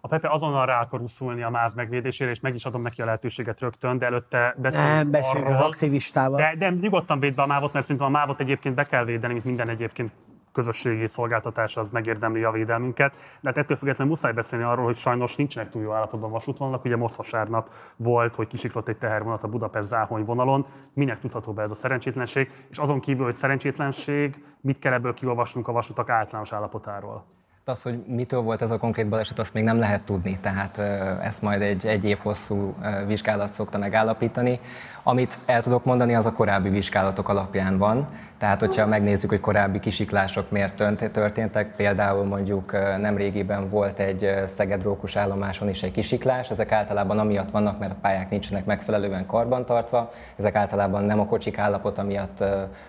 A 0.00 0.08
Pepe 0.08 0.28
azonnal 0.30 0.66
rá 0.66 0.80
akar 0.80 1.00
uszulni 1.00 1.42
a 1.42 1.50
MÁV 1.50 1.74
megvédésére, 1.74 2.30
és 2.30 2.40
meg 2.40 2.54
is 2.54 2.64
adom 2.64 2.82
neki 2.82 3.02
a 3.02 3.04
lehetőséget 3.04 3.60
rögtön, 3.60 3.98
de 3.98 4.06
előtte 4.06 4.54
beszélünk 4.58 4.90
Nem, 4.90 5.10
beszélünk 5.10 5.48
az 5.48 5.60
aktivistával. 5.60 6.36
De, 6.36 6.54
de 6.58 6.70
nyugodtan 6.70 7.20
véd 7.20 7.34
be 7.34 7.42
a 7.42 7.46
mávot, 7.46 7.72
mert 7.72 7.84
szerintem 7.84 8.14
a 8.14 8.18
mávot 8.18 8.40
egyébként 8.40 8.74
be 8.74 8.86
kell 8.86 9.04
védeni, 9.04 9.32
mint 9.32 9.44
minden 9.44 9.68
egyébként 9.68 10.12
közösségi 10.56 11.06
szolgáltatás 11.06 11.76
az 11.76 11.90
megérdemli 11.90 12.44
a 12.44 12.50
védelmünket. 12.50 13.12
De 13.40 13.48
hát 13.48 13.58
ettől 13.58 13.76
függetlenül 13.76 14.12
muszáj 14.12 14.32
beszélni 14.32 14.64
arról, 14.64 14.84
hogy 14.84 14.96
sajnos 14.96 15.36
nincsenek 15.36 15.70
túl 15.70 15.82
jó 15.82 15.92
állapotban 15.92 16.30
vasútvonalak. 16.30 16.84
Ugye 16.84 16.96
most 16.96 17.14
vasárnap 17.14 17.72
volt, 17.96 18.34
hogy 18.34 18.46
kisiklott 18.46 18.88
egy 18.88 18.96
tehervonat 18.96 19.42
a 19.42 19.48
Budapest 19.48 19.88
Záhony 19.88 20.22
vonalon. 20.22 20.66
Minek 20.92 21.18
tudható 21.18 21.52
be 21.52 21.62
ez 21.62 21.70
a 21.70 21.74
szerencsétlenség? 21.74 22.50
És 22.70 22.78
azon 22.78 23.00
kívül, 23.00 23.24
hogy 23.24 23.34
szerencsétlenség, 23.34 24.44
mit 24.60 24.78
kell 24.78 24.92
ebből 24.92 25.14
kiolvasnunk 25.14 25.68
a 25.68 25.72
vasutak 25.72 26.08
általános 26.08 26.52
állapotáról? 26.52 27.24
Az, 27.68 27.82
hogy 27.82 28.06
mitől 28.06 28.40
volt 28.40 28.62
ez 28.62 28.70
a 28.70 28.78
konkrét 28.78 29.08
baleset, 29.08 29.38
azt 29.38 29.52
még 29.54 29.64
nem 29.64 29.78
lehet 29.78 30.04
tudni, 30.04 30.38
tehát 30.40 30.78
ezt 31.22 31.42
majd 31.42 31.62
egy, 31.62 31.86
egy 31.86 32.04
év 32.04 32.18
hosszú 32.18 32.74
vizsgálat 33.06 33.48
szokta 33.48 33.78
megállapítani. 33.78 34.60
Amit 35.08 35.38
el 35.44 35.62
tudok 35.62 35.84
mondani, 35.84 36.14
az 36.14 36.26
a 36.26 36.32
korábbi 36.32 36.68
vizsgálatok 36.68 37.28
alapján 37.28 37.78
van. 37.78 38.08
Tehát, 38.38 38.60
hogyha 38.60 38.86
megnézzük, 38.86 39.30
hogy 39.30 39.40
korábbi 39.40 39.78
kisiklások 39.78 40.50
miért 40.50 40.74
történtek, 41.12 41.74
például 41.76 42.24
mondjuk 42.24 42.72
nem 43.00 43.16
régiben 43.16 43.68
volt 43.68 43.98
egy 43.98 44.30
Szeged 44.44 44.82
Rókus 44.82 45.16
állomáson 45.16 45.68
is 45.68 45.82
egy 45.82 45.90
kisiklás, 45.90 46.50
ezek 46.50 46.72
általában 46.72 47.18
amiatt 47.18 47.50
vannak, 47.50 47.78
mert 47.78 47.92
a 47.92 47.96
pályák 48.00 48.30
nincsenek 48.30 48.64
megfelelően 48.64 49.26
karbantartva, 49.26 50.10
ezek 50.36 50.54
általában 50.54 51.04
nem 51.04 51.20
a 51.20 51.26
kocsik 51.26 51.58
állapota 51.58 52.02
miatt 52.02 52.44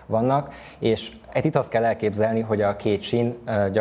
vannak, 0.06 0.54
és 0.78 1.12
itt 1.42 1.56
azt 1.56 1.70
kell 1.70 1.84
elképzelni, 1.84 2.40
hogy 2.40 2.62
a 2.62 2.76
két 2.76 3.02
sín, 3.02 3.38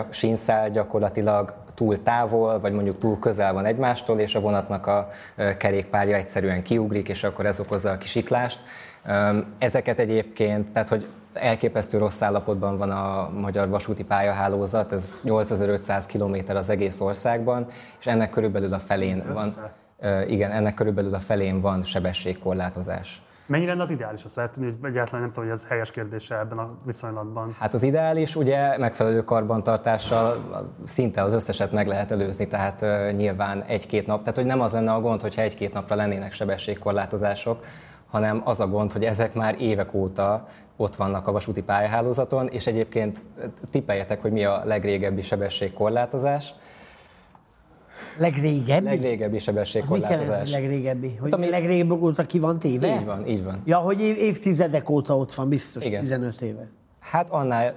sínszál 0.09 0.69
gyakorlatilag 0.69 1.53
túl 1.78 2.03
távol, 2.03 2.59
vagy 2.59 2.73
mondjuk 2.73 2.97
túl 2.97 3.19
közel 3.19 3.53
van 3.53 3.65
egymástól, 3.65 4.19
és 4.19 4.36
a 4.36 4.39
vonatnak 4.39 4.88
a 4.88 5.09
kerékpárja 5.57 6.15
egyszerűen 6.15 6.63
kiugrik, 6.63 7.09
és 7.09 7.23
akkor 7.23 7.45
ez 7.45 7.59
okozza 7.59 7.91
a 7.91 7.97
kisiklást. 7.97 8.59
Ezeket 9.57 9.99
egyébként, 9.99 10.71
tehát 10.71 10.89
hogy 10.89 11.07
elképesztő 11.34 11.97
rossz 11.97 12.21
állapotban 12.21 12.78
van 12.78 12.91
a 12.91 13.30
magyar 13.30 13.69
vasúti 13.69 14.03
pályahálózat, 14.03 14.91
ez 14.91 15.21
8500 15.23 16.05
km 16.05 16.36
az 16.55 16.69
egész 16.69 16.99
országban, 16.99 17.65
és 17.99 18.07
ennek 18.07 18.30
körülbelül 18.30 18.73
a 18.73 18.80
felén 18.80 19.23
van. 19.34 19.49
Igen, 20.28 20.51
ennek 20.51 20.73
körülbelül 20.73 21.13
a 21.13 21.19
felén 21.19 21.61
van 21.61 21.84
sebességkorlátozás. 21.84 23.21
Mennyire 23.47 23.69
lenne 23.69 23.81
az 23.81 23.89
ideális? 23.89 24.23
Lehet 24.35 24.51
tudni, 24.51 24.69
hogy 24.69 24.89
egyáltalán 24.89 25.21
nem 25.21 25.31
tudom, 25.31 25.49
hogy 25.49 25.57
ez 25.57 25.67
helyes 25.67 25.91
kérdése 25.91 26.39
ebben 26.39 26.57
a 26.57 26.77
viszonylatban. 26.85 27.55
Hát 27.59 27.73
az 27.73 27.83
ideális, 27.83 28.35
ugye 28.35 28.77
megfelelő 28.77 29.23
karbantartással 29.23 30.37
szinte 30.85 31.23
az 31.23 31.33
összeset 31.33 31.71
meg 31.71 31.87
lehet 31.87 32.11
előzni, 32.11 32.47
tehát 32.47 32.81
uh, 32.81 33.11
nyilván 33.11 33.63
egy-két 33.63 34.07
nap, 34.07 34.19
tehát 34.19 34.35
hogy 34.35 34.45
nem 34.45 34.61
az 34.61 34.71
lenne 34.71 34.91
a 34.91 35.01
gond, 35.01 35.21
hogyha 35.21 35.41
egy-két 35.41 35.73
napra 35.73 35.95
lennének 35.95 36.33
sebességkorlátozások, 36.33 37.63
hanem 38.09 38.41
az 38.43 38.59
a 38.59 38.67
gond, 38.67 38.91
hogy 38.91 39.05
ezek 39.05 39.33
már 39.33 39.61
évek 39.61 39.93
óta 39.93 40.47
ott 40.77 40.95
vannak 40.95 41.27
a 41.27 41.31
vasúti 41.31 41.61
pályahálózaton, 41.61 42.47
és 42.47 42.67
egyébként 42.67 43.23
tippeljetek, 43.69 44.21
hogy 44.21 44.31
mi 44.31 44.45
a 44.45 44.61
legrégebbi 44.65 45.21
sebességkorlátozás. 45.21 46.53
Legrégebbi? 48.17 48.85
Legrégebbi 48.89 49.37
sebességkorlátozás. 49.37 50.41
Az 50.41 50.49
mit 50.49 50.59
legrégebbi? 50.59 51.07
Hogy 51.07 51.31
hát, 51.31 51.33
ami 51.33 51.49
legrégebbi 51.49 51.93
óta 51.93 52.25
ki 52.25 52.39
van 52.39 52.59
téve? 52.59 52.95
Így 52.95 53.05
van, 53.05 53.27
így 53.27 53.43
van. 53.43 53.61
Ja, 53.65 53.77
hogy 53.77 54.01
év, 54.01 54.17
évtizedek 54.17 54.89
óta 54.89 55.17
ott 55.17 55.33
van, 55.33 55.49
biztos, 55.49 55.85
Igen. 55.85 56.01
15 56.01 56.41
éve. 56.41 56.69
Hát 57.11 57.29
annál, 57.29 57.75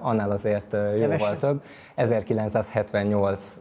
annál 0.00 0.30
azért 0.30 0.76
jóval 1.00 1.36
több. 1.36 1.62
1978 1.94 3.58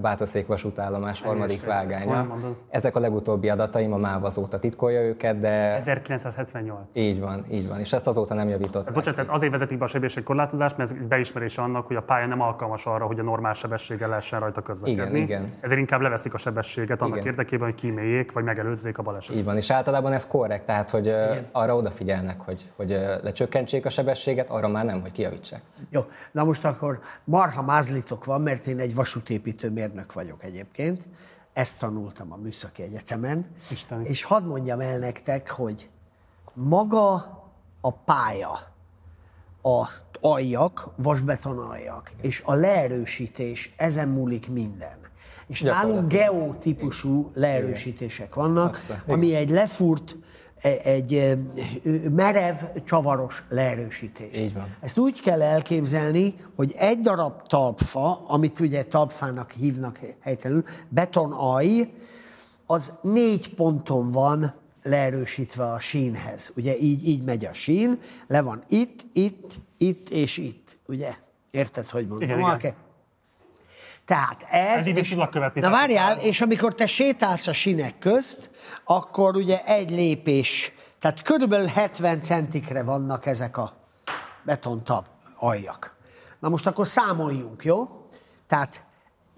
Bátaszék 0.00 0.46
vasútállomás 0.46 1.22
harmadik 1.22 1.64
vágánya. 1.64 2.26
Ezek 2.70 2.96
a 2.96 3.00
legutóbbi 3.00 3.48
adataim, 3.48 3.92
a 3.92 3.96
MÁV 3.96 4.24
azóta 4.24 4.58
titkolja 4.58 5.00
őket, 5.00 5.40
de... 5.40 5.74
1978. 5.74 6.96
Így 6.96 7.20
van, 7.20 7.42
így 7.50 7.68
van, 7.68 7.78
és 7.78 7.92
ezt 7.92 8.06
azóta 8.06 8.34
nem 8.34 8.48
javították. 8.48 8.94
Bocsánat, 8.94 9.20
tehát 9.20 9.34
azért 9.34 9.52
vezetik 9.52 9.78
be 9.78 9.84
a 9.84 9.88
sebességkorlátozást, 9.88 10.76
mert 10.76 10.90
ez 10.90 10.96
beismerés 11.08 11.58
annak, 11.58 11.86
hogy 11.86 11.96
a 11.96 12.02
pálya 12.02 12.26
nem 12.26 12.40
alkalmas 12.40 12.86
arra, 12.86 13.06
hogy 13.06 13.18
a 13.18 13.22
normál 13.22 13.54
sebességgel 13.54 14.08
lehessen 14.08 14.40
rajta 14.40 14.62
közlekedni. 14.62 15.02
Igen, 15.02 15.22
igen. 15.22 15.52
Ezért 15.60 15.80
inkább 15.80 16.00
leveszik 16.00 16.34
a 16.34 16.38
sebességet 16.38 17.02
annak 17.02 17.16
igen. 17.16 17.28
érdekében, 17.28 17.68
hogy 17.68 17.80
kíméljék, 17.80 18.32
vagy 18.32 18.44
megelőzzék 18.44 18.98
a 18.98 19.02
balesetet. 19.02 19.38
Így 19.38 19.44
van, 19.44 19.56
és 19.56 19.70
általában 19.70 20.12
ez 20.12 20.26
korrekt, 20.26 20.64
tehát 20.64 20.90
hogy 20.90 21.06
igen. 21.06 21.46
arra 21.52 21.76
odafigyelnek, 21.76 22.40
hogy, 22.40 22.70
hogy 22.76 22.90
lecsökkentsék 23.22 23.86
a 23.86 23.90
sebességet, 23.90 24.37
arra 24.46 24.68
már 24.68 24.84
nem, 24.84 25.00
hogy 25.00 25.12
kijavítsák. 25.12 25.62
Jó, 25.90 26.04
na 26.32 26.44
most 26.44 26.64
akkor 26.64 27.00
marha 27.24 27.62
mázlitok 27.62 28.24
van, 28.24 28.40
mert 28.40 28.66
én 28.66 28.78
egy 28.78 28.94
vasútépítő 28.94 29.70
mérnök 29.70 30.12
vagyok 30.12 30.44
egyébként. 30.44 31.08
Ezt 31.52 31.78
tanultam 31.78 32.32
a 32.32 32.36
Műszaki 32.36 32.82
Egyetemen. 32.82 33.46
Isteni. 33.70 34.08
És 34.08 34.22
hadd 34.22 34.44
mondjam 34.44 34.80
el 34.80 34.98
nektek, 34.98 35.50
hogy 35.50 35.88
maga 36.52 37.12
a 37.80 37.92
pálya, 37.92 38.58
a 39.62 39.88
aljak, 40.20 40.88
vasbeton 40.96 41.58
aljak, 41.58 42.12
és 42.20 42.42
a 42.44 42.54
leerősítés, 42.54 43.74
ezen 43.76 44.08
múlik 44.08 44.50
minden. 44.50 44.96
És 45.46 45.60
nálunk 45.60 46.08
geotípusú 46.08 47.30
leerősítések 47.34 48.34
vannak, 48.34 48.74
Aztán, 48.74 49.02
ami 49.06 49.34
egy 49.34 49.50
lefúrt 49.50 50.16
egy 50.62 51.38
merev, 52.10 52.56
csavaros 52.84 53.44
leerősítés. 53.48 54.36
Így 54.36 54.54
van. 54.54 54.76
Ezt 54.80 54.98
úgy 54.98 55.20
kell 55.20 55.42
elképzelni, 55.42 56.34
hogy 56.56 56.74
egy 56.76 57.00
darab 57.00 57.46
talpfa, 57.46 58.26
amit 58.26 58.60
ugye 58.60 58.82
talpfának 58.82 59.50
hívnak 59.50 60.00
helytelenül, 60.20 60.64
betonaj, 60.88 61.92
az 62.66 62.92
négy 63.02 63.54
ponton 63.54 64.10
van 64.10 64.54
leerősítve 64.82 65.64
a 65.64 65.78
sínhez. 65.78 66.52
Ugye 66.56 66.78
így, 66.78 67.08
így 67.08 67.22
megy 67.22 67.44
a 67.44 67.52
sín, 67.52 67.98
le 68.26 68.42
van 68.42 68.64
itt, 68.68 69.06
itt, 69.12 69.58
itt 69.76 70.08
és 70.08 70.36
itt. 70.36 70.78
Ugye? 70.86 71.14
Érted, 71.50 71.88
hogy 71.88 72.08
mondom? 72.08 72.28
Igen, 72.28 72.56
igen. 72.58 72.74
Tehát 74.08 74.46
ez... 74.50 74.86
ez 74.86 74.96
és, 74.96 75.16
követni. 75.30 75.60
Na 75.60 75.70
várjál, 75.70 76.18
és 76.18 76.40
amikor 76.40 76.74
te 76.74 76.86
sétálsz 76.86 77.46
a 77.46 77.52
sinek 77.52 77.98
közt, 77.98 78.50
akkor 78.84 79.36
ugye 79.36 79.64
egy 79.64 79.90
lépés, 79.90 80.72
tehát 80.98 81.22
körülbelül 81.22 81.66
70 81.66 82.22
centikre 82.22 82.82
vannak 82.82 83.26
ezek 83.26 83.56
a 83.56 83.72
betontab 84.42 85.04
aljak. 85.38 85.96
Na 86.38 86.48
most 86.48 86.66
akkor 86.66 86.86
számoljunk, 86.86 87.64
jó? 87.64 87.88
Tehát 88.46 88.82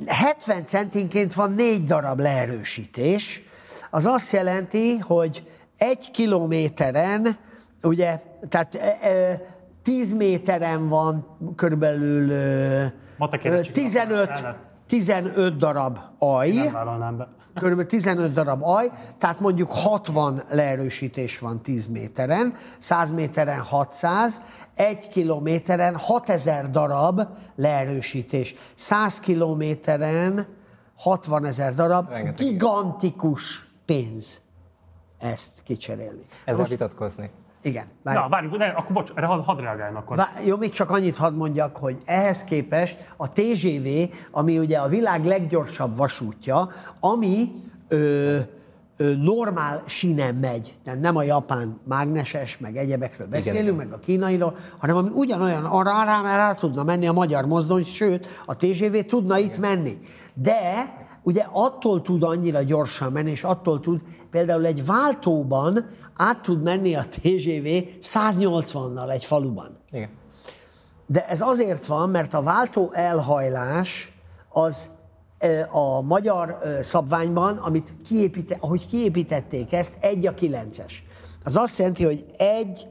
70 0.07 0.67
centinként 0.67 1.35
van 1.35 1.53
négy 1.53 1.85
darab 1.85 2.21
leerősítés, 2.21 3.43
az 3.91 4.07
azt 4.07 4.33
jelenti, 4.33 4.99
hogy 4.99 5.49
egy 5.79 6.11
kilométeren, 6.11 7.39
ugye, 7.83 8.21
tehát 8.49 8.75
e, 8.75 9.09
e, 9.09 9.41
10 9.83 10.13
méteren 10.13 10.89
van 10.89 11.37
körülbelül 11.57 12.33
e, 13.43 13.61
15, 13.73 14.45
15 14.87 15.59
darab 15.59 15.99
aj. 16.19 16.49
Nem 16.99 17.17
be. 17.17 17.29
Körülbelül 17.55 17.91
15 17.91 18.33
darab 18.33 18.63
aj, 18.63 18.91
tehát 19.19 19.41
mondjuk 19.41 19.69
60 19.71 20.43
leerősítés 20.51 21.39
van 21.39 21.63
10 21.63 21.87
méteren, 21.87 22.55
100 22.79 23.11
méteren 23.13 23.61
600, 23.61 24.43
1 24.75 25.09
kilométeren 25.09 25.97
6000 25.97 26.71
darab 26.71 27.21
leerősítés, 27.57 28.55
100 28.75 29.21
kilométeren 29.21 30.47
60 30.97 31.45
ezer 31.45 31.75
darab, 31.75 32.09
Rengeteg. 32.09 32.47
gigantikus 32.47 33.71
pénz 33.85 34.43
ezt 35.19 35.53
kicserélni. 35.65 36.23
Ezzel 36.45 36.59
Most, 36.59 36.71
vitatkozni. 36.71 37.31
Igen. 37.63 37.85
Várj. 38.03 38.19
Na, 38.19 38.29
várjunk, 38.29 38.57
ne, 38.57 38.67
akkor 38.67 38.93
bocs, 38.93 39.11
erre 39.15 39.27
hadd 39.27 39.45
had 39.45 39.61
reagáljon 39.61 39.97
akkor. 39.97 40.17
Vár, 40.17 40.29
jó, 40.45 40.57
még 40.57 40.71
csak 40.71 40.91
annyit 40.91 41.17
hadd 41.17 41.33
mondjak, 41.33 41.77
hogy 41.77 41.97
ehhez 42.05 42.45
képest 42.45 43.13
a 43.17 43.33
TGV, 43.33 43.87
ami 44.31 44.59
ugye 44.59 44.79
a 44.79 44.89
világ 44.89 45.25
leggyorsabb 45.25 45.97
vasútja, 45.97 46.69
ami 47.01 47.53
ö, 47.89 48.39
ö, 48.97 49.15
normál 49.15 49.83
sinem 49.87 50.37
megy, 50.37 50.75
tehát 50.85 51.01
nem 51.01 51.17
a 51.17 51.23
japán 51.23 51.81
mágneses, 51.85 52.59
meg 52.59 52.77
egyebekről 52.77 53.27
beszélünk, 53.27 53.65
Igen. 53.65 53.75
meg 53.75 53.93
a 53.93 53.99
kínairól, 53.99 54.57
hanem 54.79 54.97
ami 54.97 55.11
ugyanolyan, 55.15 55.65
arra 55.65 56.05
rá, 56.05 56.23
rá 56.23 56.53
tudna 56.53 56.83
menni 56.83 57.07
a 57.07 57.13
magyar 57.13 57.47
mozdony, 57.47 57.85
sőt, 57.85 58.43
a 58.47 58.57
TGV 58.57 58.97
tudna 58.97 59.39
Igen. 59.39 59.51
itt 59.51 59.59
menni. 59.59 59.99
De 60.35 60.93
ugye 61.23 61.47
attól 61.53 62.03
tud 62.03 62.23
annyira 62.23 62.63
gyorsan 62.63 63.13
menni, 63.13 63.31
és 63.31 63.45
attól 63.45 63.81
tud, 63.81 64.01
például 64.31 64.67
egy 64.67 64.87
váltóban 64.87 65.87
át 66.17 66.43
tud 66.43 66.63
menni 66.63 66.95
a 66.95 67.05
TGV 67.09 67.67
180-nal 68.01 69.11
egy 69.11 69.25
faluban. 69.25 69.79
Igen. 69.91 70.09
De 71.07 71.29
ez 71.29 71.41
azért 71.41 71.87
van, 71.87 72.11
mert 72.11 72.35
a 72.35 72.43
váltó 72.43 72.91
elhajlás 72.93 74.13
az 74.49 74.91
a 75.71 76.01
magyar 76.01 76.59
szabványban, 76.81 77.57
amit 77.57 77.97
kiépíte, 78.05 78.57
ahogy 78.61 78.87
kiépítették 78.87 79.73
ezt, 79.73 79.97
egy 80.01 80.27
a 80.27 80.35
kilences. 80.35 81.05
Az 81.45 81.57
azt 81.57 81.79
jelenti, 81.79 82.05
hogy 82.05 82.27
egy 82.39 82.87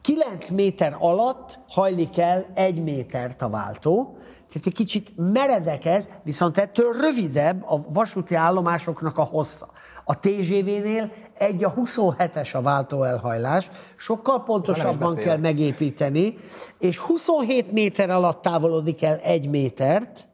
9 0.00 0.48
méter 0.48 0.96
alatt 0.98 1.58
hajlik 1.68 2.18
el 2.18 2.46
egy 2.54 2.82
métert 2.82 3.42
a 3.42 3.48
váltó, 3.48 4.16
tehát 4.54 4.68
egy 4.68 4.74
kicsit 4.74 5.12
meredek 5.16 5.84
ez, 5.84 6.08
viszont 6.22 6.58
ettől 6.58 6.92
rövidebb 6.92 7.64
a 7.66 7.80
vasúti 7.88 8.34
állomásoknak 8.34 9.18
a 9.18 9.22
hossza. 9.22 9.68
A 10.04 10.18
TGV-nél 10.18 11.10
egy 11.38 11.64
a 11.64 11.74
27-es 11.74 12.54
a 12.54 12.62
váltóelhajlás, 12.62 13.70
sokkal 13.96 14.42
pontosabban 14.42 15.14
kell 15.14 15.36
megépíteni, 15.36 16.34
és 16.78 16.98
27 16.98 17.72
méter 17.72 18.10
alatt 18.10 18.42
távolodik 18.42 19.02
el 19.02 19.16
egy 19.16 19.48
métert, 19.48 20.26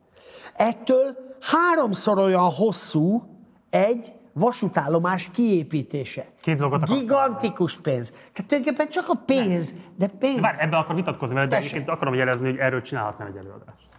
ettől 0.55 1.17
háromszor 1.41 2.19
olyan 2.19 2.51
hosszú 2.51 3.23
egy 3.71 4.13
vasútállomás 4.33 5.31
kiépítése. 5.33 6.25
Két 6.41 6.59
dolgot 6.59 6.85
Gigantikus 6.85 7.77
pénz. 7.77 8.11
Tehát 8.11 8.45
tulajdonképpen 8.47 8.89
csak 8.89 9.09
a 9.09 9.15
pénz, 9.27 9.75
de 9.97 10.07
pénz. 10.07 10.41
Várj, 10.41 10.57
ebben 10.61 10.81
akar 10.81 10.95
vitatkozni, 10.95 11.35
mert 11.35 11.51
de 11.51 11.57
egyébként 11.57 11.89
akarom 11.89 12.15
jelezni, 12.15 12.51
hogy 12.51 12.59
erről 12.59 12.83
csinálhatnám 12.83 13.29
egy 13.29 13.37
előadást. 13.37 13.90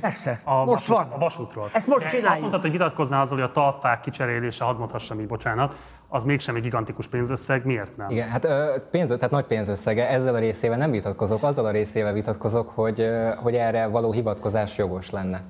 Persze, 0.00 0.40
A 0.44 0.64
most 0.64 0.86
vasút, 0.86 1.06
van. 1.06 1.16
A 1.16 1.18
vasútról. 1.18 1.70
Ezt 1.72 1.86
most 1.86 2.08
csináljuk. 2.08 2.30
Azt 2.30 2.40
mondtad, 2.40 2.60
hogy 2.60 2.70
vitatkoznál 2.70 3.20
azzal, 3.20 3.38
hogy 3.38 3.48
a 3.48 3.52
talpfák 3.52 4.00
kicserélése, 4.00 4.64
hadd 4.64 4.76
mondhassam 4.76 5.20
így, 5.20 5.26
bocsánat, 5.26 5.76
az 6.08 6.24
mégsem 6.24 6.54
egy 6.54 6.62
gigantikus 6.62 7.08
pénzösszeg, 7.08 7.64
miért 7.64 7.96
nem? 7.96 8.10
Igen, 8.10 8.28
hát 8.28 8.46
pénz, 8.90 9.08
tehát 9.08 9.30
nagy 9.30 9.46
pénzösszege, 9.46 10.08
ezzel 10.08 10.34
a 10.34 10.38
részével 10.38 10.78
nem 10.78 10.90
vitatkozok, 10.90 11.42
azzal 11.42 11.66
a 11.66 11.70
részével 11.70 12.12
vitatkozok, 12.12 12.68
hogy, 12.68 13.10
hogy 13.42 13.54
erre 13.54 13.86
való 13.86 14.12
hivatkozás 14.12 14.78
jogos 14.78 15.10
lenne. 15.10 15.40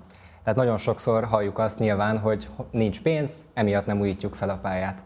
Tehát 0.43 0.59
nagyon 0.59 0.77
sokszor 0.77 1.25
halljuk 1.25 1.59
azt 1.59 1.79
nyilván, 1.79 2.19
hogy 2.19 2.49
nincs 2.71 3.01
pénz, 3.03 3.47
emiatt 3.55 3.87
nem 3.87 4.01
újítjuk 4.01 4.35
fel 4.35 4.49
a 4.49 4.59
pályát. 4.63 5.03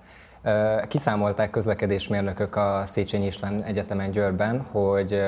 Kiszámolták 0.89 1.51
közlekedésmérnökök 1.51 2.57
a 2.57 2.83
Széchenyi 2.85 3.27
István 3.27 3.63
Egyetemen 3.63 4.11
Győrben, 4.11 4.61
hogy 4.61 5.23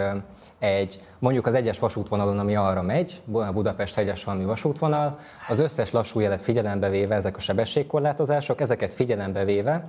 egy, 0.62 1.00
mondjuk 1.18 1.46
az 1.46 1.54
egyes 1.54 1.78
vasútvonalon, 1.78 2.38
ami 2.38 2.56
arra 2.56 2.82
megy, 2.82 3.22
Bu- 3.24 3.52
Budapest 3.52 3.94
hegyes 3.94 4.24
valami 4.24 4.44
vasútvonal, 4.44 5.18
az 5.48 5.58
összes 5.58 5.90
lassú 5.90 6.20
jelet 6.20 6.42
figyelembe 6.42 6.88
véve 6.88 7.14
ezek 7.14 7.36
a 7.36 7.40
sebességkorlátozások, 7.40 8.60
ezeket 8.60 8.94
figyelembe 8.94 9.44
véve 9.44 9.84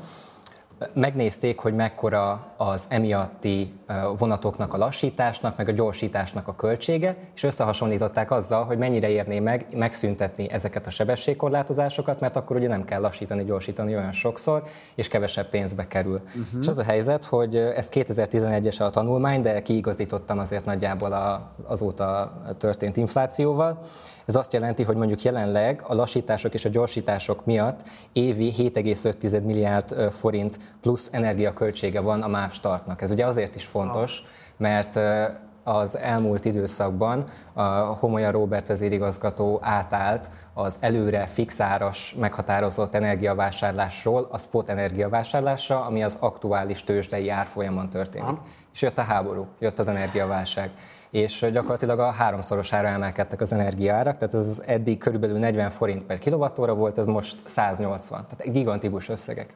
megnézték, 0.94 1.60
hogy 1.60 1.74
mekkora 1.74 2.54
az 2.58 2.86
emiatti 2.90 3.74
vonatoknak 4.18 4.74
a 4.74 4.78
lassításnak, 4.78 5.58
meg 5.58 5.68
a 5.68 5.72
gyorsításnak 5.72 6.48
a 6.48 6.56
költsége, 6.56 7.18
és 7.36 7.44
összehasonlították 7.44 8.32
azzal, 8.32 8.64
hogy 8.64 8.78
mennyire 8.78 9.10
érné 9.10 9.40
meg 9.40 9.66
megszüntetni 9.74 10.50
ezeket 10.50 10.88
a 10.88 10.90
sebességkorlátozásokat, 10.90 12.20
mert 12.20 12.36
akkor 12.36 12.56
ugye 12.56 12.68
nem 12.68 12.86
kell 12.86 13.02
lassítani, 13.02 13.44
gyorsítani 13.44 13.96
olyan 13.96 14.12
sokszor, 14.12 14.64
és 14.96 15.08
kevesebb 15.08 15.50
pénzbe 15.50 15.88
kerül. 15.88 16.22
Uh-huh. 16.28 16.62
És 16.62 16.68
az 16.68 16.78
a 16.78 16.84
helyzet, 16.84 17.24
hogy 17.24 17.56
ez 17.56 17.90
2011-es 17.94 18.82
a 18.82 18.90
tanulmány, 18.90 19.42
de 19.42 19.62
kiigazítottam 19.62 20.40
azért 20.40 20.66
nagyjából 20.66 21.12
a, 21.12 21.52
azóta 21.64 22.42
történt 22.58 22.98
inflációval. 22.98 23.80
Ez 24.26 24.36
azt 24.36 24.54
jelenti, 24.54 24.84
hogy 24.84 24.96
mondjuk 24.96 25.22
jelenleg 25.22 25.84
a 25.88 25.94
lassítások 25.94 26.54
és 26.54 26.66
a 26.66 26.70
gyorsítások 26.70 27.46
miatt 27.46 27.82
évi 28.14 28.54
7,5 28.58 29.44
milliárd 29.44 30.12
forint 30.12 30.58
plusz 30.82 31.10
energiaköltsége 31.12 32.00
van 32.00 32.22
a 32.22 32.28
MÁV 32.28 32.52
startnak. 32.52 33.02
Ez 33.02 33.12
ugye 33.12 33.26
azért 33.26 33.56
is 33.56 33.66
fontos, 33.66 34.24
mert 34.58 34.96
ö, 34.96 35.24
az 35.64 35.98
elmúlt 35.98 36.46
időszakban 36.46 37.26
a 37.54 37.64
Homolya 37.72 38.32
Robert 38.32 38.68
vezérigazgató 38.68 39.60
átállt 39.62 40.30
az 40.54 40.78
előre 40.80 41.28
fixáras 41.28 42.16
meghatározott 42.20 42.96
energiavásárlásról 42.96 44.28
a 44.32 44.38
spot 44.38 44.70
energiavásárlásra, 44.70 45.86
ami 45.86 46.04
az 46.04 46.18
aktuális 46.20 46.84
tőzsdei 46.84 47.30
árfolyamon 47.30 47.90
történik. 47.90 48.38
És 48.74 48.82
jött 48.82 48.98
a 48.98 49.02
háború, 49.02 49.48
jött 49.60 49.80
az 49.80 49.88
energiaválság 49.88 50.72
és 51.14 51.46
gyakorlatilag 51.52 52.00
a 52.00 52.12
háromszorosára 52.12 52.88
emelkedtek 52.88 53.42
az 53.42 53.54
energiaárak, 53.54 54.18
tehát 54.18 54.34
ez 54.34 54.62
eddig 54.66 54.98
körülbelül 54.98 55.38
40 55.38 55.70
forint 55.70 56.04
per 56.04 56.20
kilovattóra 56.20 56.74
volt, 56.74 56.98
ez 56.98 57.06
most 57.06 57.38
180, 57.46 58.26
tehát 58.30 58.54
gigantikus 58.54 59.10
összegek. 59.10 59.54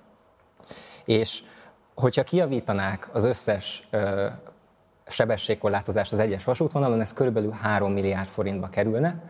És 1.05 1.43
hogyha 1.95 2.23
kiavítanák 2.23 3.09
az 3.13 3.23
összes 3.23 3.87
ö, 3.91 4.27
sebességkorlátozást 5.07 6.11
az 6.11 6.19
egyes 6.19 6.43
vasútvonalon, 6.43 7.01
ez 7.01 7.13
körülbelül 7.13 7.51
3 7.51 7.91
milliárd 7.91 8.27
forintba 8.27 8.69
kerülne, 8.69 9.23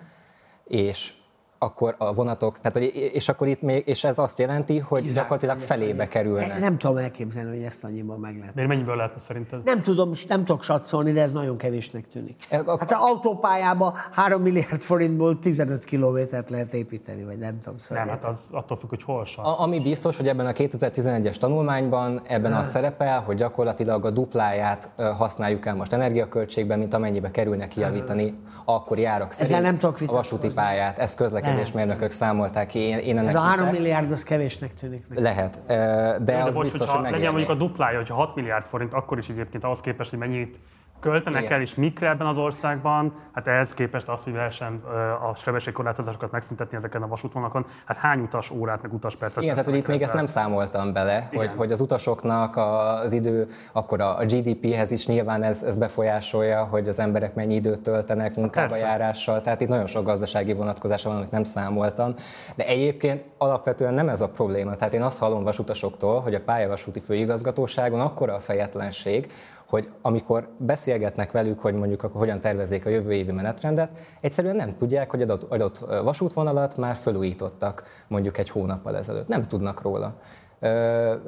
és 0.63 1.13
akkor 1.59 1.95
a 1.97 2.13
vonatok, 2.13 2.59
tehát, 2.59 2.77
hogy- 2.77 2.95
és 3.13 3.29
akkor 3.29 3.47
itt 3.47 3.61
még, 3.61 3.83
és 3.87 4.03
ez 4.03 4.17
azt 4.17 4.39
jelenti, 4.39 4.77
hogy 4.79 5.01
Kizárt, 5.01 5.15
gyakorlatilag 5.17 5.55
hogy 5.55 5.63
ezt 5.63 5.73
felébe 5.73 6.01
annyi- 6.01 6.09
kerülne. 6.11 6.57
Nem 6.59 6.77
tudom 6.77 6.97
elképzelni, 6.97 7.49
hogy 7.55 7.63
ezt 7.65 7.83
annyiban 7.83 8.19
meg 8.19 8.37
lehet. 8.39 8.55
Miért 8.55 8.69
mennyiből 8.69 8.95
lehetne 8.95 9.19
szerinted? 9.19 9.63
Nem 9.63 9.81
tudom, 9.81 10.11
és 10.11 10.25
nem 10.25 10.45
tudok 10.45 10.63
satszolni, 10.63 11.11
de 11.11 11.21
ez 11.21 11.31
nagyon 11.31 11.57
kevésnek 11.57 12.07
tűnik. 12.07 12.35
E, 12.49 12.59
ak- 12.65 12.79
Hát 12.79 12.91
az 12.91 12.97
autópályába 12.99 13.93
3 14.11 14.41
milliárd 14.41 14.81
forintból 14.81 15.39
15 15.39 15.83
kilométert 15.83 16.49
lehet 16.49 16.73
építeni, 16.73 17.23
vagy 17.23 17.37
nem 17.37 17.59
tudom. 17.59 17.77
Szóval 17.77 18.03
Nem, 18.05 18.13
hát 18.13 18.23
az 18.25 18.47
attól 18.51 18.77
függ, 18.77 18.89
hogy 18.89 19.03
hol 19.03 19.25
van. 19.35 19.45
A, 19.45 19.61
ami 19.61 19.79
biztos, 19.79 20.17
hogy 20.17 20.27
ebben 20.27 20.45
a 20.45 20.51
2011-es 20.51 21.37
tanulmányban 21.37 22.21
ebben 22.27 22.53
az 22.53 22.69
szerepel, 22.69 23.19
hogy 23.21 23.35
gyakorlatilag 23.35 24.05
a 24.05 24.09
dupláját 24.09 24.89
használjuk 25.17 25.65
el 25.65 25.75
most 25.75 25.93
energiaköltségben, 25.93 26.79
mint 26.79 26.93
amennyibe 26.93 27.31
kerülne 27.31 27.67
kijavítani 27.67 28.39
akkori 28.65 29.05
árak 29.05 29.31
szerint 29.31 29.61
nem 29.61 29.77
tudok 29.77 29.97
a 30.07 30.11
vasúti 30.13 30.47
pályát. 30.55 30.99
Ezt 30.99 31.17
közlekedésmérnökök 31.47 32.11
számolták 32.11 32.67
ki, 32.67 32.79
én, 32.79 32.97
én 32.97 33.17
ennek 33.17 33.29
Ez 33.29 33.35
a 33.35 33.39
3 33.39 33.65
hiszek. 33.65 33.71
milliárd, 33.79 34.11
az 34.11 34.23
kevésnek 34.23 34.73
tűnik. 34.73 35.07
nekem. 35.07 35.23
Lehet, 35.23 35.59
de, 35.67 36.17
De 36.19 36.43
az 36.43 36.53
bocs, 36.53 36.63
biztos, 36.63 36.89
hogy 36.91 37.09
legyen 37.11 37.29
mondjuk 37.31 37.49
a 37.49 37.53
duplája, 37.55 37.97
hogyha 37.97 38.15
6 38.15 38.35
milliárd 38.35 38.63
forint, 38.63 38.93
akkor 38.93 39.17
is 39.17 39.29
egyébként 39.29 39.63
ahhoz 39.63 39.81
képest, 39.81 40.09
hogy 40.09 40.19
mennyit 40.19 40.59
költenek 40.99 41.41
Igen. 41.41 41.53
el, 41.53 41.61
és 41.61 41.75
mikre 41.75 42.09
ebben 42.09 42.27
az 42.27 42.37
országban, 42.37 43.13
hát 43.33 43.47
ehhez 43.47 43.73
képest 43.73 44.07
az, 44.07 44.23
hogy 44.23 44.33
lehessen 44.33 44.81
a 45.29 45.35
sebességkorlátozásokat 45.35 46.31
megszüntetni 46.31 46.77
ezeken 46.77 47.01
a 47.01 47.07
vasútvonalakon, 47.07 47.65
hát 47.85 47.97
hány 47.97 48.19
utas 48.19 48.51
órát, 48.51 48.81
meg 48.81 48.93
utaspercet 48.93 49.43
Igen, 49.43 49.55
tehát 49.55 49.69
hogy 49.69 49.79
itt 49.79 49.87
még 49.87 50.01
ezt 50.01 50.13
nem 50.13 50.25
számoltam 50.25 50.93
bele, 50.93 51.27
hogy, 51.33 51.43
Igen. 51.43 51.55
hogy 51.55 51.71
az 51.71 51.79
utasoknak 51.79 52.57
az 52.57 53.13
idő, 53.13 53.47
akkor 53.71 54.01
a, 54.01 54.17
a 54.17 54.25
GDP-hez 54.25 54.91
is 54.91 55.07
nyilván 55.07 55.43
ez, 55.43 55.63
ez 55.63 55.75
befolyásolja, 55.75 56.63
hogy 56.63 56.87
az 56.87 56.99
emberek 56.99 57.35
mennyi 57.35 57.55
időt 57.55 57.79
töltenek 57.79 58.35
munkába 58.35 58.67
persze. 58.67 58.85
járással, 58.85 59.41
tehát 59.41 59.61
itt 59.61 59.67
nagyon 59.67 59.87
sok 59.87 60.05
gazdasági 60.05 60.53
vonatkozása 60.53 61.09
van, 61.09 61.17
amit 61.17 61.31
nem 61.31 61.43
számoltam. 61.43 62.13
De 62.55 62.65
egyébként 62.65 63.29
alapvetően 63.37 63.93
nem 63.93 64.09
ez 64.09 64.21
a 64.21 64.29
probléma. 64.29 64.75
Tehát 64.75 64.93
én 64.93 65.01
azt 65.01 65.19
hallom 65.19 65.43
vasutasoktól, 65.43 66.19
hogy 66.19 66.33
a 66.33 66.41
pályavasúti 66.41 66.99
főigazgatóságon 66.99 67.99
akkora 67.99 68.33
a 68.33 68.39
fejetlenség, 68.39 69.31
hogy 69.67 69.89
amikor 70.01 70.49
beszélgetnek 70.57 71.31
velük, 71.31 71.59
hogy 71.59 71.73
mondjuk 71.73 72.03
akkor 72.03 72.19
hogyan 72.19 72.41
tervezik 72.41 72.85
a 72.85 72.89
jövő 72.89 73.13
évi 73.13 73.31
menetrendet, 73.31 73.89
egyszerűen 74.19 74.55
nem 74.55 74.69
tudják, 74.69 75.11
hogy 75.11 75.21
adott, 75.21 75.51
adott 75.51 75.77
vasútvonalat 76.03 76.77
már 76.77 76.95
felújítottak 76.95 77.83
mondjuk 78.07 78.37
egy 78.37 78.49
hónappal 78.49 78.97
ezelőtt. 78.97 79.27
Nem 79.27 79.41
tudnak 79.41 79.81
róla. 79.81 80.15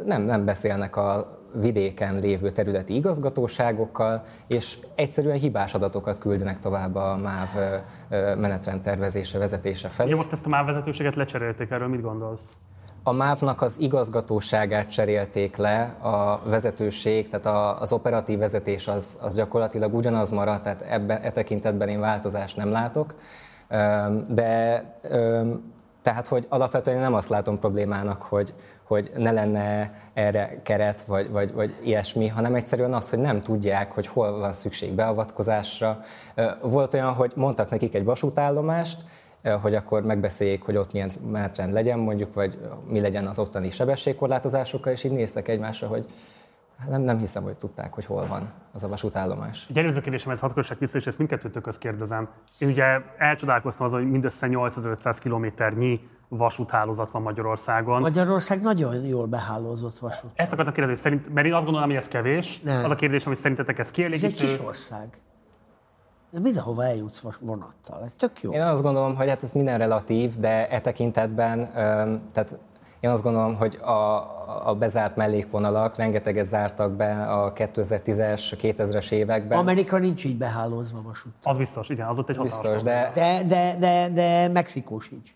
Nem, 0.06 0.22
nem 0.22 0.46
beszélnek 0.46 0.96
a 0.96 1.38
vidéken 1.54 2.20
lévő 2.20 2.52
területi 2.52 2.96
igazgatóságokkal, 2.96 4.24
és 4.48 4.80
egyszerűen 4.96 5.38
hibás 5.38 5.74
adatokat 5.74 6.18
küldenek 6.18 6.60
tovább 6.60 6.96
a 6.96 7.18
MÁV 7.18 7.50
menetrend 8.38 8.82
tervezése, 8.82 9.38
vezetése 9.38 9.90
felé. 9.90 10.08
Ugye 10.08 10.18
most 10.18 10.32
ezt 10.32 10.46
a 10.46 10.50
MÁV 10.50 10.66
vezetőséget 10.66 11.16
lecserélték, 11.16 11.70
erről 11.72 11.88
mit 11.88 12.02
gondolsz? 12.02 12.58
A 13.10 13.12
MÁV-nak 13.12 13.62
az 13.62 13.80
igazgatóságát 13.80 14.89
cserélték 14.89 15.57
le, 15.57 15.82
a 16.01 16.41
vezetőség, 16.43 17.28
tehát 17.28 17.45
a, 17.45 17.82
az 17.82 17.91
operatív 17.91 18.39
vezetés 18.39 18.88
az, 18.88 19.18
az 19.22 19.36
gyakorlatilag 19.36 19.93
ugyanaz 19.93 20.30
maradt, 20.30 20.64
tehát 20.64 20.82
ebben, 20.82 21.22
e 21.22 21.32
tekintetben 21.32 21.88
én 21.88 21.99
változást 21.99 22.57
nem 22.57 22.72
látok. 22.72 23.14
De 24.28 24.84
tehát, 26.01 26.28
hogy 26.28 26.45
alapvetően 26.49 26.99
nem 26.99 27.14
azt 27.14 27.30
látom 27.30 27.60
problémának, 27.60 28.22
hogy, 28.22 28.53
hogy 28.84 29.12
ne 29.16 29.32
lenne 29.32 29.93
erre 30.14 30.62
keret, 30.64 31.01
vagy, 31.01 31.32
vagy, 31.32 31.53
vagy 31.53 31.76
ilyesmi, 31.84 32.28
hanem 32.28 32.55
egyszerűen 32.55 32.93
az, 32.93 33.10
hogy 33.10 33.20
nem 33.20 33.41
tudják, 33.41 33.91
hogy 33.91 34.07
hol 34.07 34.39
van 34.39 34.53
szükség 34.53 34.93
beavatkozásra. 34.93 35.99
Volt 36.62 36.93
olyan, 36.93 37.14
hogy 37.14 37.32
mondtak 37.36 37.70
nekik 37.70 37.95
egy 37.95 38.03
vasútállomást, 38.03 39.05
hogy 39.62 39.76
akkor 39.76 40.04
megbeszéljék, 40.04 40.62
hogy 40.62 40.76
ott 40.76 40.94
milyen 40.94 41.10
menetrend 41.32 41.74
legyen 41.74 42.00
mondjuk, 42.00 42.34
vagy 42.34 42.60
mi 42.88 43.00
legyen 43.00 43.28
az 43.28 43.40
ottani 43.40 43.70
sebességkorlátozásokkal, 43.70 44.92
és 44.94 45.04
így 45.04 45.12
néztek 45.12 45.48
egymásra, 45.48 45.88
hogy 45.88 46.06
nem, 46.90 47.02
nem 47.02 47.18
hiszem, 47.18 47.44
hogy 47.44 47.56
tudták, 47.56 47.94
hogy 47.94 48.06
hol 48.06 48.28
van 48.28 48.54
az 48.74 48.84
a 48.84 48.88
vasútállomás. 48.88 49.68
Egy 49.70 49.78
előző 49.78 50.02
kérdésem, 50.02 50.32
ez 50.32 50.40
hadd 50.40 50.54
kössek 50.54 50.80
vissza, 50.80 50.98
és 50.98 51.08
ezt 51.08 51.18
mindkettőtökhöz 51.18 51.78
kérdezem. 51.78 52.30
Én 52.58 52.70
ugye 52.70 52.86
elcsodálkoztam 53.18 53.86
azon, 53.86 54.02
hogy 54.02 54.12
mindössze 54.12 54.48
8500 54.48 55.20
kilométernyi 55.20 56.00
vasúthálózat 56.28 57.10
van 57.10 57.22
Magyarországon. 57.22 58.02
Magyarország 58.02 58.62
nagyon 58.62 59.06
jól 59.06 59.26
behálózott 59.26 60.00
vasút. 60.00 60.32
Ezt 60.36 60.54
akartam 60.54 60.74
kérdezni, 60.74 61.02
hogy 61.02 61.12
szerint, 61.12 61.34
mert 61.34 61.48
én 61.48 61.54
azt 61.54 61.64
gondolom, 61.64 61.88
hogy 61.88 61.98
ez 61.98 62.08
kevés. 62.08 62.60
Nem. 62.60 62.84
Az 62.84 62.92
a 62.92 62.96
kérdésem, 62.96 63.32
hogy 63.32 63.42
szerintetek 63.42 63.80
ez 63.80 63.86
Ez 63.86 63.92
kielégítő. 63.92 64.28
egy 64.28 64.34
kis 64.34 64.60
ország. 64.60 65.08
De 66.32 66.40
mindenhova 66.40 66.84
eljutsz 66.84 67.20
vas- 67.20 67.40
vonattal. 67.42 68.04
Ez 68.04 68.14
tök 68.18 68.42
jó. 68.42 68.52
Én 68.52 68.62
azt 68.62 68.82
gondolom, 68.82 69.16
hogy 69.16 69.30
hát 69.30 69.44
ez 69.44 69.52
minden 69.52 69.78
relatív, 69.78 70.36
de 70.40 70.70
e 70.70 70.82
tekintetben, 70.82 71.60
öm, 71.60 72.22
tehát 72.32 72.58
én 73.00 73.10
azt 73.10 73.24
gondolom, 73.24 73.56
hogy 73.56 73.76
a, 73.76 74.70
a 74.70 74.76
bezárt 74.76 75.16
mellékvonalak 75.16 75.96
rengeteget 75.96 76.46
zártak 76.46 76.92
be 76.92 77.24
a 77.24 77.54
2010-es, 77.54 78.54
2000-es 78.62 79.12
években. 79.12 79.58
Amerika 79.58 79.98
nincs 79.98 80.26
így 80.26 80.38
behálózva 80.38 81.02
vasút. 81.02 81.34
Az 81.44 81.58
biztos, 81.58 81.90
igen, 81.90 82.08
az 82.08 82.20
ott 82.20 82.30
egy 82.30 82.40
Biztos, 82.40 82.82
de, 82.82 83.12
De, 83.14 83.44
de, 83.48 83.76
de, 83.80 84.10
de 84.10 84.48
Mexikó 84.48 85.00
sincs. 85.00 85.30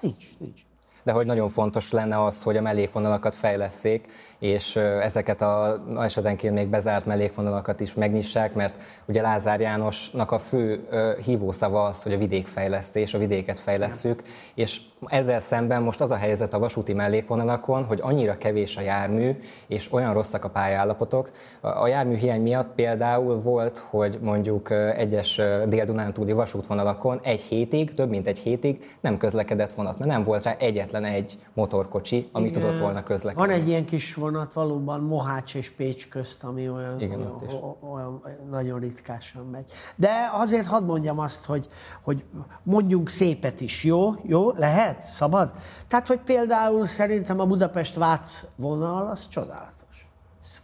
Nincs, 0.00 0.24
nincs. 0.38 0.60
de 1.02 1.12
hogy 1.12 1.26
nagyon 1.26 1.48
fontos 1.48 1.92
lenne 1.92 2.24
az, 2.24 2.42
hogy 2.42 2.56
a 2.56 2.62
mellékvonalakat 2.62 3.34
fejlesszék, 3.34 4.08
és 4.38 4.76
ezeket 4.76 5.42
a 5.42 5.84
esetenként 5.98 6.54
még 6.54 6.68
bezárt 6.68 7.06
mellékvonalakat 7.06 7.80
is 7.80 7.94
megnyissák, 7.94 8.54
mert 8.54 8.80
ugye 9.06 9.22
Lázár 9.22 9.60
Jánosnak 9.60 10.30
a 10.30 10.38
fő 10.38 10.88
hívószava 11.24 11.84
az, 11.84 12.02
hogy 12.02 12.12
a 12.12 12.18
vidékfejlesztés, 12.18 13.14
a 13.14 13.18
vidéket 13.18 13.60
fejlesszük, 13.60 14.22
és 14.54 14.80
ezzel 15.06 15.40
szemben 15.40 15.82
most 15.82 16.00
az 16.00 16.10
a 16.10 16.16
helyzet 16.16 16.54
a 16.54 16.58
vasúti 16.58 16.92
mellékvonalakon, 16.92 17.84
hogy 17.84 17.98
annyira 18.02 18.38
kevés 18.38 18.76
a 18.76 18.80
jármű, 18.80 19.30
és 19.66 19.92
olyan 19.92 20.12
rosszak 20.14 20.44
a 20.44 20.48
pályállapotok. 20.48 21.30
A 21.60 21.86
jármű 21.86 22.16
hiány 22.16 22.42
miatt 22.42 22.74
például 22.74 23.40
volt, 23.40 23.78
hogy 23.88 24.18
mondjuk 24.22 24.70
egyes 24.96 25.40
dél-dunántúli 25.68 26.32
vasútvonalakon 26.32 27.20
egy 27.22 27.40
hétig, 27.40 27.94
több 27.94 28.08
mint 28.08 28.26
egy 28.26 28.38
hétig 28.38 28.96
nem 29.00 29.16
közlekedett 29.16 29.72
vonat, 29.72 29.98
mert 29.98 30.10
nem 30.10 30.22
volt 30.22 30.42
rá 30.42 30.56
egyetlen 30.58 31.04
egy 31.04 31.38
motorkocsi, 31.54 32.28
ami 32.32 32.48
Igen. 32.48 32.60
tudott 32.60 32.78
volna 32.78 33.02
közlekedni. 33.02 33.46
Van 33.46 33.56
egy 33.56 33.68
ilyen 33.68 33.84
kis 33.84 34.14
vonat 34.24 34.52
valóban 34.52 35.00
Mohács 35.00 35.54
és 35.54 35.70
Pécs 35.70 36.08
közt, 36.08 36.44
ami 36.44 36.68
olyan, 36.68 37.00
Igen, 37.00 37.20
olyan, 37.20 37.76
olyan 37.80 38.22
nagyon 38.50 38.80
ritkásan 38.80 39.46
megy. 39.46 39.70
De 39.96 40.30
azért 40.32 40.66
hadd 40.66 40.84
mondjam 40.84 41.18
azt, 41.18 41.44
hogy, 41.44 41.68
hogy 42.02 42.24
mondjunk 42.62 43.08
szépet 43.08 43.60
is, 43.60 43.84
jó? 43.84 44.12
Jó? 44.22 44.50
Lehet? 44.50 45.02
Szabad? 45.02 45.50
Tehát, 45.88 46.06
hogy 46.06 46.20
például 46.20 46.84
szerintem 46.84 47.40
a 47.40 47.46
Budapest-Vác 47.46 48.44
vonal, 48.56 49.06
az 49.06 49.28
csodálatos. 49.28 50.08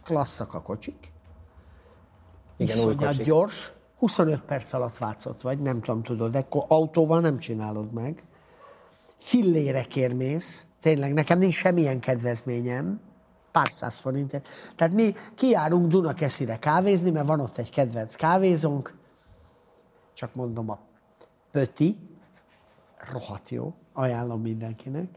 Klasszak 0.03 0.53
a 0.53 0.61
kocsik. 0.61 1.11
Igen, 2.57 2.87
új 2.87 2.95
kocsik. 2.95 3.25
gyors. 3.25 3.73
25 3.97 4.41
perc 4.41 4.73
alatt 4.73 4.97
Vácot 4.97 5.41
vagy, 5.41 5.59
nem 5.59 5.81
tudom, 5.81 6.03
tudod, 6.03 6.31
de 6.31 6.45
autóval 6.49 7.19
nem 7.19 7.39
csinálod 7.39 7.93
meg. 7.93 8.23
Fillére 9.17 9.83
kérmész, 9.83 10.65
tényleg 10.81 11.13
nekem 11.13 11.37
nincs 11.37 11.53
semmilyen 11.53 11.99
kedvezményem, 11.99 13.10
pár 13.51 13.69
száz 13.69 13.99
forintért. 13.99 14.47
Tehát 14.75 14.93
mi 14.93 15.13
kiárunk 15.35 15.87
Dunakeszire 15.87 16.59
kávézni, 16.59 17.11
mert 17.11 17.27
van 17.27 17.39
ott 17.39 17.57
egy 17.57 17.69
kedvenc 17.69 18.15
kávézónk, 18.15 18.97
csak 20.13 20.35
mondom 20.35 20.69
a 20.69 20.79
Pöti, 21.51 21.97
rohadt 23.11 23.49
jó, 23.49 23.73
ajánlom 23.93 24.41
mindenkinek. 24.41 25.09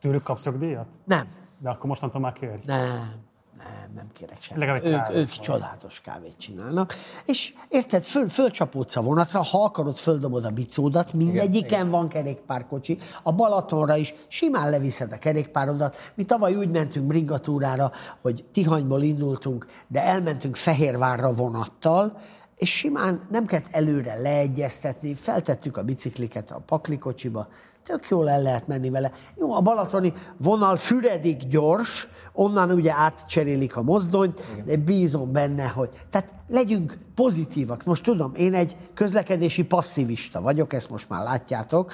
Tőlük 0.00 0.22
kapsz 0.22 0.48
díjat? 0.48 0.88
Nem. 1.04 1.28
De 1.58 1.70
akkor 1.70 1.86
mostantól 1.86 2.20
már 2.20 2.32
kérj. 2.32 2.62
Nem, 2.64 3.29
nem, 3.64 3.90
nem 3.94 4.06
kérek 4.12 4.42
semmit. 4.42 4.84
Ők, 4.84 5.16
ők 5.16 5.28
csodálatos 5.28 6.00
kávét 6.00 6.38
csinálnak. 6.38 6.94
És 7.26 7.54
érted, 7.68 8.02
föl, 8.02 8.28
fölcsapódsz 8.28 8.96
a 8.96 9.02
vonatra, 9.02 9.42
ha 9.42 9.64
akarod, 9.64 9.96
földobod 9.96 10.44
a 10.44 10.50
bicódat, 10.50 11.12
mindegyiken 11.12 11.54
igen, 11.54 11.80
igen. 11.80 11.90
van 11.90 12.08
kerékpárkocsi, 12.08 12.98
a 13.22 13.32
Balatonra 13.32 13.96
is 13.96 14.14
simán 14.28 14.70
leviszed 14.70 15.12
a 15.12 15.18
kerékpárodat. 15.18 15.96
Mi 16.14 16.24
tavaly 16.24 16.54
úgy 16.54 16.70
mentünk 16.70 17.06
bringatúrára, 17.06 17.92
hogy 18.20 18.44
Tihanyból 18.52 19.02
indultunk, 19.02 19.66
de 19.88 20.04
elmentünk 20.04 20.56
Fehérvárra 20.56 21.32
vonattal, 21.32 22.20
és 22.60 22.76
simán 22.76 23.26
nem 23.30 23.46
kellett 23.46 23.68
előre 23.70 24.14
leegyeztetni, 24.14 25.14
feltettük 25.14 25.76
a 25.76 25.82
bicikliket 25.82 26.50
a 26.50 26.62
paklikocsiba, 26.66 27.48
tök 27.84 28.08
jól 28.08 28.30
el 28.30 28.42
lehet 28.42 28.66
menni 28.66 28.90
vele. 28.90 29.12
Jó, 29.38 29.52
a 29.52 29.60
balatoni 29.60 30.12
vonal 30.36 30.76
Füredig 30.76 31.48
gyors, 31.48 32.08
onnan 32.32 32.70
ugye 32.70 32.92
átcserélik 32.92 33.76
a 33.76 33.82
mozdonyt, 33.82 34.44
Igen. 34.52 34.66
de 34.66 34.76
bízom 34.76 35.32
benne, 35.32 35.66
hogy... 35.68 35.88
Tehát 36.10 36.34
legyünk 36.48 36.98
pozitívak. 37.14 37.84
Most 37.84 38.04
tudom, 38.04 38.34
én 38.34 38.54
egy 38.54 38.76
közlekedési 38.94 39.62
passzivista 39.62 40.40
vagyok, 40.40 40.72
ezt 40.72 40.90
most 40.90 41.08
már 41.08 41.22
látjátok. 41.22 41.92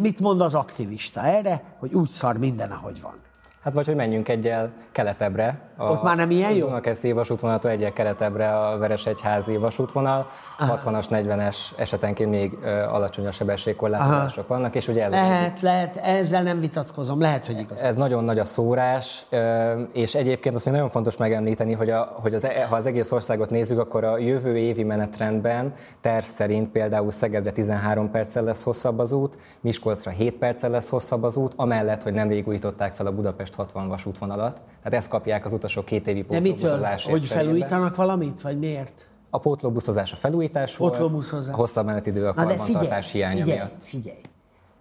Mit 0.00 0.20
mond 0.20 0.40
az 0.40 0.54
aktivista 0.54 1.20
erre? 1.20 1.76
Hogy 1.78 1.94
úgy 1.94 2.08
szar 2.08 2.36
minden, 2.36 2.70
ahogy 2.70 3.00
van. 3.00 3.25
Hát 3.66 3.74
vagy, 3.74 3.86
hogy 3.86 3.94
menjünk 3.94 4.28
egyel 4.28 4.70
keletebbre. 4.92 5.60
A 5.76 5.84
Ott 5.84 6.02
már 6.02 6.16
nem 6.16 6.30
ilyen 6.30 6.52
jó? 6.52 6.66
Dunakeszi 6.66 7.12
vasútvonaltól 7.12 7.70
egyel 7.70 7.92
keletebbre 7.92 8.48
a 8.48 8.78
Veresegyházi 8.78 9.56
vasútvonal. 9.56 10.26
Aha. 10.58 10.78
60-as, 10.84 11.04
40-es 11.08 11.56
esetenként 11.76 12.30
még 12.30 12.58
ö, 12.62 12.68
alacsonyabb 12.68 13.32
sebességkorlátozások 13.32 14.44
Aha. 14.44 14.54
vannak, 14.58 14.74
és 14.74 14.88
ugye 14.88 15.04
ez 15.04 15.10
Lehet, 15.10 15.54
egy... 15.56 15.62
lehet, 15.62 15.96
ezzel 15.96 16.42
nem 16.42 16.60
vitatkozom, 16.60 17.20
lehet, 17.20 17.46
hogy 17.46 17.58
igaz. 17.58 17.80
Ez 17.80 17.96
nagyon 17.96 18.24
nagy 18.24 18.38
a 18.38 18.44
szórás, 18.44 19.26
ö, 19.30 19.72
és 19.92 20.14
egyébként 20.14 20.54
azt 20.54 20.64
még 20.64 20.74
nagyon 20.74 20.88
fontos 20.88 21.16
megemlíteni, 21.16 21.72
hogy, 21.72 21.90
a, 21.90 22.12
hogy 22.20 22.34
az, 22.34 22.44
e- 22.44 22.66
ha 22.68 22.76
az 22.76 22.86
egész 22.86 23.12
országot 23.12 23.50
nézzük, 23.50 23.78
akkor 23.78 24.04
a 24.04 24.18
jövő 24.18 24.56
évi 24.56 24.82
menetrendben 24.82 25.72
terv 26.00 26.24
szerint 26.24 26.70
például 26.70 27.10
Szegedre 27.10 27.50
13 27.50 28.10
perccel 28.10 28.44
lesz 28.44 28.62
hosszabb 28.62 28.98
az 28.98 29.12
út, 29.12 29.36
Miskolcra 29.60 30.10
7 30.10 30.36
perccel 30.36 30.70
lesz 30.70 30.88
hosszabb 30.88 31.22
az 31.22 31.36
út, 31.36 31.52
amellett, 31.56 32.02
hogy 32.02 32.12
nemrég 32.12 32.48
újították 32.48 32.94
fel 32.94 33.06
a 33.06 33.12
Budapest 33.12 33.54
60 33.56 33.88
vasútvonalat, 33.88 34.54
tehát 34.54 34.98
ezt 34.98 35.08
kapják 35.08 35.44
az 35.44 35.52
utasok 35.52 35.84
két 35.84 36.06
évi 36.06 36.22
pótlóbuszozásért. 36.22 37.10
Hogy 37.10 37.26
felújítanak 37.26 37.96
valamit, 37.96 38.40
vagy 38.40 38.58
miért? 38.58 39.06
A 39.30 39.38
pótlóbuszozás 39.38 40.12
a 40.12 40.16
felújítás 40.16 40.76
volt, 40.76 40.98
a 40.98 41.52
hosszabb 41.52 41.86
menetidő 41.86 42.26
a 42.26 42.34
karbantartás 42.34 43.12
hiánya 43.12 43.42
figyelj, 43.42 43.58
miatt. 43.58 43.82
Figyelj, 43.82 44.20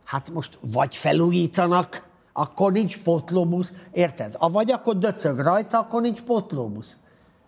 hát 0.04 0.30
most 0.34 0.58
vagy 0.74 0.96
felújítanak, 0.96 2.08
akkor 2.34 2.72
nincs 2.72 3.02
pótlóbusz, 3.02 3.74
érted? 3.92 4.36
A 4.38 4.50
vagy 4.50 4.72
akkor 4.72 4.98
döcög 4.98 5.40
rajta, 5.40 5.80
akkor 5.80 6.02
nincs 6.02 6.22
pótlóbusz. 6.22 7.00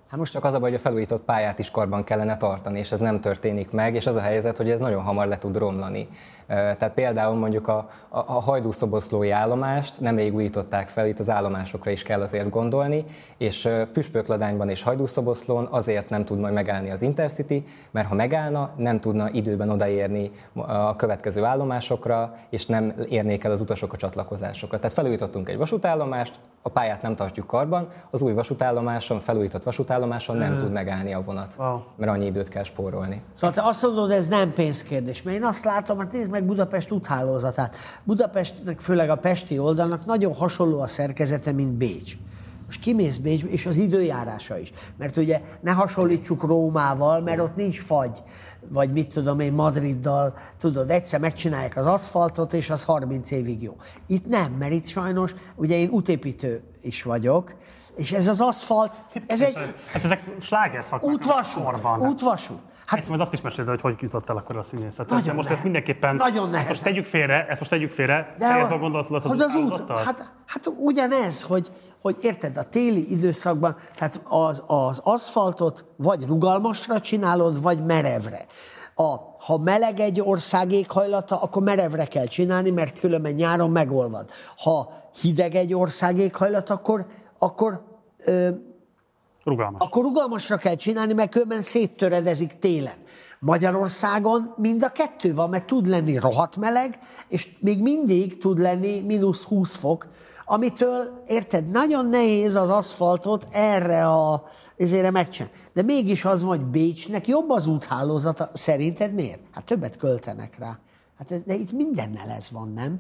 Hát 0.10 0.20
most 0.20 0.32
csak 0.32 0.44
az 0.44 0.54
a 0.54 0.60
baj, 0.60 0.70
hogy 0.70 0.80
a 0.80 0.82
felújított 0.82 1.24
pályát 1.24 1.60
is 1.60 1.72
karban 1.72 2.04
kellene 2.04 2.38
tartani, 2.38 2.80
és 2.80 2.92
ez 2.92 3.00
nem 3.00 3.22
történik 3.22 3.72
meg, 3.72 3.96
és 3.96 4.08
az 4.08 4.16
a 4.16 4.22
helyzet, 4.22 4.58
hogy 4.58 4.70
ez 4.70 4.80
nagyon 4.80 5.04
hamar 5.04 5.28
le 5.28 5.38
tud 5.38 5.58
romlani. 5.58 6.08
Tehát 6.48 6.94
például 6.94 7.36
mondjuk 7.36 7.68
a, 7.68 7.90
a, 8.10 8.20
a 8.20 8.42
hajdúszoboszlói 8.42 9.32
állomást 9.32 10.00
nemrég 10.00 10.36
újították 10.36 10.88
fel, 10.88 11.08
itt 11.08 11.20
az 11.20 11.30
állomásokra 11.30 11.92
is 11.92 12.04
kell 12.04 12.22
azért 12.22 12.50
gondolni, 12.50 13.06
és 13.38 13.70
Püspökladányban 13.94 14.70
és 14.70 14.84
hajdúszoboszlón 14.84 15.68
azért 15.72 16.10
nem 16.10 16.26
tud 16.26 16.40
majd 16.40 16.54
megállni 16.54 16.90
az 16.90 17.02
Intercity, 17.02 17.64
mert 17.92 18.08
ha 18.08 18.16
megállna, 18.16 18.70
nem 18.76 19.00
tudna 19.00 19.30
időben 19.30 19.70
odaérni 19.70 20.32
a 20.54 20.96
következő 20.96 21.44
állomásokra, 21.44 22.34
és 22.50 22.66
nem 22.66 22.94
érnék 23.10 23.44
el 23.44 23.52
az 23.52 23.62
utasok 23.62 23.94
a 23.94 23.98
csatlakozásokat. 23.98 24.80
Tehát 24.80 24.96
felújítottunk 24.96 25.50
egy 25.50 25.58
vasútállomást, 25.58 26.40
a 26.62 26.70
pályát 26.70 27.02
nem 27.02 27.16
tartjuk 27.16 27.48
karban, 27.48 27.88
az 28.10 28.22
új 28.22 28.34
vasútállomáson, 28.34 29.20
felújított 29.20 29.64
vasútállomáson 29.64 30.38
nem 30.38 30.58
tud 30.58 30.72
megállni 30.72 31.14
a 31.14 31.22
vonat, 31.22 31.56
mert 31.96 32.12
annyi 32.12 32.26
időt 32.26 32.48
kell 32.48 32.64
spórolni. 32.64 33.22
Szóval 33.34 33.56
te 33.56 33.68
azt 33.68 33.82
mondod, 33.82 34.12
ez 34.12 34.28
nem 34.28 34.54
pénzkérdés, 34.54 35.22
mert 35.22 35.38
én 35.38 35.44
azt 35.44 35.66
látom, 35.66 35.98
hát 35.98 36.12
nézd 36.12 36.32
meg 36.38 36.46
Budapest 36.46 36.92
úthálózatát. 36.92 37.76
Budapestnek, 38.04 38.80
főleg 38.80 39.10
a 39.10 39.16
pesti 39.16 39.60
oldalnak 39.60 40.06
nagyon 40.06 40.34
hasonló 40.34 40.82
a 40.82 40.88
szerkezete, 40.88 41.52
mint 41.52 41.74
Bécs. 41.74 42.18
Most 42.66 42.80
kimész 42.80 43.18
Bécs, 43.18 43.44
és 43.44 43.66
az 43.66 43.78
időjárása 43.78 44.58
is. 44.58 44.72
Mert 44.98 45.18
ugye 45.18 45.42
ne 45.62 45.72
hasonlítsuk 45.72 46.44
Rómával, 46.44 47.22
mert 47.22 47.40
ott 47.40 47.56
nincs 47.56 47.82
fagy, 47.82 48.24
vagy 48.70 48.92
mit 48.92 49.14
tudom 49.14 49.40
én, 49.40 49.54
Madriddal, 49.54 50.34
tudod, 50.60 50.90
egyszer 50.90 51.20
megcsinálják 51.20 51.78
az 51.78 51.86
aszfaltot, 51.86 52.54
és 52.54 52.70
az 52.70 52.84
30 52.84 53.32
évig 53.32 53.62
jó. 53.62 53.76
Itt 54.08 54.28
nem, 54.28 54.52
mert 54.52 54.74
itt 54.74 54.88
sajnos, 54.88 55.36
ugye 55.56 55.76
én 55.76 55.90
útépítő 55.90 56.62
is 56.82 57.04
vagyok, 57.04 57.54
és 57.98 58.12
ez 58.12 58.28
az 58.28 58.42
aszfalt, 58.42 58.94
ez 59.28 59.42
egy... 59.42 59.58
Hát 59.92 60.04
ezek 60.04 60.22
sláger 60.42 60.84
Útvasút, 61.02 61.64
útvasút. 62.00 62.60
Hát, 62.86 63.00
ezt 63.00 63.10
majd 63.10 63.22
azt 63.22 63.34
is 63.34 63.42
meséld, 63.42 63.68
hogy 63.68 63.82
hogy 63.82 63.96
jutott 64.00 64.30
el 64.30 64.38
akkor 64.38 64.58
a 64.58 64.64
színészet. 64.64 65.10
Nagyon 65.10 65.36
most 65.36 65.50
ezt 65.50 65.64
mindenképpen... 65.64 66.16
Nagyon 66.16 66.50
nehezen. 66.50 66.70
Most 66.70 66.84
tegyük 66.84 67.06
félre, 67.06 67.46
ezt 67.50 67.60
most 67.60 67.72
tegyük 67.72 67.92
félre. 67.92 68.36
De 68.38 68.46
a, 68.46 68.74
a 68.74 68.78
gondolatodat 68.78 69.26
az, 69.26 69.42
az 69.42 69.56
út, 69.56 69.90
hát, 69.90 70.32
hát 70.46 70.72
ugyanez, 70.78 71.44
hogy, 71.44 71.72
hogy 72.02 72.18
érted, 72.22 72.58
a 72.58 72.64
téli 72.64 73.12
időszakban, 73.12 73.76
tehát 73.96 74.22
az, 74.24 74.64
az 74.68 75.00
aszfaltot 75.04 75.86
vagy 75.96 76.26
rugalmasra 76.26 77.00
csinálod, 77.00 77.62
vagy 77.62 77.86
merevre. 77.86 78.46
A, 78.96 79.16
ha 79.40 79.58
meleg 79.58 80.00
egy 80.00 80.22
ország 80.22 80.72
éghajlata, 80.72 81.42
akkor 81.42 81.64
merevre 81.64 82.06
kell 82.06 82.26
csinálni, 82.26 82.70
mert 82.70 83.00
különben 83.00 83.34
nyáron 83.34 83.72
megolvad. 83.72 84.30
Ha 84.58 84.94
hideg 85.22 85.56
egy 85.56 85.74
ország 85.74 86.18
éghajlata, 86.18 86.74
akkor, 86.74 87.06
akkor 87.38 87.87
Rugalmas. 89.44 89.88
Akkor 89.88 90.04
rugalmasra 90.04 90.58
kell 90.58 90.76
csinálni, 90.76 91.14
mert 91.14 91.32
különben 91.32 91.62
széttöredezik 91.62 92.60
télen. 92.60 92.96
Magyarországon 93.40 94.54
mind 94.58 94.84
a 94.84 94.90
kettő 94.90 95.34
van, 95.34 95.50
mert 95.50 95.66
tud 95.66 95.88
lenni 95.88 96.18
rohadt 96.18 96.58
meleg, 96.58 97.00
és 97.28 97.50
még 97.60 97.82
mindig 97.82 98.38
tud 98.38 98.60
lenni 98.60 99.00
mínusz 99.00 99.44
20 99.44 99.76
fok, 99.76 100.08
amitől, 100.46 101.24
érted, 101.28 101.70
nagyon 101.70 102.08
nehéz 102.08 102.56
az 102.56 102.70
aszfaltot 102.70 103.48
erre 103.52 104.08
a 104.08 104.44
ezére 104.78 105.12
megcsinálni. 105.12 105.58
De 105.74 105.82
mégis 105.82 106.26
az 106.26 106.44
vagy 106.44 106.62
Bécsnek 106.62 107.28
jobb 107.28 107.50
az 107.50 107.68
úthálózata. 107.68 108.50
Szerinted 108.54 109.14
miért? 109.14 109.40
Hát 109.52 109.64
többet 109.64 109.98
költenek 109.98 110.58
rá. 110.60 110.80
Hát 111.18 111.32
ez, 111.32 111.44
de 111.44 111.54
itt 111.54 111.72
mindennel 111.72 112.30
ez 112.30 112.52
van, 112.52 112.74
nem? 112.74 113.00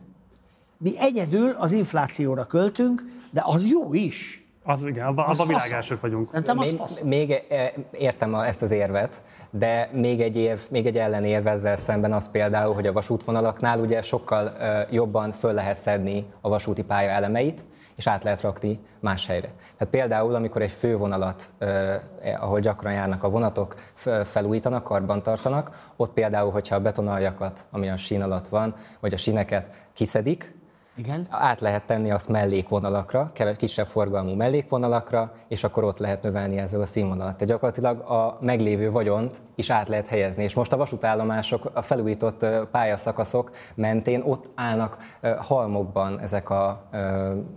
Mi 0.77 0.99
egyedül 0.99 1.49
az 1.49 1.71
inflációra 1.71 2.45
költünk, 2.45 3.05
de 3.31 3.41
az 3.45 3.65
jó 3.65 3.93
is. 3.93 4.46
Az 4.69 4.83
igen, 4.85 5.05
abban 5.05 5.25
abba 5.25 5.45
világások 5.45 5.99
vagyunk. 5.99 6.27
még, 6.55 6.81
még 7.03 7.43
e, 7.49 7.73
értem 7.91 8.35
ezt 8.35 8.61
az 8.61 8.71
érvet, 8.71 9.21
de 9.49 9.89
még 9.93 10.21
egy, 10.21 10.37
érv, 10.37 10.59
még 10.69 10.85
egy 10.85 10.97
ellenérv 10.97 11.47
ezzel 11.47 11.77
szemben 11.77 12.13
az 12.13 12.31
például, 12.31 12.73
hogy 12.73 12.87
a 12.87 12.91
vasútvonalaknál 12.91 13.79
ugye 13.79 14.01
sokkal 14.01 14.51
jobban 14.91 15.31
föl 15.31 15.53
lehet 15.53 15.77
szedni 15.77 16.25
a 16.41 16.49
vasúti 16.49 16.83
pálya 16.83 17.09
elemeit, 17.09 17.65
és 17.95 18.07
át 18.07 18.23
lehet 18.23 18.41
rakni 18.41 18.79
más 18.99 19.27
helyre. 19.27 19.51
Tehát 19.77 19.93
például, 19.93 20.35
amikor 20.35 20.61
egy 20.61 20.71
fővonalat, 20.71 21.49
eh, 21.57 22.01
ahol 22.43 22.59
gyakran 22.59 22.93
járnak 22.93 23.23
a 23.23 23.29
vonatok, 23.29 23.75
felújítanak, 24.23 24.83
karban 24.83 25.23
tartanak, 25.23 25.91
ott 25.95 26.13
például, 26.13 26.51
hogyha 26.51 26.75
a 26.75 26.79
betonaljakat, 26.79 27.65
ami 27.71 27.89
a 27.89 27.97
sín 27.97 28.21
alatt 28.21 28.47
van, 28.47 28.75
vagy 28.99 29.13
a 29.13 29.17
síneket 29.17 29.73
kiszedik, 29.93 30.56
igen. 30.97 31.27
Át 31.29 31.61
lehet 31.61 31.83
tenni 31.85 32.11
azt 32.11 32.29
mellékvonalakra, 32.29 33.31
kisebb 33.57 33.87
forgalmú 33.87 34.33
mellékvonalakra, 34.33 35.31
és 35.47 35.63
akkor 35.63 35.83
ott 35.83 35.97
lehet 35.97 36.21
növelni 36.21 36.57
ezzel 36.57 36.81
a 36.81 36.85
színvonalat. 36.85 37.33
Tehát 37.33 37.47
gyakorlatilag 37.47 37.99
a 37.99 38.37
meglévő 38.41 38.91
vagyont 38.91 39.41
is 39.55 39.69
át 39.69 39.87
lehet 39.87 40.07
helyezni. 40.07 40.43
És 40.43 40.53
most 40.53 40.73
a 40.73 40.77
vasútállomások, 40.77 41.71
a 41.73 41.81
felújított 41.81 42.45
pályaszakaszok 42.71 43.51
mentén 43.75 44.21
ott 44.21 44.49
állnak 44.55 44.97
halmokban 45.37 46.19
ezek 46.19 46.49
a 46.49 46.89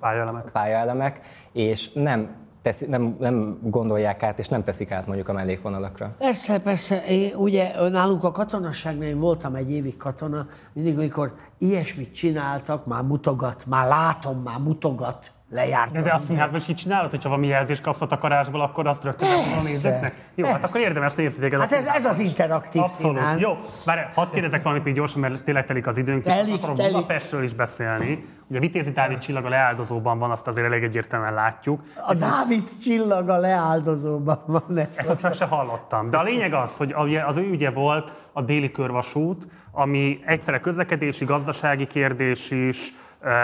pályaelemek, 0.00 0.50
pályaelemek 0.52 1.20
és 1.52 1.92
nem 1.92 2.48
teszi, 2.62 2.86
nem, 2.86 3.16
nem 3.18 3.58
gondolják 3.62 4.22
át, 4.22 4.38
és 4.38 4.48
nem 4.48 4.62
teszik 4.62 4.90
át 4.90 5.06
mondjuk 5.06 5.28
a 5.28 5.32
mellékvonalakra. 5.32 6.14
Persze, 6.18 6.58
persze. 6.58 7.04
Én, 7.04 7.34
ugye 7.34 7.88
nálunk 7.90 8.24
a 8.24 8.30
katonasságnál, 8.30 9.08
én 9.08 9.18
voltam 9.18 9.54
egy 9.54 9.70
évig 9.70 9.96
katona, 9.96 10.46
mindig, 10.72 10.96
amikor 10.96 11.34
ilyesmit 11.58 12.14
csináltak, 12.14 12.86
már 12.86 13.02
mutogat, 13.02 13.66
már 13.66 13.88
látom, 13.88 14.42
már 14.42 14.58
mutogat, 14.58 15.32
lejárt. 15.50 15.92
De, 15.92 16.02
de 16.02 16.12
a 16.12 16.18
színházban 16.18 16.60
is 16.60 16.68
így 16.68 16.76
csinálod, 16.76 17.10
hogyha 17.10 17.28
valami 17.28 17.46
jelzést 17.46 17.82
kapsz 17.82 18.00
a 18.00 18.06
takarásból, 18.06 18.60
akkor 18.60 18.86
azt 18.86 19.04
rögtön 19.04 19.28
a 19.58 19.62
nézőknek. 19.62 20.14
Jó, 20.34 20.46
hát 20.46 20.64
akkor 20.64 20.80
érdemes 20.80 21.14
nézni 21.14 21.40
téged. 21.40 21.60
Hát 21.60 21.72
ez, 21.72 21.86
ez 21.86 22.04
az 22.04 22.18
interaktív 22.18 22.82
Abszolút. 22.82 23.16
színház. 23.16 23.40
Jó, 23.40 23.58
várj, 23.84 24.00
hadd 24.14 24.30
kérdezek 24.32 24.62
valamit 24.62 24.84
még 24.84 24.94
gyorsan, 24.94 25.20
mert 25.20 25.42
tényleg 25.42 25.64
telik 25.64 25.86
az 25.86 25.96
időnk. 25.96 26.22
Telik, 26.22 26.54
akarom 26.54 26.76
telik. 26.76 26.92
Budapestről 26.92 27.42
is 27.42 27.54
beszélni. 27.54 28.22
Ugye 28.48 28.58
a 28.58 28.60
Vitézi 28.60 28.90
Dávid 28.90 29.18
csillag 29.18 29.44
a 29.44 29.48
leáldozóban 29.48 30.18
van, 30.18 30.30
azt 30.30 30.46
azért 30.46 30.66
elég 30.66 30.82
egyértelműen 30.82 31.34
látjuk. 31.34 31.80
A 32.06 32.14
Dávid 32.14 32.68
csillag 32.82 33.28
a 33.28 33.36
leáldozóban 33.36 34.42
van. 34.46 34.78
Ezt, 34.78 34.98
ezt 34.98 35.20
fel 35.20 35.32
se 35.32 35.44
hallottam. 35.44 36.10
De 36.10 36.16
a 36.16 36.22
lényeg 36.22 36.54
az, 36.54 36.76
hogy 36.76 37.16
az 37.26 37.36
ő 37.36 37.42
ügye 37.42 37.70
volt 37.70 38.12
a 38.32 38.42
déli 38.42 38.70
körvasút, 38.70 39.46
ami 39.72 40.20
egyszerre 40.26 40.60
közlekedési, 40.60 41.24
gazdasági 41.24 41.86
kérdés 41.86 42.50
is, 42.50 42.94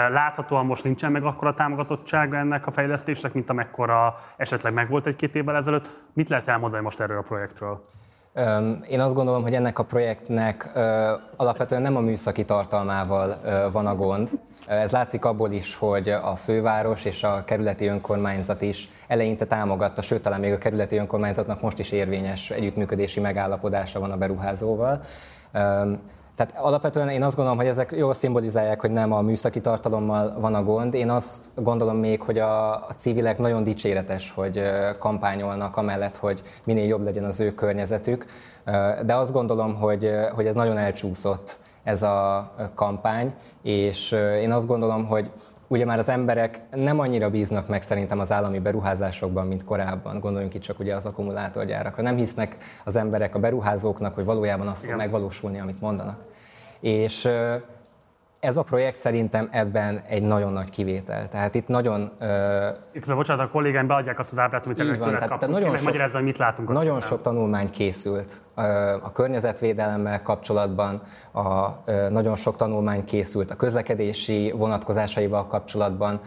Láthatóan 0.09 0.65
most 0.65 0.83
nincsen 0.83 1.11
meg 1.11 1.23
akkora 1.23 1.53
támogatottsága 1.53 2.37
ennek 2.37 2.67
a 2.67 2.71
fejlesztésnek, 2.71 3.33
mint 3.33 3.49
amekkora 3.49 4.15
esetleg 4.37 4.73
megvolt 4.73 5.05
egy-két 5.05 5.35
évvel 5.35 5.55
ezelőtt. 5.55 5.89
Mit 6.13 6.29
lehet 6.29 6.47
elmondani 6.47 6.83
most 6.83 6.99
erről 6.99 7.17
a 7.17 7.21
projektről? 7.21 7.81
Én 8.89 8.99
azt 8.99 9.15
gondolom, 9.15 9.41
hogy 9.41 9.53
ennek 9.53 9.79
a 9.79 9.83
projektnek 9.83 10.71
alapvetően 11.35 11.81
nem 11.81 11.95
a 11.95 11.99
műszaki 11.99 12.45
tartalmával 12.45 13.35
van 13.71 13.87
a 13.87 13.95
gond. 13.95 14.29
Ez 14.67 14.91
látszik 14.91 15.25
abból 15.25 15.51
is, 15.51 15.75
hogy 15.75 16.09
a 16.09 16.35
főváros 16.35 17.05
és 17.05 17.23
a 17.23 17.43
kerületi 17.43 17.85
önkormányzat 17.85 18.61
is 18.61 18.89
eleinte 19.07 19.45
támogatta, 19.45 20.01
sőt, 20.01 20.21
talán 20.21 20.39
még 20.39 20.53
a 20.53 20.57
kerületi 20.57 20.97
önkormányzatnak 20.97 21.61
most 21.61 21.79
is 21.79 21.91
érvényes 21.91 22.49
együttműködési 22.49 23.19
megállapodása 23.19 23.99
van 23.99 24.11
a 24.11 24.17
beruházóval. 24.17 25.01
Tehát 26.37 26.57
alapvetően 26.57 27.09
én 27.09 27.23
azt 27.23 27.35
gondolom, 27.35 27.59
hogy 27.59 27.67
ezek 27.67 27.93
jól 27.97 28.13
szimbolizálják, 28.13 28.81
hogy 28.81 28.91
nem 28.91 29.11
a 29.11 29.21
műszaki 29.21 29.61
tartalommal 29.61 30.39
van 30.39 30.55
a 30.55 30.63
gond. 30.63 30.93
Én 30.93 31.09
azt 31.09 31.51
gondolom 31.55 31.97
még, 31.97 32.21
hogy 32.21 32.37
a, 32.39 32.73
a 32.73 32.93
civilek 32.95 33.37
nagyon 33.37 33.63
dicséretes, 33.63 34.31
hogy 34.31 34.61
kampányolnak 34.99 35.77
amellett, 35.77 36.17
hogy 36.17 36.43
minél 36.65 36.85
jobb 36.85 37.03
legyen 37.03 37.23
az 37.23 37.39
ő 37.39 37.53
környezetük. 37.53 38.25
De 39.05 39.15
azt 39.15 39.31
gondolom, 39.31 39.75
hogy, 39.75 40.11
hogy 40.33 40.45
ez 40.45 40.55
nagyon 40.55 40.77
elcsúszott 40.77 41.59
ez 41.83 42.01
a 42.01 42.49
kampány, 42.75 43.33
és 43.63 44.11
én 44.41 44.51
azt 44.51 44.67
gondolom, 44.67 45.05
hogy 45.05 45.31
ugye 45.67 45.85
már 45.85 45.97
az 45.97 46.09
emberek 46.09 46.59
nem 46.71 46.99
annyira 46.99 47.29
bíznak 47.29 47.67
meg 47.67 47.81
szerintem 47.81 48.19
az 48.19 48.31
állami 48.31 48.59
beruházásokban, 48.59 49.47
mint 49.47 49.63
korábban. 49.63 50.19
Gondoljunk 50.19 50.53
itt 50.53 50.61
csak 50.61 50.79
ugye 50.79 50.95
az 50.95 51.05
akkumulátorgyárakra. 51.05 52.03
Nem 52.03 52.15
hisznek 52.15 52.57
az 52.83 52.95
emberek 52.95 53.35
a 53.35 53.39
beruházóknak, 53.39 54.15
hogy 54.15 54.25
valójában 54.25 54.67
az 54.67 54.81
fog 54.81 54.95
megvalósulni, 54.95 55.59
amit 55.59 55.81
mondanak. 55.81 56.19
És 56.79 57.29
ez 58.39 58.57
a 58.57 58.63
projekt 58.63 58.95
szerintem 58.95 59.47
ebben 59.51 60.01
egy 60.07 60.23
nagyon 60.23 60.53
nagy 60.53 60.69
kivétel. 60.69 61.27
Tehát 61.27 61.55
itt 61.55 61.67
nagyon... 61.67 62.01
Uh, 62.01 62.27
Igazából, 62.91 63.15
bocsánat, 63.15 63.45
a 63.45 63.49
kollégáim 63.49 63.87
beadják 63.87 64.19
azt 64.19 64.31
az 64.31 64.39
ábrát, 64.39 64.65
amit 64.65 64.79
ennek 64.79 64.99
tőled 64.99 65.19
kaptunk. 65.19 65.39
Tehát 65.39 65.55
nagyon 65.63 65.77
sok, 65.77 66.13
hogy 66.13 66.23
mit 66.23 66.37
látunk. 66.37 66.69
Nagyon 66.69 66.99
sok 66.99 67.21
tanulmány 67.21 67.69
készült 67.69 68.41
uh, 68.57 68.63
a 69.01 69.11
környezetvédelemmel 69.11 70.21
kapcsolatban, 70.21 71.01
a, 71.31 71.67
uh, 71.67 72.09
nagyon 72.09 72.35
sok 72.35 72.55
tanulmány 72.55 73.05
készült 73.05 73.51
a 73.51 73.55
közlekedési 73.55 74.53
vonatkozásaival 74.57 75.47
kapcsolatban, 75.47 76.19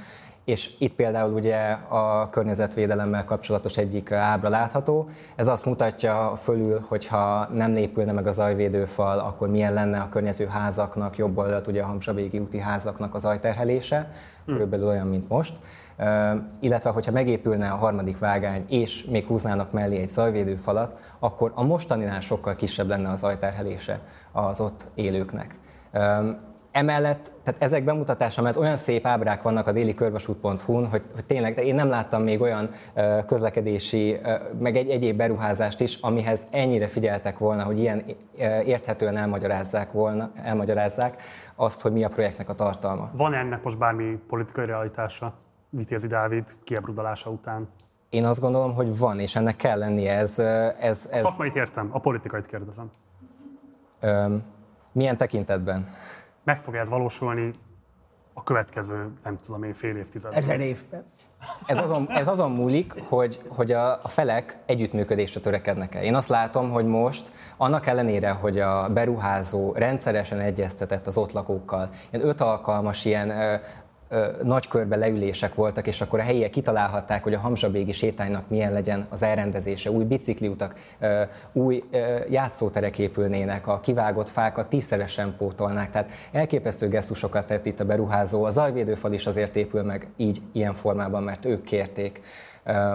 és 0.50 0.70
itt 0.78 0.94
például 0.94 1.32
ugye 1.32 1.58
a 1.88 2.28
környezetvédelemmel 2.30 3.24
kapcsolatos 3.24 3.76
egyik 3.76 4.12
ábra 4.12 4.48
látható. 4.48 5.08
Ez 5.36 5.46
azt 5.46 5.64
mutatja 5.64 6.32
fölül, 6.36 6.84
hogyha 6.88 7.48
nem 7.52 7.72
lépülne 7.72 8.12
meg 8.12 8.26
a 8.26 8.32
zajvédőfal, 8.32 9.18
akkor 9.18 9.48
milyen 9.48 9.72
lenne 9.72 10.00
a 10.00 10.08
környező 10.08 10.46
házaknak, 10.46 11.16
jobb 11.16 11.38
oldalt 11.38 11.66
ugye 11.66 11.82
a 11.82 11.86
Hamsavégi 11.86 12.38
úti 12.38 12.58
házaknak 12.58 13.14
az 13.14 13.22
zajterhelése, 13.22 13.96
hmm. 13.96 14.54
körülbelül 14.54 14.86
olyan, 14.86 15.06
mint 15.06 15.28
most. 15.28 15.56
Illetve, 16.60 16.90
hogyha 16.90 17.12
megépülne 17.12 17.68
a 17.70 17.76
harmadik 17.76 18.18
vágány, 18.18 18.64
és 18.68 19.04
még 19.04 19.26
húznának 19.26 19.72
mellé 19.72 20.00
egy 20.00 20.08
zajvédőfalat, 20.08 20.96
akkor 21.18 21.52
a 21.54 21.62
mostaninál 21.62 22.20
sokkal 22.20 22.56
kisebb 22.56 22.88
lenne 22.88 23.10
a 23.10 23.16
zajterhelése 23.16 24.00
az 24.32 24.60
ott 24.60 24.86
élőknek. 24.94 25.58
Emellett, 26.72 27.32
tehát 27.42 27.62
ezek 27.62 27.84
bemutatása, 27.84 28.42
mert 28.42 28.56
olyan 28.56 28.76
szép 28.76 29.06
ábrák 29.06 29.42
vannak 29.42 29.66
a 29.66 29.72
déli 29.72 29.94
körvasút.hu-n, 29.94 30.86
hogy, 30.86 31.02
hogy 31.14 31.24
tényleg, 31.24 31.54
de 31.54 31.62
én 31.62 31.74
nem 31.74 31.88
láttam 31.88 32.22
még 32.22 32.40
olyan 32.40 32.70
közlekedési, 33.26 34.20
meg 34.58 34.76
egy 34.76 34.88
egyéb 34.88 35.16
beruházást 35.16 35.80
is, 35.80 35.96
amihez 35.96 36.46
ennyire 36.50 36.86
figyeltek 36.86 37.38
volna, 37.38 37.62
hogy 37.62 37.78
ilyen 37.78 38.04
érthetően 38.64 39.16
elmagyarázzák 39.16 39.92
volna, 39.92 40.30
elmagyarázzák 40.42 41.22
azt, 41.54 41.80
hogy 41.80 41.92
mi 41.92 42.04
a 42.04 42.08
projektnek 42.08 42.48
a 42.48 42.54
tartalma. 42.54 43.10
Van 43.16 43.34
ennek 43.34 43.62
most 43.62 43.78
bármi 43.78 44.18
politikai 44.28 44.66
realitása 44.66 45.34
Vitézi 45.70 46.06
Dávid 46.06 46.44
kiebrudalása 46.64 47.30
után? 47.30 47.68
Én 48.08 48.24
azt 48.24 48.40
gondolom, 48.40 48.74
hogy 48.74 48.98
van, 48.98 49.18
és 49.20 49.36
ennek 49.36 49.56
kell 49.56 49.78
lennie. 49.78 50.18
Ez, 50.18 50.38
ez, 50.38 51.08
ez... 51.12 51.20
Szakmait 51.20 51.56
értem, 51.56 51.88
a 51.92 51.98
politikait 51.98 52.46
kérdezem. 52.46 52.90
Öm, 54.00 54.44
milyen 54.92 55.16
tekintetben? 55.16 55.88
Meg 56.44 56.58
fog 56.58 56.74
ez 56.74 56.88
valósulni 56.88 57.50
a 58.32 58.42
következő, 58.42 59.10
nem 59.24 59.38
tudom 59.38 59.62
én, 59.62 59.74
fél 59.74 59.96
évtizedben. 59.96 60.38
Ezer 60.38 60.60
évben. 60.60 61.04
Ez 61.66 61.78
azon, 61.78 62.10
ez 62.10 62.28
azon 62.28 62.50
múlik, 62.50 62.94
hogy, 63.08 63.40
hogy 63.48 63.72
a, 63.72 63.92
a 64.02 64.08
felek 64.08 64.58
együttműködésre 64.66 65.40
törekednek 65.40 65.94
el. 65.94 66.02
Én 66.02 66.14
azt 66.14 66.28
látom, 66.28 66.70
hogy 66.70 66.86
most, 66.86 67.32
annak 67.56 67.86
ellenére, 67.86 68.30
hogy 68.30 68.58
a 68.58 68.88
beruházó 68.88 69.72
rendszeresen 69.72 70.40
egyeztetett 70.40 71.06
az 71.06 71.16
ott 71.16 71.32
lakókkal, 71.32 71.90
ilyen 72.10 72.26
öt 72.26 72.40
alkalmas 72.40 73.04
ilyen 73.04 73.60
nagy 74.42 74.68
körbe 74.68 74.96
leülések 74.96 75.54
voltak, 75.54 75.86
és 75.86 76.00
akkor 76.00 76.18
a 76.18 76.22
helyiek 76.22 76.50
kitalálhatták, 76.50 77.22
hogy 77.22 77.34
a 77.34 77.38
Hamzsabégi 77.38 77.92
sétánynak 77.92 78.48
milyen 78.48 78.72
legyen 78.72 79.06
az 79.08 79.22
elrendezése, 79.22 79.90
új 79.90 80.04
bicikliutak, 80.04 80.74
új 81.52 81.84
játszóterek 82.28 82.98
épülnének, 82.98 83.66
a 83.66 83.80
kivágott 83.80 84.28
fákat 84.28 84.68
tízszeresen 84.68 85.34
pótolnák. 85.38 85.90
Tehát 85.90 86.10
elképesztő 86.32 86.88
gesztusokat 86.88 87.46
tett 87.46 87.66
itt 87.66 87.80
a 87.80 87.84
beruházó. 87.84 88.44
A 88.44 88.50
zajvédőfal 88.50 89.12
is 89.12 89.26
azért 89.26 89.56
épül 89.56 89.82
meg 89.82 90.08
így, 90.16 90.42
ilyen 90.52 90.74
formában, 90.74 91.22
mert 91.22 91.44
ők 91.44 91.64
kérték. 91.64 92.20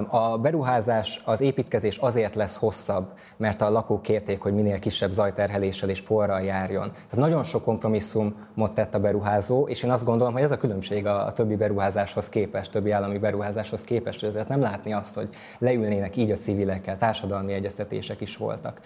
A 0.07 0.37
beruházás, 0.37 1.21
az 1.25 1.41
építkezés 1.41 1.97
azért 1.97 2.35
lesz 2.35 2.55
hosszabb, 2.55 3.11
mert 3.37 3.61
a 3.61 3.69
lakók 3.69 4.01
kérték, 4.01 4.41
hogy 4.41 4.53
minél 4.53 4.79
kisebb 4.79 5.11
zajterheléssel 5.11 5.89
és 5.89 6.01
porral 6.01 6.41
járjon. 6.41 6.91
Tehát 6.91 7.15
nagyon 7.15 7.43
sok 7.43 7.63
kompromisszumot 7.63 8.71
tett 8.73 8.95
a 8.95 8.99
beruházó, 8.99 9.67
és 9.67 9.83
én 9.83 9.91
azt 9.91 10.05
gondolom, 10.05 10.33
hogy 10.33 10.41
ez 10.41 10.51
a 10.51 10.57
különbség 10.57 11.05
a, 11.05 11.31
többi 11.31 11.55
beruházáshoz 11.55 12.29
képest, 12.29 12.71
többi 12.71 12.91
állami 12.91 13.17
beruházáshoz 13.17 13.83
képest, 13.83 14.19
hogy 14.19 14.29
ezért 14.29 14.47
nem 14.47 14.61
látni 14.61 14.93
azt, 14.93 15.15
hogy 15.15 15.29
leülnének 15.57 16.17
így 16.17 16.31
a 16.31 16.35
civilekkel, 16.35 16.97
társadalmi 16.97 17.53
egyeztetések 17.53 18.21
is 18.21 18.37
voltak. 18.37 18.79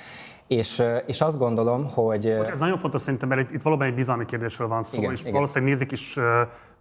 És, 0.48 0.84
és 1.06 1.22
azt 1.22 1.38
gondolom, 1.38 1.90
hogy... 1.94 2.36
Most 2.38 2.50
ez 2.50 2.60
nagyon 2.60 2.78
fontos 2.78 3.02
szerintem, 3.02 3.30
mert 3.30 3.42
itt, 3.42 3.52
itt 3.52 3.62
valóban 3.62 3.88
egy 3.88 3.96
bizalmi 3.96 4.26
kérdésről 4.26 4.68
van 4.68 4.82
szó, 4.82 5.00
igen, 5.00 5.12
és 5.12 5.22
igen. 5.22 5.34
valószínűleg 5.34 5.74
nézik 5.74 5.92
is 5.92 6.18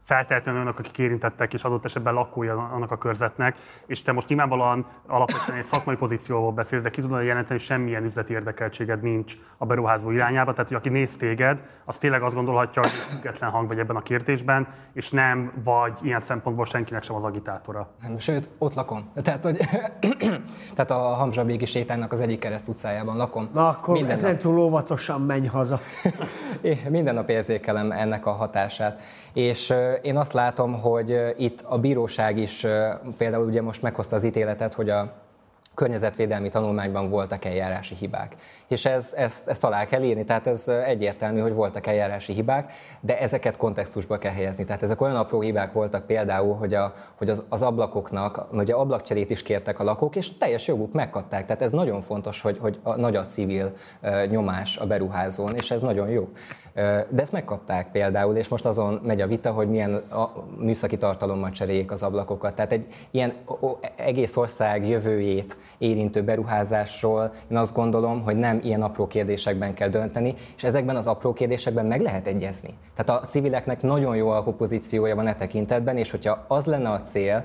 feltétlenül 0.01 0.61
önök, 0.61 0.78
akik 0.78 0.99
érintettek, 0.99 1.53
és 1.53 1.64
adott 1.64 1.84
esetben 1.84 2.14
lakója 2.14 2.68
annak 2.72 2.90
a 2.90 2.99
körzetnek, 2.99 3.57
és 3.86 4.03
te 4.03 4.12
most 4.12 4.28
nyilvánvalóan 4.28 4.86
alapvetően 5.07 5.59
egy 5.59 5.64
szakmai 5.64 5.96
pozícióval 5.96 6.53
beszélsz, 6.53 6.82
de 6.82 6.90
ki 6.90 7.01
tudod 7.01 7.22
jelenteni, 7.22 7.59
hogy 7.59 7.68
semmilyen 7.68 8.05
üzleti 8.05 8.32
érdekeltséged 8.32 9.03
nincs 9.03 9.34
a 9.57 9.66
beruházó 9.66 10.11
irányába, 10.11 10.53
tehát 10.53 10.68
hogy 10.68 10.76
aki 10.76 10.88
néz 10.88 11.16
téged, 11.16 11.62
az 11.84 11.99
tényleg 11.99 12.22
azt 12.22 12.34
gondolhatja, 12.34 12.82
hogy 12.82 12.90
független 12.90 13.51
hang 13.51 13.68
vagy 13.68 13.78
ebben 13.78 13.96
a 13.96 14.03
kérdésben, 14.03 14.68
és 14.92 15.11
nem 15.11 15.53
vagy 15.64 15.92
ilyen 16.03 16.20
szempontból 16.20 16.64
senkinek 16.64 17.03
sem 17.03 17.16
az 17.16 17.24
agitátora. 17.24 17.88
Sőt, 18.18 18.51
ott 18.59 18.74
lakom. 18.74 19.11
Tehát, 19.22 19.44
hogy, 19.44 19.57
tehát 20.74 20.90
a 20.90 20.94
Hamzsabégi 20.94 21.64
sétánynak 21.64 22.12
az 22.12 22.20
egyik 22.20 22.38
kereszt 22.38 22.68
utcájában 22.68 23.16
lakom. 23.16 23.49
Na 23.53 23.68
akkor 23.68 24.11
ezen 24.11 24.38
túl 24.38 24.59
óvatosan 24.59 25.20
menj 25.20 25.46
haza. 25.46 25.80
Én 26.61 26.78
minden 26.88 27.14
nap 27.14 27.28
érzékelem 27.28 27.92
ennek 27.92 28.26
a 28.26 28.30
hatását. 28.30 29.01
És 29.39 29.74
én 30.03 30.16
azt 30.16 30.32
látom, 30.32 30.80
hogy 30.80 31.34
itt 31.36 31.61
a 31.61 31.78
bíróság 31.78 32.39
is 32.39 32.66
például 33.16 33.47
ugye 33.47 33.62
most 33.62 33.82
meghozta 33.82 34.16
az 34.16 34.24
ítéletet, 34.24 34.74
hogy 34.74 34.91
a 34.91 35.12
környezetvédelmi 35.74 36.49
tanulmányban 36.49 37.11
voltak 37.11 37.45
eljárási 37.45 37.95
hibák. 37.95 38.36
És 38.69 38.85
ez, 38.85 39.14
ezt, 39.16 39.49
ezt 39.49 39.64
alá 39.64 39.85
kell 39.85 40.03
írni, 40.03 40.25
tehát 40.25 40.47
ez 40.47 40.69
egyértelmű, 40.69 41.41
hogy 41.41 41.53
voltak 41.53 41.87
eljárási 41.87 42.33
hibák, 42.33 42.73
de 43.01 43.19
ezeket 43.19 43.57
kontextusba 43.57 44.19
kell 44.19 44.33
helyezni. 44.33 44.64
Tehát 44.64 44.83
ezek 44.83 45.01
olyan 45.01 45.16
apró 45.16 45.41
hibák 45.41 45.73
voltak 45.73 46.07
például, 46.07 46.55
hogy, 46.55 46.75
a, 46.75 46.95
hogy 47.14 47.31
az, 47.31 47.43
az 47.49 47.62
ablakoknak, 47.62 48.47
ugye 48.53 48.75
ablakcserét 48.75 49.31
is 49.31 49.43
kértek 49.43 49.81
a 49.81 49.85
lakók, 49.85 50.16
és 50.16 50.37
teljes 50.37 50.66
joguk 50.66 50.93
megkapták. 50.93 51.47
Tehát 51.47 51.62
ez 51.62 51.73
nagyon 51.73 52.03
fontos, 52.03 52.41
hogy, 52.41 52.59
hogy 52.59 52.79
a 52.83 52.97
nagy 52.97 53.16
a 53.16 53.25
civil 53.25 53.73
nyomás 54.31 54.77
a 54.77 54.87
beruházón, 54.87 55.55
és 55.55 55.71
ez 55.71 55.83
nagyon 55.83 56.09
jó. 56.09 56.29
De 57.09 57.23
ezt 57.23 57.33
megkapták 57.33 57.91
például, 57.91 58.37
és 58.37 58.49
most 58.49 58.64
azon 58.64 59.01
megy 59.03 59.21
a 59.21 59.27
vita, 59.27 59.51
hogy 59.53 59.69
milyen 59.69 59.95
a 59.95 60.33
műszaki 60.59 60.97
tartalommal 60.97 61.51
cseréljék 61.51 61.91
az 61.93 62.03
ablakokat. 62.03 62.55
Tehát 62.55 62.73
egy 62.73 62.87
ilyen 63.11 63.33
egész 63.97 64.37
ország 64.37 64.89
jövőjét 64.89 65.59
érintő 65.79 66.23
beruházásról 66.23 67.33
én 67.51 67.57
azt 67.57 67.75
gondolom, 67.75 68.23
hogy 68.23 68.37
nem 68.37 68.57
ilyen 68.64 68.82
apró 68.82 69.06
kérdésekben 69.06 69.74
kell 69.74 69.88
dönteni, 69.88 70.34
és 70.56 70.64
ezekben 70.64 70.96
az 70.96 71.06
apró 71.06 71.32
kérdésekben 71.32 71.86
meg 71.86 72.00
lehet 72.00 72.26
egyezni. 72.26 72.74
Tehát 72.94 73.22
a 73.22 73.26
civileknek 73.26 73.82
nagyon 73.82 74.16
jó 74.16 74.28
alkupozíciója 74.28 75.14
van 75.14 75.26
e 75.26 75.34
tekintetben, 75.34 75.96
és 75.96 76.11
hogyha 76.11 76.44
az 76.48 76.66
lenne 76.66 76.90
a 76.90 77.00
cél, 77.00 77.44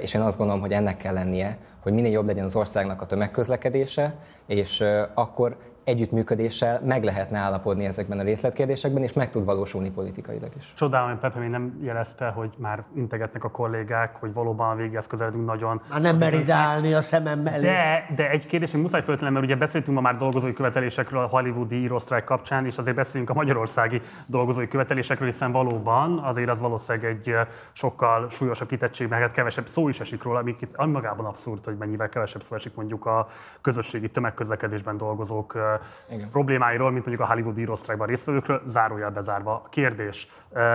és 0.00 0.14
én 0.14 0.20
azt 0.20 0.38
gondolom, 0.38 0.60
hogy 0.60 0.72
ennek 0.72 0.96
kell 0.96 1.14
lennie, 1.14 1.58
hogy 1.82 1.92
minél 1.92 2.12
jobb 2.12 2.26
legyen 2.26 2.44
az 2.44 2.56
országnak 2.56 3.02
a 3.02 3.06
tömegközlekedése, 3.06 4.14
és 4.46 4.84
akkor 5.14 5.56
együttműködéssel 5.84 6.80
meg 6.84 7.04
lehetne 7.04 7.38
állapodni 7.38 7.84
ezekben 7.84 8.18
a 8.18 8.22
részletkérdésekben, 8.22 9.02
és 9.02 9.12
meg 9.12 9.30
tud 9.30 9.44
valósulni 9.44 9.90
politikailag 9.90 10.50
is. 10.58 10.72
Csodálom, 10.76 11.08
hogy 11.08 11.18
Pepe 11.18 11.38
még 11.38 11.48
nem 11.48 11.78
jelezte, 11.82 12.28
hogy 12.28 12.50
már 12.56 12.84
integetnek 12.94 13.44
a 13.44 13.50
kollégák, 13.50 14.16
hogy 14.16 14.32
valóban 14.32 14.70
a 14.70 14.74
végéhez 14.74 15.06
közeledünk 15.06 15.46
nagyon. 15.46 15.80
Már 15.90 16.00
nem 16.00 16.16
mer 16.16 16.50
állni 16.50 16.94
a 16.94 17.02
szemem 17.02 17.40
mellé. 17.40 17.64
De, 17.64 18.06
de 18.16 18.30
egy 18.30 18.46
kérdés, 18.46 18.70
hogy 18.70 18.80
muszáj 18.80 19.02
föltennem, 19.02 19.32
mert 19.32 19.44
ugye 19.44 19.56
beszéltünk 19.56 19.96
ma 19.96 20.02
már 20.02 20.16
dolgozói 20.16 20.52
követelésekről 20.52 21.22
a 21.22 21.26
hollywoodi 21.26 21.76
írósztrájk 21.76 22.24
kapcsán, 22.24 22.66
és 22.66 22.78
azért 22.78 22.96
beszélünk 22.96 23.30
a 23.30 23.34
magyarországi 23.34 24.00
dolgozói 24.26 24.68
követelésekről, 24.68 25.28
hiszen 25.28 25.52
valóban 25.52 26.18
azért 26.18 26.48
az 26.48 26.60
valószínűleg 26.60 27.10
egy 27.10 27.34
sokkal 27.72 28.28
súlyosabb 28.28 28.68
kitettség, 28.68 29.08
mert 29.08 29.22
hát 29.22 29.32
kevesebb 29.32 29.66
szó 29.66 29.88
is 29.88 30.00
esik 30.00 30.22
róla, 30.22 30.38
ami 30.38 30.56
magában 30.92 31.26
abszurd, 31.26 31.64
hogy 31.64 31.76
mennyivel 31.76 32.08
kevesebb 32.08 32.42
szó 32.42 32.54
esik 32.54 32.74
mondjuk 32.74 33.06
a 33.06 33.26
közösségi 33.60 34.08
tömegközlekedésben 34.08 34.96
dolgozók 34.96 35.71
igen. 36.10 36.30
problémáiról, 36.30 36.90
mint 36.90 37.06
mondjuk 37.06 37.28
a 37.28 37.32
Hollywood 37.32 37.58
írósztrákban 37.58 38.06
résztvevőkről, 38.06 38.62
zárójel 38.64 39.10
bezárva. 39.10 39.62
A 39.64 39.68
kérdés, 39.68 40.28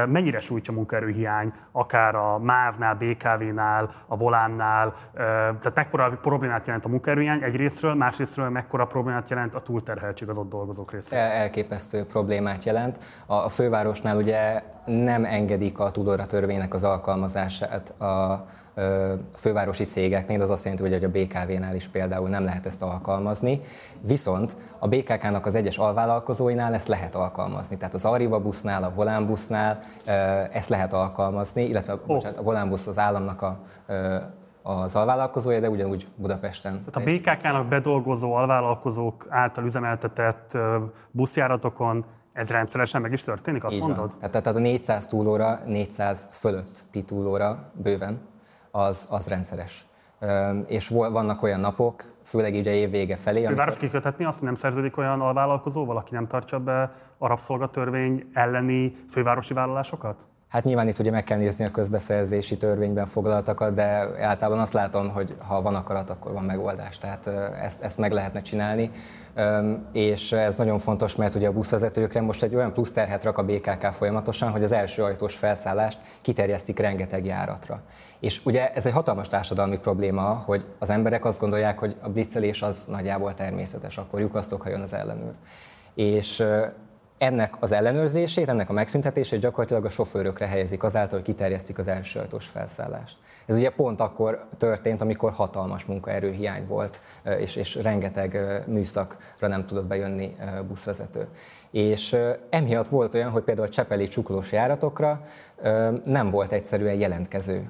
mennyire 0.07 0.39
sújtja 0.39 0.73
munkaerőhiány, 0.73 1.51
akár 1.71 2.15
a 2.15 2.37
MÁV-nál, 2.39 2.95
BKV-nál, 2.95 3.89
a 4.07 4.17
Volánnál, 4.17 4.93
tehát 5.13 5.75
mekkora 5.75 6.09
problémát 6.21 6.65
jelent 6.65 6.85
a 6.85 6.89
munkaerőhiány 6.89 7.43
egyrésztről, 7.43 7.93
másrésztről 7.93 8.49
mekkora 8.49 8.85
problémát 8.85 9.29
jelent 9.29 9.55
a 9.55 9.61
túlterheltség 9.61 10.29
az 10.29 10.37
ott 10.37 10.49
dolgozók 10.49 10.91
részéről? 10.91 11.25
Elképesztő 11.25 12.05
problémát 12.05 12.63
jelent. 12.63 12.97
A 13.25 13.49
fővárosnál 13.49 14.17
ugye 14.17 14.63
nem 14.85 15.25
engedik 15.25 15.79
a 15.79 15.91
tudóra 15.91 16.25
törvénynek 16.25 16.73
az 16.73 16.83
alkalmazását 16.83 17.89
a 17.89 18.45
fővárosi 19.37 19.83
cégeknél, 19.83 20.41
az 20.41 20.49
azt 20.49 20.63
jelenti, 20.63 20.89
hogy 20.89 21.03
a 21.03 21.09
BKV-nál 21.09 21.75
is 21.75 21.87
például 21.87 22.29
nem 22.29 22.43
lehet 22.43 22.65
ezt 22.65 22.81
alkalmazni, 22.81 23.61
viszont 24.01 24.55
a 24.79 24.87
BKK-nak 24.87 25.45
az 25.45 25.55
egyes 25.55 25.77
alvállalkozóinál 25.77 26.73
ezt 26.73 26.87
lehet 26.87 27.15
alkalmazni. 27.15 27.77
Tehát 27.77 27.93
az 27.93 28.05
Arriva 28.05 28.39
busznál, 28.39 28.83
a 28.83 28.91
Volánbusznál 28.95 29.79
ezt 30.51 30.69
lehet 30.69 30.93
alkalmazni, 30.93 31.63
illetve 31.63 31.93
oh. 31.93 31.99
bocsánat, 32.05 32.37
a 32.37 32.43
Volánbusz 32.43 32.87
az 32.87 32.99
államnak 32.99 33.41
a 33.41 33.59
az 34.67 34.95
alvállalkozója, 34.95 35.59
de 35.59 35.69
ugyanúgy 35.69 36.07
Budapesten. 36.15 36.83
Tehát 36.91 37.09
a 37.09 37.11
BKK-nak 37.11 37.67
bedolgozó 37.67 38.33
alvállalkozók 38.33 39.25
által 39.29 39.65
üzemeltetett 39.65 40.57
buszjáratokon 41.11 42.05
ez 42.33 42.49
rendszeresen 42.49 43.01
meg 43.01 43.11
is 43.11 43.21
történik, 43.21 43.63
azt 43.63 43.75
Így 43.75 43.81
mondod? 43.81 43.97
Van. 43.97 44.19
Tehát, 44.19 44.31
tehát 44.31 44.47
a 44.47 44.59
400 44.59 45.07
túlóra, 45.07 45.59
400 45.65 46.27
fölötti 46.31 47.03
túlóra 47.03 47.71
bőven 47.73 48.19
az, 48.77 49.07
az 49.09 49.27
rendszeres. 49.27 49.85
És 50.67 50.87
vannak 50.87 51.43
olyan 51.43 51.59
napok, 51.59 52.05
főleg 52.23 52.55
így 52.55 52.67
a 52.67 52.71
év 52.71 52.89
vége 52.89 53.15
felé. 53.15 53.45
Főváros 53.45 53.73
amikor... 53.73 53.89
kikötetni 53.89 54.25
azt, 54.25 54.37
hogy 54.37 54.47
nem 54.47 54.55
szerződik 54.55 54.97
olyan 54.97 55.21
alvállalkozóval, 55.21 55.97
aki 55.97 56.13
nem 56.13 56.27
tartsa 56.27 56.59
be 56.59 56.91
a 57.17 57.27
rabszolgatörvény 57.27 58.29
elleni 58.33 58.95
fővárosi 59.09 59.53
vállalásokat? 59.53 60.25
Hát 60.47 60.63
nyilván 60.63 60.87
itt 60.87 60.99
ugye 60.99 61.11
meg 61.11 61.23
kell 61.23 61.37
nézni 61.37 61.65
a 61.65 61.71
közbeszerzési 61.71 62.57
törvényben 62.57 63.05
foglaltakat, 63.05 63.73
de 63.73 63.83
általában 64.21 64.59
azt 64.59 64.73
látom, 64.73 65.09
hogy 65.09 65.35
ha 65.47 65.61
van 65.61 65.75
akarat, 65.75 66.09
akkor 66.09 66.33
van 66.33 66.43
megoldás. 66.43 66.97
Tehát 66.97 67.27
ezt, 67.61 67.83
ezt 67.83 67.97
meg 67.97 68.11
lehetne 68.11 68.41
csinálni. 68.41 68.91
És 69.91 70.31
ez 70.31 70.55
nagyon 70.55 70.79
fontos, 70.79 71.15
mert 71.15 71.35
ugye 71.35 71.47
a 71.47 71.51
buszvezetőkre 71.51 72.21
most 72.21 72.43
egy 72.43 72.55
olyan 72.55 72.73
plusz 72.73 72.91
terhet 72.91 73.23
rak 73.23 73.37
a 73.37 73.43
BKK 73.43 73.85
folyamatosan, 73.93 74.51
hogy 74.51 74.63
az 74.63 74.71
első 74.71 75.03
ajtós 75.03 75.35
felszállást 75.35 75.97
kiterjesztik 76.21 76.79
rengeteg 76.79 77.25
járatra. 77.25 77.81
És 78.19 78.41
ugye 78.45 78.73
ez 78.73 78.85
egy 78.85 78.93
hatalmas 78.93 79.27
társadalmi 79.27 79.77
probléma, 79.77 80.43
hogy 80.45 80.65
az 80.79 80.89
emberek 80.89 81.25
azt 81.25 81.39
gondolják, 81.39 81.79
hogy 81.79 81.95
a 82.01 82.09
blitzelés 82.09 82.61
az 82.61 82.85
nagyjából 82.89 83.33
természetes, 83.33 83.97
akkor 83.97 84.19
lyukasztok, 84.19 84.61
ha 84.61 84.69
jön 84.69 84.81
az 84.81 84.93
ellenőr. 84.93 85.33
És 85.95 86.43
ennek 87.17 87.53
az 87.59 87.71
ellenőrzését, 87.71 88.49
ennek 88.49 88.69
a 88.69 88.73
megszüntetését 88.73 89.39
gyakorlatilag 89.39 89.85
a 89.85 89.89
sofőrökre 89.89 90.47
helyezik 90.47 90.83
azáltal, 90.83 91.17
hogy 91.17 91.27
kiterjesztik 91.27 91.77
az 91.77 91.87
első 91.87 92.19
ajtós 92.19 92.45
felszállást. 92.45 93.17
Ez 93.45 93.55
ugye 93.55 93.69
pont 93.69 93.99
akkor 93.99 94.45
történt, 94.57 95.01
amikor 95.01 95.31
hatalmas 95.31 95.85
munkaerőhiány 95.85 96.67
volt, 96.67 96.99
és, 97.39 97.55
és 97.55 97.75
rengeteg 97.75 98.63
műszakra 98.67 99.47
nem 99.47 99.65
tudott 99.65 99.85
bejönni 99.85 100.35
buszvezető. 100.67 101.27
És 101.71 102.17
emiatt 102.49 102.87
volt 102.87 103.13
olyan, 103.13 103.29
hogy 103.29 103.43
például 103.43 103.67
a 103.67 103.71
Csepeli 103.71 104.07
csuklós 104.07 104.51
járatokra 104.51 105.21
nem 106.03 106.29
volt 106.29 106.51
egyszerűen 106.51 106.93
jelentkező 106.93 107.65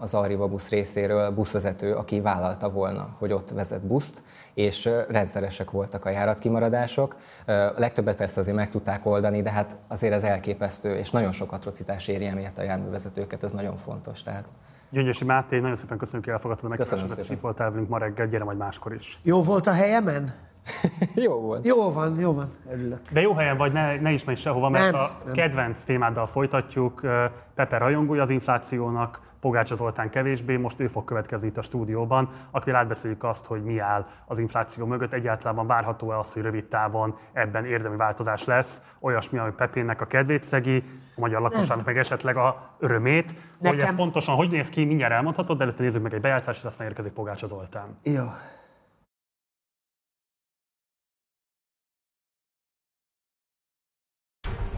az 0.00 0.14
Arriva 0.14 0.48
busz 0.48 0.68
részéről 0.68 1.30
buszvezető, 1.30 1.94
aki 1.94 2.20
vállalta 2.20 2.70
volna, 2.70 3.08
hogy 3.18 3.32
ott 3.32 3.50
vezet 3.50 3.86
buszt, 3.86 4.22
és 4.54 4.90
rendszeresek 5.08 5.70
voltak 5.70 6.04
a 6.04 6.10
járatkimaradások. 6.10 7.16
A 7.46 7.52
legtöbbet 7.76 8.16
persze 8.16 8.40
azért 8.40 8.56
meg 8.56 8.70
tudták 8.70 9.06
oldani, 9.06 9.42
de 9.42 9.50
hát 9.50 9.76
azért 9.88 10.12
ez 10.12 10.22
elképesztő, 10.22 10.96
és 10.96 11.10
nagyon 11.10 11.32
sok 11.32 11.52
atrocitás 11.52 12.08
éri 12.08 12.26
emiatt 12.26 12.58
a 12.58 12.62
járművezetőket, 12.62 13.42
ez 13.42 13.52
nagyon 13.52 13.76
fontos. 13.76 14.22
Tehát. 14.22 14.44
Gyöngyösi 14.90 15.24
Máté, 15.24 15.58
nagyon 15.58 15.76
szépen 15.76 15.98
köszönjük, 15.98 16.24
hogy 16.24 16.34
elfogadtad 16.34 16.64
a 16.64 16.68
megkeresetet, 16.68 17.18
és 17.18 17.30
itt 17.30 17.40
voltál 17.40 17.70
velünk 17.70 17.88
ma 17.88 17.98
reggel, 17.98 18.26
gyere 18.26 18.44
majd 18.44 18.58
máskor 18.58 18.94
is. 18.94 19.20
Jó 19.22 19.42
volt 19.42 19.66
a 19.66 19.72
helyemen? 19.72 20.34
jó 21.26 21.40
volt. 21.40 21.66
Jó 21.66 21.90
van, 21.90 22.20
jó 22.20 22.32
van, 22.32 22.50
örülök. 22.70 23.00
De 23.10 23.20
jó 23.20 23.32
helyen 23.32 23.56
vagy, 23.56 23.72
ne, 23.72 24.00
ne 24.00 24.10
is 24.10 24.24
menj 24.24 24.38
sehova, 24.38 24.68
mert 24.68 24.92
nem, 24.92 25.00
a 25.00 25.10
nem. 25.24 25.32
kedvenc 25.32 25.82
témáddal 25.82 26.26
folytatjuk. 26.26 27.00
Pepe 27.54 27.78
rajongója 27.78 28.22
az 28.22 28.30
inflációnak, 28.30 29.20
Pogácsa 29.40 29.74
Zoltán 29.74 30.10
kevésbé, 30.10 30.56
most 30.56 30.80
ő 30.80 30.86
fog 30.86 31.04
következni 31.04 31.48
itt 31.48 31.56
a 31.56 31.62
stúdióban, 31.62 32.28
akivel 32.50 32.80
átbeszéljük 32.80 33.24
azt, 33.24 33.46
hogy 33.46 33.62
mi 33.62 33.78
áll 33.78 34.06
az 34.26 34.38
infláció 34.38 34.86
mögött, 34.86 35.12
egyáltalán 35.12 35.66
várható-e 35.66 36.18
az, 36.18 36.32
hogy 36.32 36.42
rövid 36.42 36.64
távon 36.64 37.14
ebben 37.32 37.64
érdemi 37.64 37.96
változás 37.96 38.44
lesz, 38.44 38.82
olyasmi, 39.00 39.38
ami 39.38 39.50
Pepénnek 39.56 40.00
a 40.00 40.06
kedvét 40.06 40.44
szegi, 40.44 40.82
a 41.16 41.20
magyar 41.20 41.40
lakosságnak 41.40 41.86
meg 41.86 41.98
esetleg 41.98 42.36
a 42.36 42.70
örömét, 42.78 43.34
Nekem... 43.58 43.78
hogy 43.78 43.88
ez 43.88 43.94
pontosan 43.94 44.34
hogy 44.34 44.50
néz 44.50 44.68
ki, 44.68 44.84
mindjárt 44.84 45.12
elmondhatod, 45.12 45.56
de 45.56 45.62
előtte 45.62 45.82
nézzük 45.82 46.02
meg 46.02 46.14
egy 46.14 46.20
bejátszást, 46.20 46.58
és 46.58 46.64
aztán 46.64 46.86
érkezik 46.86 47.12
Pogácsa 47.12 47.46
Zoltán. 47.46 47.98
Jó. 48.02 48.24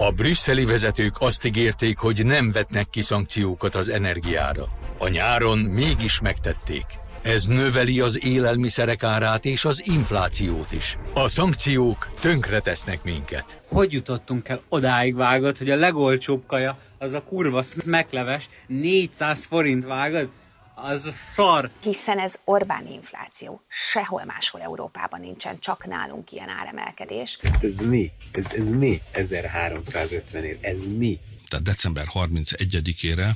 A 0.03 0.11
brüsszeli 0.11 0.65
vezetők 0.65 1.15
azt 1.19 1.45
ígérték, 1.45 1.99
hogy 1.99 2.27
nem 2.27 2.51
vetnek 2.53 2.91
ki 2.91 3.03
szankciókat 3.03 3.75
az 3.75 3.89
energiára. 3.89 4.65
A 4.99 5.09
nyáron 5.09 5.59
mégis 5.59 6.21
megtették. 6.21 6.85
Ez 7.23 7.45
növeli 7.45 8.01
az 8.01 8.25
élelmiszerek 8.25 9.03
árát 9.03 9.45
és 9.45 9.65
az 9.65 9.83
inflációt 9.87 10.73
is. 10.73 10.99
A 11.15 11.29
szankciók 11.29 12.09
tönkretesznek 12.21 13.03
minket. 13.03 13.61
Hogy 13.69 13.93
jutottunk 13.93 14.49
el 14.49 14.63
odáig 14.69 15.15
vágott, 15.15 15.59
hogy 15.59 15.71
a 15.71 15.77
legolcsóbb 15.77 16.43
kaja 16.47 16.79
az 16.99 17.13
a 17.13 17.23
kurva 17.23 17.63
megleves 17.85 18.49
400 18.67 19.45
forint 19.45 19.85
vágod? 19.85 20.29
Az 20.83 21.15
szar. 21.35 21.71
Hiszen 21.83 22.19
ez 22.19 22.35
Orbán 22.45 22.87
infláció. 22.87 23.63
Sehol 23.69 24.25
máshol 24.25 24.61
Európában 24.61 25.21
nincsen, 25.21 25.59
csak 25.59 25.87
nálunk 25.87 26.33
ilyen 26.33 26.49
áremelkedés. 26.49 27.39
Ez 27.63 27.77
mi? 27.77 28.11
Ez, 28.33 28.45
ez 28.51 28.69
mi? 28.69 29.01
1350 29.13 30.45
ér. 30.45 30.59
Ez 30.61 30.79
mi? 30.97 31.19
Tehát 31.49 31.65
december 31.65 32.05
31-ére 32.15 33.29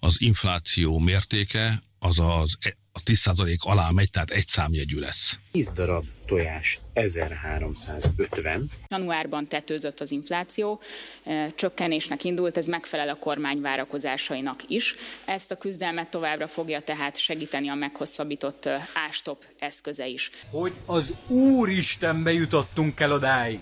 az 0.00 0.20
infláció 0.20 0.98
mértéke 0.98 1.78
az 1.98 2.18
az 2.18 2.58
a 2.96 3.00
10% 3.04 3.56
alá 3.58 3.90
megy, 3.90 4.10
tehát 4.10 4.30
egy 4.30 4.46
számjegyű 4.46 4.98
lesz. 4.98 5.38
10 5.52 5.72
darab 5.72 6.04
tojás 6.26 6.80
1350. 6.92 8.70
Januárban 8.88 9.48
tetőzött 9.48 10.00
az 10.00 10.10
infláció, 10.10 10.80
e, 11.24 11.50
csökkenésnek 11.50 12.24
indult, 12.24 12.56
ez 12.56 12.66
megfelel 12.66 13.08
a 13.08 13.14
kormány 13.14 13.60
várakozásainak 13.60 14.62
is. 14.66 14.94
Ezt 15.24 15.50
a 15.50 15.56
küzdelmet 15.56 16.08
továbbra 16.08 16.46
fogja 16.46 16.80
tehát 16.80 17.16
segíteni 17.16 17.68
a 17.68 17.74
meghosszabbított 17.74 18.64
e, 18.64 18.88
ástop 19.08 19.44
eszköze 19.58 20.06
is. 20.06 20.30
Hogy 20.50 20.72
az 20.86 21.14
Úristenbe 21.28 22.32
jutottunk 22.32 23.00
el 23.00 23.12
odáig, 23.12 23.60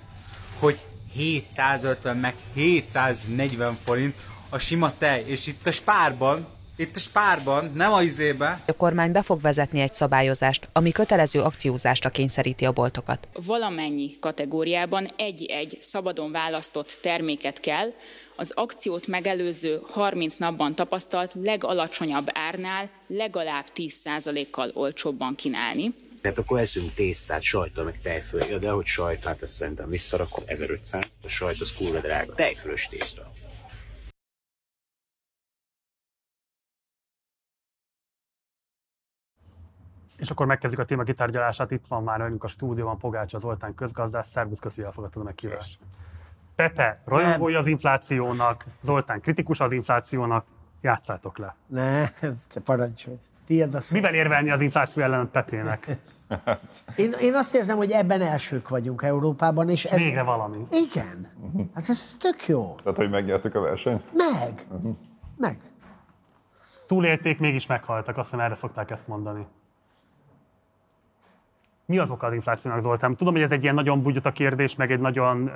hogy 0.58 0.78
750 1.12 2.16
meg 2.16 2.34
740 2.54 3.74
forint 3.84 4.16
a 4.48 4.58
sima 4.58 4.96
tej, 4.98 5.24
és 5.26 5.46
itt 5.46 5.66
a 5.66 5.72
spárban 5.72 6.48
itt 6.82 6.96
a 6.96 6.98
spárban, 6.98 7.72
nem 7.74 7.92
a 7.92 8.02
izébe. 8.02 8.60
A 8.66 8.72
kormány 8.72 9.12
be 9.12 9.22
fog 9.22 9.40
vezetni 9.40 9.80
egy 9.80 9.92
szabályozást, 9.92 10.68
ami 10.72 10.92
kötelező 10.92 11.40
akciózásra 11.40 12.10
kényszeríti 12.10 12.64
a 12.64 12.72
boltokat. 12.72 13.28
Valamennyi 13.46 14.10
kategóriában 14.20 15.10
egy-egy 15.16 15.78
szabadon 15.80 16.32
választott 16.32 16.98
terméket 17.02 17.60
kell 17.60 17.92
az 18.36 18.52
akciót 18.54 19.06
megelőző 19.06 19.80
30 19.82 20.36
napban 20.36 20.74
tapasztalt 20.74 21.32
legalacsonyabb 21.34 22.26
árnál 22.32 22.90
legalább 23.06 23.64
10%-kal 23.74 24.70
olcsóbban 24.74 25.34
kínálni. 25.34 25.94
Tehát 26.20 26.38
akkor 26.38 26.60
eszünk 26.60 26.94
tésztát, 26.94 27.42
sajtot, 27.42 27.84
meg 27.84 28.00
tejföl. 28.02 28.44
Ja, 28.44 28.58
de 28.58 28.70
hogy 28.70 28.86
sajt, 28.86 29.24
hát 29.24 29.42
ezt 29.42 29.52
szerintem 29.52 29.88
visszarakom 29.88 30.44
1500. 30.46 31.02
A 31.22 31.28
sajt 31.28 31.60
az 31.60 31.72
kurva 31.76 32.00
drága. 32.00 32.34
Tejfölös 32.34 32.88
tészta. 32.90 33.32
És 40.22 40.30
akkor 40.30 40.46
megkezdjük 40.46 40.82
a 40.82 40.84
téma 40.84 41.02
kitárgyalását. 41.02 41.70
Itt 41.70 41.86
van 41.86 42.02
már 42.02 42.18
velünk 42.18 42.44
a 42.44 42.46
stúdióban 42.46 42.98
Pogácsa 42.98 43.38
Zoltán 43.38 43.74
közgazdás. 43.74 44.26
Szervusz, 44.26 44.58
köszi, 44.58 44.76
hogy 44.76 44.84
elfogadtad 44.84 45.22
a 45.22 45.24
meghívást. 45.24 45.78
Pepe, 46.54 47.02
rajongója 47.04 47.58
az 47.58 47.66
inflációnak, 47.66 48.64
Zoltán 48.80 49.20
kritikus 49.20 49.60
az 49.60 49.72
inflációnak, 49.72 50.44
játszátok 50.80 51.38
le. 51.38 51.56
Ne, 51.66 52.08
te 52.52 52.60
parancsolj. 52.64 53.16
Tiéd 53.46 53.74
a 53.74 53.80
szó. 53.80 53.96
Mivel 53.96 54.14
érvelni 54.14 54.50
az 54.50 54.60
infláció 54.60 55.02
ellen 55.02 55.30
Pepének? 55.30 55.96
Én, 56.96 57.12
én 57.20 57.34
azt 57.34 57.54
érzem, 57.54 57.76
hogy 57.76 57.90
ebben 57.90 58.20
elsők 58.20 58.68
vagyunk 58.68 59.02
Európában, 59.02 59.68
és 59.68 59.84
ez... 59.84 60.02
Végre 60.02 60.22
valami. 60.22 60.66
Igen. 60.70 61.28
Hát 61.74 61.88
ez, 61.88 61.88
ez 61.88 62.16
tök 62.18 62.46
jó. 62.46 62.74
Tehát, 62.82 62.98
hogy 62.98 63.10
megnyertük 63.10 63.54
a 63.54 63.60
versenyt? 63.60 64.02
Meg. 64.12 64.66
Meg. 65.38 65.58
Túlélték, 66.86 67.38
mégis 67.38 67.66
meghaltak, 67.66 68.16
azt 68.16 68.30
hiszem 68.30 68.44
erre 68.44 68.54
szokták 68.54 68.90
ezt 68.90 69.08
mondani. 69.08 69.46
Mi 71.86 71.98
az 71.98 72.10
oka 72.10 72.26
az 72.26 72.32
inflációnak, 72.32 72.80
Zoltán? 72.80 73.16
Tudom, 73.16 73.32
hogy 73.32 73.42
ez 73.42 73.52
egy 73.52 73.62
ilyen 73.62 73.74
nagyon 73.74 74.02
bugyuta 74.02 74.32
kérdés, 74.32 74.76
meg 74.76 74.92
egy 74.92 75.00
nagyon 75.00 75.42
uh, 75.42 75.52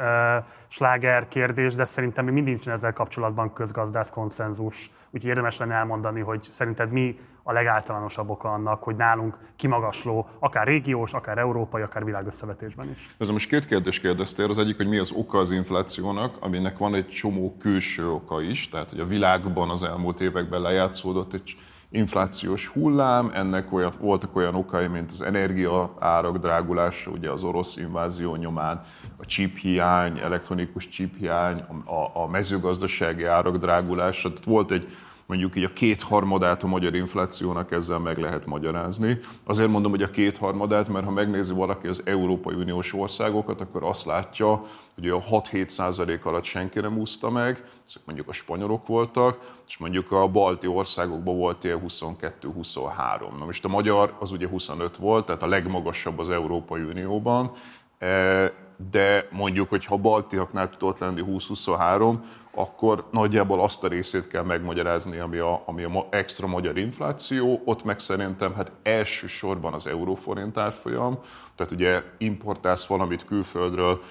sláger 0.68 1.28
kérdés, 1.28 1.74
de 1.74 1.84
szerintem 1.84 2.24
még 2.24 2.34
mindig 2.34 2.52
nincsen 2.52 2.72
ezzel 2.72 2.92
kapcsolatban 2.92 3.52
közgazdász 3.52 4.10
konszenzus. 4.10 4.90
Úgyhogy 5.10 5.30
érdemes 5.30 5.58
lenne 5.58 5.74
elmondani, 5.74 6.20
hogy 6.20 6.42
szerinted 6.42 6.90
mi 6.90 7.18
a 7.42 7.52
legáltalánosabb 7.52 8.28
oka 8.28 8.52
annak, 8.52 8.82
hogy 8.82 8.96
nálunk 8.96 9.38
kimagasló, 9.56 10.28
akár 10.38 10.66
régiós, 10.66 11.12
akár 11.12 11.38
európai, 11.38 11.82
akár 11.82 12.04
világösszevetésben 12.04 12.90
is. 12.90 13.16
Ez 13.18 13.28
most 13.28 13.48
két 13.48 13.66
kérdést 13.66 14.00
kérdeztél. 14.00 14.48
Az 14.50 14.58
egyik, 14.58 14.76
hogy 14.76 14.88
mi 14.88 14.98
az 14.98 15.12
oka 15.12 15.38
az 15.38 15.50
inflációnak, 15.50 16.36
aminek 16.40 16.78
van 16.78 16.94
egy 16.94 17.08
csomó 17.08 17.56
külső 17.58 18.10
oka 18.10 18.42
is, 18.42 18.68
tehát 18.68 18.90
hogy 18.90 19.00
a 19.00 19.06
világban 19.06 19.70
az 19.70 19.82
elmúlt 19.82 20.20
években 20.20 20.60
lejátszódott 20.60 21.32
egy 21.32 21.56
inflációs 21.90 22.66
hullám, 22.66 23.30
ennek 23.34 23.72
olyan, 23.72 23.92
voltak 24.00 24.36
olyan 24.36 24.54
okai, 24.54 24.86
mint 24.86 25.10
az 25.10 25.22
energia 25.22 25.94
árak 25.98 26.38
drágulása, 26.38 27.10
ugye 27.10 27.30
az 27.30 27.42
orosz 27.42 27.76
invázió 27.76 28.36
nyomán, 28.36 28.84
a 29.16 29.24
chip 29.24 29.56
hiány, 29.56 30.18
elektronikus 30.18 30.88
chip 30.88 31.18
hiány, 31.18 31.64
a, 31.84 32.22
a 32.22 32.26
mezőgazdasági 32.26 33.24
árak 33.24 33.56
drágulása, 33.56 34.28
tehát 34.28 34.44
volt 34.44 34.70
egy 34.70 34.96
mondjuk 35.26 35.56
így 35.56 35.64
a 35.64 35.72
kétharmadát 35.72 36.62
a 36.62 36.66
magyar 36.66 36.94
inflációnak 36.94 37.72
ezzel 37.72 37.98
meg 37.98 38.18
lehet 38.18 38.46
magyarázni. 38.46 39.18
Azért 39.44 39.68
mondom, 39.68 39.90
hogy 39.90 40.02
a 40.02 40.10
kétharmadát, 40.10 40.88
mert 40.88 41.04
ha 41.04 41.10
megnézi 41.10 41.52
valaki 41.52 41.86
az 41.86 42.02
Európai 42.04 42.54
Uniós 42.54 42.94
országokat, 42.94 43.60
akkor 43.60 43.84
azt 43.84 44.04
látja, 44.04 44.64
hogy 44.94 45.08
a 45.08 45.20
6-7 45.20 45.68
százalék 45.68 46.24
alatt 46.24 46.44
senki 46.44 46.80
nem 46.80 46.98
úszta 46.98 47.30
meg, 47.30 47.64
ezek 47.86 48.02
mondjuk 48.04 48.28
a 48.28 48.32
spanyolok 48.32 48.86
voltak, 48.86 49.54
és 49.68 49.76
mondjuk 49.76 50.12
a 50.12 50.28
balti 50.28 50.66
országokban 50.66 51.36
volt 51.36 51.64
ilyen 51.64 51.80
22-23. 51.88 53.38
Na 53.38 53.44
most 53.44 53.64
a 53.64 53.68
magyar 53.68 54.16
az 54.18 54.30
ugye 54.30 54.48
25 54.48 54.96
volt, 54.96 55.26
tehát 55.26 55.42
a 55.42 55.46
legmagasabb 55.46 56.18
az 56.18 56.30
Európai 56.30 56.82
Unióban, 56.82 57.52
e, 57.98 58.52
de 58.90 59.28
mondjuk, 59.30 59.68
hogy 59.68 59.84
ha 59.84 59.94
a 59.94 59.98
baltiaknál 59.98 60.70
tudott 60.70 60.98
lenni 60.98 61.22
20-23, 61.26 62.16
akkor 62.56 63.04
nagyjából 63.10 63.60
azt 63.62 63.84
a 63.84 63.88
részét 63.88 64.28
kell 64.28 64.42
megmagyarázni, 64.42 65.18
ami 65.18 65.38
a, 65.38 65.62
ami 65.66 65.82
a 65.82 66.06
extra 66.10 66.46
magyar 66.46 66.76
infláció. 66.76 67.62
Ott 67.64 67.84
meg 67.84 67.98
szerintem 67.98 68.54
hát 68.54 68.72
elsősorban 68.82 69.72
az 69.72 69.86
euróforint 69.86 70.56
árfolyam, 70.56 71.18
tehát 71.54 71.72
ugye 71.72 72.02
importálsz 72.18 72.86
valamit 72.86 73.24
külföldről, 73.24 74.02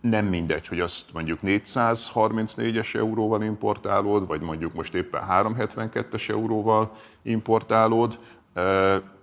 nem 0.00 0.26
mindegy, 0.26 0.68
hogy 0.68 0.80
azt 0.80 1.12
mondjuk 1.12 1.38
434-es 1.42 2.94
euróval 2.94 3.42
importálod, 3.42 4.26
vagy 4.26 4.40
mondjuk 4.40 4.74
most 4.74 4.94
éppen 4.94 5.22
372-es 5.30 6.30
euróval 6.30 6.92
importálod, 7.22 8.18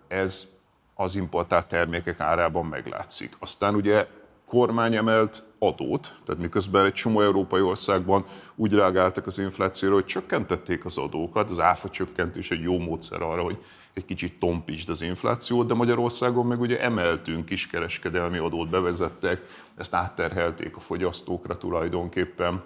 ez 0.07 0.47
az 0.95 1.15
importált 1.15 1.67
termékek 1.67 2.19
árában 2.19 2.65
meglátszik. 2.65 3.35
Aztán 3.39 3.75
ugye 3.75 4.07
kormány 4.45 4.95
emelt 4.95 5.47
adót, 5.59 6.19
tehát 6.25 6.41
miközben 6.41 6.85
egy 6.85 6.93
csomó 6.93 7.21
európai 7.21 7.61
országban 7.61 8.25
úgy 8.55 8.73
reagáltak 8.73 9.27
az 9.27 9.39
inflációra, 9.39 9.93
hogy 9.93 10.05
csökkentették 10.05 10.85
az 10.85 10.97
adókat, 10.97 11.49
az 11.49 11.59
áfa 11.59 11.89
csökkentés 11.89 12.51
egy 12.51 12.61
jó 12.61 12.77
módszer 12.77 13.21
arra, 13.21 13.41
hogy 13.41 13.57
egy 13.93 14.05
kicsit 14.05 14.39
tompítsd 14.39 14.89
az 14.89 15.01
inflációt, 15.01 15.67
de 15.67 15.73
Magyarországon 15.73 16.45
meg 16.45 16.59
ugye 16.59 16.81
emeltünk 16.81 17.45
kiskereskedelmi 17.45 18.37
adót, 18.37 18.69
bevezettek, 18.69 19.41
ezt 19.77 19.93
átterhelték 19.93 20.75
a 20.75 20.79
fogyasztókra 20.79 21.57
tulajdonképpen. 21.57 22.63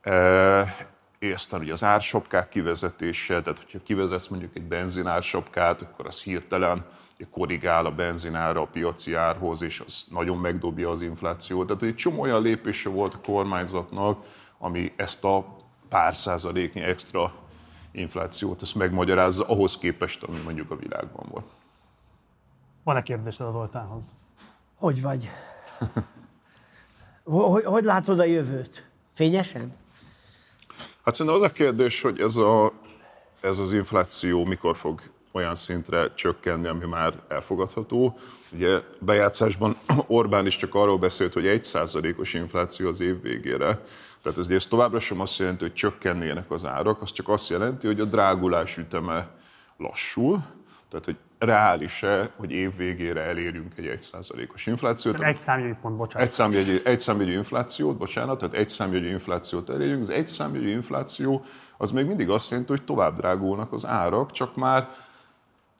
E, 0.00 0.88
és 1.18 1.34
aztán 1.34 1.60
ugye 1.60 1.72
az 1.72 1.84
ársapkák 1.84 2.48
kivezetése, 2.48 3.42
tehát 3.42 3.58
hogyha 3.58 3.78
kivezetsz 3.82 4.26
mondjuk 4.26 4.56
egy 4.56 4.62
benzinársapkát, 4.62 5.80
akkor 5.80 6.06
az 6.06 6.22
hirtelen 6.22 6.84
korrigál 7.30 7.86
a 7.86 7.94
benzinára 7.94 8.60
a 8.60 8.66
piaci 8.66 9.14
árhoz, 9.14 9.62
és 9.62 9.80
az 9.80 10.06
nagyon 10.10 10.38
megdobja 10.38 10.90
az 10.90 11.00
inflációt. 11.00 11.66
Tehát 11.66 11.82
egy 11.82 11.94
csomó 11.94 12.20
olyan 12.20 12.42
lépése 12.42 12.88
volt 12.88 13.14
a 13.14 13.20
kormányzatnak, 13.20 14.24
ami 14.58 14.92
ezt 14.96 15.24
a 15.24 15.56
pár 15.88 16.14
százaléknyi 16.14 16.80
extra 16.80 17.34
inflációt 17.92 18.62
ezt 18.62 18.74
megmagyarázza 18.74 19.46
ahhoz 19.46 19.78
képest, 19.78 20.22
ami 20.22 20.38
mondjuk 20.44 20.70
a 20.70 20.76
világban 20.76 21.26
volt. 21.30 21.46
Van-e 22.84 23.02
kérdésed 23.02 23.46
az 23.46 23.54
Oltánhoz? 23.54 24.16
Hogy 24.74 25.02
vagy? 25.02 25.30
hogy, 27.24 27.64
hogy 27.64 27.84
látod 27.84 28.20
a 28.20 28.24
jövőt? 28.24 28.90
Fényesen? 29.12 29.74
Hát 31.04 31.14
szerintem 31.14 31.42
az 31.42 31.48
a 31.48 31.52
kérdés, 31.52 32.02
hogy 32.02 32.20
ez, 32.20 32.36
a, 32.36 32.72
ez 33.40 33.58
az 33.58 33.72
infláció 33.72 34.44
mikor 34.44 34.76
fog 34.76 35.00
olyan 35.32 35.54
szintre 35.54 36.14
csökkenni, 36.14 36.68
ami 36.68 36.86
már 36.86 37.12
elfogadható. 37.28 38.18
Ugye 38.52 38.80
bejátszásban 38.98 39.76
Orbán 40.06 40.46
is 40.46 40.56
csak 40.56 40.74
arról 40.74 40.98
beszélt, 40.98 41.32
hogy 41.32 41.46
egy 41.46 41.64
százalékos 41.64 42.34
infláció 42.34 42.88
az 42.88 43.00
év 43.00 43.22
végére. 43.22 43.80
Tehát 44.22 44.38
ez, 44.38 44.48
ez 44.48 44.66
továbbra 44.66 45.00
sem 45.00 45.20
azt 45.20 45.38
jelenti, 45.38 45.64
hogy 45.64 45.74
csökkennének 45.74 46.50
az 46.50 46.64
árak, 46.64 47.02
az 47.02 47.12
csak 47.12 47.28
azt 47.28 47.48
jelenti, 47.48 47.86
hogy 47.86 48.00
a 48.00 48.04
drágulás 48.04 48.76
üteme 48.76 49.28
lassul, 49.76 50.42
tehát 50.88 51.04
hogy 51.04 51.16
reális-e, 51.38 52.30
hogy 52.36 52.50
év 52.50 52.76
végére 52.76 53.20
elérjünk 53.20 53.72
egy 53.76 53.98
1%-os 54.00 54.66
inflációt. 54.66 55.20
Egy 55.20 55.36
számjegyű 55.36 55.74
pont, 55.82 55.96
bocsánat. 55.96 56.28
Egy 56.28 56.34
számjegyű, 56.34 56.76
egy 56.84 57.00
számjegyű 57.00 57.32
inflációt, 57.32 57.96
bocsánat, 57.96 58.38
tehát 58.38 58.54
egy 58.54 58.68
számjegyű 58.68 59.08
inflációt 59.08 59.70
elérjünk. 59.70 60.02
Az 60.02 60.08
egy 60.08 60.28
számjegyű 60.28 60.70
infláció 60.70 61.44
az 61.76 61.90
még 61.90 62.06
mindig 62.06 62.30
azt 62.30 62.50
jelenti, 62.50 62.72
hogy 62.72 62.84
tovább 62.84 63.16
drágulnak 63.16 63.72
az 63.72 63.86
árak, 63.86 64.32
csak 64.32 64.56
már 64.56 64.88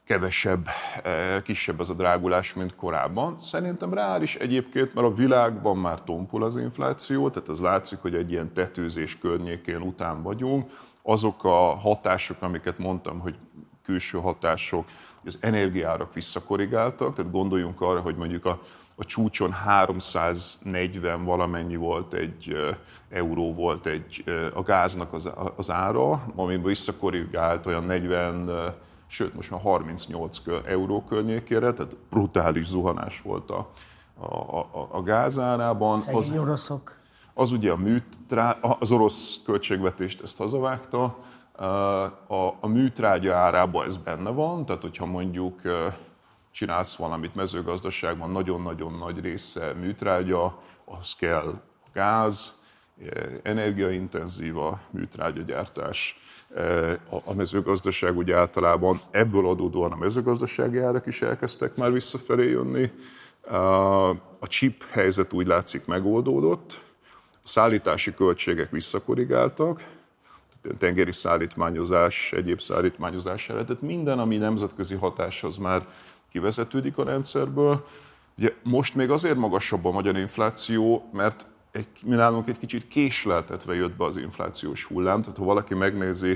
kevesebb, 0.05 0.67
eh, 1.03 1.41
kisebb 1.41 1.79
az 1.79 1.89
a 1.89 1.93
drágulás, 1.93 2.53
mint 2.53 2.75
korábban. 2.75 3.39
Szerintem 3.39 3.93
reális 3.93 4.35
egyébként, 4.35 4.93
mert 4.93 5.07
a 5.07 5.13
világban 5.13 5.77
már 5.77 6.01
tompul 6.01 6.43
az 6.43 6.57
infláció, 6.57 7.29
tehát 7.29 7.49
az 7.49 7.59
látszik, 7.59 7.99
hogy 7.99 8.15
egy 8.15 8.31
ilyen 8.31 8.53
tetőzés 8.53 9.17
környékén 9.17 9.81
után 9.81 10.21
vagyunk. 10.21 10.69
Azok 11.01 11.43
a 11.43 11.75
hatások, 11.75 12.41
amiket 12.41 12.77
mondtam, 12.77 13.19
hogy 13.19 13.35
külső 13.83 14.17
hatások, 14.17 14.85
az 15.25 15.37
energiárak 15.41 16.13
visszakorrigáltak, 16.13 17.15
tehát 17.15 17.31
gondoljunk 17.31 17.81
arra, 17.81 17.99
hogy 17.99 18.15
mondjuk 18.15 18.45
a, 18.45 18.61
a 18.95 19.05
csúcson 19.05 19.51
340 19.51 21.23
valamennyi 21.23 21.75
volt 21.75 22.13
egy 22.13 22.53
eh, 22.53 22.75
euró 23.09 23.53
volt 23.53 23.85
egy, 23.85 24.23
eh, 24.25 24.57
a 24.57 24.61
gáznak 24.61 25.13
az, 25.13 25.29
az 25.55 25.71
ára, 25.71 26.23
amiben 26.35 26.63
visszakorrigált 26.63 27.65
olyan 27.65 27.83
40 27.83 28.49
sőt 29.13 29.33
most 29.33 29.51
már 29.51 29.61
38 29.61 30.41
euró 30.65 31.03
környékére, 31.03 31.73
tehát 31.73 31.95
brutális 32.09 32.65
zuhanás 32.65 33.21
volt 33.21 33.49
a, 33.49 33.69
a, 34.19 34.57
a, 34.57 34.87
a 34.91 35.03
gázárában. 35.03 35.99
Szegény 35.99 36.37
oroszok. 36.37 36.97
Az 37.33 37.51
ugye 37.51 37.71
a 37.71 37.75
műtrá, 37.75 38.51
az 38.79 38.91
orosz 38.91 39.39
költségvetést 39.45 40.21
ezt 40.21 40.37
hazavágta, 40.37 41.17
a, 42.27 42.47
a 42.59 42.67
műtrágya 42.67 43.35
árában 43.35 43.85
ez 43.85 43.97
benne 43.97 44.29
van, 44.29 44.65
tehát 44.65 44.81
hogyha 44.81 45.05
mondjuk 45.05 45.61
csinálsz 46.51 46.95
valamit 46.95 47.35
mezőgazdaságban, 47.35 48.29
nagyon-nagyon 48.31 48.93
nagy 48.93 49.19
része 49.19 49.73
műtrágya, 49.73 50.59
az 50.85 51.15
kell 51.15 51.61
gáz, 51.93 52.59
energiaintenzív 53.43 54.57
a 54.57 54.79
műtrágyagyártás, 54.89 56.19
a 57.25 57.33
mezőgazdaság 57.33 58.17
ugye 58.17 58.35
általában 58.35 58.99
ebből 59.11 59.47
adódóan 59.47 59.91
a 59.91 59.95
mezőgazdasági 59.95 60.77
árak 60.77 61.05
is 61.05 61.21
elkezdtek 61.21 61.75
már 61.75 61.91
visszafelé 61.91 62.49
jönni. 62.49 62.91
A 64.39 64.47
chip 64.47 64.83
helyzet 64.89 65.33
úgy 65.33 65.47
látszik 65.47 65.85
megoldódott, 65.85 66.81
a 67.31 67.47
szállítási 67.47 68.13
költségek 68.13 68.71
visszakorrigáltak, 68.71 69.83
tengeri 70.77 71.11
szállítmányozás, 71.11 72.31
egyéb 72.33 72.61
szállítmányozás 72.61 73.45
tehát 73.45 73.81
minden, 73.81 74.19
ami 74.19 74.37
nemzetközi 74.37 74.95
hatás, 74.95 75.43
az 75.43 75.57
már 75.57 75.87
kivezetődik 76.31 76.97
a 76.97 77.03
rendszerből. 77.03 77.87
Ugye 78.37 78.53
most 78.63 78.95
még 78.95 79.09
azért 79.09 79.35
magasabb 79.35 79.85
a 79.85 79.91
magyar 79.91 80.17
infláció, 80.17 81.09
mert 81.11 81.45
egy, 81.73 81.87
mi 82.05 82.15
nálunk 82.15 82.47
egy 82.47 82.57
kicsit 82.57 82.87
késleltetve 82.87 83.75
jött 83.75 83.95
be 83.95 84.05
az 84.05 84.17
inflációs 84.17 84.83
hullám, 84.83 85.21
tehát 85.21 85.37
ha 85.37 85.43
valaki 85.43 85.73
megnézi, 85.73 86.29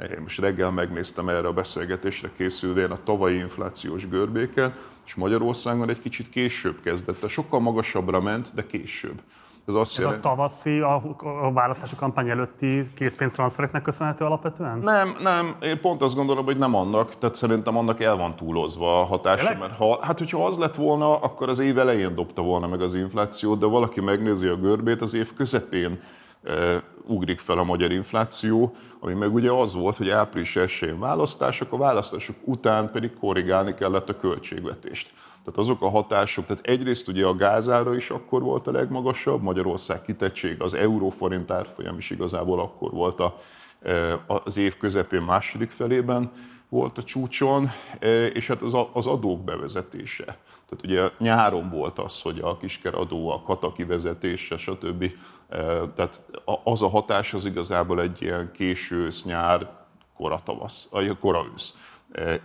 én 0.00 0.20
most 0.20 0.38
reggel 0.38 0.70
megnéztem 0.70 1.28
erre 1.28 1.46
a 1.46 1.52
beszélgetésre 1.52 2.30
készülvén 2.36 2.90
a 2.90 3.02
tavalyi 3.04 3.38
inflációs 3.38 4.08
görbéket, 4.08 4.78
és 5.06 5.14
Magyarországon 5.14 5.88
egy 5.88 6.00
kicsit 6.00 6.28
később 6.28 6.80
kezdett, 6.80 7.28
sokkal 7.28 7.60
magasabbra 7.60 8.20
ment, 8.20 8.54
de 8.54 8.66
később. 8.66 9.20
Ez, 9.66 9.74
azt 9.74 9.98
Ez 9.98 10.04
jelent... 10.04 10.24
a 10.24 10.28
tavaszi, 10.28 10.78
a, 10.78 11.02
a 11.42 11.52
választási 11.52 11.96
kampány 11.96 12.28
előtti 12.28 12.86
készpénztranszfereknek 12.94 13.82
köszönhető 13.82 14.24
alapvetően? 14.24 14.78
Nem, 14.78 15.16
nem, 15.22 15.56
én 15.62 15.80
pont 15.80 16.02
azt 16.02 16.14
gondolom, 16.14 16.44
hogy 16.44 16.58
nem 16.58 16.74
annak, 16.74 17.18
tehát 17.18 17.34
szerintem 17.34 17.76
annak 17.76 18.00
el 18.00 18.16
van 18.16 18.36
túlozva 18.36 19.00
a 19.00 19.04
hatása, 19.04 19.42
Jelek? 19.42 19.58
mert 19.58 19.76
ha, 19.76 19.98
hát 20.02 20.18
hogyha 20.18 20.46
az 20.46 20.58
lett 20.58 20.74
volna, 20.74 21.20
akkor 21.20 21.48
az 21.48 21.58
év 21.58 21.78
elején 21.78 22.14
dobta 22.14 22.42
volna 22.42 22.66
meg 22.66 22.82
az 22.82 22.94
inflációt, 22.94 23.58
de 23.58 23.66
valaki 23.66 24.00
megnézi 24.00 24.46
a 24.46 24.56
görbét, 24.56 25.02
az 25.02 25.14
év 25.14 25.32
közepén 25.34 26.00
e, 26.42 26.82
ugrik 27.06 27.38
fel 27.38 27.58
a 27.58 27.64
magyar 27.64 27.92
infláció, 27.92 28.74
ami 29.00 29.14
meg 29.14 29.34
ugye 29.34 29.50
az 29.50 29.74
volt, 29.74 29.96
hogy 29.96 30.10
április 30.10 30.56
1 30.56 30.98
választások, 30.98 31.72
a 31.72 31.76
választások 31.76 32.36
után 32.44 32.90
pedig 32.90 33.10
korrigálni 33.20 33.74
kellett 33.74 34.08
a 34.08 34.16
költségvetést. 34.16 35.12
Tehát 35.44 35.58
azok 35.58 35.82
a 35.82 35.88
hatások, 35.88 36.46
tehát 36.46 36.66
egyrészt 36.66 37.08
ugye 37.08 37.26
a 37.26 37.34
gázára 37.34 37.94
is 37.94 38.10
akkor 38.10 38.42
volt 38.42 38.66
a 38.66 38.72
legmagasabb, 38.72 39.42
Magyarország 39.42 40.02
kitettség, 40.02 40.62
az 40.62 40.74
euróforint 40.74 41.50
árfolyam 41.50 41.98
is 41.98 42.10
igazából 42.10 42.60
akkor 42.60 42.90
volt 42.90 43.20
a, 43.20 43.40
e, 43.82 44.24
az 44.26 44.56
év 44.56 44.76
közepén 44.76 45.22
második 45.22 45.70
felében 45.70 46.30
volt 46.68 46.98
a 46.98 47.02
csúcson, 47.02 47.70
e, 47.98 48.26
és 48.26 48.46
hát 48.46 48.62
az, 48.62 48.76
az 48.92 49.06
adók 49.06 49.44
bevezetése. 49.44 50.24
Tehát 50.24 50.84
ugye 50.84 51.10
nyáron 51.18 51.70
volt 51.70 51.98
az, 51.98 52.20
hogy 52.20 52.38
a 52.38 52.56
kiskeradó, 52.56 53.30
a 53.30 53.42
kata 53.42 53.72
kivezetése, 53.72 54.56
stb. 54.56 55.02
E, 55.48 55.56
tehát 55.94 56.20
az 56.64 56.82
a 56.82 56.88
hatás 56.88 57.34
az 57.34 57.44
igazából 57.44 58.00
egy 58.00 58.22
ilyen 58.22 58.50
késő 58.52 59.08
nyár, 59.24 59.68
kora 60.16 60.40
tavasz, 60.44 60.90
kora 61.20 61.44
ősz. 61.54 61.78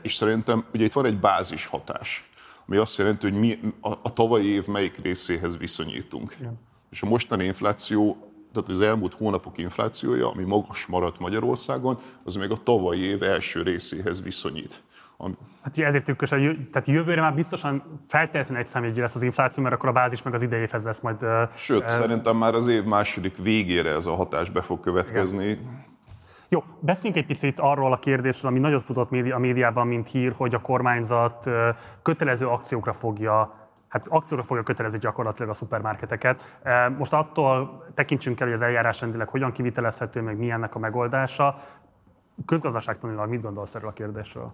És 0.01 0.15
szerintem 0.15 0.65
ugye 0.73 0.85
itt 0.85 0.93
van 0.93 1.05
egy 1.05 1.19
bázis 1.19 1.65
hatás 1.65 2.28
ami 2.69 2.77
azt 2.77 2.97
jelenti, 2.97 3.29
hogy 3.29 3.39
mi 3.39 3.59
a, 3.81 3.89
a 3.89 4.13
tavalyi 4.13 4.47
év 4.47 4.67
melyik 4.67 4.97
részéhez 5.01 5.57
viszonyítunk. 5.57 6.35
Ja. 6.41 6.53
És 6.89 7.01
a 7.01 7.05
mostani 7.05 7.43
infláció, 7.43 8.17
tehát 8.53 8.69
az 8.69 8.81
elmúlt 8.81 9.13
hónapok 9.13 9.57
inflációja, 9.57 10.31
ami 10.31 10.43
magas 10.43 10.85
maradt 10.85 11.19
Magyarországon, 11.19 11.99
az 12.23 12.35
még 12.35 12.51
a 12.51 12.63
tavalyi 12.63 13.01
év 13.01 13.23
első 13.23 13.61
részéhez 13.61 14.23
viszonyít. 14.23 14.83
Ami... 15.17 15.33
Hát 15.61 15.77
ezért 15.77 16.05
tükkös, 16.05 16.29
tehát 16.29 16.85
jövőre 16.85 17.21
már 17.21 17.33
biztosan 17.33 17.83
feltétlenül 18.07 18.57
egy 18.57 18.67
számjegyű 18.67 19.01
lesz 19.01 19.15
az 19.15 19.23
infláció, 19.23 19.63
mert 19.63 19.75
akkor 19.75 19.89
a 19.89 19.91
bázis 19.91 20.21
meg 20.21 20.33
az 20.33 20.41
idei 20.41 20.61
évhez 20.61 20.85
lesz 20.85 21.01
majd... 21.01 21.25
Sőt, 21.55 21.81
uh, 21.81 21.89
szerintem 21.89 22.37
már 22.37 22.55
az 22.55 22.67
év 22.67 22.83
második 22.83 23.37
végére 23.37 23.89
ez 23.89 24.05
a 24.05 24.15
hatás 24.15 24.49
be 24.49 24.61
fog 24.61 24.79
következni. 24.79 25.45
Igen. 25.45 25.87
Jó, 26.51 26.63
beszéljünk 26.79 27.21
egy 27.21 27.27
picit 27.27 27.59
arról 27.59 27.91
a 27.91 27.97
kérdésről, 27.97 28.51
ami 28.51 28.59
nagyon 28.59 28.79
futott 28.79 29.11
a 29.11 29.39
médiában, 29.39 29.87
mint 29.87 30.09
hír, 30.09 30.33
hogy 30.37 30.55
a 30.55 30.59
kormányzat 30.59 31.49
kötelező 32.01 32.47
akciókra 32.47 32.93
fogja 32.93 33.67
hát 33.89 34.07
akcióra 34.07 34.43
fogja 34.43 34.63
kötelezni 34.63 34.99
gyakorlatilag 34.99 35.49
a 35.49 35.53
szupermarketeket. 35.53 36.59
Most 36.97 37.13
attól 37.13 37.83
tekintsünk 37.93 38.39
el, 38.39 38.47
hogy 38.47 38.55
az 38.55 38.61
eljárásrendileg 38.61 39.29
hogyan 39.29 39.51
kivitelezhető, 39.51 40.21
meg 40.21 40.37
milyennek 40.37 40.75
a 40.75 40.79
megoldása. 40.79 41.55
Közgazdaságtanilag 42.45 43.29
mit 43.29 43.41
gondolsz 43.41 43.75
erről 43.75 43.89
a 43.89 43.93
kérdésről? 43.93 44.53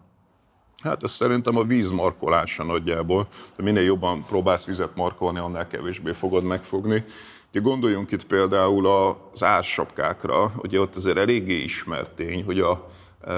Hát 0.83 1.03
ez 1.03 1.11
szerintem 1.11 1.57
a 1.57 1.63
víz 1.63 1.91
markolása 1.91 2.63
nagyjából. 2.63 3.27
Minél 3.57 3.83
jobban 3.83 4.23
próbálsz 4.23 4.65
vizet 4.65 4.95
markolni, 4.95 5.39
annál 5.39 5.67
kevésbé 5.67 6.11
fogod 6.11 6.43
megfogni. 6.43 7.03
Ugye 7.55 7.63
gondoljunk 7.63 8.11
itt 8.11 8.25
például 8.25 8.87
az 9.31 9.43
ársapkákra, 9.43 10.51
ugye 10.57 10.79
ott 10.79 10.95
azért 10.95 11.17
eléggé 11.17 11.63
ismert 11.63 12.11
tény, 12.11 12.43
hogy 12.43 12.59
a, 12.59 12.87
e, 13.27 13.33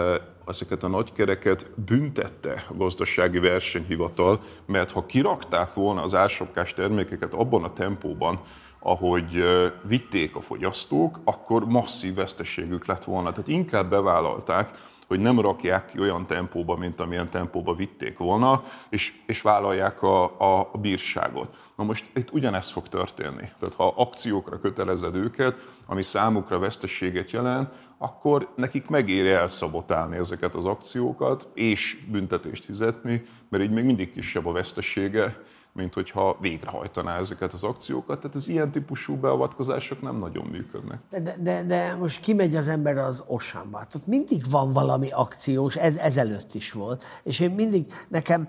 ezeket 0.45 0.84
a 0.84 0.88
nagykereket 0.88 1.72
büntette 1.85 2.65
a 2.69 2.73
gazdasági 2.73 3.39
versenyhivatal, 3.39 4.39
mert 4.65 4.91
ha 4.91 5.06
kirakták 5.06 5.73
volna 5.73 6.02
az 6.02 6.15
ársapkás 6.15 6.73
termékeket 6.73 7.34
abban 7.34 7.64
a 7.64 7.73
tempóban, 7.73 8.39
ahogy 8.80 9.35
e, 9.35 9.73
vitték 9.84 10.35
a 10.35 10.41
fogyasztók, 10.41 11.19
akkor 11.23 11.65
masszív 11.65 12.14
veszteségük 12.14 12.85
lett 12.85 13.03
volna. 13.03 13.31
Tehát 13.31 13.48
inkább 13.48 13.89
bevállalták, 13.89 14.69
hogy 15.07 15.19
nem 15.19 15.39
rakják 15.39 15.85
ki 15.85 15.99
olyan 15.99 16.26
tempóba, 16.26 16.76
mint 16.76 16.99
amilyen 16.99 17.30
tempóba 17.30 17.76
vitték 17.76 18.18
volna, 18.18 18.64
és, 18.89 19.14
és 19.26 19.41
vállalják 19.41 20.02
a, 20.02 20.23
a, 20.23 20.69
a 20.72 20.77
bírságot. 20.77 21.56
Na 21.77 21.83
most 21.83 22.09
itt 22.15 22.31
ugyanezt 22.31 22.71
fog 22.71 22.87
történni. 22.87 23.49
Tehát 23.59 23.75
ha 23.75 23.93
akciókra 23.97 24.59
kötelezed 24.59 25.15
őket, 25.15 25.67
ami 25.85 26.03
számukra 26.03 26.59
veszteséget 26.59 27.31
jelent, 27.31 27.69
akkor 27.97 28.51
nekik 28.55 28.87
megéri 28.87 29.29
elszabotálni 29.29 30.17
ezeket 30.17 30.55
az 30.55 30.65
akciókat, 30.65 31.47
és 31.53 31.97
büntetést 32.11 32.65
fizetni, 32.65 33.25
mert 33.49 33.63
így 33.63 33.71
még 33.71 33.83
mindig 33.83 34.13
kisebb 34.13 34.45
a 34.45 34.51
vesztesége, 34.51 35.43
mint 35.77 35.93
hogyha 35.93 36.37
végrehajtaná 36.39 37.17
ezeket 37.19 37.53
az 37.53 37.63
akciókat. 37.63 38.19
Tehát 38.19 38.35
az 38.35 38.47
ilyen 38.47 38.71
típusú 38.71 39.15
beavatkozások 39.15 40.01
nem 40.01 40.17
nagyon 40.17 40.45
működnek. 40.45 40.99
De, 41.09 41.19
de, 41.19 41.35
de, 41.39 41.63
de 41.63 41.95
most 41.95 42.19
kimegy 42.19 42.55
az 42.55 42.67
ember 42.67 42.97
az 42.97 43.23
Osánba. 43.27 43.81
Ott 43.95 44.07
mindig 44.07 44.49
van 44.49 44.71
valami 44.71 45.09
akciós, 45.11 45.75
ez, 45.75 45.95
ezelőtt 45.95 46.53
is 46.53 46.71
volt. 46.71 47.03
És 47.23 47.39
én 47.39 47.51
mindig, 47.51 47.93
nekem 48.07 48.47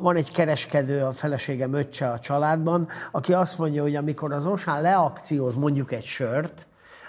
van 0.00 0.16
egy 0.16 0.32
kereskedő, 0.32 1.04
a 1.04 1.12
feleségem 1.12 1.72
öccse 1.72 2.10
a 2.10 2.18
családban, 2.18 2.88
aki 3.12 3.32
azt 3.32 3.58
mondja, 3.58 3.82
hogy 3.82 3.94
amikor 3.94 4.32
az 4.32 4.46
Osán 4.46 4.82
leakcióz 4.82 5.54
mondjuk 5.54 5.92
egy 5.92 6.04
sört, 6.04 6.66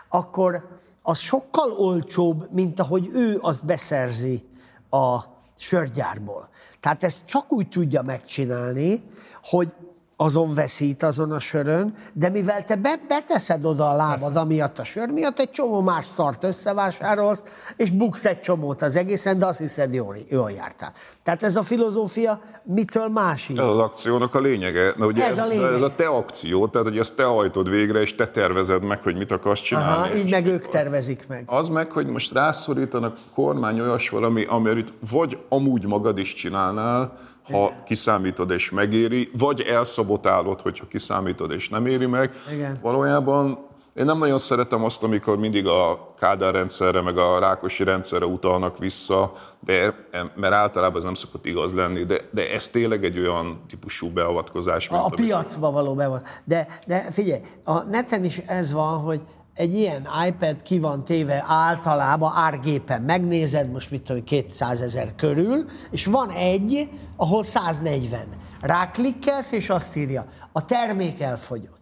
akkor 0.09 0.79
az 1.01 1.17
sokkal 1.17 1.71
olcsóbb, 1.71 2.51
mint 2.51 2.79
ahogy 2.79 3.09
ő 3.13 3.38
azt 3.41 3.65
beszerzi 3.65 4.49
a 4.89 5.30
sörgyárból. 5.61 6.49
Tehát 6.79 7.03
ezt 7.03 7.25
csak 7.25 7.51
úgy 7.51 7.69
tudja 7.69 8.01
megcsinálni, 8.01 9.03
hogy 9.43 9.73
azon 10.22 10.53
veszít 10.53 11.03
azon 11.03 11.31
a 11.31 11.39
sörön, 11.39 11.93
de 12.14 12.30
mivel 12.30 12.64
te 12.64 12.76
be, 12.76 12.99
beteszed 13.07 13.65
oda 13.65 13.89
a 13.89 13.95
lábad 13.95 14.19
Persze. 14.19 14.39
amiatt 14.39 14.80
a 14.80 14.84
sör 14.84 15.10
miatt, 15.10 15.39
egy 15.39 15.49
csomó 15.49 15.81
más 15.81 16.06
szart 16.06 16.43
összevásárolsz, 16.43 17.43
és 17.76 17.89
buksz 17.89 18.26
egy 18.26 18.39
csomót 18.39 18.81
az 18.81 18.95
egészen, 18.95 19.38
de 19.38 19.45
azt 19.45 19.60
hiszed, 19.60 19.93
jól, 19.93 20.15
jól 20.30 20.52
jártál. 20.52 20.93
Tehát 21.23 21.43
ez 21.43 21.56
a 21.56 21.64
filozófia 21.64 22.41
mitől 22.64 23.07
másik? 23.07 23.57
Ez 23.57 23.64
az 23.64 23.77
akciónak 23.77 24.35
a 24.35 24.39
lényege. 24.39 24.93
Na, 24.98 25.06
ugye 25.06 25.26
ez, 25.26 25.38
ez, 25.38 25.43
a 25.43 25.48
lényeg. 25.48 25.73
ez 25.73 25.81
a 25.81 25.95
te 25.95 26.07
akció, 26.07 26.68
tehát 26.68 26.88
hogy 26.88 26.98
ezt 26.98 27.15
te 27.15 27.23
hajtod 27.23 27.69
végre, 27.69 28.02
és 28.02 28.15
te 28.15 28.27
tervezed 28.27 28.84
meg, 28.84 29.03
hogy 29.03 29.15
mit 29.15 29.31
akarsz 29.31 29.61
csinálni. 29.61 30.07
Aha, 30.07 30.18
így 30.18 30.30
meg 30.30 30.45
ők 30.45 30.68
tervezik 30.68 31.26
meg. 31.27 31.43
Az 31.45 31.68
meg, 31.68 31.91
hogy 31.91 32.07
most 32.07 32.34
rászorítanak 32.34 33.18
a 33.18 33.34
kormány 33.34 33.80
olyas 33.80 34.10
valami, 34.10 34.45
amit 34.45 34.93
vagy 35.11 35.38
amúgy 35.49 35.85
magad 35.85 36.18
is 36.18 36.34
csinálnál, 36.34 37.30
ha 37.43 37.57
Igen. 37.57 37.84
kiszámítod 37.85 38.51
és 38.51 38.69
megéri, 38.69 39.30
vagy 39.38 39.61
elszabotálod, 39.61 40.61
hogyha 40.61 40.88
kiszámítod 40.88 41.51
és 41.51 41.69
nem 41.69 41.85
éri 41.85 42.05
meg. 42.05 42.34
Igen. 42.53 42.80
Valójában 42.81 43.69
én 43.93 44.05
nem 44.05 44.18
nagyon 44.18 44.39
szeretem 44.39 44.84
azt, 44.84 45.03
amikor 45.03 45.38
mindig 45.38 45.68
a 45.68 46.13
Kádár 46.18 46.53
rendszerre, 46.53 47.01
meg 47.01 47.18
a 47.18 47.39
Rákosi 47.39 47.84
rendszerre 47.84 48.26
utalnak 48.26 48.77
vissza, 48.77 49.34
de, 49.59 50.07
mert 50.35 50.53
általában 50.53 50.97
ez 50.97 51.03
nem 51.03 51.13
szokott 51.13 51.45
igaz 51.45 51.73
lenni, 51.73 52.03
de, 52.03 52.30
de 52.31 52.51
ez 52.51 52.68
tényleg 52.68 53.03
egy 53.03 53.19
olyan 53.19 53.61
típusú 53.68 54.09
beavatkozás. 54.09 54.89
Mint 54.89 55.01
a, 55.01 55.05
a 55.05 55.09
piacba 55.09 55.72
való 55.72 55.93
beavatkozás. 55.93 56.41
De, 56.43 56.68
de 56.88 57.01
figyelj, 57.01 57.41
a 57.63 57.84
neten 57.84 58.23
is 58.23 58.38
ez 58.38 58.73
van, 58.73 58.99
hogy 58.99 59.22
egy 59.53 59.73
ilyen 59.73 60.07
iPad 60.28 60.61
ki 60.61 60.80
van 60.80 61.03
téve 61.03 61.44
általában 61.48 62.32
árgépen, 62.36 63.02
megnézed, 63.02 63.72
most 63.72 63.91
mit 63.91 64.02
tudom, 64.02 64.23
200 64.23 64.82
ezer 64.82 65.15
körül, 65.15 65.65
és 65.91 66.06
van 66.06 66.30
egy, 66.30 66.90
ahol 67.15 67.44
140. 67.44 68.22
Ráklikkelsz, 68.61 69.52
és 69.52 69.69
azt 69.69 69.95
írja, 69.95 70.26
a 70.52 70.65
termék 70.65 71.22
elfogyott. 71.22 71.80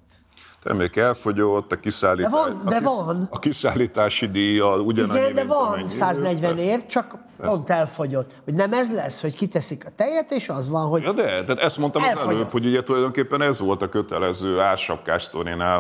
termék 0.64 0.96
elfogyott, 0.96 1.72
a 1.72 1.80
kiszállítás, 1.80 2.32
De 2.32 2.38
van, 2.38 2.62
de 2.66 2.76
a, 2.76 2.80
kis- 2.80 2.84
van. 2.90 3.28
a 3.32 3.40
kiszállítási 3.40 4.28
díja 4.30 4.76
ugyanannyi, 4.82 5.20
Igen, 5.20 5.36
de 5.36 5.44
van 5.46 5.68
amennyi. 5.68 5.90
140 5.90 6.58
ér, 6.58 6.86
csak 6.86 7.18
pont 7.38 7.70
elfogyott. 7.70 8.41
Hogy 8.44 8.54
nem 8.54 8.74
ez 8.74 8.94
lesz, 8.94 9.22
hogy 9.22 9.36
kiteszik 9.36 9.86
a 9.86 9.90
tejet, 9.96 10.32
és 10.32 10.50
az 10.50 10.70
van, 10.70 10.88
hogy 10.88 11.02
Ja 11.02 11.12
de, 11.12 11.24
tehát 11.24 11.60
ezt 11.60 11.78
mondtam 11.78 12.02
az 12.02 12.08
Elfogyott. 12.08 12.34
előbb, 12.34 12.50
hogy 12.52 12.66
ugye 12.66 12.84
tulajdonképpen 12.84 13.41
ez 13.41 13.60
volt 13.60 13.82
a 13.82 13.90
kötelező 13.90 14.60
ársapkás 14.60 15.30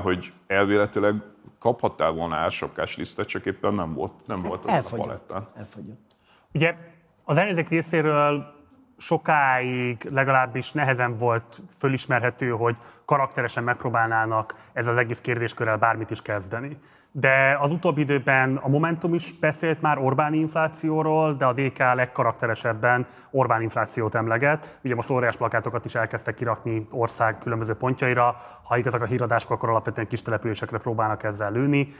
hogy 0.01 0.27
elvéletileg 0.47 1.15
kaphattál 1.59 2.11
volna 2.11 2.35
ársapkás 2.35 2.97
lisztet, 2.97 3.27
csak 3.27 3.45
éppen 3.45 3.73
nem 3.73 3.93
volt, 3.93 4.11
nem 4.25 4.39
volt 4.39 4.63
az 4.63 4.69
a 4.69 4.73
elfogyott. 4.73 5.05
palettán. 5.05 5.47
elfogyott. 5.55 6.15
Ugye 6.53 6.75
az 7.23 7.37
ellenzék 7.37 7.69
részéről 7.69 8.57
sokáig 8.97 10.03
legalábbis 10.11 10.71
nehezen 10.71 11.17
volt 11.17 11.61
fölismerhető, 11.69 12.49
hogy 12.49 12.77
karakteresen 13.05 13.63
megpróbálnának 13.63 14.55
ezzel 14.73 14.91
az 14.91 14.97
egész 14.97 15.21
kérdéskörrel 15.21 15.77
bármit 15.77 16.09
is 16.09 16.21
kezdeni. 16.21 16.77
De 17.11 17.57
az 17.59 17.71
utóbbi 17.71 18.01
időben 18.01 18.55
a 18.55 18.67
Momentum 18.67 19.13
is 19.13 19.33
beszélt 19.39 19.81
már 19.81 19.97
Orbán 19.97 20.33
inflációról, 20.33 21.33
de 21.33 21.45
a 21.45 21.53
DK 21.53 21.77
legkarakteresebben 21.77 23.07
Orbán 23.31 23.61
inflációt 23.61 24.15
emleget. 24.15 24.79
Ugye 24.83 24.95
most 24.95 25.09
óriás 25.09 25.37
plakátokat 25.37 25.85
is 25.85 25.95
elkezdtek 25.95 26.35
kirakni 26.35 26.87
ország 26.91 27.37
különböző 27.37 27.73
pontjaira. 27.73 28.35
Ha 28.63 28.77
igazak 28.77 29.01
a 29.01 29.05
híradások, 29.05 29.51
akkor 29.51 29.69
alapvetően 29.69 30.07
kis 30.07 30.21
településekre 30.21 30.77
próbálnak 30.77 31.23
ezzel 31.23 31.51
lőni. 31.51 31.93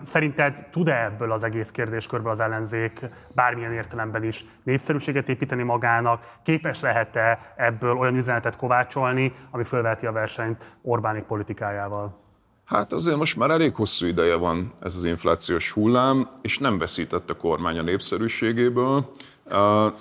Szerinted 0.00 0.66
tud-e 0.70 1.04
ebből 1.04 1.32
az 1.32 1.44
egész 1.44 1.70
kérdéskörből 1.70 2.30
az 2.30 2.40
ellenzék 2.40 3.00
bármilyen 3.34 3.72
értelemben 3.72 4.22
is 4.22 4.44
népszerűséget 4.62 5.28
építeni 5.28 5.62
magának? 5.62 6.26
Képes 6.42 6.80
lehet-e 6.80 7.38
ebből 7.56 7.96
olyan 7.96 8.16
üzenetet 8.16 8.56
kovácsolni, 8.56 9.32
ami 9.50 9.64
fölveheti 9.64 10.06
a 10.06 10.12
versenyt 10.12 10.76
Orbánik 10.82 11.22
politikájával? 11.22 12.25
Hát 12.66 12.92
azért 12.92 13.16
most 13.16 13.36
már 13.36 13.50
elég 13.50 13.74
hosszú 13.74 14.06
ideje 14.06 14.34
van 14.34 14.72
ez 14.82 14.94
az 14.96 15.04
inflációs 15.04 15.70
hullám, 15.70 16.28
és 16.42 16.58
nem 16.58 16.78
veszített 16.78 17.30
a 17.30 17.36
kormány 17.36 17.78
a 17.78 17.82
népszerűségéből, 17.82 19.10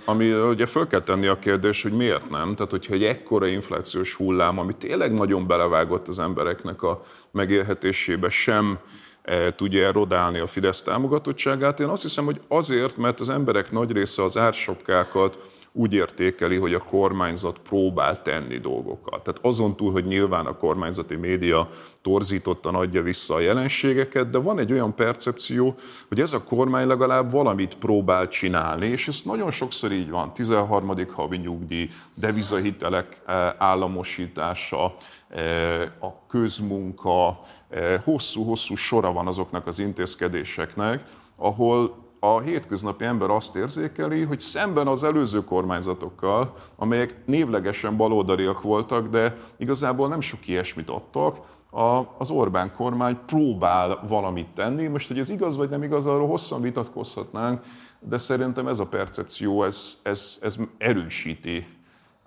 ami 0.06 0.34
ugye 0.34 0.66
föl 0.66 0.88
kell 0.88 1.02
tenni 1.02 1.28
a 1.28 1.40
kérdés, 1.40 1.82
hogy 1.82 1.92
miért 1.92 2.30
nem. 2.30 2.56
Tehát, 2.56 2.72
hogyha 2.72 2.94
egy 2.94 3.04
ekkora 3.04 3.48
inflációs 3.48 4.14
hullám, 4.14 4.60
ami 4.60 4.76
tényleg 4.76 5.14
nagyon 5.14 5.48
belevágott 5.48 6.08
az 6.08 6.20
embereknek 6.20 6.82
a 6.84 7.06
megélhetésébe, 7.32 8.30
sem 8.30 8.80
eh, 9.22 9.52
tudja 9.56 9.86
erodálni 9.86 10.40
a 10.40 10.48
Fidesz 10.48 10.82
támogatottságát, 10.82 11.80
én 11.80 11.88
azt 11.88 12.02
hiszem, 12.02 12.26
hogy 12.26 12.42
azért, 12.48 12.98
mert 12.98 13.20
az 13.20 13.30
emberek 13.30 13.72
nagy 13.72 13.92
része 13.92 14.24
az 14.24 14.38
ársapkákat 14.38 15.38
úgy 15.78 15.94
értékeli, 15.94 16.58
hogy 16.58 16.74
a 16.74 16.80
kormányzat 16.80 17.60
próbál 17.60 18.22
tenni 18.22 18.58
dolgokat. 18.58 19.24
Tehát 19.24 19.40
azon 19.42 19.76
túl, 19.76 19.92
hogy 19.92 20.06
nyilván 20.06 20.46
a 20.46 20.58
kormányzati 20.58 21.16
média 21.16 21.70
torzítottan 22.02 22.76
adja 22.76 23.02
vissza 23.02 23.34
a 23.34 23.40
jelenségeket, 23.40 24.30
de 24.30 24.38
van 24.38 24.60
egy 24.60 24.72
olyan 24.72 24.96
percepció, 24.96 25.76
hogy 26.08 26.20
ez 26.20 26.34
a 26.34 26.44
kormány 26.44 26.88
legalább 26.88 27.32
valamit 27.32 27.78
próbál 27.78 28.28
csinálni, 28.28 28.88
és 28.88 29.08
ez 29.08 29.22
nagyon 29.24 29.52
sokszor 29.52 29.92
így 29.92 30.10
van. 30.10 30.34
13. 30.34 30.96
havi 31.14 31.38
nyugdíj, 31.38 31.90
devizahitelek 32.14 33.22
eh, 33.26 33.54
államosítása, 33.58 34.96
eh, 35.30 35.82
a 36.00 36.26
közmunka, 36.28 37.40
eh, 37.70 38.02
hosszú-hosszú 38.04 38.76
sora 38.76 39.12
van 39.12 39.28
azoknak 39.28 39.68
az 39.68 39.80
intézkedéseknek, 39.80 41.04
ahol 41.36 42.05
a 42.34 42.40
hétköznapi 42.40 43.06
ember 43.06 43.30
azt 43.30 43.56
érzékeli, 43.56 44.24
hogy 44.24 44.40
szemben 44.40 44.88
az 44.88 45.04
előző 45.04 45.44
kormányzatokkal, 45.44 46.56
amelyek 46.76 47.16
névlegesen 47.26 47.98
baloldaliak 47.98 48.62
voltak, 48.62 49.08
de 49.08 49.38
igazából 49.58 50.08
nem 50.08 50.22
sok 50.22 50.48
ilyesmit 50.48 50.90
adtak, 50.90 51.40
a, 51.72 52.16
az 52.18 52.30
Orbán 52.30 52.74
kormány 52.76 53.18
próbál 53.26 54.06
valamit 54.08 54.48
tenni. 54.48 54.88
Most, 54.88 55.08
hogy 55.08 55.20
ez 55.20 55.30
igaz 55.30 55.56
vagy 55.56 55.70
nem 55.70 55.84
igaz, 55.84 56.06
arról 56.06 56.28
hosszan 56.28 56.62
vitatkozhatnánk, 56.62 57.64
de 58.00 58.18
szerintem 58.18 58.68
ez 58.68 58.80
a 58.80 58.88
percepció, 58.88 59.64
ez, 59.64 60.00
ez, 60.04 60.38
ez 60.42 60.56
erősíti. 60.78 61.68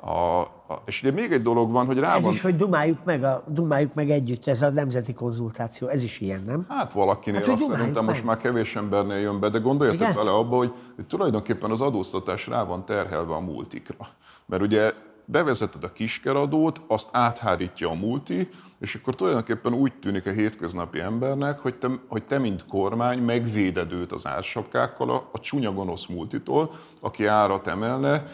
A, 0.01 0.41
a, 0.41 0.83
és 0.85 1.03
ugye 1.03 1.13
még 1.13 1.33
egy 1.33 1.43
dolog 1.43 1.71
van, 1.71 1.87
hogy 1.87 1.99
rá 1.99 2.15
Ez 2.17 2.25
van... 2.25 2.33
is, 2.33 2.43
hogy 2.43 2.57
dumáljuk 2.57 3.05
meg, 3.05 3.25
a, 3.25 3.45
dumáljuk 3.47 3.95
meg 3.95 4.11
együtt, 4.11 4.47
ez 4.47 4.63
a 4.63 4.71
nemzeti 4.71 5.15
konzultáció, 5.15 5.89
ez 5.89 6.03
is 6.03 6.21
ilyen, 6.21 6.43
nem? 6.47 6.67
Hát 6.69 6.93
valakinél 6.93 7.41
Hát, 7.41 7.49
azt 7.49 7.63
szerintem 7.63 8.05
meg. 8.05 8.15
most 8.15 8.25
már 8.25 8.37
kevés 8.37 8.77
embernél 8.77 9.19
jön 9.19 9.41
be, 9.41 9.49
de 9.49 9.59
gondoljatok 9.59 10.01
Igen? 10.01 10.15
bele 10.15 10.31
abba, 10.31 10.57
hogy, 10.57 10.73
hogy 10.97 11.07
tulajdonképpen 11.07 11.71
az 11.71 11.81
adóztatás 11.81 12.47
rá 12.47 12.65
van 12.65 12.85
terhelve 12.85 13.35
a 13.35 13.41
multikra. 13.41 14.09
Mert 14.47 14.63
ugye 14.63 14.93
bevezeted 15.25 15.85
a 15.85 15.93
kiskeradót, 15.93 16.81
azt 16.87 17.09
áthárítja 17.13 17.91
a 17.91 17.95
multi, 17.95 18.49
és 18.81 18.95
akkor 18.95 19.15
tulajdonképpen 19.15 19.73
úgy 19.73 19.93
tűnik 20.01 20.27
a 20.27 20.31
hétköznapi 20.31 21.01
embernek, 21.01 21.59
hogy 21.59 21.75
te, 21.75 21.89
hogy 22.09 22.25
te 22.25 22.39
mint 22.39 22.67
kormány 22.67 23.19
megvéded 23.19 23.93
őt 23.93 24.13
az 24.13 24.27
ársapkákkal 24.27 25.11
a, 25.11 25.29
a 25.33 25.41
csúnya 25.41 25.73
gonosz 25.73 26.07
multitól, 26.07 26.71
aki 27.01 27.27
árat 27.27 27.67
emelne, 27.67 28.27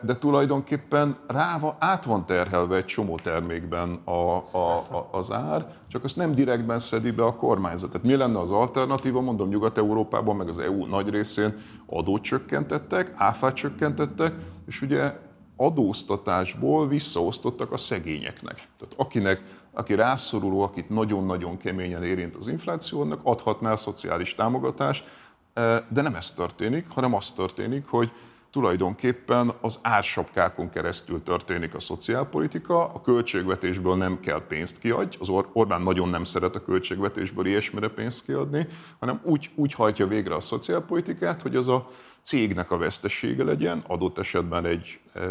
de 0.00 0.16
tulajdonképpen 0.18 1.16
rá 1.26 1.58
van, 1.58 1.74
át 1.78 2.04
van 2.04 2.26
terhelve 2.26 2.76
egy 2.76 2.84
csomó 2.84 3.16
termékben 3.16 4.00
a, 4.04 4.10
a, 4.10 4.76
a, 4.90 5.08
az 5.10 5.32
ár, 5.32 5.66
csak 5.88 6.04
azt 6.04 6.16
nem 6.16 6.34
direktben 6.34 6.78
szedi 6.78 7.10
be 7.10 7.24
a 7.24 7.34
kormányzat. 7.34 7.90
Tehát 7.90 8.06
mi 8.06 8.16
lenne 8.16 8.38
az 8.38 8.50
alternatíva? 8.50 9.20
Mondom, 9.20 9.48
Nyugat-Európában, 9.48 10.36
meg 10.36 10.48
az 10.48 10.58
EU 10.58 10.86
nagy 10.86 11.08
részén 11.08 11.58
adót 11.86 12.22
csökkentettek, 12.22 13.12
áfát 13.16 13.54
csökkentettek, 13.54 14.34
és 14.66 14.82
ugye 14.82 15.12
adóztatásból 15.56 16.88
visszaosztottak 16.88 17.72
a 17.72 17.76
szegényeknek. 17.76 18.54
Tehát 18.54 18.94
akinek, 18.96 19.42
aki 19.72 19.94
rászoruló, 19.94 20.60
akit 20.60 20.88
nagyon-nagyon 20.88 21.56
keményen 21.56 22.04
érint 22.04 22.36
az 22.36 22.46
infláció, 22.46 23.00
annak 23.00 23.20
adhatná 23.22 23.72
a 23.72 23.76
szociális 23.76 24.34
támogatást, 24.34 25.04
de 25.88 26.02
nem 26.02 26.14
ez 26.14 26.32
történik, 26.32 26.86
hanem 26.88 27.14
az 27.14 27.32
történik, 27.32 27.86
hogy 27.86 28.12
tulajdonképpen 28.52 29.52
az 29.60 29.78
ársapkákon 29.82 30.70
keresztül 30.70 31.22
történik 31.22 31.74
a 31.74 31.80
szociálpolitika, 31.80 32.84
a 32.84 33.00
költségvetésből 33.00 33.96
nem 33.96 34.20
kell 34.20 34.42
pénzt 34.48 34.78
kiadni, 34.78 35.16
az 35.18 35.28
Or- 35.28 35.48
Orbán 35.52 35.82
nagyon 35.82 36.08
nem 36.08 36.24
szeret 36.24 36.56
a 36.56 36.62
költségvetésből 36.62 37.46
ilyesmire 37.46 37.88
pénzt 37.88 38.24
kiadni, 38.24 38.66
hanem 38.98 39.20
úgy, 39.22 39.50
úgy 39.54 39.72
hajtja 39.72 40.06
végre 40.06 40.34
a 40.34 40.40
szociálpolitikát, 40.40 41.42
hogy 41.42 41.56
az 41.56 41.68
a 41.68 41.90
cégnek 42.22 42.70
a 42.70 42.76
vesztesége 42.76 43.44
legyen, 43.44 43.84
adott 43.86 44.18
esetben 44.18 44.66
egy, 44.66 44.98
eh, 45.12 45.30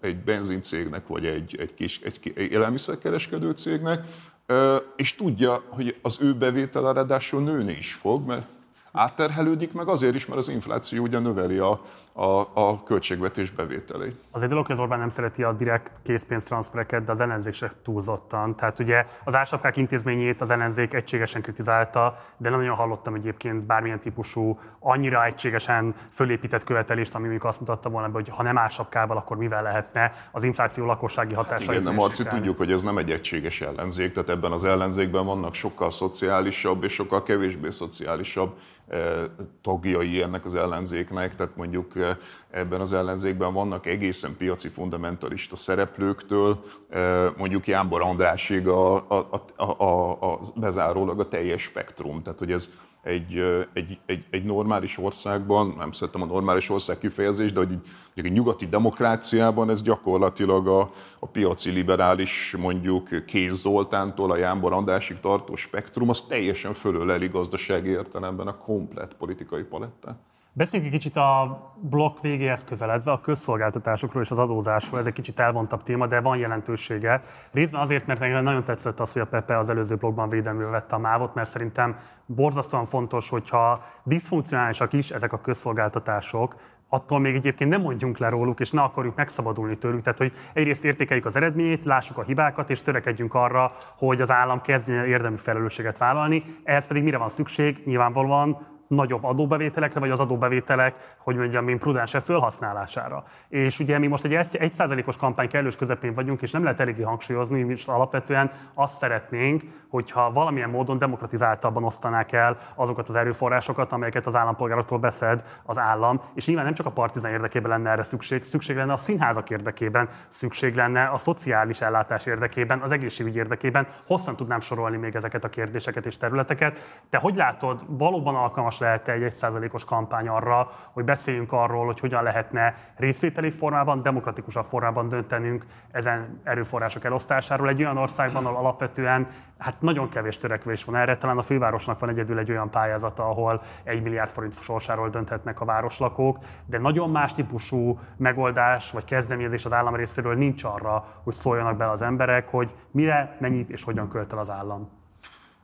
egy 0.00 0.16
benzincégnek, 0.16 1.06
vagy 1.06 1.26
egy, 1.26 1.56
egy 1.58 1.74
kis 1.74 2.00
egy, 2.00 2.20
ki- 2.20 2.32
egy 2.36 2.50
élelmiszerkereskedő 2.50 3.50
cégnek, 3.50 4.04
eh, 4.46 4.76
és 4.96 5.14
tudja, 5.14 5.62
hogy 5.68 5.96
az 6.02 6.18
ő 6.20 6.34
bevétele 6.34 6.92
ráadásul 6.92 7.42
nőni 7.42 7.72
is 7.72 7.92
fog, 7.92 8.26
mert 8.26 8.46
átterhelődik, 8.92 9.72
meg 9.72 9.88
azért 9.88 10.14
is, 10.14 10.26
mert 10.26 10.40
az 10.40 10.48
infláció 10.48 11.02
ugye 11.02 11.18
növeli 11.18 11.58
a, 11.58 11.84
a, 12.18 12.50
a 12.54 12.82
költségvetés 12.82 13.50
bevételeit. 13.50 14.16
Az 14.30 14.42
egy 14.42 14.48
dolog, 14.48 14.66
hogy 14.66 14.74
az 14.74 14.80
Orbán 14.80 14.98
nem 14.98 15.08
szereti 15.08 15.42
a 15.42 15.52
direkt 15.52 15.92
készpénztranszfereket, 16.02 17.04
de 17.04 17.12
az 17.12 17.20
ellenzék 17.20 17.52
se 17.52 17.70
túlzottan. 17.82 18.56
Tehát 18.56 18.78
ugye 18.78 19.06
az 19.24 19.34
ársapkák 19.34 19.76
intézményét 19.76 20.40
az 20.40 20.50
ellenzék 20.50 20.94
egységesen 20.94 21.42
kritizálta, 21.42 22.16
de 22.36 22.50
nem 22.50 22.58
nagyon 22.58 22.74
hallottam 22.74 23.14
egyébként 23.14 23.62
bármilyen 23.62 24.00
típusú, 24.00 24.58
annyira 24.78 25.24
egységesen 25.24 25.94
fölépített 26.10 26.64
követelést, 26.64 27.14
ami 27.14 27.22
mondjuk 27.22 27.44
azt 27.44 27.60
mutatta 27.60 27.88
volna, 27.88 28.08
hogy 28.12 28.28
ha 28.28 28.42
nem 28.42 28.58
ársapkával, 28.58 29.16
akkor 29.16 29.36
mivel 29.36 29.62
lehetne 29.62 30.12
az 30.32 30.44
infláció 30.44 30.86
lakossági 30.86 31.34
hatásait 31.34 31.80
Igen, 31.80 31.84
de 31.84 31.90
Marci, 31.90 32.22
tudjuk, 32.22 32.56
hogy 32.56 32.72
ez 32.72 32.82
nem 32.82 32.98
egy 32.98 33.10
egységes 33.10 33.60
ellenzék, 33.60 34.12
tehát 34.12 34.28
ebben 34.28 34.52
az 34.52 34.64
ellenzékben 34.64 35.24
vannak 35.24 35.54
sokkal 35.54 35.90
szociálisabb 35.90 36.84
és 36.84 36.92
sokkal 36.92 37.22
kevésbé 37.22 37.70
szociálisabb 37.70 38.58
eh, 38.88 39.24
tagjai 39.62 40.22
ennek 40.22 40.44
az 40.44 40.54
ellenzéknek, 40.54 41.34
tehát 41.34 41.56
mondjuk 41.56 41.96
eh, 41.96 42.07
ebben 42.50 42.80
az 42.80 42.92
ellenzékben 42.92 43.52
vannak 43.52 43.86
egészen 43.86 44.36
piaci 44.36 44.68
fundamentalista 44.68 45.56
szereplőktől, 45.56 46.64
eh, 46.88 47.32
mondjuk 47.36 47.66
Jánbor 47.66 48.02
Andrásig 48.02 48.68
a, 48.68 48.94
a, 49.08 49.42
a, 49.56 49.82
a, 49.84 50.10
a, 50.10 50.38
bezárólag 50.56 51.20
a 51.20 51.28
teljes 51.28 51.62
spektrum, 51.62 52.22
tehát 52.22 52.38
hogy 52.38 52.52
ez 52.52 52.70
egy, 53.02 53.36
ö, 53.36 53.60
egy, 53.72 53.98
egy, 54.06 54.24
egy 54.30 54.44
normális 54.44 54.98
országban, 54.98 55.74
nem 55.78 55.92
szeretem 55.92 56.22
a 56.22 56.26
normális 56.26 56.70
ország 56.70 56.98
kifejezést, 56.98 57.54
de 57.54 57.58
hogy 57.58 57.78
egy 58.14 58.32
nyugati 58.32 58.66
demokráciában 58.66 59.70
ez 59.70 59.82
gyakorlatilag 59.82 60.66
a, 60.66 60.90
a 61.18 61.26
piaci 61.26 61.70
liberális, 61.70 62.54
mondjuk 62.58 63.24
Kéz 63.26 63.52
Zoltántól 63.52 64.30
a 64.30 64.36
Jánbor 64.36 64.72
Andrásig 64.72 65.20
tartó 65.20 65.56
spektrum, 65.56 66.08
az 66.08 66.22
teljesen 66.22 66.72
fölöleli 66.72 67.28
gazdasági 67.28 67.88
értelemben 67.88 68.46
a 68.46 68.56
komplett 68.56 69.14
politikai 69.16 69.62
palettát. 69.62 70.18
Beszéljünk 70.58 70.92
egy 70.92 71.00
kicsit 71.00 71.16
a 71.16 71.58
blokk 71.80 72.20
végéhez 72.20 72.64
közeledve 72.64 73.10
a 73.12 73.20
közszolgáltatásokról 73.20 74.22
és 74.22 74.30
az 74.30 74.38
adózásról. 74.38 75.00
Ez 75.00 75.06
egy 75.06 75.12
kicsit 75.12 75.40
elvontabb 75.40 75.82
téma, 75.82 76.06
de 76.06 76.20
van 76.20 76.36
jelentősége. 76.36 77.22
Részben 77.52 77.80
azért, 77.80 78.06
mert 78.06 78.20
nekem 78.20 78.42
nagyon 78.42 78.64
tetszett 78.64 79.00
az, 79.00 79.12
hogy 79.12 79.22
a 79.22 79.26
Pepe 79.26 79.58
az 79.58 79.70
előző 79.70 79.96
blogban 79.96 80.28
védelművel 80.28 80.70
vette 80.70 80.94
a 80.94 80.98
mávot, 80.98 81.34
mert 81.34 81.50
szerintem 81.50 81.96
borzasztóan 82.26 82.84
fontos, 82.84 83.28
hogyha 83.28 83.82
diszfunkcionálisak 84.04 84.92
is 84.92 85.10
ezek 85.10 85.32
a 85.32 85.40
közszolgáltatások, 85.40 86.56
attól 86.88 87.18
még 87.18 87.34
egyébként 87.34 87.70
nem 87.70 87.80
mondjunk 87.80 88.18
le 88.18 88.28
róluk, 88.28 88.60
és 88.60 88.70
ne 88.70 88.82
akarjuk 88.82 89.16
megszabadulni 89.16 89.78
tőlük. 89.78 90.02
Tehát, 90.02 90.18
hogy 90.18 90.32
egyrészt 90.52 90.84
értékeljük 90.84 91.26
az 91.26 91.36
eredményét, 91.36 91.84
lássuk 91.84 92.18
a 92.18 92.22
hibákat, 92.22 92.70
és 92.70 92.82
törekedjünk 92.82 93.34
arra, 93.34 93.72
hogy 93.96 94.20
az 94.20 94.30
állam 94.30 94.60
kezdjen 94.60 95.04
érdemi 95.04 95.36
felelősséget 95.36 95.98
vállalni. 95.98 96.42
Ehhez 96.64 96.86
pedig 96.86 97.02
mire 97.02 97.18
van 97.18 97.28
szükség? 97.28 97.82
Nyilvánvalóan 97.84 98.76
nagyobb 98.88 99.24
adóbevételekre, 99.24 100.00
vagy 100.00 100.10
az 100.10 100.20
adóbevételek, 100.20 101.16
hogy 101.18 101.36
mondjam 101.36 101.68
én, 101.68 101.78
prudensebb 101.78 102.22
felhasználására. 102.22 103.24
És 103.48 103.78
ugye 103.78 103.98
mi 103.98 104.06
most 104.06 104.24
egy 104.24 104.46
1%-os 104.60 105.16
kampány 105.16 105.48
kellős 105.48 105.76
közepén 105.76 106.14
vagyunk, 106.14 106.42
és 106.42 106.50
nem 106.50 106.62
lehet 106.62 106.80
eléggé 106.80 107.02
hangsúlyozni, 107.02 107.62
mi 107.62 107.74
alapvetően 107.86 108.50
azt 108.74 108.96
szeretnénk, 108.96 109.62
hogyha 109.90 110.32
valamilyen 110.32 110.70
módon 110.70 110.98
demokratizáltabban 110.98 111.84
osztanák 111.84 112.32
el 112.32 112.56
azokat 112.74 113.08
az 113.08 113.14
erőforrásokat, 113.14 113.92
amelyeket 113.92 114.26
az 114.26 114.36
állampolgároktól 114.36 114.98
beszed 114.98 115.44
az 115.64 115.78
állam. 115.78 116.20
És 116.34 116.46
nyilván 116.46 116.64
nem 116.64 116.74
csak 116.74 116.86
a 116.86 116.90
partizán 116.90 117.32
érdekében 117.32 117.70
lenne 117.70 117.90
erre 117.90 118.02
szükség, 118.02 118.44
szükség 118.44 118.76
lenne 118.76 118.92
a 118.92 118.96
színházak 118.96 119.50
érdekében, 119.50 120.08
szükség 120.28 120.74
lenne 120.74 121.08
a 121.08 121.16
szociális 121.16 121.80
ellátás 121.80 122.26
érdekében, 122.26 122.80
az 122.80 122.92
egészségügy 122.92 123.36
érdekében. 123.36 123.86
Hosszan 124.06 124.36
tudnám 124.36 124.60
sorolni 124.60 124.96
még 124.96 125.14
ezeket 125.14 125.44
a 125.44 125.48
kérdéseket 125.48 126.06
és 126.06 126.16
területeket. 126.16 127.02
Te 127.10 127.18
hogy 127.18 127.34
látod, 127.34 127.84
valóban 127.86 128.34
alkalmas 128.34 128.77
lehet 128.78 129.08
egy 129.08 129.32
1%-os 129.34 129.84
kampány 129.84 130.28
arra, 130.28 130.68
hogy 130.92 131.04
beszéljünk 131.04 131.52
arról, 131.52 131.86
hogy 131.86 132.00
hogyan 132.00 132.22
lehetne 132.22 132.74
részvételi 132.96 133.50
formában, 133.50 134.02
demokratikusabb 134.02 134.64
formában 134.64 135.08
döntenünk 135.08 135.64
ezen 135.90 136.40
erőforrások 136.44 137.04
elosztásáról 137.04 137.68
egy 137.68 137.82
olyan 137.82 137.96
országban, 137.96 138.46
ahol 138.46 138.58
alapvetően 138.58 139.26
hát 139.58 139.80
nagyon 139.80 140.08
kevés 140.08 140.38
törekvés 140.38 140.84
van 140.84 140.96
erre. 140.96 141.16
Talán 141.16 141.38
a 141.38 141.42
fővárosnak 141.42 141.98
van 141.98 142.10
egyedül 142.10 142.38
egy 142.38 142.50
olyan 142.50 142.70
pályázata, 142.70 143.28
ahol 143.28 143.62
egy 143.84 144.02
milliárd 144.02 144.30
forint 144.30 144.60
sorsáról 144.60 145.08
dönthetnek 145.08 145.60
a 145.60 145.64
városlakók, 145.64 146.38
de 146.66 146.78
nagyon 146.78 147.10
más 147.10 147.32
típusú 147.32 147.98
megoldás 148.16 148.90
vagy 148.90 149.04
kezdeményezés 149.04 149.64
az 149.64 149.72
állam 149.72 149.94
részéről 149.94 150.34
nincs 150.34 150.64
arra, 150.64 151.04
hogy 151.24 151.32
szóljanak 151.32 151.76
bele 151.76 151.90
az 151.90 152.02
emberek, 152.02 152.48
hogy 152.50 152.74
mire, 152.90 153.36
mennyit 153.40 153.70
és 153.70 153.84
hogyan 153.84 154.08
költ 154.08 154.32
el 154.32 154.38
az 154.38 154.50
állam. 154.50 154.97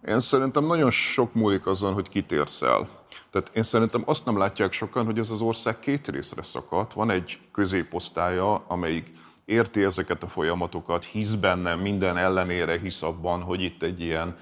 Én 0.06 0.20
szerintem 0.20 0.66
nagyon 0.66 0.90
sok 0.90 1.34
múlik 1.34 1.66
azon, 1.66 1.92
hogy 1.92 2.08
kitérsz 2.08 2.62
el. 2.62 2.88
Tehát 3.30 3.50
én 3.52 3.62
szerintem 3.62 4.02
azt 4.04 4.24
nem 4.24 4.38
látják 4.38 4.72
sokan, 4.72 5.04
hogy 5.04 5.18
ez 5.18 5.30
az 5.30 5.40
ország 5.40 5.78
két 5.78 6.08
részre 6.08 6.42
szakadt. 6.42 6.92
Van 6.92 7.10
egy 7.10 7.38
középosztálya, 7.52 8.64
amelyik 8.66 9.12
érti 9.44 9.82
ezeket 9.82 10.22
a 10.22 10.28
folyamatokat, 10.28 11.04
hisz 11.04 11.34
benne, 11.34 11.74
minden 11.74 12.16
ellenére 12.16 12.78
hisz 12.78 13.02
abban, 13.02 13.42
hogy 13.42 13.62
itt 13.62 13.82
egy 13.82 14.00
ilyen 14.00 14.36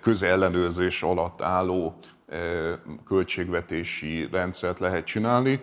közellenőrzés 0.00 1.02
alatt 1.02 1.42
álló 1.42 1.98
költségvetési 3.06 4.28
rendszert 4.32 4.78
lehet 4.78 5.04
csinálni, 5.04 5.60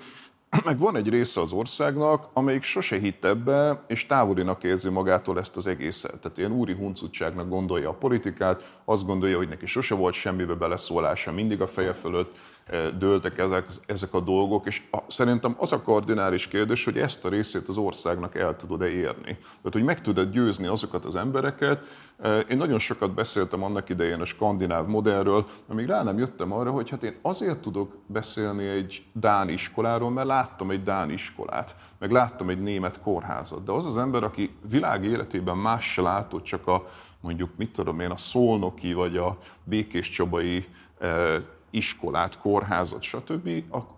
meg 0.66 0.78
van 0.78 0.96
egy 0.96 1.10
része 1.10 1.42
az 1.42 1.52
országnak, 1.52 2.28
amelyik 2.34 2.64
sose 2.64 3.00
hitt 3.00 3.26
ebbe, 3.26 3.84
és 3.88 4.06
távolinak 4.06 4.64
érzi 4.64 4.90
magától 4.90 5.40
ezt 5.40 5.58
az 5.58 5.68
egészet. 5.68 6.20
Tehát 6.20 6.38
ilyen 6.38 6.52
úri 6.52 6.74
huncutságnak 6.74 7.50
gondolja 7.50 7.90
a 7.90 7.94
politikát, 7.94 8.80
azt 8.86 9.06
gondolja, 9.06 9.38
hogy 9.38 9.48
neki 9.48 9.66
sose 9.66 9.96
volt 9.96 10.14
semmibe 10.14 10.54
beleszólása, 10.54 11.32
mindig 11.32 11.62
a 11.62 11.68
feje 11.68 11.94
fölött 11.94 12.36
dőltek 12.98 13.38
ezek, 13.38 13.66
ezek 13.86 14.14
a 14.14 14.20
dolgok, 14.20 14.66
és 14.66 14.82
a, 14.92 14.98
szerintem 15.08 15.56
az 15.58 15.72
a 15.72 15.82
kardinális 15.82 16.48
kérdés, 16.48 16.84
hogy 16.84 16.98
ezt 16.98 17.26
a 17.26 17.30
részét 17.30 17.68
az 17.68 17.78
országnak 17.78 18.36
el 18.36 18.56
tudod-e 18.56 18.88
érni. 18.88 19.38
Tehát, 19.38 19.72
hogy 19.72 19.84
meg 19.84 20.02
tudod 20.02 20.32
győzni 20.32 20.68
azokat 20.68 21.06
az 21.06 21.16
embereket. 21.16 21.86
Én 22.50 22.58
nagyon 22.58 22.80
sokat 22.80 23.14
beszéltem 23.14 23.64
annak 23.64 23.90
idején 23.90 24.22
a 24.22 24.26
skandináv 24.26 24.88
modellről, 24.88 25.46
amíg 25.68 25.86
rá 25.86 26.04
nem 26.04 26.18
jöttem 26.18 26.52
arra, 26.52 26.72
hogy 26.72 26.90
hát 26.90 27.04
én 27.04 27.18
azért 27.22 27.60
tudok 27.60 27.96
beszélni 28.06 28.68
egy 28.68 29.04
Dán 29.14 29.50
iskoláról, 29.50 30.10
mert 30.12 30.28
láttam 30.28 30.72
egy 30.72 30.84
Dán 30.84 31.12
iskolát, 31.12 31.76
meg 32.00 32.12
láttam 32.12 32.50
egy 32.50 32.62
német 32.62 33.00
kórházat. 33.00 33.64
De 33.64 33.72
az 33.72 33.86
az 33.86 33.98
ember, 33.98 34.24
aki 34.24 34.56
világ 34.70 35.06
életében 35.06 35.58
más 35.58 35.92
se 35.92 36.02
látott, 36.02 36.44
csak 36.44 36.68
a 36.68 36.90
mondjuk, 37.22 37.50
mit 37.56 37.74
tudom 37.74 38.00
én, 38.00 38.10
a 38.10 38.18
szolnoki 38.18 38.94
vagy 38.94 39.18
a 39.18 39.38
békés 39.64 40.10
csabai 40.10 40.66
iskolát, 41.72 42.38
kórházat, 42.40 43.02
stb., 43.02 43.48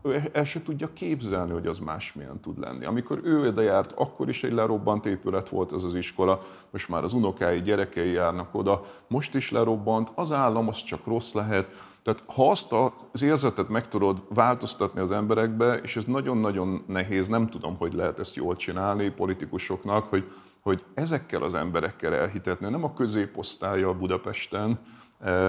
ő 0.02 0.30
el 0.34 0.44
se 0.44 0.62
tudja 0.62 0.94
képzelni, 0.94 1.52
hogy 1.52 1.68
az 1.68 1.80
másmilyen 1.80 2.40
tud 2.40 2.60
lenni. 2.60 2.86
Amikor 2.86 3.20
ő 3.24 3.48
ide 3.48 3.62
járt, 3.62 3.92
akkor 3.92 4.30
is 4.30 4.44
egy 4.44 4.54
lerobbant 4.54 5.06
épület 5.06 5.50
volt 5.50 5.72
az 5.72 5.84
az 5.84 5.96
iskola, 5.96 6.42
most 6.70 6.90
már 6.90 7.04
az 7.04 7.14
unokái, 7.14 7.62
gyerekei 7.62 8.12
járnak 8.12 8.56
oda, 8.56 8.86
most 9.08 9.36
is 9.36 9.52
lerobbant, 9.52 10.12
az 10.16 10.32
állam 10.32 10.68
az 10.68 10.84
csak 10.84 11.06
rossz 11.06 11.34
lehet, 11.34 11.68
tehát 12.04 12.24
ha 12.26 12.50
azt 12.50 12.74
az 13.12 13.22
érzetet 13.22 13.70
meg 13.70 13.88
tudod 13.88 14.24
változtatni 14.30 15.00
az 15.00 15.12
emberekbe, 15.12 15.76
és 15.76 15.96
ez 15.96 16.04
nagyon-nagyon 16.04 16.84
nehéz, 16.88 17.28
nem 17.28 17.50
tudom, 17.50 17.78
hogy 17.78 17.94
lehet 17.94 18.20
ezt 18.20 18.36
jól 18.36 18.56
csinálni 18.56 19.10
politikusoknak, 19.10 20.10
hogy, 20.10 20.32
hogy 20.60 20.84
ezekkel 20.94 21.44
az 21.44 21.54
emberekkel 21.54 22.14
elhitetni, 22.14 22.70
nem 22.70 22.84
a 22.84 22.94
középosztálya 22.94 23.94
Budapesten, 23.94 24.80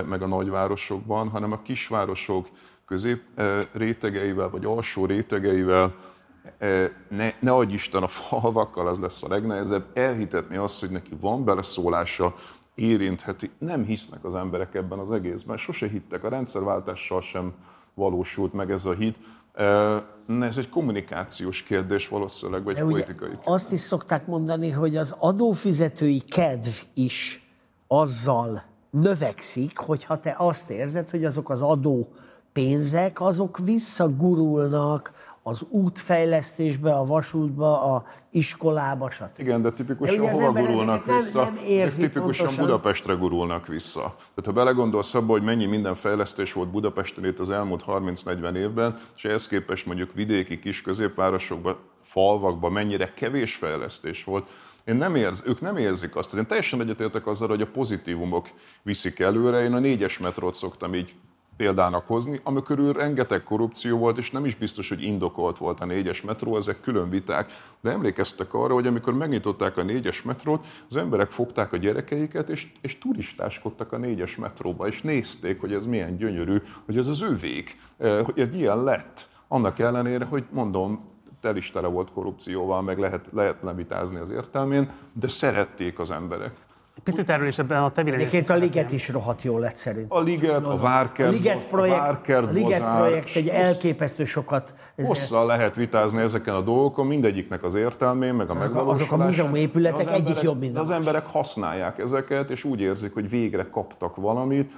meg 0.09 0.23
a 0.23 0.27
nagyvárosokban, 0.27 1.29
hanem 1.29 1.53
a 1.53 1.63
kisvárosok 1.63 2.49
közép 2.87 3.23
rétegeivel, 3.73 4.51
vagy 4.51 4.65
alsó 4.65 5.07
rétegeivel, 5.07 5.95
ne, 7.09 7.33
ne 7.41 7.53
adj 7.53 7.73
Isten 7.73 8.03
a 8.03 8.09
falvakkal, 8.09 8.89
az 8.89 8.99
lesz 8.99 9.23
a 9.23 9.29
legnehezebb, 9.29 9.85
elhitetni 9.95 10.57
azt, 10.57 10.81
hogy 10.81 10.91
neki 10.91 11.17
van 11.21 11.45
beleszólása, 11.45 12.35
érintheti. 12.75 13.51
Nem 13.59 13.85
hisznek 13.85 14.25
az 14.25 14.35
emberek 14.35 14.75
ebben 14.75 14.99
az 14.99 15.13
egészben, 15.13 15.57
sose 15.57 15.89
hittek, 15.89 16.25
a 16.25 16.29
rendszerváltással 16.29 17.21
sem 17.21 17.53
valósult 17.95 18.53
meg 18.53 18.71
ez 18.71 18.85
a 18.85 18.93
hit. 18.93 19.17
Ez 20.41 20.57
egy 20.57 20.69
kommunikációs 20.69 21.63
kérdés 21.63 22.09
valószínűleg, 22.09 22.65
vagy 22.65 22.75
De 22.75 22.81
politikai 22.81 23.29
kérdés. 23.29 23.45
Azt 23.45 23.73
is 23.73 23.81
szokták 23.81 24.27
mondani, 24.27 24.71
hogy 24.71 24.97
az 24.97 25.17
adófizetői 25.19 26.21
kedv 26.21 26.83
is 26.95 27.49
azzal 27.87 28.63
növekszik, 29.01 29.79
hogyha 29.79 30.21
te 30.21 30.35
azt 30.39 30.71
érzed, 30.71 31.11
hogy 31.11 31.25
azok 31.25 31.51
az 31.51 31.63
adó 31.63 32.09
pénzek, 32.53 33.21
azok 33.21 33.59
visszagurulnak 33.59 35.13
az 35.43 35.67
útfejlesztésbe, 35.69 36.95
a 36.95 37.05
vasútba, 37.05 37.95
a 37.95 38.05
iskolába, 38.31 39.11
stb. 39.11 39.39
Igen, 39.39 39.63
de 39.63 39.73
tipikusan 39.73 40.21
de 40.21 40.31
hova 40.31 40.53
gurulnak 40.53 41.07
nem, 41.07 41.17
vissza? 41.17 41.43
Nem 41.43 41.59
Ez 41.79 41.95
tipikusan 41.95 42.47
pontosan. 42.47 42.65
Budapestre 42.65 43.15
gurulnak 43.15 43.67
vissza. 43.67 44.01
Tehát 44.01 44.45
ha 44.45 44.53
belegondolsz 44.53 45.15
abba, 45.15 45.33
hogy 45.33 45.43
mennyi 45.43 45.67
minden 45.67 45.95
fejlesztés 45.95 46.53
volt 46.53 46.69
Budapesten 46.69 47.25
itt 47.25 47.39
az 47.39 47.51
elmúlt 47.51 47.85
30-40 47.87 48.55
évben, 48.55 48.99
és 49.17 49.25
ehhez 49.25 49.49
képest 49.49 49.87
mondjuk 49.87 50.13
vidéki 50.13 50.59
kis 50.59 50.83
középvárosokban, 50.83 51.77
falvakban 52.03 52.73
mennyire 52.73 53.15
kevés 53.15 53.55
fejlesztés 53.55 54.25
volt, 54.25 54.49
én 54.85 54.97
nem 54.97 55.15
érz, 55.15 55.43
ők 55.47 55.61
nem 55.61 55.77
érzik 55.77 56.17
azt. 56.17 56.35
Én 56.35 56.47
teljesen 56.47 56.81
egyetértek 56.81 57.27
azzal, 57.27 57.49
hogy 57.49 57.61
a 57.61 57.67
pozitívumok 57.71 58.49
viszik 58.83 59.19
előre. 59.19 59.63
Én 59.63 59.73
a 59.73 59.79
négyes 59.79 60.19
metrót 60.19 60.55
szoktam 60.55 60.95
így 60.95 61.15
példának 61.57 62.07
hozni, 62.07 62.41
amikor 62.43 62.79
ő 62.79 62.91
rengeteg 62.91 63.43
korrupció 63.43 63.99
volt, 63.99 64.19
és 64.19 64.31
nem 64.31 64.45
is 64.45 64.55
biztos, 64.55 64.89
hogy 64.89 65.03
indokolt 65.03 65.59
volt 65.59 65.81
a 65.81 65.85
négyes 65.85 66.23
metró, 66.23 66.57
ezek 66.57 66.81
külön 66.81 67.11
viták. 67.11 67.53
De 67.81 67.91
emlékeztek 67.91 68.55
arra, 68.55 68.75
hogy 68.75 68.87
amikor 68.87 69.15
megnyitották 69.15 69.77
a 69.77 69.83
négyes 69.83 70.23
metrót, 70.23 70.67
az 70.89 70.97
emberek 70.97 71.31
fogták 71.31 71.73
a 71.73 71.77
gyerekeiket, 71.77 72.49
és, 72.49 72.73
és 72.81 72.99
turistáskodtak 72.99 73.93
a 73.93 73.97
négyes 73.97 74.37
metróba, 74.37 74.87
és 74.87 75.03
nézték, 75.03 75.61
hogy 75.61 75.73
ez 75.73 75.87
milyen 75.87 76.17
gyönyörű, 76.17 76.63
hogy 76.85 76.97
ez 76.97 77.07
az 77.07 77.23
ő 77.23 77.37
vég, 77.37 77.81
eh, 77.99 78.25
hogy 78.25 78.39
egy 78.39 78.55
ilyen 78.55 78.83
lett. 78.83 79.29
Annak 79.49 79.79
ellenére, 79.79 80.25
hogy 80.25 80.45
mondom, 80.51 81.13
tel 81.45 81.57
is 81.57 81.71
tele 81.71 81.87
volt 81.87 82.13
korrupcióval, 82.13 82.83
meg 82.83 82.99
lehet, 82.99 83.25
lehet 83.33 83.57
levitázni 83.63 84.19
az 84.19 84.31
értelmén, 84.31 84.91
de 85.13 85.29
szerették 85.29 85.99
az 85.99 86.11
emberek. 86.11 86.53
Picit 87.03 87.31
erről 87.31 87.47
is 87.47 87.59
ebben 87.59 87.83
a 87.83 87.91
te 87.91 88.03
Egyébként 88.03 88.49
a 88.49 88.55
Liget 88.55 88.93
is 88.93 89.09
rohadt 89.09 89.43
jól 89.43 89.61
lett 89.61 89.77
szerint. 89.77 90.07
A 90.11 90.21
Liget, 90.21 90.67
a 90.67 90.77
Várkert, 90.77 91.29
a 91.29 91.33
Liget 91.33 91.67
projekt, 91.69 91.99
a, 91.99 92.03
Várkert 92.03 92.49
a 92.49 92.53
Liget 92.53 92.83
projekt 92.83 93.37
egy 93.37 93.49
elképesztő 93.49 94.25
sokat... 94.25 94.75
Hosszal 94.97 95.47
lehet 95.47 95.75
vitázni 95.75 96.21
ezeken 96.21 96.55
a 96.55 96.61
dolgokon, 96.61 97.07
mindegyiknek 97.07 97.65
az 97.65 97.75
értelmén, 97.75 98.35
meg 98.35 98.51
a 98.51 98.55
megvalósulásán. 98.55 99.07
Azok 99.07 99.21
a 99.21 99.25
múzeum 99.25 99.55
épületek 99.55 100.07
egyik 100.07 100.19
emberek, 100.19 100.43
jobb, 100.43 100.61
mint 100.61 100.79
az 100.79 100.91
emberek 100.91 101.27
használják 101.27 101.99
ezeket, 101.99 102.51
és 102.51 102.65
úgy 102.65 102.81
érzik, 102.81 103.15
hogy 103.15 103.29
végre 103.29 103.71
kaptak 103.71 104.17
valamit. 104.17 104.73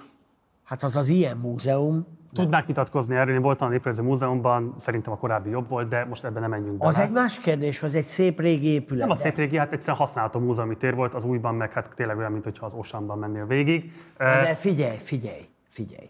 Hát 0.64 0.82
az 0.82 0.97
az 0.97 1.09
ilyen 1.09 1.36
múzeum, 1.36 2.06
Tudnák 2.36 2.66
vitatkozni 2.66 3.16
erről, 3.16 3.34
én 3.34 3.42
voltam 3.42 3.68
a 3.68 3.70
Néprajzi 3.70 4.02
Múzeumban, 4.02 4.74
szerintem 4.76 5.12
a 5.12 5.16
korábbi 5.16 5.50
jobb 5.50 5.68
volt, 5.68 5.88
de 5.88 6.04
most 6.04 6.24
ebben 6.24 6.40
nem 6.40 6.50
menjünk 6.50 6.76
bele. 6.78 6.90
Az 6.90 6.98
egy 6.98 7.10
más 7.10 7.40
kérdés, 7.40 7.82
az 7.82 7.94
egy 7.94 8.04
szép 8.04 8.40
régi 8.40 8.66
épület. 8.66 9.00
Nem 9.00 9.10
a 9.10 9.14
szép 9.14 9.36
régi, 9.36 9.56
hát 9.56 9.72
egyszerűen 9.72 9.96
használható 9.96 10.40
múzeumi 10.40 10.76
tér 10.76 10.94
volt, 10.94 11.14
az 11.14 11.24
újban 11.24 11.54
meg 11.54 11.72
hát 11.72 11.94
tényleg 11.94 12.18
olyan, 12.18 12.32
mintha 12.32 12.66
az 12.66 12.74
Osanban 12.74 13.18
mennél 13.18 13.46
végig. 13.46 13.92
De 14.18 14.54
figyelj, 14.54 14.96
figyelj, 14.98 15.42
figyelj. 15.68 16.06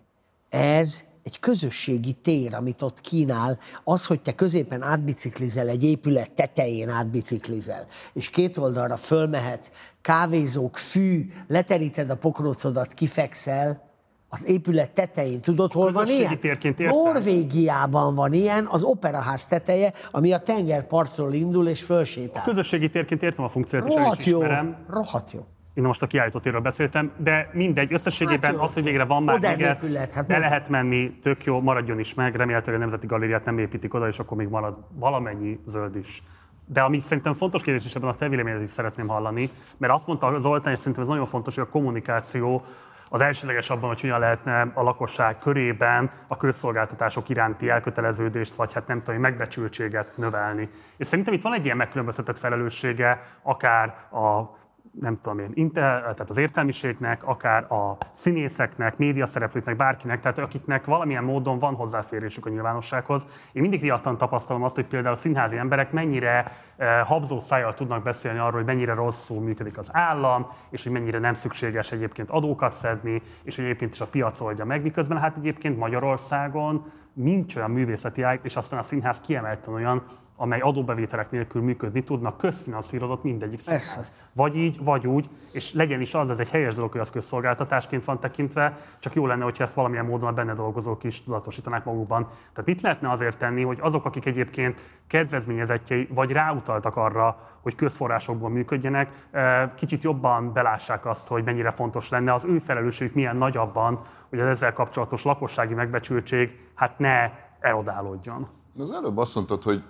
Ez 0.48 1.02
egy 1.22 1.40
közösségi 1.40 2.12
tér, 2.12 2.54
amit 2.54 2.82
ott 2.82 3.00
kínál, 3.00 3.58
az, 3.84 4.06
hogy 4.06 4.22
te 4.22 4.32
középen 4.32 4.82
átbiciklizel, 4.82 5.68
egy 5.68 5.84
épület 5.84 6.32
tetején 6.32 6.88
átbiciklizel, 6.88 7.86
és 8.12 8.30
két 8.30 8.56
oldalra 8.56 8.96
fölmehetsz, 8.96 9.70
kávézók, 10.00 10.76
fű, 10.76 11.26
leteríted 11.46 12.10
a 12.10 12.16
pokrócodat, 12.16 12.94
kifekszel, 12.94 13.85
az 14.28 14.46
épület 14.46 14.90
tetején. 14.90 15.40
Tudod, 15.40 15.72
hol 15.72 15.92
van 15.92 16.06
ilyen? 16.06 16.40
térként 16.40 16.80
értem. 16.80 17.02
Norvégiában 17.02 18.14
van 18.14 18.32
ilyen, 18.32 18.66
az 18.70 18.82
operaház 18.82 19.46
teteje, 19.46 19.92
ami 20.10 20.32
a 20.32 20.38
tengerpartról 20.38 21.32
indul 21.32 21.68
és 21.68 21.82
fölsétál. 21.82 22.42
Közösségi 22.42 22.90
térként 22.90 23.22
értem 23.22 23.44
a 23.44 23.48
funkciót, 23.48 23.86
és 23.86 23.94
el 23.94 24.14
is 24.18 24.26
jó, 24.26 24.38
ismerem. 24.42 24.76
rohadt 24.88 25.32
jó. 25.32 25.46
Én 25.74 25.84
most 25.84 26.02
a 26.02 26.06
kiállító 26.06 26.38
térről 26.38 26.60
beszéltem, 26.60 27.12
de 27.16 27.50
mindegy, 27.52 27.92
összességében 27.92 28.40
Hát 28.42 28.52
jó. 28.52 28.60
az, 28.60 28.74
hogy 28.74 28.82
végre 28.82 29.04
van 29.04 29.22
már 29.22 29.40
liget, 29.40 29.82
épület, 29.82 30.12
hát 30.12 30.26
be 30.26 30.38
lehet 30.38 30.68
menni, 30.68 31.18
tök 31.22 31.44
jó, 31.44 31.60
maradjon 31.60 31.98
is 31.98 32.14
meg, 32.14 32.34
remélhetőleg 32.34 32.80
a 32.80 32.82
Nemzeti 32.82 33.06
Galériát 33.06 33.44
nem 33.44 33.58
építik 33.58 33.94
oda, 33.94 34.06
és 34.08 34.18
akkor 34.18 34.36
még 34.36 34.48
marad 34.48 34.76
valamennyi 34.94 35.58
zöld 35.64 35.96
is. 35.96 36.22
De 36.66 36.80
ami 36.80 36.98
szerintem 36.98 37.32
fontos 37.32 37.62
kérdés, 37.62 37.84
és 37.84 37.94
ebben 37.94 38.08
a 38.08 38.14
te 38.14 38.28
véleményedet 38.28 38.66
is 38.66 38.70
szeretném 38.70 39.06
hallani, 39.08 39.50
mert 39.76 39.92
azt 39.92 40.06
mondta 40.06 40.38
Zoltán, 40.38 40.72
és 40.72 40.78
szerintem 40.78 41.02
ez 41.02 41.08
nagyon 41.08 41.26
fontos, 41.26 41.54
hogy 41.54 41.64
a 41.64 41.72
kommunikáció 41.72 42.62
az 43.08 43.20
elsőleges 43.20 43.70
abban, 43.70 43.88
hogy 43.88 44.00
hogyan 44.00 44.18
lehetne 44.18 44.70
a 44.74 44.82
lakosság 44.82 45.38
körében 45.38 46.10
a 46.28 46.36
közszolgáltatások 46.36 47.28
iránti 47.28 47.68
elköteleződést, 47.68 48.54
vagy 48.54 48.72
hát 48.72 48.86
nem 48.86 49.00
tudom, 49.02 49.20
megbecsültséget 49.20 50.16
növelni. 50.16 50.68
És 50.96 51.06
szerintem 51.06 51.34
itt 51.34 51.42
van 51.42 51.54
egy 51.54 51.64
ilyen 51.64 51.76
megkülönböztetett 51.76 52.38
felelőssége, 52.38 53.22
akár 53.42 53.94
a 54.10 54.56
nem 55.01 55.16
tudom 55.16 55.39
én, 55.39 55.51
inter, 55.55 56.01
tehát 56.01 56.31
az 56.31 56.36
értelmiségnek, 56.36 57.24
akár 57.24 57.73
a 57.73 57.97
színészeknek, 58.10 58.97
médiaszereplőknek, 58.97 59.77
bárkinek, 59.77 60.20
tehát 60.20 60.39
akiknek 60.39 60.85
valamilyen 60.85 61.24
módon 61.24 61.59
van 61.59 61.74
hozzáférésük 61.74 62.47
a 62.47 62.51
nyilvánossághoz. 62.51 63.27
Én 63.52 63.62
mindig 63.62 63.81
riadtan 63.81 64.18
tapasztalom 64.18 64.62
azt, 64.62 64.74
hogy 64.74 64.86
például 64.86 65.14
a 65.14 65.16
színházi 65.16 65.56
emberek 65.56 65.93
mennyire 65.93 66.52
eh, 66.77 67.01
habzó 67.05 67.39
szájjal 67.39 67.74
tudnak 67.74 68.02
beszélni 68.02 68.39
arról, 68.39 68.52
hogy 68.52 68.64
mennyire 68.64 68.94
rosszul 68.94 69.43
működik 69.43 69.78
az 69.78 69.89
állam, 69.93 70.47
és 70.70 70.82
hogy 70.82 70.93
mennyire 70.93 71.18
nem 71.18 71.35
szükséges 71.35 71.93
egyébként 71.93 72.31
adókat 72.31 72.73
szedni, 72.73 73.23
és 73.43 73.59
egyébként 73.59 73.94
is 73.94 74.01
a 74.01 74.06
piac 74.06 74.40
oldja 74.40 74.64
meg, 74.64 74.82
miközben 74.82 75.18
hát 75.18 75.36
egyébként 75.36 75.78
Magyarországon 75.78 76.93
nincs 77.12 77.56
olyan 77.56 77.70
művészeti 77.70 78.23
ág, 78.23 78.40
és 78.43 78.56
aztán 78.56 78.78
a 78.78 78.82
színház 78.82 79.20
kiemelten 79.20 79.74
olyan, 79.74 80.02
amely 80.36 80.60
adóbevételek 80.60 81.30
nélkül 81.30 81.62
működni 81.62 82.04
tudnak, 82.04 82.36
közfinanszírozott 82.36 83.22
mindegyik 83.22 83.60
színház. 83.60 84.12
Vagy 84.34 84.56
így, 84.56 84.84
vagy 84.84 85.06
úgy, 85.06 85.28
és 85.52 85.72
legyen 85.72 86.00
is 86.00 86.14
az, 86.14 86.30
ez 86.30 86.38
egy 86.38 86.50
helyes 86.50 86.74
dolog, 86.74 86.92
hogy 86.92 87.00
az 87.00 87.10
közszolgáltatásként 87.10 88.04
van 88.04 88.20
tekintve, 88.20 88.78
csak 88.98 89.14
jó 89.14 89.26
lenne, 89.26 89.44
hogyha 89.44 89.62
ezt 89.62 89.74
valamilyen 89.74 90.04
módon 90.04 90.28
a 90.28 90.32
benne 90.32 90.54
dolgozók 90.54 91.04
is 91.04 91.24
tudatosítanák 91.24 91.84
magukban. 91.84 92.28
Tehát 92.52 92.66
mit 92.66 92.80
lehetne 92.80 93.10
azért 93.10 93.38
tenni, 93.38 93.62
hogy 93.62 93.78
azok, 93.80 94.04
akik 94.04 94.26
egyébként 94.26 94.80
kedvezményezettjei, 95.06 96.08
vagy 96.14 96.30
ráutaltak 96.30 96.96
arra, 96.96 97.38
hogy 97.62 97.74
közforrásokból 97.74 98.50
működjenek, 98.50 99.26
eh, 99.30 99.70
kicsit 99.76 100.02
jobban 100.02 100.52
belássák 100.52 101.06
azt, 101.06 101.28
hogy 101.28 101.44
mennyire 101.44 101.70
fontos 101.70 102.08
lenne, 102.08 102.34
az 102.34 102.44
ő 102.44 102.58
felelősségük 102.58 103.14
milyen 103.14 103.36
nagy 103.36 103.56
abban, 103.56 104.00
hogy 104.28 104.38
az 104.38 104.46
ezzel 104.46 104.72
kapcsolatos 104.72 105.24
lakossági 105.24 105.74
megbecsültség 105.74 106.58
hát 106.74 106.98
ne 106.98 107.30
erodálódjon. 107.60 108.46
Az 108.78 108.90
előbb 108.90 109.18
azt 109.18 109.34
mondtad, 109.34 109.62
hogy 109.62 109.82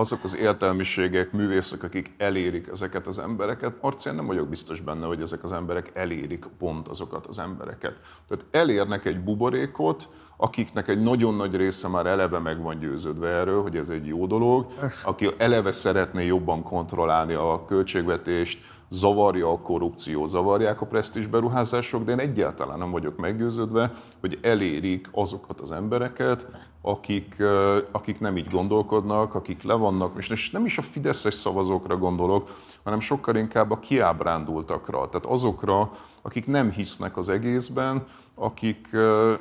azok 0.00 0.24
az 0.24 0.36
értelmiségek, 0.36 1.32
művészek, 1.32 1.82
akik 1.82 2.14
elérik 2.16 2.68
ezeket 2.72 3.06
az 3.06 3.18
embereket, 3.18 3.82
Marci, 3.82 4.08
én 4.08 4.14
nem 4.14 4.26
vagyok 4.26 4.48
biztos 4.48 4.80
benne, 4.80 5.06
hogy 5.06 5.20
ezek 5.20 5.44
az 5.44 5.52
emberek 5.52 5.90
elérik 5.94 6.46
pont 6.58 6.88
azokat 6.88 7.26
az 7.26 7.38
embereket. 7.38 8.00
Tehát 8.28 8.44
elérnek 8.50 9.04
egy 9.04 9.20
buborékot, 9.20 10.08
akiknek 10.36 10.88
egy 10.88 11.02
nagyon 11.02 11.34
nagy 11.34 11.56
része 11.56 11.88
már 11.88 12.06
eleve 12.06 12.38
meg 12.38 12.62
van 12.62 12.78
győződve 12.78 13.28
erről, 13.28 13.62
hogy 13.62 13.76
ez 13.76 13.88
egy 13.88 14.06
jó 14.06 14.26
dolog, 14.26 14.66
aki 15.04 15.34
eleve 15.38 15.72
szeretné 15.72 16.26
jobban 16.26 16.62
kontrollálni 16.62 17.34
a 17.34 17.64
költségvetést, 17.66 18.58
zavarja 18.90 19.52
a 19.52 19.58
korrupció, 19.58 20.26
zavarják 20.26 20.80
a 20.80 20.86
presztízs 20.86 21.26
beruházások, 21.26 22.04
de 22.04 22.12
én 22.12 22.18
egyáltalán 22.18 22.78
nem 22.78 22.90
vagyok 22.90 23.16
meggyőződve, 23.16 23.92
hogy 24.20 24.38
elérik 24.42 25.08
azokat 25.12 25.60
az 25.60 25.72
embereket, 25.72 26.46
akik, 26.82 27.42
akik 27.90 28.20
nem 28.20 28.36
így 28.36 28.50
gondolkodnak, 28.50 29.34
akik 29.34 29.62
le 29.62 29.74
vannak, 29.74 30.12
és 30.28 30.50
nem 30.50 30.64
is 30.64 30.78
a 30.78 30.82
fideszes 30.82 31.34
szavazókra 31.34 31.96
gondolok, 31.96 32.56
hanem 32.84 33.00
sokkal 33.00 33.36
inkább 33.36 33.70
a 33.70 33.78
kiábrándultakra, 33.78 35.08
tehát 35.08 35.26
azokra, 35.26 35.90
akik 36.22 36.46
nem 36.46 36.70
hisznek 36.70 37.16
az 37.16 37.28
egészben, 37.28 38.06
akik, 38.40 38.88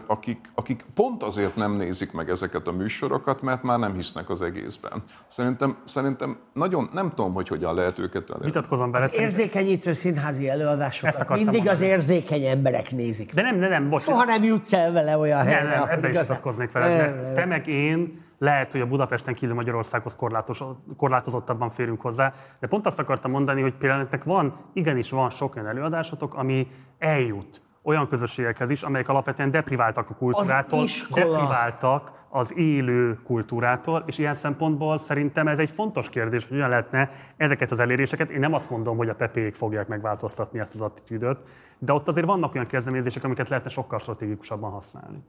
akik, 0.07 0.51
akik 0.55 0.85
pont 0.93 1.23
azért 1.23 1.55
nem 1.55 1.75
nézik 1.75 2.11
meg 2.11 2.29
ezeket 2.29 2.67
a 2.67 2.71
műsorokat, 2.71 3.41
mert 3.41 3.63
már 3.63 3.79
nem 3.79 3.93
hisznek 3.93 4.29
az 4.29 4.41
egészben. 4.41 5.03
Szerintem, 5.27 5.77
szerintem 5.83 6.37
nagyon 6.53 6.89
nem 6.93 7.09
tudom, 7.09 7.33
hogy 7.33 7.47
hogyan 7.47 7.73
lehet 7.73 7.99
őket 7.99 8.29
elérni. 8.29 8.45
Vitatkozom 8.45 8.91
veled. 8.91 9.09
Az 9.09 9.19
érzékenyítő 9.19 9.91
színházi 9.91 10.49
előadásokat 10.49 11.29
mindig 11.29 11.59
az 11.59 11.65
mondani. 11.65 11.87
érzékeny 11.87 12.43
emberek 12.43 12.91
nézik. 12.91 13.33
De 13.33 13.41
nem, 13.41 13.55
nem, 13.55 13.69
nem, 13.69 13.89
bocs. 13.89 14.01
Soha 14.01 14.23
nem 14.23 14.43
jutsz 14.43 14.73
el 14.73 14.91
vele 14.91 15.17
olyan 15.17 15.45
Nem, 15.45 15.53
helyre. 15.53 15.69
nem, 15.69 15.81
ahol 15.81 15.89
ebben 15.89 16.11
is 16.11 16.19
vitatkoznék 16.19 16.71
veled, 16.71 16.97
Nem, 16.97 17.15
mert 17.15 17.23
nem. 17.23 17.33
te 17.35 17.45
meg 17.45 17.67
én 17.67 18.21
lehet, 18.37 18.71
hogy 18.71 18.81
a 18.81 18.85
Budapesten 18.87 19.33
kívül 19.33 19.55
Magyarországhoz 19.55 20.15
korlátos, 20.15 20.63
korlátozottabban 20.97 21.69
férünk 21.69 22.01
hozzá, 22.01 22.33
de 22.59 22.67
pont 22.67 22.85
azt 22.85 22.99
akartam 22.99 23.31
mondani, 23.31 23.61
hogy 23.61 23.73
például 23.73 24.01
nektek 24.01 24.23
van, 24.23 24.53
igenis 24.73 25.09
van 25.09 25.29
sok 25.29 25.55
olyan 25.55 25.67
előadásotok, 25.67 26.33
ami 26.35 26.67
eljut 26.97 27.61
olyan 27.89 28.07
közösségekhez 28.07 28.69
is, 28.69 28.83
amelyek 28.83 29.09
alapvetően 29.09 29.51
depriváltak 29.51 30.09
a 30.09 30.15
kultúrától, 30.15 30.85
depriváltak 31.09 32.11
az 32.29 32.57
élő 32.57 33.19
kultúrától, 33.23 34.03
és 34.05 34.17
ilyen 34.17 34.33
szempontból 34.33 34.97
szerintem 34.97 35.47
ez 35.47 35.59
egy 35.59 35.69
fontos 35.69 36.09
kérdés, 36.09 36.43
hogy 36.43 36.51
hogyan 36.51 36.69
lehetne 36.69 37.09
ezeket 37.37 37.71
az 37.71 37.79
eléréseket. 37.79 38.29
Én 38.29 38.39
nem 38.39 38.53
azt 38.53 38.69
mondom, 38.69 38.97
hogy 38.97 39.09
a 39.09 39.15
pepék 39.15 39.55
fogják 39.55 39.87
megváltoztatni 39.87 40.59
ezt 40.59 40.73
az 40.73 40.81
attitűdöt, 40.81 41.39
de 41.77 41.93
ott 41.93 42.07
azért 42.07 42.25
vannak 42.25 42.53
olyan 42.53 42.65
kezdeményezések, 42.65 43.23
amiket 43.23 43.49
lehetne 43.49 43.69
sokkal 43.69 43.99
stratégikusabban 43.99 44.71
használni. 44.71 45.23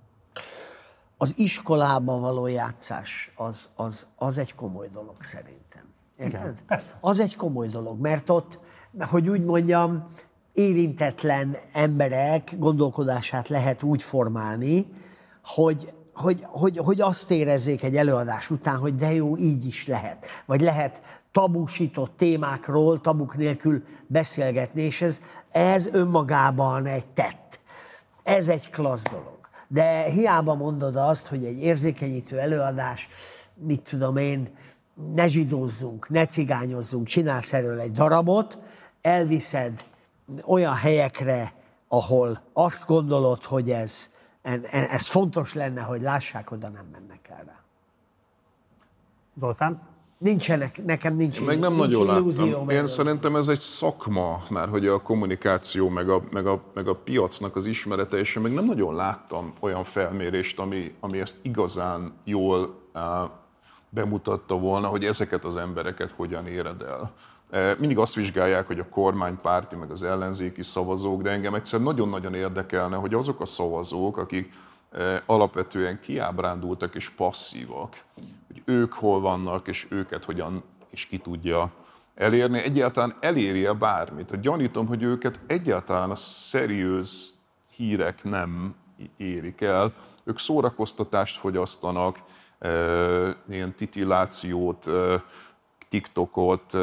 Az 1.17 1.35
iskolában 1.37 2.21
való 2.21 2.47
játszás 2.47 3.33
az, 3.37 3.71
az, 3.77 4.09
az 4.17 4.39
egy 4.39 4.55
komoly 4.55 4.89
dolog 4.93 5.17
szerintem. 5.21 5.83
Érted? 6.17 6.41
Igen, 6.41 6.55
persze. 6.67 6.95
Az 7.01 7.21
egy 7.21 7.37
komoly 7.37 7.69
dolog, 7.69 8.01
mert 8.01 8.31
ott, 8.31 8.59
hogy 9.01 9.29
úgy 9.29 9.45
mondjam, 9.45 10.09
érintetlen 10.61 11.57
emberek 11.73 12.55
gondolkodását 12.59 13.49
lehet 13.49 13.83
úgy 13.83 14.03
formálni, 14.03 14.87
hogy, 15.45 15.93
hogy, 16.15 16.45
hogy, 16.47 16.77
hogy 16.79 17.01
azt 17.01 17.31
érezzék 17.31 17.83
egy 17.83 17.97
előadás 17.97 18.51
után, 18.51 18.77
hogy 18.77 18.95
de 18.95 19.13
jó, 19.13 19.37
így 19.37 19.67
is 19.67 19.87
lehet. 19.87 20.27
Vagy 20.47 20.61
lehet 20.61 21.03
tabusított 21.33 22.17
témákról, 22.17 23.01
tabuk 23.01 23.37
nélkül 23.37 23.83
beszélgetni, 24.07 24.83
és 24.83 25.03
ez, 25.03 25.21
ez 25.51 25.87
önmagában 25.87 26.87
egy 26.87 27.07
tett. 27.07 27.61
Ez 28.23 28.49
egy 28.49 28.71
klassz 28.71 29.11
dolog. 29.11 29.39
De 29.69 30.03
hiába 30.03 30.55
mondod 30.55 30.97
azt, 30.97 31.27
hogy 31.27 31.45
egy 31.45 31.63
érzékenyítő 31.63 32.39
előadás, 32.39 33.09
mit 33.55 33.81
tudom 33.81 34.17
én, 34.17 34.51
ne 35.15 35.27
zsidózzunk, 35.27 36.09
ne 36.09 36.27
cigányozzunk, 36.27 37.07
csinálsz 37.07 37.53
erről 37.53 37.81
egy 37.81 37.93
darabot, 37.93 38.59
elviszed 39.03 39.85
olyan 40.47 40.75
helyekre, 40.75 41.53
ahol 41.89 42.39
azt 42.53 42.87
gondolod, 42.87 43.45
hogy 43.45 43.71
ez, 43.71 44.11
ez 44.71 45.07
fontos 45.07 45.55
lenne, 45.55 45.83
hogy 45.83 46.01
lássák, 46.01 46.51
oda 46.51 46.69
nem 46.69 46.87
mennek 46.93 47.29
el 47.29 47.45
rá. 47.47 47.61
Zoltán? 49.35 49.89
Nincsenek, 50.19 50.85
nekem 50.85 51.17
nincs, 51.17 51.41
Én 51.41 51.47
meg 51.47 51.59
nem 51.59 51.73
nincs 51.75 51.87
nagyon 51.87 52.17
illúzió. 52.17 52.47
láttam. 52.47 52.69
Én 52.69 52.87
szerintem 52.87 53.37
ez 53.37 53.49
egy 53.49 53.61
szakma, 53.61 54.43
mert 54.49 54.71
hogy 54.71 54.87
a 54.87 55.03
kommunikáció, 55.03 55.89
meg 55.89 56.09
a, 56.09 56.23
meg 56.31 56.47
a, 56.47 56.63
meg 56.75 56.89
a 56.89 56.95
piacnak 56.95 57.57
az 57.57 57.67
ismerete, 57.67 58.17
és 58.17 58.37
én 58.37 58.43
meg 58.43 58.53
nem 58.53 58.65
nagyon 58.65 58.95
láttam 58.95 59.53
olyan 59.61 59.85
felmérést, 59.85 60.59
ami, 60.59 60.95
ami 61.01 61.21
ezt 61.21 61.39
igazán 61.43 62.13
jól 62.25 62.81
uh, 62.95 63.03
bemutatta 63.89 64.59
volna, 64.59 64.89
hogy 64.89 65.05
ezeket 65.05 65.45
az 65.45 65.57
embereket 65.57 66.11
hogyan 66.11 66.47
éred 66.47 66.83
el. 66.83 67.13
Eh, 67.51 67.77
Mindig 67.79 67.99
azt 67.99 68.15
vizsgálják, 68.15 68.67
hogy 68.67 68.79
a 68.79 68.89
kormánypárti, 68.89 69.77
meg 69.77 69.91
az 69.91 70.03
ellenzéki 70.03 70.63
szavazók, 70.63 71.23
de 71.23 71.31
engem 71.31 71.55
egyszer 71.55 71.81
nagyon-nagyon 71.81 72.35
érdekelne, 72.35 72.97
hogy 72.97 73.15
azok 73.15 73.41
a 73.41 73.45
szavazók, 73.47 74.17
akik 74.17 74.53
eh, 74.91 75.21
alapvetően 75.27 76.01
kiábrándultak 76.01 76.95
és 76.95 77.09
passzívak, 77.09 78.03
hogy 78.47 78.63
ők 78.65 78.93
hol 78.93 79.21
vannak, 79.21 79.69
és 79.69 79.87
őket 79.89 80.25
hogyan 80.25 80.63
és 80.91 81.07
ki 81.07 81.19
tudja 81.19 81.71
elérni. 82.15 82.59
Egyáltalán 82.63 83.17
eléri-e 83.21 83.73
bármit? 83.73 84.31
Hát 84.31 84.41
Gyanítom, 84.41 84.87
hogy 84.87 85.03
őket 85.03 85.41
egyáltalán 85.47 86.11
a 86.11 86.17
szeriőz 86.17 87.35
hírek 87.77 88.25
nem 88.25 88.75
érik 89.17 89.61
el. 89.61 89.93
Ők 90.25 90.39
szórakoztatást 90.39 91.39
fogyasztanak, 91.39 92.21
eh, 92.59 93.35
ilyen 93.49 93.75
titillációt, 93.75 94.87
eh, 94.87 95.21
TikTokot, 95.91 96.77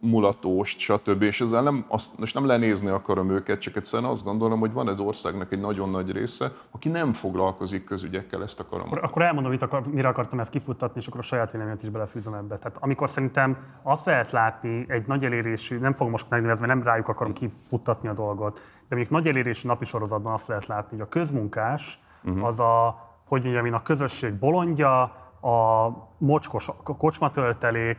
mulatóst, 0.00 0.78
stb. 0.78 1.22
És 1.22 1.40
ezzel 1.40 1.62
nem, 1.62 1.84
azt, 1.88 2.18
most 2.18 2.34
nem 2.34 2.46
lenézni 2.46 2.88
akarom 2.88 3.30
őket, 3.30 3.60
csak 3.60 3.76
egyszerűen 3.76 4.10
azt 4.10 4.24
gondolom, 4.24 4.58
hogy 4.58 4.72
van 4.72 4.88
egy 4.88 5.02
országnak 5.02 5.52
egy 5.52 5.60
nagyon 5.60 5.90
nagy 5.90 6.10
része, 6.10 6.52
aki 6.70 6.88
nem 6.88 7.12
foglalkozik 7.12 7.84
közügyekkel, 7.84 8.42
ezt 8.42 8.60
akarom. 8.60 8.86
Akkor, 8.86 9.04
akkor 9.04 9.22
elmondom, 9.22 9.50
mit 9.50 9.62
akar, 9.62 9.86
mire 9.86 10.08
akartam 10.08 10.40
ezt 10.40 10.50
kifuttatni, 10.50 11.00
és 11.00 11.06
akkor 11.06 11.20
a 11.20 11.22
saját 11.22 11.52
véleményet 11.52 11.82
is 11.82 11.88
belefűzöm 11.88 12.34
ebbe. 12.34 12.56
Tehát 12.56 12.76
amikor 12.80 13.10
szerintem 13.10 13.58
azt 13.82 14.06
lehet 14.06 14.30
látni 14.30 14.84
egy 14.88 15.06
nagy 15.06 15.24
elérésű, 15.24 15.78
nem 15.78 15.92
fogom 15.92 16.10
most 16.10 16.30
megnevezni, 16.30 16.66
mert 16.66 16.78
nem 16.78 16.88
rájuk 16.88 17.08
akarom 17.08 17.32
kifuttatni 17.32 18.08
a 18.08 18.12
dolgot, 18.12 18.54
de 18.88 18.96
mondjuk 18.96 19.10
nagy 19.10 19.26
elérésű 19.26 19.68
napi 19.68 19.84
sorozatban 19.84 20.32
azt 20.32 20.48
lehet 20.48 20.66
látni, 20.66 20.96
hogy 20.96 21.06
a 21.06 21.08
közmunkás 21.08 21.98
uh-huh. 22.24 22.46
az 22.46 22.60
a, 22.60 23.04
hogy 23.26 23.42
mondjam 23.42 23.74
a 23.74 23.82
közösség 23.82 24.34
bolondja, 24.34 25.12
a 25.46 25.90
mocskos 26.18 26.68
a 26.68 26.96
kocsmatöltelék. 26.96 27.96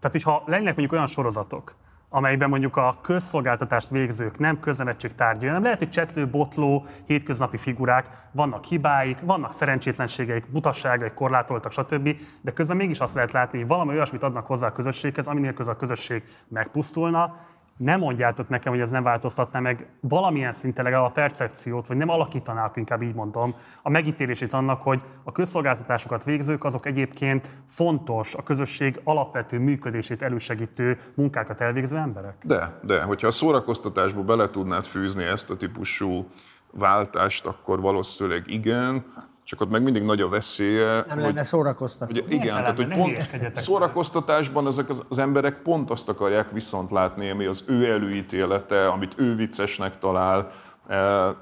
Tehát, 0.00 0.12
hogyha 0.12 0.42
lennének 0.46 0.76
mondjuk 0.76 0.92
olyan 0.92 1.06
sorozatok, 1.06 1.74
amelyben 2.08 2.48
mondjuk 2.48 2.76
a 2.76 2.98
közszolgáltatást 3.02 3.90
végzők 3.90 4.38
nem 4.38 4.60
köznemetség 4.60 5.14
tárgyai, 5.14 5.48
hanem 5.48 5.62
lehet, 5.62 5.78
hogy 5.78 5.90
csetlő, 5.90 6.28
botló, 6.28 6.86
hétköznapi 7.06 7.56
figurák, 7.56 8.28
vannak 8.32 8.64
hibáik, 8.64 9.20
vannak 9.20 9.52
szerencsétlenségeik, 9.52 10.50
butasságaik, 10.50 11.14
korlátoltak, 11.14 11.72
stb. 11.72 12.20
De 12.40 12.52
közben 12.52 12.76
mégis 12.76 13.00
azt 13.00 13.14
lehet 13.14 13.32
látni, 13.32 13.58
hogy 13.58 13.68
valami 13.68 13.92
olyasmit 13.92 14.22
adnak 14.22 14.46
hozzá 14.46 14.66
a 14.66 14.72
közösséghez, 14.72 15.26
ami 15.26 15.40
nélkül 15.40 15.68
a 15.68 15.76
közösség 15.76 16.22
megpusztulna, 16.48 17.36
nem 17.78 17.98
mondjátok 17.98 18.48
nekem, 18.48 18.72
hogy 18.72 18.80
ez 18.80 18.90
nem 18.90 19.02
változtatná 19.02 19.60
meg 19.60 19.86
valamilyen 20.00 20.52
szinten 20.52 20.84
legalább 20.84 21.06
a 21.08 21.12
percepciót, 21.12 21.86
vagy 21.86 21.96
nem 21.96 22.08
alakítanák, 22.08 22.76
inkább 22.76 23.02
így 23.02 23.14
mondom, 23.14 23.54
a 23.82 23.90
megítélését 23.90 24.52
annak, 24.52 24.82
hogy 24.82 25.00
a 25.24 25.32
közszolgáltatásokat 25.32 26.24
végzők 26.24 26.64
azok 26.64 26.86
egyébként 26.86 27.48
fontos, 27.66 28.34
a 28.34 28.42
közösség 28.42 29.00
alapvető 29.04 29.58
működését 29.58 30.22
elősegítő 30.22 30.98
munkákat 31.14 31.60
elvégző 31.60 31.96
emberek? 31.96 32.34
De, 32.44 32.78
de, 32.82 33.02
hogyha 33.02 33.26
a 33.26 33.30
szórakoztatásba 33.30 34.22
bele 34.22 34.50
tudnád 34.50 34.84
fűzni 34.84 35.24
ezt 35.24 35.50
a 35.50 35.56
típusú 35.56 36.28
váltást, 36.72 37.46
akkor 37.46 37.80
valószínűleg 37.80 38.42
igen 38.46 39.04
csak 39.48 39.60
ott 39.60 39.70
meg 39.70 39.82
mindig 39.82 40.02
nagy 40.02 40.20
a 40.20 40.28
veszélye. 40.28 40.92
Nem 40.92 41.04
hogy, 41.08 41.22
lenne 41.22 41.42
szórakoztató. 41.42 42.12
Hogy, 42.12 42.32
igen, 42.32 42.56
tehát 42.56 42.76
hogy 42.76 42.94
pont 42.94 43.30
szórakoztatásban 43.54 44.66
ezek 44.66 44.88
az, 44.88 45.02
az 45.08 45.18
emberek 45.18 45.62
pont 45.62 45.90
azt 45.90 46.08
akarják 46.08 46.50
viszont 46.50 46.90
látni, 46.90 47.30
ami 47.30 47.44
az 47.44 47.64
ő 47.66 47.90
előítélete, 47.90 48.88
amit 48.88 49.12
ő 49.16 49.34
viccesnek 49.34 49.98
talál, 49.98 50.50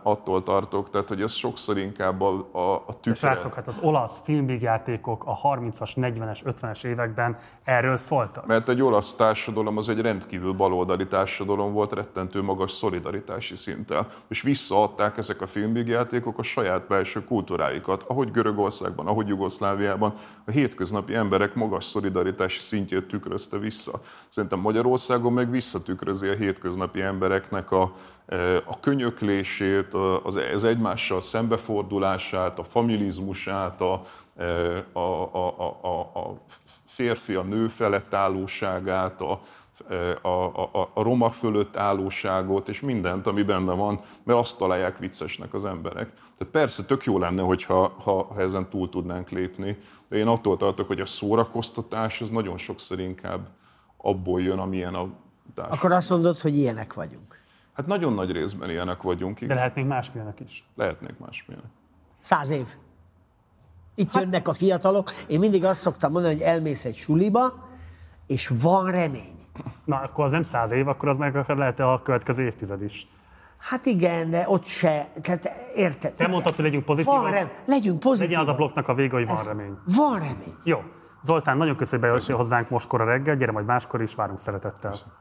attól 0.03 0.43
tartok, 0.43 0.91
tehát 0.91 1.09
hogy 1.09 1.23
ez 1.23 1.33
sokszor 1.33 1.79
inkább 1.79 2.21
a, 2.21 2.49
a, 2.53 2.75
a 2.75 3.01
tükre. 3.01 3.15
Srácok, 3.15 3.55
hát 3.55 3.67
az 3.67 3.79
olasz 3.83 4.21
filmvégjátékok 4.25 5.25
a 5.27 5.39
30-as, 5.43 5.91
40-es, 5.97 6.41
50-es 6.45 6.85
években 6.85 7.37
erről 7.65 7.97
szóltak. 7.97 8.47
Mert 8.47 8.69
egy 8.69 8.83
olasz 8.83 9.15
társadalom 9.15 9.77
az 9.77 9.89
egy 9.89 10.01
rendkívül 10.01 10.53
baloldali 10.53 11.07
társadalom 11.07 11.73
volt, 11.73 11.93
rettentő 11.93 12.43
magas 12.43 12.73
szolidaritási 12.73 13.57
szinttel. 13.57 14.09
És 14.29 14.43
visszaadták 14.43 15.17
ezek 15.17 15.41
a 15.41 15.47
filmvégjátékok 15.47 16.39
a 16.39 16.43
saját 16.43 16.87
belső 16.87 17.25
kultúráikat, 17.25 18.05
ahogy 18.09 18.31
Görögországban, 18.31 19.07
ahogy 19.07 19.29
Jugoszláviában 19.29 20.15
a 20.45 20.51
hétköznapi 20.51 21.15
emberek 21.15 21.55
magas 21.55 21.85
szolidaritási 21.85 22.59
szintjét 22.59 23.09
tükrözte 23.09 23.59
vissza. 23.59 24.01
Szerintem 24.29 24.59
Magyarországon 24.59 25.33
meg 25.33 25.51
visszatükrözi 25.51 26.29
a 26.29 26.35
hétköznapi 26.35 27.01
embereknek 27.01 27.71
a, 27.71 27.93
a 28.65 28.81
könyöklését, 28.81 29.95
az, 30.55 30.65
egymással 30.65 31.21
szembefordulását, 31.21 32.59
a 32.59 32.65
familizmusát, 32.65 33.81
a, 33.81 34.07
a, 34.93 34.99
a, 35.33 35.79
a, 35.83 35.99
a 35.99 36.41
férfi 36.87 37.35
a 37.35 37.43
nő 37.43 37.69
felett 37.69 38.15
állóságát, 38.15 39.21
a, 39.21 39.41
a, 40.23 40.29
a, 40.29 40.91
a 40.95 41.03
roma 41.03 41.31
fölött 41.31 41.77
állóságot, 41.77 42.69
és 42.69 42.81
mindent, 42.81 43.27
ami 43.27 43.43
benne 43.43 43.73
van, 43.73 44.01
mert 44.23 44.39
azt 44.39 44.59
találják 44.59 44.99
viccesnek 44.99 45.55
az 45.55 45.65
emberek. 45.65 46.13
Tehát 46.39 46.53
persze 46.53 46.85
tök 46.85 47.05
jó 47.05 47.19
lenne, 47.19 47.43
hogyha 47.43 47.95
ha, 48.03 48.23
ha 48.23 48.41
ezen 48.41 48.69
túl 48.69 48.89
tudnánk 48.89 49.29
lépni, 49.29 49.79
de 50.09 50.17
én 50.17 50.27
attól 50.27 50.57
tartok, 50.57 50.87
hogy 50.87 51.01
a 51.01 51.07
szórakoztatás 51.07 52.21
az 52.21 52.31
nagyon 52.31 52.57
sokszor 52.59 53.01
inkább 53.01 53.49
abból 53.97 54.43
jön, 54.43 54.59
amilyen 54.59 54.95
a 54.95 55.09
társadalom. 55.55 55.79
Akkor 55.79 55.93
azt 55.93 56.11
mondod, 56.11 56.39
hogy 56.39 56.57
ilyenek 56.57 56.95
vagyunk. 56.95 57.36
Hát 57.77 57.87
nagyon 57.87 58.13
nagy 58.13 58.33
részben 58.33 58.71
ilyenek 58.71 59.03
vagyunk. 59.03 59.37
Igen. 59.37 59.49
De 59.49 59.55
lehetnénk 59.55 59.89
másmilyenek 59.89 60.41
is. 60.41 60.69
Lehetnék 60.75 61.19
másmilyenek. 61.19 61.71
Száz 62.21 62.51
év. 62.51 62.75
Itt 63.95 64.13
hát... 64.13 64.23
jönnek 64.23 64.49
a 64.49 64.53
fiatalok. 64.53 65.11
Én 65.27 65.39
mindig 65.39 65.65
azt 65.65 65.81
szoktam 65.81 66.13
mondani, 66.13 66.35
hogy 66.35 66.43
elmész 66.43 66.85
egy 66.85 66.95
suliba, 66.95 67.69
és 68.27 68.53
van 68.63 68.91
remény. 68.91 69.35
Na, 69.85 69.97
akkor 69.97 70.25
az 70.25 70.33
nem 70.33 70.43
száz 70.43 70.71
év, 70.71 70.89
akkor 70.89 71.09
az 71.09 71.17
meg 71.17 71.49
lehet 71.49 71.81
a 71.81 72.01
következő 72.05 72.45
évtized 72.45 72.83
is. 72.83 73.07
Hát 73.59 73.87
igen, 73.87 74.31
de 74.31 74.45
ott 74.49 74.65
se, 74.65 75.09
tehát 75.23 75.49
érted? 75.75 76.15
Te 76.15 76.27
mondtad, 76.27 76.55
hogy 76.55 76.65
legyünk 76.65 76.85
pozitívak? 76.85 77.23
Van 77.23 77.31
rem, 77.31 77.51
legyünk 77.65 78.01
pozitívak. 78.01 78.31
Legyen 78.31 78.41
az 78.41 78.49
a 78.49 78.55
blokknak 78.55 78.89
a 78.89 78.95
vége, 78.95 79.17
hogy 79.17 79.27
van 79.27 79.37
Ez 79.37 79.45
remény. 79.45 79.79
Van 79.97 80.19
remény. 80.19 80.55
Jó. 80.65 80.83
Zoltán, 81.23 81.57
nagyon 81.57 81.77
köszönjük, 81.77 82.11
hogy 82.11 82.31
hozzánk 82.31 82.71
mostkor 82.71 83.01
a 83.01 83.05
reggel, 83.05 83.37
gyere 83.37 83.53
majd 83.53 83.67
máskor 83.67 84.03
is, 84.03 84.15
várunk 84.15 84.39
szeretettel. 84.39 84.91
Köszönöm. 84.91 85.15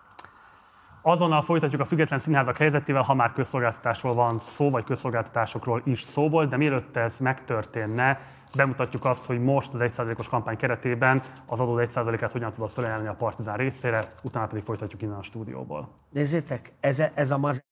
Azonnal 1.08 1.42
folytatjuk 1.42 1.82
a 1.82 1.86
független 1.86 2.20
színházak 2.20 2.58
helyzetével, 2.58 3.02
ha 3.02 3.14
már 3.14 3.32
közszolgáltatásról 3.32 4.14
van 4.14 4.40
szó, 4.40 4.70
vagy 4.70 4.84
közszolgáltatásokról 4.84 5.82
is 5.86 6.02
szó 6.02 6.30
volt, 6.30 6.50
de 6.50 6.58
mielőtt 6.58 6.96
ez 6.96 7.20
megtörténne, 7.20 8.22
bemutatjuk 8.56 9.06
azt, 9.06 9.26
hogy 9.26 9.40
most 9.40 9.74
az 9.74 9.80
1%-os 9.84 10.30
kampány 10.30 10.58
keretében 10.58 11.24
az 11.46 11.60
adó 11.60 11.76
1%-át 11.78 12.32
hogyan 12.32 12.52
tudod 12.52 12.70
felelni 12.70 13.08
a 13.08 13.14
Partizán 13.14 13.58
részére, 13.58 14.10
utána 14.24 14.48
pedig 14.48 14.64
folytatjuk 14.64 15.02
innen 15.02 15.18
a 15.18 15.24
stúdióból. 15.24 15.90
Nézzétek, 16.10 16.72
ez, 16.80 17.00
ez 17.00 17.32
a 17.32 17.38
maz... 17.38 17.64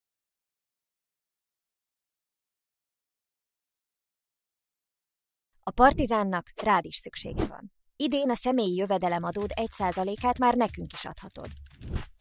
A 5.63 5.71
Partizánnak 5.71 6.45
rád 6.63 6.85
is 6.85 6.95
szüksége 6.95 7.45
van. 7.45 7.71
Idén 8.03 8.29
a 8.29 8.35
személyi 8.35 8.75
jövedelemadód 8.75 9.49
1%-át 9.55 10.37
már 10.37 10.53
nekünk 10.55 10.93
is 10.93 11.05
adhatod. 11.05 11.47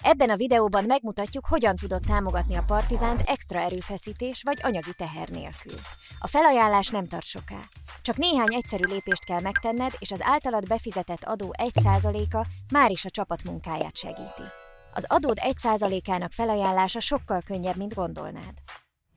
Ebben 0.02 0.30
a 0.30 0.36
videóban 0.36 0.84
megmutatjuk, 0.84 1.46
hogyan 1.46 1.76
tudod 1.76 2.02
támogatni 2.06 2.54
a 2.54 2.64
Partizánt 2.66 3.20
extra 3.20 3.60
erőfeszítés 3.60 4.42
vagy 4.42 4.59
anyagi 4.62 4.92
teher 4.96 5.28
nélkül. 5.28 5.74
A 6.20 6.26
felajánlás 6.26 6.88
nem 6.88 7.04
tart 7.04 7.24
soká. 7.24 7.60
Csak 8.02 8.16
néhány 8.16 8.54
egyszerű 8.54 8.84
lépést 8.84 9.24
kell 9.24 9.40
megtenned, 9.40 9.92
és 9.98 10.10
az 10.10 10.22
általad 10.22 10.66
befizetett 10.66 11.24
adó 11.24 11.54
1%-a 11.59 12.46
már 12.72 12.90
is 12.90 13.04
a 13.04 13.10
csapat 13.10 13.44
munkáját 13.44 13.96
segíti. 13.96 14.46
Az 14.94 15.04
adód 15.09 15.38
1%-ának 15.40 16.32
felajánlása 16.32 17.00
sokkal 17.00 17.40
könnyebb, 17.46 17.76
mint 17.76 17.94
gondolnád. 17.94 18.54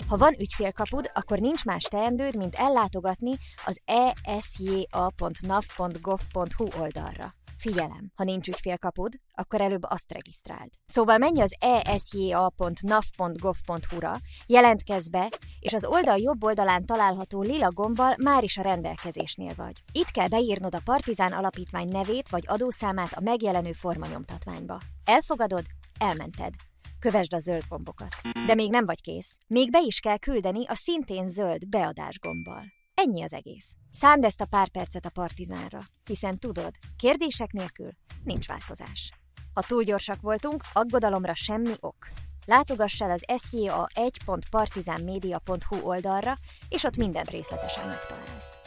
Ha 0.07 0.17
van 0.17 0.35
ügyfélkapud, 0.39 1.11
akkor 1.13 1.39
nincs 1.39 1.65
más 1.65 1.83
teendőd, 1.83 2.35
mint 2.35 2.55
ellátogatni 2.55 3.37
az 3.65 3.79
esja.nav.gov.hu 4.23 6.67
oldalra. 6.81 7.33
Figyelem, 7.57 8.11
ha 8.15 8.23
nincs 8.23 8.47
ügyfélkapud, 8.47 9.13
akkor 9.33 9.61
előbb 9.61 9.83
azt 9.83 10.11
regisztráld. 10.11 10.69
Szóval 10.85 11.17
menj 11.17 11.41
az 11.41 11.55
esja.nav.gov.hu-ra, 11.83 14.13
jelentkezz 14.47 15.09
be, 15.09 15.31
és 15.59 15.73
az 15.73 15.85
oldal 15.85 16.17
jobb 16.17 16.43
oldalán 16.43 16.85
található 16.85 17.41
lila 17.41 17.69
gombbal 17.69 18.15
már 18.23 18.43
is 18.43 18.57
a 18.57 18.61
rendelkezésnél 18.61 19.53
vagy. 19.55 19.83
Itt 19.91 20.11
kell 20.11 20.27
beírnod 20.27 20.75
a 20.75 20.81
Partizán 20.83 21.31
Alapítvány 21.31 21.87
nevét 21.91 22.29
vagy 22.29 22.43
adószámát 22.47 23.13
a 23.13 23.21
megjelenő 23.21 23.71
formanyomtatványba. 23.71 24.79
Elfogadod? 25.05 25.65
Elmented. 25.99 26.53
Kövesd 27.05 27.33
a 27.33 27.39
zöld 27.39 27.63
gombokat. 27.69 28.15
De 28.45 28.53
még 28.53 28.69
nem 28.69 28.85
vagy 28.85 29.01
kész. 29.01 29.37
Még 29.47 29.71
be 29.71 29.81
is 29.81 29.99
kell 29.99 30.17
küldeni 30.17 30.65
a 30.65 30.75
szintén 30.75 31.27
zöld 31.27 31.67
beadás 31.67 32.19
gombbal. 32.19 32.63
Ennyi 32.93 33.23
az 33.23 33.33
egész. 33.33 33.73
Szánd 33.91 34.23
ezt 34.23 34.41
a 34.41 34.45
pár 34.45 34.69
percet 34.69 35.05
a 35.05 35.09
partizánra, 35.09 35.79
hiszen 36.05 36.39
tudod, 36.39 36.71
kérdések 36.97 37.51
nélkül 37.51 37.89
nincs 38.23 38.47
változás. 38.47 39.11
Ha 39.53 39.61
túl 39.61 39.83
gyorsak 39.83 40.21
voltunk, 40.21 40.63
aggodalomra 40.73 41.35
semmi 41.35 41.73
ok. 41.79 42.07
Látogass 42.45 43.01
el 43.01 43.11
az 43.11 43.23
sja1.partizánmedia.hu 43.27 45.79
oldalra, 45.81 46.37
és 46.69 46.83
ott 46.83 46.97
mindent 46.97 47.29
részletesen 47.29 47.87
megtalálsz. 47.87 48.57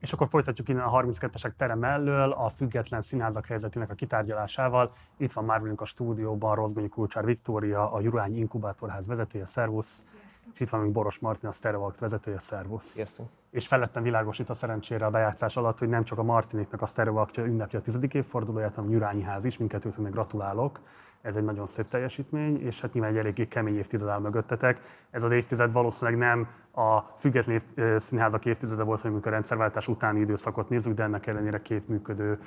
És 0.00 0.12
akkor 0.12 0.28
folytatjuk 0.28 0.68
innen 0.68 0.84
a 0.84 1.00
32-esek 1.00 1.52
tere 1.56 1.74
mellől 1.74 2.32
a 2.32 2.48
független 2.48 3.00
színházak 3.00 3.46
helyzetének 3.46 3.90
a 3.90 3.94
kitárgyalásával. 3.94 4.92
Itt 5.16 5.32
van 5.32 5.44
már 5.44 5.60
velünk 5.60 5.80
a 5.80 5.84
stúdióban 5.84 6.54
Rozgonyi 6.54 6.88
Kulcsár 6.88 7.24
Viktória, 7.24 7.92
a 7.92 8.00
Jurány 8.00 8.36
Inkubátorház 8.36 9.06
vezetője, 9.06 9.46
szervusz. 9.46 10.04
És 10.54 10.60
itt 10.60 10.68
van 10.68 10.80
még 10.80 10.92
Boros 10.92 11.18
Martin, 11.18 11.48
a 11.48 11.52
Stereoact 11.52 11.98
vezetője, 11.98 12.38
szervusz. 12.38 12.84
Sziasztok. 12.84 13.39
És 13.50 13.66
felettem 13.66 14.02
világosít 14.02 14.50
a 14.50 14.54
szerencsére 14.54 15.06
a 15.06 15.10
bejátszás 15.10 15.56
alatt, 15.56 15.78
hogy 15.78 15.88
nem 15.88 16.04
csak 16.04 16.18
a 16.18 16.22
Martiniknak 16.22 16.82
a 16.82 16.86
sztereoaktja 16.86 17.44
ünnepli 17.44 17.78
a 17.78 17.80
tizedik 17.80 18.14
évfordulóját, 18.14 18.74
hanem 18.74 18.90
a 18.90 18.92
Jurányi 18.92 19.22
ház 19.22 19.44
is, 19.44 19.58
mindkettőtnek 19.58 20.12
gratulálok. 20.12 20.80
Ez 21.22 21.36
egy 21.36 21.44
nagyon 21.44 21.66
szép 21.66 21.88
teljesítmény, 21.88 22.60
és 22.62 22.80
hát 22.80 22.92
nyilván 22.92 23.12
egy 23.12 23.18
eléggé 23.18 23.48
kemény 23.48 23.76
évtized 23.76 24.08
áll 24.08 24.18
mögöttetek. 24.18 24.80
Ez 25.10 25.22
az 25.22 25.30
évtized 25.30 25.72
valószínűleg 25.72 26.20
nem 26.20 26.48
a 26.84 27.00
független 27.16 27.54
év, 27.56 27.96
színházak 27.96 28.44
évtizede 28.44 28.82
volt, 28.82 29.02
amikor 29.02 29.26
a 29.26 29.30
rendszerváltás 29.30 29.88
utáni 29.88 30.20
időszakot 30.20 30.68
nézzük, 30.68 30.94
de 30.94 31.02
ennek 31.02 31.26
ellenére 31.26 31.62
két 31.62 31.88
működő, 31.88 32.38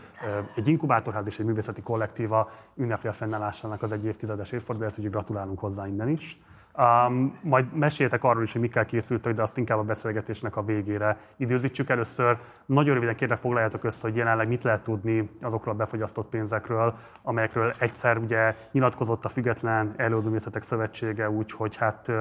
egy 0.55 0.67
inkubátorház 0.67 1.27
és 1.27 1.39
egy 1.39 1.45
művészeti 1.45 1.81
kollektíva 1.81 2.49
ünnepli 2.75 3.09
a 3.09 3.13
fennállásának 3.13 3.81
az 3.81 3.91
egy 3.91 4.05
évtizedes 4.05 4.51
évfordulóját, 4.51 4.97
úgyhogy 4.97 5.11
gratulálunk 5.11 5.59
hozzá 5.59 5.87
innen 5.87 6.09
is. 6.09 6.39
Um, 6.77 7.39
majd 7.41 7.75
meséltek 7.75 8.23
arról 8.23 8.43
is, 8.43 8.51
hogy 8.51 8.61
mikkel 8.61 8.85
készültök, 8.85 9.33
de 9.33 9.41
azt 9.41 9.57
inkább 9.57 9.77
a 9.77 9.83
beszélgetésnek 9.83 10.55
a 10.55 10.63
végére 10.63 11.17
időzítsük. 11.37 11.89
Először 11.89 12.37
nagyon 12.65 12.93
röviden 12.93 13.15
kérlek 13.15 13.37
foglaljátok 13.37 13.83
össze, 13.83 14.07
hogy 14.07 14.17
jelenleg 14.17 14.47
mit 14.47 14.63
lehet 14.63 14.83
tudni 14.83 15.29
azokról 15.41 15.73
a 15.73 15.77
befogyasztott 15.77 16.29
pénzekről, 16.29 16.93
amelyekről 17.21 17.71
egyszer 17.79 18.17
ugye 18.17 18.55
nyilatkozott 18.71 19.25
a 19.25 19.29
Független 19.29 19.93
Előadóművészetek 19.97 20.61
Szövetsége 20.61 21.29
úgy, 21.29 21.51
hogy 21.51 21.75
hát 21.75 22.11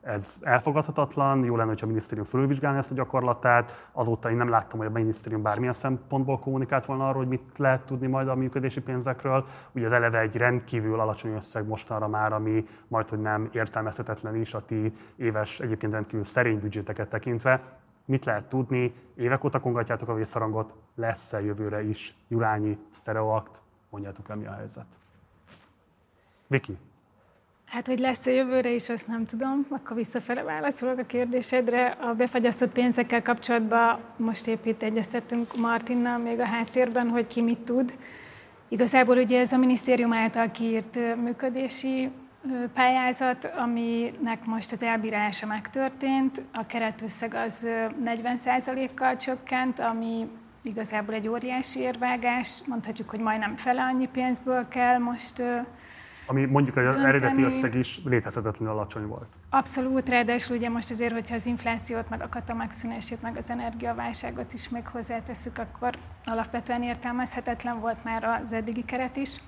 ez 0.00 0.38
elfogadhatatlan, 0.42 1.44
jó 1.44 1.56
lenne, 1.56 1.68
hogyha 1.68 1.86
a 1.86 1.88
minisztérium 1.88 2.26
fölülvizsgálni 2.26 2.78
ezt 2.78 2.90
a 2.90 2.94
gyakorlatát. 2.94 3.88
Azóta 3.92 4.30
én 4.30 4.36
nem 4.36 4.48
láttam, 4.48 4.78
hogy 4.78 4.88
a 4.88 4.90
minisztérium 4.90 5.42
bármilyen 5.42 5.72
szempontból 5.72 6.38
kommunikált 6.38 6.86
volna 6.86 7.08
arról, 7.08 7.18
hogy 7.18 7.28
mit 7.28 7.58
lehet 7.58 7.86
tudni 7.86 8.06
majd 8.06 8.28
a 8.28 8.34
működési 8.34 8.80
pénzekről. 8.80 9.44
Ugye 9.72 9.86
az 9.86 9.92
eleve 9.92 10.18
egy 10.18 10.36
rendkívül 10.36 11.00
alacsony 11.00 11.34
összeg 11.34 11.66
mostanra 11.66 12.08
már, 12.08 12.32
ami 12.32 12.64
majd, 12.88 13.08
hogy 13.08 13.20
nem 13.20 13.48
értelmezhetetlen 13.98 14.40
is 14.40 14.54
a 14.54 14.64
ti 14.64 14.92
éves, 15.16 15.60
egyébként 15.60 15.92
rendkívül 15.92 16.24
szerény 16.24 16.60
büdzséteket 16.60 17.08
tekintve. 17.08 17.76
Mit 18.04 18.24
lehet 18.24 18.48
tudni? 18.48 18.92
Évek 19.16 19.44
óta 19.44 19.60
kongatjátok 19.60 20.08
a 20.08 20.14
vészharangot, 20.14 20.74
lesz-e 20.94 21.40
jövőre 21.40 21.82
is 21.82 22.14
Jurányi, 22.28 22.78
Stereoact? 22.92 23.60
Mondjátok 23.90 24.28
el, 24.28 24.36
mi 24.36 24.46
a 24.46 24.52
helyzet. 24.52 24.86
Viki. 26.46 26.76
Hát, 27.64 27.86
hogy 27.86 27.98
lesz-e 27.98 28.30
jövőre 28.30 28.70
is, 28.70 28.88
azt 28.88 29.06
nem 29.06 29.24
tudom. 29.24 29.66
Akkor 29.70 29.96
visszafele 29.96 30.42
válaszolok 30.42 30.98
a 30.98 31.04
kérdésedre. 31.04 31.86
A 31.86 32.14
befagyasztott 32.14 32.72
pénzekkel 32.72 33.22
kapcsolatban 33.22 34.00
most 34.16 34.46
épp 34.46 34.64
itt 34.64 34.82
egyeztettünk 34.82 35.56
Martinnal 35.56 36.18
még 36.18 36.40
a 36.40 36.44
háttérben, 36.44 37.08
hogy 37.08 37.26
ki 37.26 37.42
mit 37.42 37.58
tud. 37.58 37.98
Igazából 38.68 39.16
ugye 39.16 39.40
ez 39.40 39.52
a 39.52 39.56
minisztérium 39.56 40.12
által 40.12 40.50
kiírt 40.50 41.16
működési 41.16 42.10
pályázat, 42.74 43.44
aminek 43.44 44.44
most 44.44 44.72
az 44.72 44.82
elbírálása 44.82 45.46
megtörtént. 45.46 46.42
A 46.52 46.66
keretösszeg 46.66 47.34
az 47.34 47.66
40%-kal 48.04 49.16
csökkent, 49.16 49.78
ami 49.78 50.28
igazából 50.62 51.14
egy 51.14 51.28
óriási 51.28 51.80
érvágás. 51.80 52.62
Mondhatjuk, 52.66 53.10
hogy 53.10 53.20
majdnem 53.20 53.56
fele 53.56 53.82
annyi 53.82 54.06
pénzből 54.06 54.68
kell 54.68 54.98
most 54.98 55.42
ami 56.30 56.44
mondjuk 56.44 56.76
az 56.76 56.82
dönteni. 56.82 57.06
eredeti 57.06 57.42
összeg 57.42 57.74
is 57.74 58.00
létezhetetlenül 58.04 58.74
alacsony 58.74 59.06
volt. 59.06 59.28
Abszolút, 59.50 60.08
ráadásul 60.08 60.56
ugye 60.56 60.68
most 60.68 60.90
azért, 60.90 61.12
hogyha 61.12 61.34
az 61.34 61.46
inflációt, 61.46 62.08
meg 62.08 62.22
a 62.22 62.28
kata 62.28 62.54
megszűnését, 62.54 63.22
meg 63.22 63.36
az 63.36 63.50
energiaválságot 63.50 64.52
is 64.52 64.68
még 64.68 64.86
hozzáteszük, 64.86 65.58
akkor 65.58 65.98
alapvetően 66.24 66.82
értelmezhetetlen 66.82 67.80
volt 67.80 68.04
már 68.04 68.24
az 68.24 68.52
eddigi 68.52 68.84
keret 68.84 69.16
is. 69.16 69.40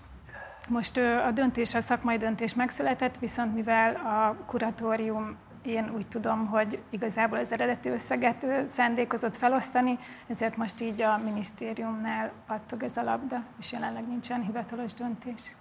Most 0.71 0.97
a 1.29 1.31
döntés, 1.35 1.75
a 1.75 1.81
szakmai 1.81 2.17
döntés 2.17 2.55
megszületett, 2.55 3.19
viszont 3.19 3.55
mivel 3.55 3.95
a 3.95 4.37
kuratórium 4.47 5.37
én 5.63 5.93
úgy 5.97 6.07
tudom, 6.07 6.47
hogy 6.47 6.79
igazából 6.91 7.39
az 7.39 7.53
eredeti 7.53 7.89
összeget 7.89 8.47
szándékozott 8.67 9.37
felosztani, 9.37 9.99
ezért 10.27 10.57
most 10.57 10.81
így 10.81 11.03
a 11.03 11.21
minisztériumnál 11.25 12.33
pattog 12.47 12.83
ez 12.83 12.97
a 12.97 13.03
labda, 13.03 13.37
és 13.59 13.73
jelenleg 13.73 14.09
nincsen 14.09 14.43
hivatalos 14.43 14.95
döntés. 14.95 15.57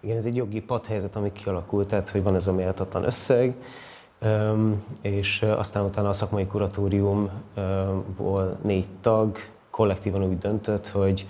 Igen, 0.00 0.16
ez 0.16 0.24
egy 0.24 0.36
jogi 0.36 0.60
padhelyzet, 0.60 1.16
ami 1.16 1.32
kialakult, 1.32 1.88
tehát 1.88 2.08
hogy 2.08 2.22
van 2.22 2.34
ez 2.34 2.46
a 2.46 2.52
méltatlan 2.52 3.04
összeg, 3.04 3.54
és 5.00 5.42
aztán 5.42 5.84
utána 5.84 6.08
a 6.08 6.12
szakmai 6.12 6.46
kuratóriumból 6.46 8.58
négy 8.62 8.90
tag 9.00 9.38
kollektívan 9.70 10.24
úgy 10.24 10.38
döntött, 10.38 10.88
hogy 10.88 11.26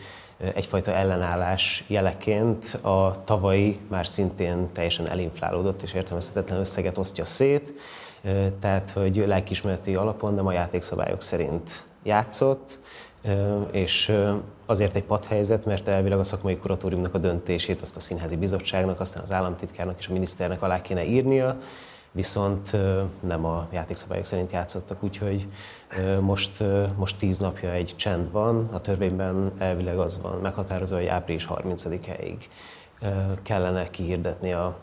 egyfajta 0.54 0.92
ellenállás 0.92 1.84
jeleként 1.86 2.78
a 2.82 3.24
tavalyi 3.24 3.78
már 3.88 4.06
szintén 4.06 4.68
teljesen 4.72 5.08
elinflálódott 5.08 5.82
és 5.82 5.92
értelmezhetetlen 5.92 6.58
összeget 6.58 6.98
osztja 6.98 7.24
szét, 7.24 7.74
tehát 8.60 8.90
hogy 8.90 9.24
lelkismereti 9.26 9.94
alapon, 9.94 10.34
de 10.34 10.40
a 10.40 10.52
játékszabályok 10.52 11.22
szerint 11.22 11.84
játszott, 12.02 12.78
és 13.70 14.12
azért 14.66 14.94
egy 14.94 15.04
padhelyzet, 15.04 15.64
mert 15.64 15.88
elvileg 15.88 16.18
a 16.18 16.24
szakmai 16.24 16.56
kuratóriumnak 16.56 17.14
a 17.14 17.18
döntését 17.18 17.80
azt 17.80 17.96
a 17.96 18.00
színházi 18.00 18.36
bizottságnak, 18.36 19.00
aztán 19.00 19.22
az 19.22 19.32
államtitkárnak 19.32 19.98
és 19.98 20.08
a 20.08 20.12
miniszternek 20.12 20.62
alá 20.62 20.80
kéne 20.80 21.04
írnia, 21.04 21.60
viszont 22.12 22.76
nem 23.20 23.44
a 23.44 23.68
játékszabályok 23.72 24.24
szerint 24.24 24.52
játszottak, 24.52 25.02
úgyhogy 25.02 25.46
most, 26.20 26.62
most 26.96 27.18
tíz 27.18 27.38
napja 27.38 27.70
egy 27.70 27.92
csend 27.96 28.30
van, 28.30 28.68
a 28.72 28.80
törvényben 28.80 29.52
elvileg 29.58 29.98
az 29.98 30.20
van 30.22 30.40
meghatározva, 30.40 30.96
hogy 30.96 31.06
április 31.06 31.46
30-ig 31.50 32.34
kellene 33.42 33.84
kihirdetni 33.84 34.52
a 34.52 34.76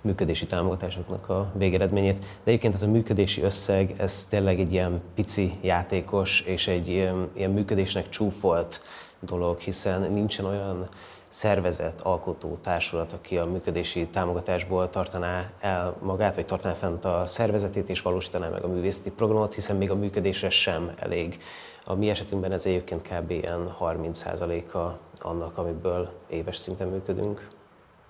működési 0.00 0.46
támogatásoknak 0.46 1.28
a 1.28 1.52
végeredményét. 1.54 2.18
De 2.18 2.26
egyébként 2.44 2.74
ez 2.74 2.82
a 2.82 2.90
működési 2.90 3.42
összeg, 3.42 3.94
ez 3.98 4.24
tényleg 4.24 4.60
egy 4.60 4.72
ilyen 4.72 5.00
pici 5.14 5.58
játékos 5.62 6.40
és 6.40 6.68
egy 6.68 6.88
ilyen, 6.88 7.28
ilyen 7.32 7.50
működésnek 7.50 8.08
csúfolt 8.08 8.82
dolog, 9.20 9.58
hiszen 9.58 10.12
nincsen 10.12 10.44
olyan 10.44 10.88
szervezet, 11.28 12.00
alkotó 12.00 12.58
társulat, 12.62 13.12
aki 13.12 13.38
a 13.38 13.46
működési 13.46 14.06
támogatásból 14.06 14.90
tartaná 14.90 15.50
el 15.60 15.96
magát, 16.02 16.34
vagy 16.34 16.46
tartaná 16.46 16.74
fent 16.74 17.04
a 17.04 17.26
szervezetét, 17.26 17.88
és 17.88 18.02
valósítaná 18.02 18.48
meg 18.48 18.64
a 18.64 18.68
művészeti 18.68 19.10
programot, 19.10 19.54
hiszen 19.54 19.76
még 19.76 19.90
a 19.90 19.94
működésre 19.94 20.50
sem 20.50 20.90
elég. 20.96 21.38
A 21.84 21.94
mi 21.94 22.10
esetünkben 22.10 22.52
ez 22.52 22.66
egyébként 22.66 23.08
kb. 23.08 23.30
ilyen 23.30 23.74
30%-a 23.80 24.98
annak, 25.18 25.58
amiből 25.58 26.12
éves 26.28 26.56
szinten 26.56 26.88
működünk. 26.88 27.48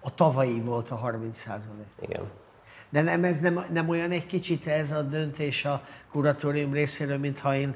A 0.00 0.14
tavalyi 0.14 0.60
volt 0.60 0.90
a 0.90 0.94
30 0.94 1.38
százalék. 1.38 1.86
Igen. 2.00 2.22
De 2.90 3.02
nem, 3.02 3.24
ez 3.24 3.40
nem, 3.40 3.64
nem 3.72 3.88
olyan 3.88 4.10
egy 4.10 4.26
kicsit 4.26 4.66
ez 4.66 4.92
a 4.92 5.02
döntés 5.02 5.64
a 5.64 5.82
kuratórium 6.10 6.72
részéről, 6.72 7.18
mintha 7.18 7.56
én 7.56 7.74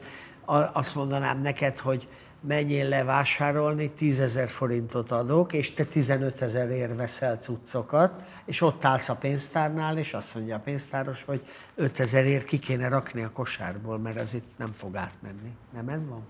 azt 0.73 0.95
mondanám 0.95 1.41
neked, 1.41 1.79
hogy 1.79 2.09
menjél 2.43 2.89
le 2.89 3.05
vásárolni, 3.05 3.93
10 3.97 4.21
ezer 4.21 4.49
forintot 4.49 5.11
adok, 5.11 5.53
és 5.53 5.75
te 5.75 5.85
15 5.85 6.43
ezerért 6.43 6.97
veszel 6.97 7.37
cuccokat, 7.37 8.23
és 8.45 8.61
ott 8.61 8.85
állsz 8.85 9.09
a 9.09 9.17
pénztárnál, 9.17 9.99
és 9.99 10.15
azt 10.15 10.35
mondja 10.35 10.57
a 10.57 10.61
pénztáros, 10.65 11.25
hogy 11.25 11.47
5 11.75 12.01
ezerért 12.01 12.45
ki 12.45 12.59
kéne 12.59 12.89
rakni 12.89 13.23
a 13.23 13.31
kosárból, 13.31 13.99
mert 13.99 14.17
ez 14.17 14.35
itt 14.35 14.49
nem 14.57 14.73
fog 14.73 14.97
átmenni. 14.97 15.53
Nem 15.73 15.89
ez 15.89 16.07
van? 16.07 16.27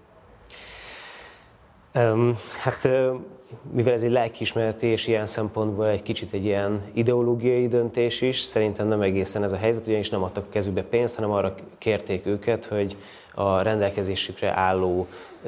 Hát 2.58 2.88
mivel 3.70 3.92
ez 3.92 4.02
egy 4.02 4.10
lelkiismereti 4.10 4.86
és 4.86 5.06
ilyen 5.06 5.26
szempontból 5.26 5.88
egy 5.88 6.02
kicsit 6.02 6.32
egy 6.32 6.44
ilyen 6.44 6.82
ideológiai 6.92 7.68
döntés 7.68 8.20
is, 8.20 8.40
szerintem 8.40 8.88
nem 8.88 9.00
egészen 9.00 9.42
ez 9.42 9.52
a 9.52 9.56
helyzet, 9.56 9.86
ugyanis 9.86 10.10
nem 10.10 10.22
adtak 10.22 10.44
a 10.44 10.52
kezükbe 10.52 10.82
pénzt, 10.82 11.14
hanem 11.14 11.30
arra 11.30 11.54
kérték 11.78 12.26
őket, 12.26 12.64
hogy 12.64 12.96
a 13.34 13.62
rendelkezésükre 13.62 14.58
álló 14.58 15.06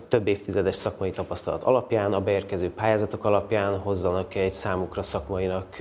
több 0.09 0.27
évtizedes 0.27 0.75
szakmai 0.75 1.11
tapasztalat 1.11 1.63
alapján, 1.63 2.13
a 2.13 2.21
beérkező 2.21 2.71
pályázatok 2.71 3.25
alapján 3.25 3.79
hozzanak 3.79 4.35
egy 4.35 4.55
számukra 4.55 5.03
szakmainak, 5.03 5.77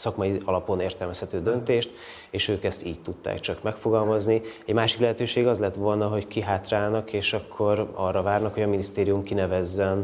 szakmai 0.00 0.40
alapon 0.44 0.80
értelmezhető 0.80 1.42
döntést, 1.42 1.90
és 2.30 2.48
ők 2.48 2.64
ezt 2.64 2.86
így 2.86 3.02
tudták 3.02 3.40
csak 3.40 3.62
megfogalmazni. 3.62 4.40
Egy 4.66 4.74
másik 4.74 5.00
lehetőség 5.00 5.46
az 5.46 5.58
lett 5.58 5.74
volna, 5.74 6.08
hogy 6.08 6.26
kihátrálnak, 6.26 7.12
és 7.12 7.32
akkor 7.32 7.90
arra 7.94 8.22
várnak, 8.22 8.54
hogy 8.54 8.62
a 8.62 8.68
minisztérium 8.68 9.22
kinevezzen 9.22 10.02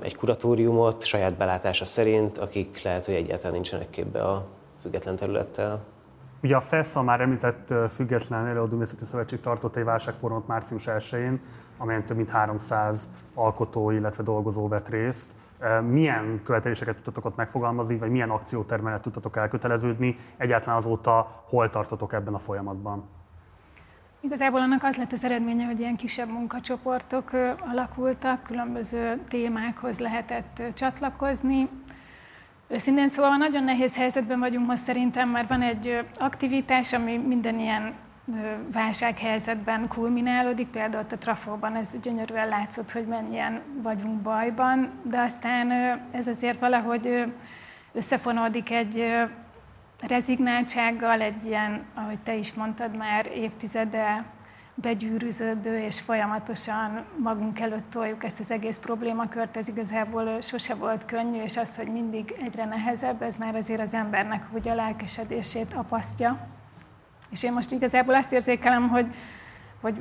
egy 0.00 0.16
kuratóriumot 0.16 1.04
saját 1.04 1.36
belátása 1.36 1.84
szerint, 1.84 2.38
akik 2.38 2.82
lehet, 2.82 3.06
hogy 3.06 3.14
egyáltalán 3.14 3.52
nincsenek 3.52 3.90
képbe 3.90 4.22
a 4.22 4.46
független 4.80 5.16
területtel. 5.16 5.82
Ugye 6.42 6.56
a 6.56 6.60
FESZ, 6.60 6.96
a 6.96 7.02
már 7.02 7.20
említett 7.20 7.74
Független 7.88 8.46
Előadóművészeti 8.46 9.04
Szövetség 9.04 9.40
tartott 9.40 9.76
egy 9.76 9.84
válságfórumot 9.84 10.46
március 10.46 10.84
1-én, 10.86 11.40
amelyen 11.78 12.04
több 12.04 12.16
mint 12.16 12.30
300 12.30 13.10
alkotó, 13.34 13.90
illetve 13.90 14.22
dolgozó 14.22 14.68
vett 14.68 14.88
részt. 14.88 15.30
Milyen 15.88 16.40
követeléseket 16.44 16.94
tudtatok 16.94 17.24
ott 17.24 17.36
megfogalmazni, 17.36 17.98
vagy 17.98 18.10
milyen 18.10 18.30
akciótermelet 18.30 19.02
tudtatok 19.02 19.36
elköteleződni? 19.36 20.16
Egyáltalán 20.36 20.76
azóta 20.76 21.42
hol 21.48 21.68
tartotok 21.68 22.12
ebben 22.12 22.34
a 22.34 22.38
folyamatban? 22.38 23.04
Igazából 24.20 24.60
annak 24.60 24.82
az 24.82 24.96
lett 24.96 25.12
az 25.12 25.24
eredménye, 25.24 25.64
hogy 25.64 25.80
ilyen 25.80 25.96
kisebb 25.96 26.28
munkacsoportok 26.28 27.30
alakultak, 27.70 28.42
különböző 28.42 29.20
témákhoz 29.28 29.98
lehetett 29.98 30.62
csatlakozni. 30.74 31.68
Őszintén 32.68 33.08
szóval 33.08 33.36
nagyon 33.36 33.64
nehéz 33.64 33.96
helyzetben 33.96 34.38
vagyunk 34.38 34.66
most 34.66 34.82
szerintem, 34.82 35.28
mert 35.28 35.48
van 35.48 35.62
egy 35.62 36.06
aktivitás, 36.18 36.92
ami 36.92 37.16
minden 37.16 37.58
ilyen 37.58 37.94
válsághelyzetben 38.72 39.88
kulminálódik, 39.88 40.68
például 40.68 41.04
a 41.10 41.16
Trafóban 41.18 41.76
ez 41.76 41.96
gyönyörűen 42.02 42.48
látszott, 42.48 42.90
hogy 42.90 43.06
mennyien 43.06 43.62
vagyunk 43.82 44.20
bajban, 44.22 44.90
de 45.02 45.18
aztán 45.20 45.70
ez 46.10 46.26
azért 46.26 46.58
valahogy 46.58 47.32
összefonódik 47.92 48.70
egy 48.70 49.14
rezignáltsággal, 50.00 51.20
egy 51.20 51.44
ilyen, 51.44 51.84
ahogy 51.94 52.18
te 52.18 52.34
is 52.34 52.54
mondtad 52.54 52.96
már, 52.96 53.26
évtizede 53.26 54.24
begyűrűződő 54.74 55.78
és 55.78 56.00
folyamatosan 56.00 57.04
magunk 57.16 57.60
előtt 57.60 57.90
toljuk 57.90 58.24
ezt 58.24 58.40
az 58.40 58.50
egész 58.50 58.78
problémakört, 58.78 59.56
ez 59.56 59.68
igazából 59.68 60.40
sose 60.40 60.74
volt 60.74 61.04
könnyű, 61.04 61.42
és 61.42 61.56
az, 61.56 61.76
hogy 61.76 61.86
mindig 61.86 62.34
egyre 62.44 62.64
nehezebb, 62.64 63.22
ez 63.22 63.36
már 63.36 63.54
azért 63.54 63.80
az 63.80 63.94
embernek 63.94 64.46
úgy 64.52 64.68
a 64.68 64.74
lelkesedését 64.74 65.72
apasztja. 65.74 66.46
És 67.34 67.42
én 67.42 67.52
most 67.52 67.70
igazából 67.70 68.14
azt 68.14 68.32
érzékelem, 68.32 68.88
hogy, 68.88 69.06
hogy 69.80 70.00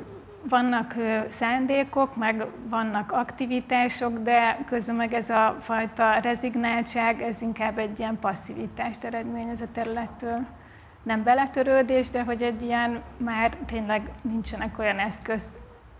vannak 0.50 0.96
szándékok, 1.28 2.16
meg 2.16 2.46
vannak 2.70 3.12
aktivitások, 3.12 4.18
de 4.18 4.64
közben 4.70 4.96
meg 4.96 5.14
ez 5.14 5.30
a 5.30 5.56
fajta 5.60 6.20
rezignáltság, 6.20 7.22
ez 7.22 7.42
inkább 7.42 7.78
egy 7.78 8.00
ilyen 8.00 8.20
passzivitást 8.20 9.04
eredményez 9.04 9.62
a 9.62 9.68
területtől. 9.72 10.46
Nem 11.04 11.24
beletörődés, 11.24 12.10
de 12.10 12.24
hogy 12.24 12.42
egy 12.42 12.62
ilyen 12.62 13.02
már 13.18 13.58
tényleg 13.66 14.12
nincsenek 14.22 14.80
olyan 14.80 15.00
eszköz, 15.00 15.44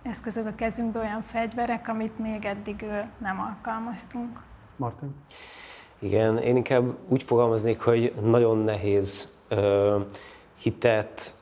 eszközök 0.02 0.48
a 0.48 0.56
kezünkben, 0.56 1.04
olyan 1.04 1.22
fegyverek, 1.22 1.88
amit 1.88 2.20
még 2.20 2.46
eddig 2.46 2.86
nem 3.18 3.40
alkalmaztunk. 3.40 4.40
Martin? 4.76 5.16
Igen, 6.00 6.38
én 6.38 6.56
inkább 6.56 6.84
úgy 7.08 7.24
fogalmaznék, 7.24 7.80
hogy 7.80 8.14
nagyon 8.22 8.58
nehéz 8.58 9.32
uh, 9.52 10.02
hitet, 10.64 11.34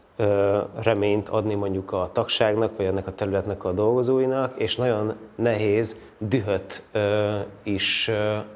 reményt 0.82 1.30
adni 1.30 1.56
mondjuk 1.56 1.92
a 1.92 2.10
tagságnak, 2.14 2.78
vagy 2.78 2.86
ennek 2.86 3.08
a 3.08 3.12
területnek 3.12 3.64
a 3.64 3.72
dolgozóinak, 3.72 4.58
és 4.58 4.76
nagyon 4.76 5.14
nehéz 5.36 6.00
dühöt 6.18 6.84
is 7.64 8.12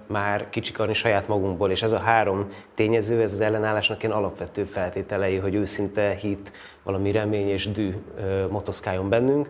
már 0.08 0.50
kicsikarni 0.50 0.94
saját 0.94 1.28
magunkból, 1.28 1.72
és 1.72 1.84
ez 1.84 1.92
a 1.92 1.98
három 1.98 2.48
tényező, 2.74 3.22
ez 3.22 3.34
az 3.34 3.42
ellenállásnak 3.42 4.04
ilyen 4.04 4.16
alapvető 4.16 4.64
feltételei, 4.64 5.38
hogy 5.38 5.56
őszinte 5.56 6.10
hit, 6.10 6.52
valami 6.84 7.12
remény 7.12 7.50
és 7.50 7.72
dű 7.72 7.94
motoszkáljon 8.50 9.10
bennünk. 9.10 9.50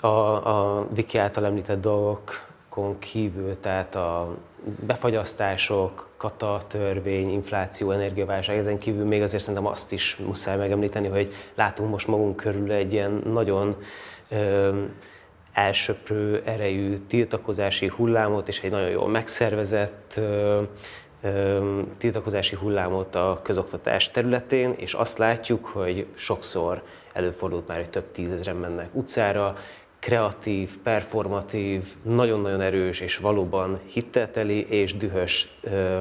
A, 0.00 0.06
a 0.06 0.86
Viki 0.94 1.18
által 1.18 1.44
említett 1.44 1.80
dolgokon 1.80 2.98
kívül, 2.98 3.60
tehát 3.60 3.94
a 3.94 4.34
befagyasztások, 4.86 6.09
kata, 6.20 6.60
törvény, 6.68 7.30
infláció, 7.32 7.90
energiaválság, 7.90 8.56
ezen 8.56 8.78
kívül 8.78 9.04
még 9.04 9.22
azért 9.22 9.42
szerintem 9.42 9.70
azt 9.70 9.92
is 9.92 10.16
muszáj 10.16 10.56
megemlíteni, 10.56 11.08
hogy 11.08 11.34
látunk 11.54 11.90
most 11.90 12.06
magunk 12.06 12.36
körül 12.36 12.72
egy 12.72 12.92
ilyen 12.92 13.22
nagyon 13.24 13.76
ö, 14.28 14.82
elsöprő 15.52 16.42
erejű 16.44 16.98
tiltakozási 17.06 17.86
hullámot, 17.86 18.48
és 18.48 18.60
egy 18.60 18.70
nagyon 18.70 18.90
jól 18.90 19.08
megszervezett 19.08 20.14
ö, 20.16 20.62
ö, 21.22 21.80
tiltakozási 21.98 22.56
hullámot 22.56 23.14
a 23.14 23.40
közoktatás 23.42 24.10
területén, 24.10 24.74
és 24.76 24.94
azt 24.94 25.18
látjuk, 25.18 25.66
hogy 25.66 26.06
sokszor 26.14 26.82
előfordult 27.12 27.68
már, 27.68 27.76
hogy 27.76 27.90
több 27.90 28.12
tízezren 28.12 28.56
mennek 28.56 28.88
utcára, 28.92 29.56
kreatív, 30.00 30.78
performatív, 30.82 31.84
nagyon-nagyon 32.02 32.60
erős 32.60 33.00
és 33.00 33.16
valóban 33.16 33.80
hittelteli 33.86 34.66
és 34.68 34.96
dühös 34.96 35.48
ö, 35.60 36.00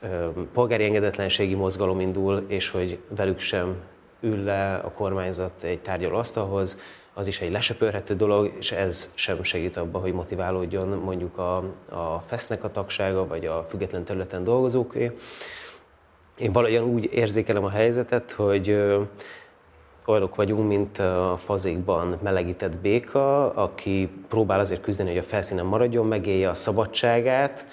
ö, 0.00 0.28
polgári 0.52 0.84
engedetlenségi 0.84 1.54
mozgalom 1.54 2.00
indul, 2.00 2.44
és 2.48 2.68
hogy 2.68 2.98
velük 3.08 3.38
sem 3.38 3.76
ül 4.20 4.44
le 4.44 4.74
a 4.74 4.90
kormányzat 4.90 5.62
egy 5.62 5.80
tárgyalóasztalhoz, 5.80 6.78
az 7.14 7.26
is 7.26 7.40
egy 7.40 7.52
lesöpörhető 7.52 8.14
dolog, 8.14 8.52
és 8.58 8.72
ez 8.72 9.10
sem 9.14 9.42
segít 9.42 9.76
abba, 9.76 9.98
hogy 9.98 10.12
motiválódjon 10.12 10.88
mondjuk 10.88 11.38
a, 11.38 11.56
a 11.88 12.22
FESZ-nek 12.26 12.64
a 12.64 12.70
tagsága, 12.70 13.26
vagy 13.26 13.46
a 13.46 13.66
független 13.68 14.04
területen 14.04 14.44
dolgozóké. 14.44 15.10
Én 16.36 16.52
valahogyan 16.52 16.84
úgy 16.84 17.08
érzékelem 17.12 17.64
a 17.64 17.70
helyzetet, 17.70 18.32
hogy 18.32 18.76
olyanok 20.06 20.34
vagyunk, 20.34 20.68
mint 20.68 20.98
a 20.98 21.36
fazékban 21.38 22.18
melegített 22.22 22.76
béka, 22.76 23.54
aki 23.54 24.10
próbál 24.28 24.60
azért 24.60 24.80
küzdeni, 24.80 25.08
hogy 25.08 25.18
a 25.18 25.22
felszínen 25.22 25.64
maradjon, 25.64 26.06
megélje 26.06 26.48
a 26.48 26.54
szabadságát 26.54 27.66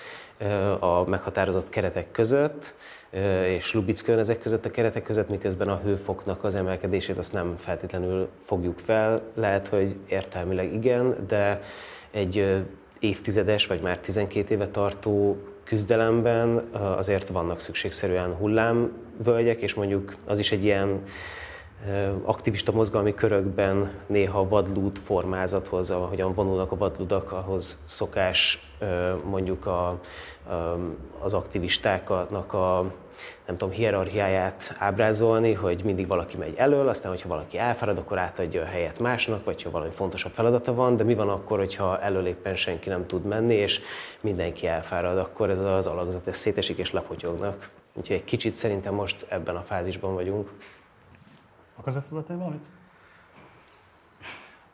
a 0.80 1.04
meghatározott 1.04 1.70
keretek 1.70 2.12
között, 2.12 2.74
és 3.46 3.74
Lubickön 3.74 4.20
ezek 4.20 4.40
között 4.40 4.66
a 4.66 4.72
keretek 4.72 5.04
között, 5.04 5.30
miközben 5.30 5.70
a 5.70 5.82
hőfoknak 5.84 6.44
az 6.44 6.56
emelkedését 6.56 7.18
azt 7.18 7.34
nem 7.34 7.54
feltétlenül 7.58 8.28
fogjuk 8.44 8.80
fel. 8.80 9.22
Lehet, 9.34 9.68
hogy 9.68 9.96
értelmileg 10.08 10.74
igen, 10.74 11.16
de 11.28 11.62
egy 12.12 12.64
évtizedes 13.00 13.68
vagy 13.68 13.82
már 13.82 13.98
12 13.98 14.54
éve 14.54 14.68
tartó 14.68 15.38
küzdelemben 15.64 16.58
azért 16.98 17.28
vannak 17.28 17.60
szükségszerűen 17.60 18.34
hullámvölgyek, 18.34 19.62
és 19.62 19.74
mondjuk 19.74 20.16
az 20.26 20.40
is 20.40 20.52
egy 20.52 20.64
ilyen 20.64 21.02
aktivista 22.24 22.72
mozgalmi 22.72 23.14
körökben 23.14 23.92
néha 24.06 24.48
vadlúd 24.48 24.98
formázathoz, 24.98 25.92
ahogyan 25.92 26.34
vonulnak 26.34 26.72
a 26.72 26.78
vadludak, 26.78 27.32
ahhoz 27.32 27.82
szokás 27.86 28.72
mondjuk 29.24 29.66
a, 29.66 30.00
az 31.20 31.34
aktivistáknak 31.34 32.54
a 32.54 32.92
nem 33.46 33.58
tudom, 33.58 33.74
hierarchiáját 33.74 34.76
ábrázolni, 34.80 35.54
hogy 35.54 35.84
mindig 35.84 36.08
valaki 36.08 36.38
megy 36.38 36.54
elől, 36.58 36.88
aztán, 36.88 37.12
hogyha 37.12 37.30
valaki 37.30 37.58
elfárad, 37.58 37.98
akkor 37.98 38.18
átadja 38.18 38.62
a 38.62 38.66
helyet 38.66 39.00
másnak, 39.00 39.46
vagy 39.46 39.64
ha 39.64 39.70
valami 39.70 39.92
fontosabb 39.92 40.32
feladata 40.32 40.74
van, 40.74 40.98
de 40.98 41.04
mi 41.04 41.14
van 41.14 41.30
akkor, 41.30 41.58
hogyha 41.58 42.02
elől 42.02 42.28
éppen 42.28 42.56
senki 42.56 42.90
nem 42.90 43.06
tud 43.06 43.26
menni, 43.26 43.54
és 43.54 43.80
mindenki 44.22 44.68
elfárad, 44.68 45.18
akkor 45.18 45.50
ez 45.50 45.60
az 45.60 45.88
alakzat, 45.88 46.28
ez 46.28 46.38
szétesik 46.38 46.78
és 46.78 46.92
lepotyognak. 46.92 47.70
Úgyhogy 47.94 48.16
egy 48.16 48.24
kicsit 48.24 48.54
szerintem 48.54 48.94
most 48.94 49.26
ebben 49.30 49.56
a 49.56 49.62
fázisban 49.62 50.14
vagyunk. 50.14 50.50
Akarsz 51.78 51.96
ezt 51.96 52.10
valamit? 52.10 52.66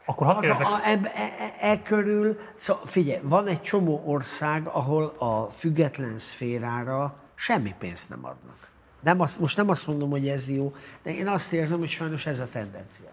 Akkor 0.05 0.27
hadd 0.27 0.38
az 0.38 0.49
a, 0.49 0.80
e, 0.84 0.99
e, 1.13 1.53
e, 1.59 1.81
körül, 1.81 2.39
szóval 2.55 2.85
figyelj, 2.85 3.19
van 3.23 3.47
egy 3.47 3.61
csomó 3.61 4.03
ország, 4.05 4.67
ahol 4.67 5.15
a 5.17 5.49
független 5.51 6.19
szférára 6.19 7.15
semmi 7.35 7.75
pénzt 7.80 8.09
nem 8.09 8.25
adnak. 8.25 8.69
Nem 9.01 9.19
azt, 9.19 9.39
most 9.39 9.57
nem 9.57 9.69
azt 9.69 9.88
mondom, 9.88 10.09
hogy 10.09 10.27
ez 10.27 10.49
jó, 10.49 10.75
de 11.03 11.15
én 11.15 11.27
azt 11.27 11.53
érzem, 11.53 11.80
hogy 11.80 11.89
sajnos 11.89 12.25
ez 12.25 12.39
a 12.39 12.47
tendencia. 12.51 13.09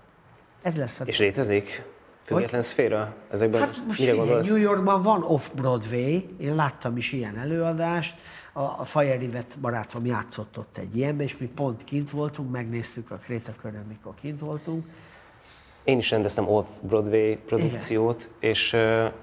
Ez 0.62 0.76
lesz 0.76 1.00
a 1.00 1.04
És 1.04 1.18
létezik? 1.18 1.82
Független 2.22 2.60
hogy? 2.60 2.70
szféra? 2.70 3.14
Ezekben 3.30 3.60
hát 3.60 3.82
most 3.86 3.98
mire 3.98 4.10
figyelj, 4.10 4.46
New 4.46 4.56
Yorkban 4.56 5.02
van 5.02 5.22
Off-Broadway, 5.22 6.34
én 6.40 6.54
láttam 6.54 6.96
is 6.96 7.12
ilyen 7.12 7.38
előadást, 7.38 8.20
a, 8.52 8.60
a 8.60 8.84
Fajerivet 8.84 9.58
barátom 9.60 10.06
játszott 10.06 10.58
ott 10.58 10.76
egy 10.76 10.96
ilyenben, 10.96 11.26
és 11.26 11.36
mi 11.36 11.46
pont 11.46 11.84
kint 11.84 12.10
voltunk, 12.10 12.50
megnéztük 12.50 13.10
a 13.10 13.16
Kréta 13.16 13.54
körön, 13.60 13.84
mikor 13.88 14.14
kint 14.14 14.40
voltunk, 14.40 14.86
én 15.84 15.98
is 15.98 16.10
rendeztem 16.10 16.48
off-Broadway 16.48 17.36
produkciót, 17.36 18.20
Igen. 18.20 18.50
és 18.50 18.70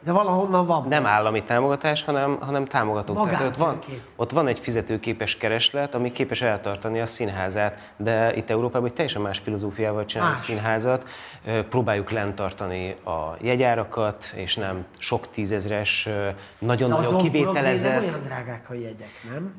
De 0.04 0.12
valahonnan 0.12 0.66
van. 0.66 0.88
Nem 0.88 1.06
állami 1.06 1.44
támogatás, 1.44 2.04
hanem, 2.04 2.38
hanem 2.40 2.66
támogatók. 2.66 3.30
Tehát 3.30 3.46
ott 3.46 3.56
van, 3.56 3.80
ott 4.16 4.32
van 4.32 4.48
egy 4.48 4.60
fizetőképes 4.60 5.38
kereslet, 5.38 5.96
ami 5.96 6.12
képes 6.12 6.42
eltartani 6.42 7.00
a 7.00 7.06
színházát, 7.06 7.94
de 7.98 8.36
itt 8.36 8.50
Európában 8.50 8.88
egy 8.88 8.94
teljesen 8.94 9.22
más 9.22 9.40
filozófiával 9.40 10.06
csinálunk 10.06 10.38
színházat. 10.38 11.08
Próbáljuk 11.70 12.12
lent 12.12 12.36
tartani 12.36 12.92
a 12.92 13.36
jegyárakat, 13.42 14.32
és 14.36 14.56
nem 14.56 14.86
sok 14.98 15.30
tízezres, 15.30 16.10
nagyon-nagyon 16.60 17.22
kivételezett... 17.22 17.94
nem 17.94 18.04
olyan 18.04 18.24
drágák 18.24 18.70
a 18.70 18.74
jegyek, 18.74 19.10
nem? 19.32 19.54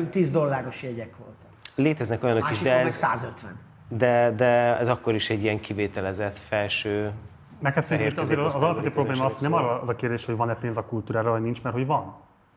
Uh, 0.00 0.08
10 0.08 0.30
dolláros 0.30 0.82
jegyek 0.82 1.16
voltak. 1.16 1.34
Léteznek 1.74 2.24
olyanok 2.24 2.50
is, 2.50 2.58
de 2.58 2.72
ez... 2.72 2.94
150 2.94 3.65
de, 3.88 4.30
de 4.30 4.78
ez 4.78 4.88
akkor 4.88 5.14
is 5.14 5.30
egy 5.30 5.42
ilyen 5.42 5.60
kivételezett 5.60 6.38
felső 6.38 7.12
Neked 7.58 7.84
szerintem 7.84 8.24
azért 8.24 8.40
az 8.40 8.54
alapvető 8.54 8.92
probléma 8.92 9.24
az 9.24 9.38
nem 9.38 9.52
arra 9.52 9.80
az 9.80 9.88
a 9.88 9.96
kérdés, 9.96 10.24
hogy 10.24 10.36
van-e 10.36 10.54
pénz 10.54 10.76
a 10.76 10.84
kultúrára, 10.84 11.30
vagy 11.30 11.42
nincs, 11.42 11.62
mert 11.62 11.74
hogy 11.74 11.86
van. 11.86 12.14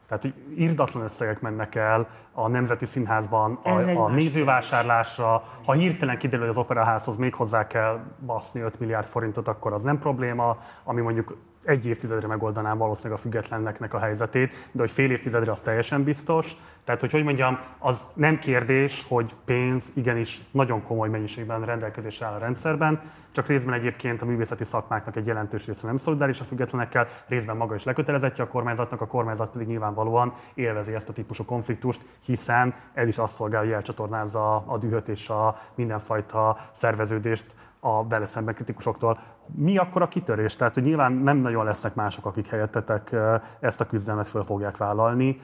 Tehát, 0.08 0.24
hogy 0.24 0.34
írdatlan 0.58 1.04
összegek 1.04 1.42
mennek 1.42 1.76
el 1.76 2.08
a 2.32 2.48
Nemzeti 2.48 2.86
Színházban 2.86 3.60
a, 3.64 3.70
a 3.70 4.10
nézővásárlásra. 4.10 5.44
Ha 5.66 5.74
hirtelen 5.74 6.18
kiderül, 6.18 6.40
hogy 6.40 6.50
az 6.50 6.58
operaházhoz 6.58 7.18
még 7.18 7.36
hozzá 7.36 7.68
kell 7.68 8.00
baszni 8.26 8.62
5 8.62 8.80
milliárd 8.80 9.06
forintot, 9.06 9.48
akkor 9.48 9.74
az 9.74 9.84
nem 9.84 9.98
probléma. 9.98 10.58
Ami 10.84 11.02
mondjuk 11.02 11.38
egy 11.64 11.86
évtizedre 11.86 12.28
megoldanám 12.28 12.78
valószínűleg 12.78 13.18
a 13.18 13.22
függetlenneknek 13.22 13.94
a 13.94 14.00
helyzetét, 14.00 14.54
de 14.72 14.82
hogy 14.82 14.92
fél 14.92 15.12
évtizedre 15.12 15.52
az 15.52 15.62
teljesen 15.62 16.04
biztos. 16.04 16.56
Tehát, 16.84 17.02
hogy 17.02 17.12
hogy 17.12 17.24
mondjam, 17.24 17.60
az 17.80 18.08
nem 18.14 18.38
kérdés, 18.38 19.06
hogy 19.08 19.36
pénz 19.46 19.92
igenis 19.96 20.42
nagyon 20.52 20.84
komoly 20.84 21.10
mennyiségben 21.10 21.66
rendelkezésre 21.66 22.26
áll 22.26 22.34
a 22.34 22.38
rendszerben, 22.38 23.00
csak 23.32 23.48
részben 23.48 23.74
egyébként 23.74 24.22
a 24.22 24.26
művészeti 24.26 24.64
szakmáknak 24.64 25.16
egy 25.16 25.26
jelentős 25.26 25.66
része 25.66 25.88
nem 25.88 25.96
szolidáris 25.96 26.40
a 26.40 26.44
függetlenekkel, 26.44 27.08
részben 27.28 27.58
maga 27.58 27.76
is 27.76 27.84
lekötelezettje 27.84 28.44
a 28.44 28.48
kormányzatnak, 28.48 29.02
a 29.02 29.08
kormányzat 29.08 29.50
pedig 29.50 29.68
nyilvánvalóan 29.68 30.34
élvezi 30.54 30.94
ezt 30.94 31.10
a 31.10 31.14
típusú 31.14 31.46
konfliktust, 31.46 32.02
hiszen 32.26 32.74
ez 32.94 33.08
is 33.08 33.18
azt 33.18 33.34
szolgálja, 33.34 33.66
hogy 33.66 33.76
elcsatornázza 33.76 34.64
a 34.66 34.78
dühöt 34.78 35.08
és 35.08 35.30
a 35.30 35.56
mindenfajta 35.76 36.58
szerveződést 36.72 37.56
a 37.80 38.08
vele 38.08 38.26
szemben 38.26 38.54
kritikusoktól. 38.54 39.20
Mi 39.56 39.78
akkor 39.78 40.02
a 40.02 40.08
kitörés? 40.08 40.56
Tehát, 40.56 40.74
hogy 40.74 40.84
nyilván 40.84 41.12
nem 41.12 41.38
nagyon 41.38 41.66
lesznek 41.66 41.96
mások, 41.96 42.26
akik 42.26 42.48
helyettetek 42.48 43.16
ezt 43.60 43.82
a 43.82 43.86
küzdelmet 43.86 44.28
föl 44.28 44.44
fogják 44.44 44.78
vállalni. 44.78 45.40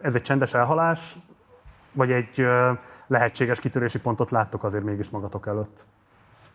Ez 0.00 0.14
egy 0.14 0.22
csendes 0.22 0.54
elhalás, 0.54 1.16
vagy 1.92 2.10
egy 2.10 2.46
lehetséges 3.06 3.58
kitörési 3.58 3.98
pontot 3.98 4.30
láttok 4.30 4.64
azért 4.64 4.84
mégis 4.84 5.10
magatok 5.10 5.46
előtt? 5.46 5.86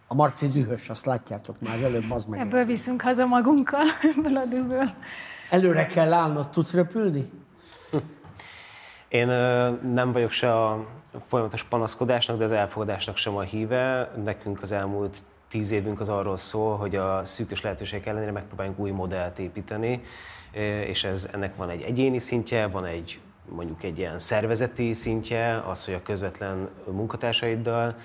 A 0.08 0.14
Marci 0.14 0.48
dühös, 0.48 0.90
azt 0.90 1.06
látjátok 1.06 1.62
már 1.62 1.74
az 1.74 1.82
előbb, 1.82 2.12
az 2.12 2.26
meg. 2.26 2.40
Ebből 2.40 2.66
viszünk 2.66 3.02
haza 3.02 3.26
magunkkal, 3.26 3.84
ebből 4.16 4.38
a 4.38 4.46
dühből. 4.46 4.90
Előre 5.50 5.86
kell 5.86 6.14
állnod, 6.14 6.50
tudsz 6.50 6.74
röpülni? 6.74 7.32
Én 9.08 9.28
nem 9.94 10.12
vagyok 10.12 10.32
se 10.32 10.64
a 10.64 10.86
folyamatos 11.26 11.64
panaszkodásnak, 11.64 12.38
de 12.38 12.44
az 12.44 12.52
elfogadásnak 12.52 13.18
sem 13.18 13.36
a 13.36 13.42
híve. 13.42 14.12
Nekünk 14.24 14.62
az 14.62 14.72
elmúlt 14.72 15.18
tíz 15.48 15.72
évünk 15.72 16.00
az 16.00 16.10
arról 16.10 16.38
szól, 16.38 16.78
hogy 16.78 16.96
a 16.96 17.26
szűkös 17.26 17.62
lehetőségek 17.62 18.06
ellenére 18.06 18.32
megpróbáljunk 18.32 18.80
új 18.80 18.92
modellt 18.92 19.40
építeni, 19.40 20.04
és 20.88 21.04
ez, 21.04 21.30
ennek 21.34 21.56
van 21.56 21.70
egy 21.70 21.82
egyéni 21.82 22.20
szintje, 22.20 22.68
van 22.68 22.86
egy 22.86 23.20
mondjuk 23.50 23.84
egy 23.84 23.98
ilyen 23.98 24.20
szervezeti 24.20 24.94
szintje, 24.94 25.64
az, 25.68 25.86
hogy 25.86 25.94
a 25.94 26.02
közvetlen 26.02 26.70
munkatársaiddal 26.92 27.96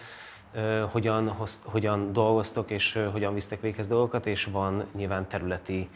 hogyan, 0.90 1.36
hogyan 1.62 2.12
dolgoztok 2.12 2.70
és 2.70 2.98
hogyan 3.12 3.34
visztek 3.34 3.60
véghez 3.60 3.88
dolgokat, 3.88 4.26
és 4.26 4.44
van 4.44 4.84
nyilván 4.96 5.28
területi 5.28 5.88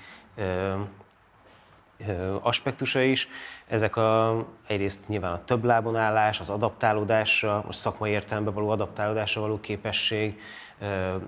aspektusa 2.41 3.01
is. 3.01 3.29
Ezek 3.67 3.97
a, 3.97 4.45
egyrészt 4.67 5.09
nyilván 5.09 5.33
a 5.33 5.45
több 5.45 5.65
lábon 5.65 5.97
állás, 5.97 6.41
az 6.41 6.51
adaptálódásra, 6.51 7.63
most 7.67 7.79
szakmai 7.79 8.11
értelemben 8.11 8.55
való 8.55 8.69
adaptálódásra 8.69 9.41
való 9.41 9.61
képesség, 9.61 10.41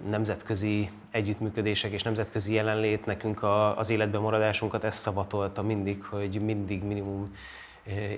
nemzetközi 0.08 0.90
együttműködések 1.10 1.92
és 1.92 2.02
nemzetközi 2.02 2.54
jelenlét 2.54 3.06
nekünk 3.06 3.42
a, 3.42 3.78
az 3.78 3.90
életben 3.90 4.20
maradásunkat 4.20 4.84
ezt 4.84 5.00
szavatolta 5.00 5.62
mindig, 5.62 6.04
hogy 6.04 6.40
mindig 6.44 6.82
minimum 6.82 7.36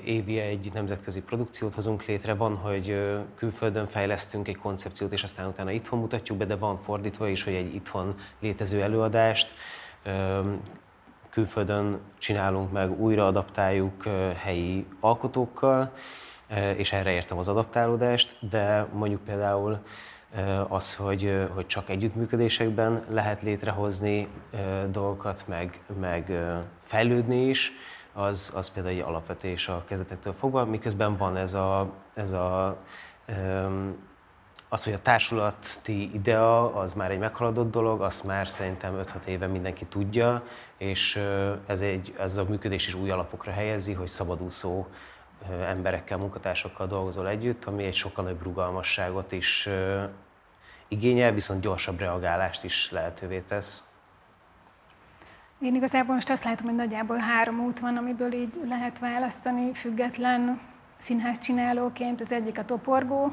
évi 0.04 0.38
egy 0.38 0.70
nemzetközi 0.74 1.22
produkciót 1.22 1.74
hozunk 1.74 2.04
létre. 2.04 2.34
Van, 2.34 2.56
hogy 2.56 3.16
külföldön 3.34 3.86
fejlesztünk 3.86 4.48
egy 4.48 4.56
koncepciót, 4.56 5.12
és 5.12 5.22
aztán 5.22 5.46
utána 5.46 5.70
itthon 5.70 5.98
mutatjuk 5.98 6.38
be, 6.38 6.44
de 6.44 6.56
van 6.56 6.78
fordítva 6.78 7.28
is, 7.28 7.42
hogy 7.44 7.54
egy 7.54 7.74
itthon 7.74 8.14
létező 8.40 8.82
előadást 8.82 9.54
külföldön 11.30 12.00
csinálunk 12.18 12.72
meg, 12.72 13.00
újra 13.00 13.26
adaptáljuk 13.26 14.04
helyi 14.36 14.86
alkotókkal, 15.00 15.92
és 16.76 16.92
erre 16.92 17.10
értem 17.10 17.38
az 17.38 17.48
adaptálódást, 17.48 18.48
de 18.50 18.86
mondjuk 18.92 19.24
például 19.24 19.78
az, 20.68 20.96
hogy, 20.96 21.48
hogy 21.54 21.66
csak 21.66 21.88
együttműködésekben 21.88 23.02
lehet 23.08 23.42
létrehozni 23.42 24.28
dolgokat, 24.90 25.44
meg, 25.46 25.80
meg 26.00 26.32
fejlődni 26.82 27.48
is, 27.48 27.72
az, 28.12 28.52
az 28.56 28.70
például 28.70 28.94
egy 28.94 29.00
alapvetés 29.00 29.68
a 29.68 29.84
kezdetektől 29.86 30.32
fogva, 30.32 30.64
miközben 30.64 31.16
van 31.16 31.36
ez 31.36 31.54
a, 31.54 31.92
ez 32.14 32.32
a 32.32 32.76
az, 34.72 34.84
hogy 34.84 34.92
a 34.92 35.02
társulati 35.02 36.14
idea 36.14 36.74
az 36.74 36.92
már 36.92 37.10
egy 37.10 37.18
meghaladott 37.18 37.70
dolog, 37.70 38.00
azt 38.00 38.24
már 38.24 38.48
szerintem 38.48 38.94
5-6 38.96 39.24
éve 39.24 39.46
mindenki 39.46 39.84
tudja, 39.84 40.42
és 40.76 41.20
ez, 41.66 41.80
egy, 41.80 42.14
ez 42.18 42.36
a 42.36 42.44
működés 42.44 42.86
is 42.86 42.94
új 42.94 43.10
alapokra 43.10 43.52
helyezi, 43.52 43.92
hogy 43.92 44.08
szabadúszó 44.08 44.86
emberekkel, 45.48 46.18
munkatársakkal 46.18 46.86
dolgozol 46.86 47.28
együtt, 47.28 47.64
ami 47.64 47.84
egy 47.84 47.94
sokkal 47.94 48.24
nagyobb 48.24 48.42
rugalmasságot 48.42 49.32
is 49.32 49.68
igényel, 50.88 51.32
viszont 51.32 51.60
gyorsabb 51.60 51.98
reagálást 51.98 52.64
is 52.64 52.90
lehetővé 52.90 53.40
tesz. 53.40 53.84
Én 55.60 55.74
igazából 55.74 56.14
most 56.14 56.30
azt 56.30 56.44
látom, 56.44 56.66
hogy 56.66 56.76
nagyjából 56.76 57.16
három 57.16 57.60
út 57.60 57.80
van, 57.80 57.96
amiből 57.96 58.32
így 58.32 58.52
lehet 58.68 58.98
választani 58.98 59.72
független 59.72 60.60
színház 60.96 61.38
csinálóként. 61.38 62.20
Az 62.20 62.32
egyik 62.32 62.58
a 62.58 62.64
toporgó, 62.64 63.32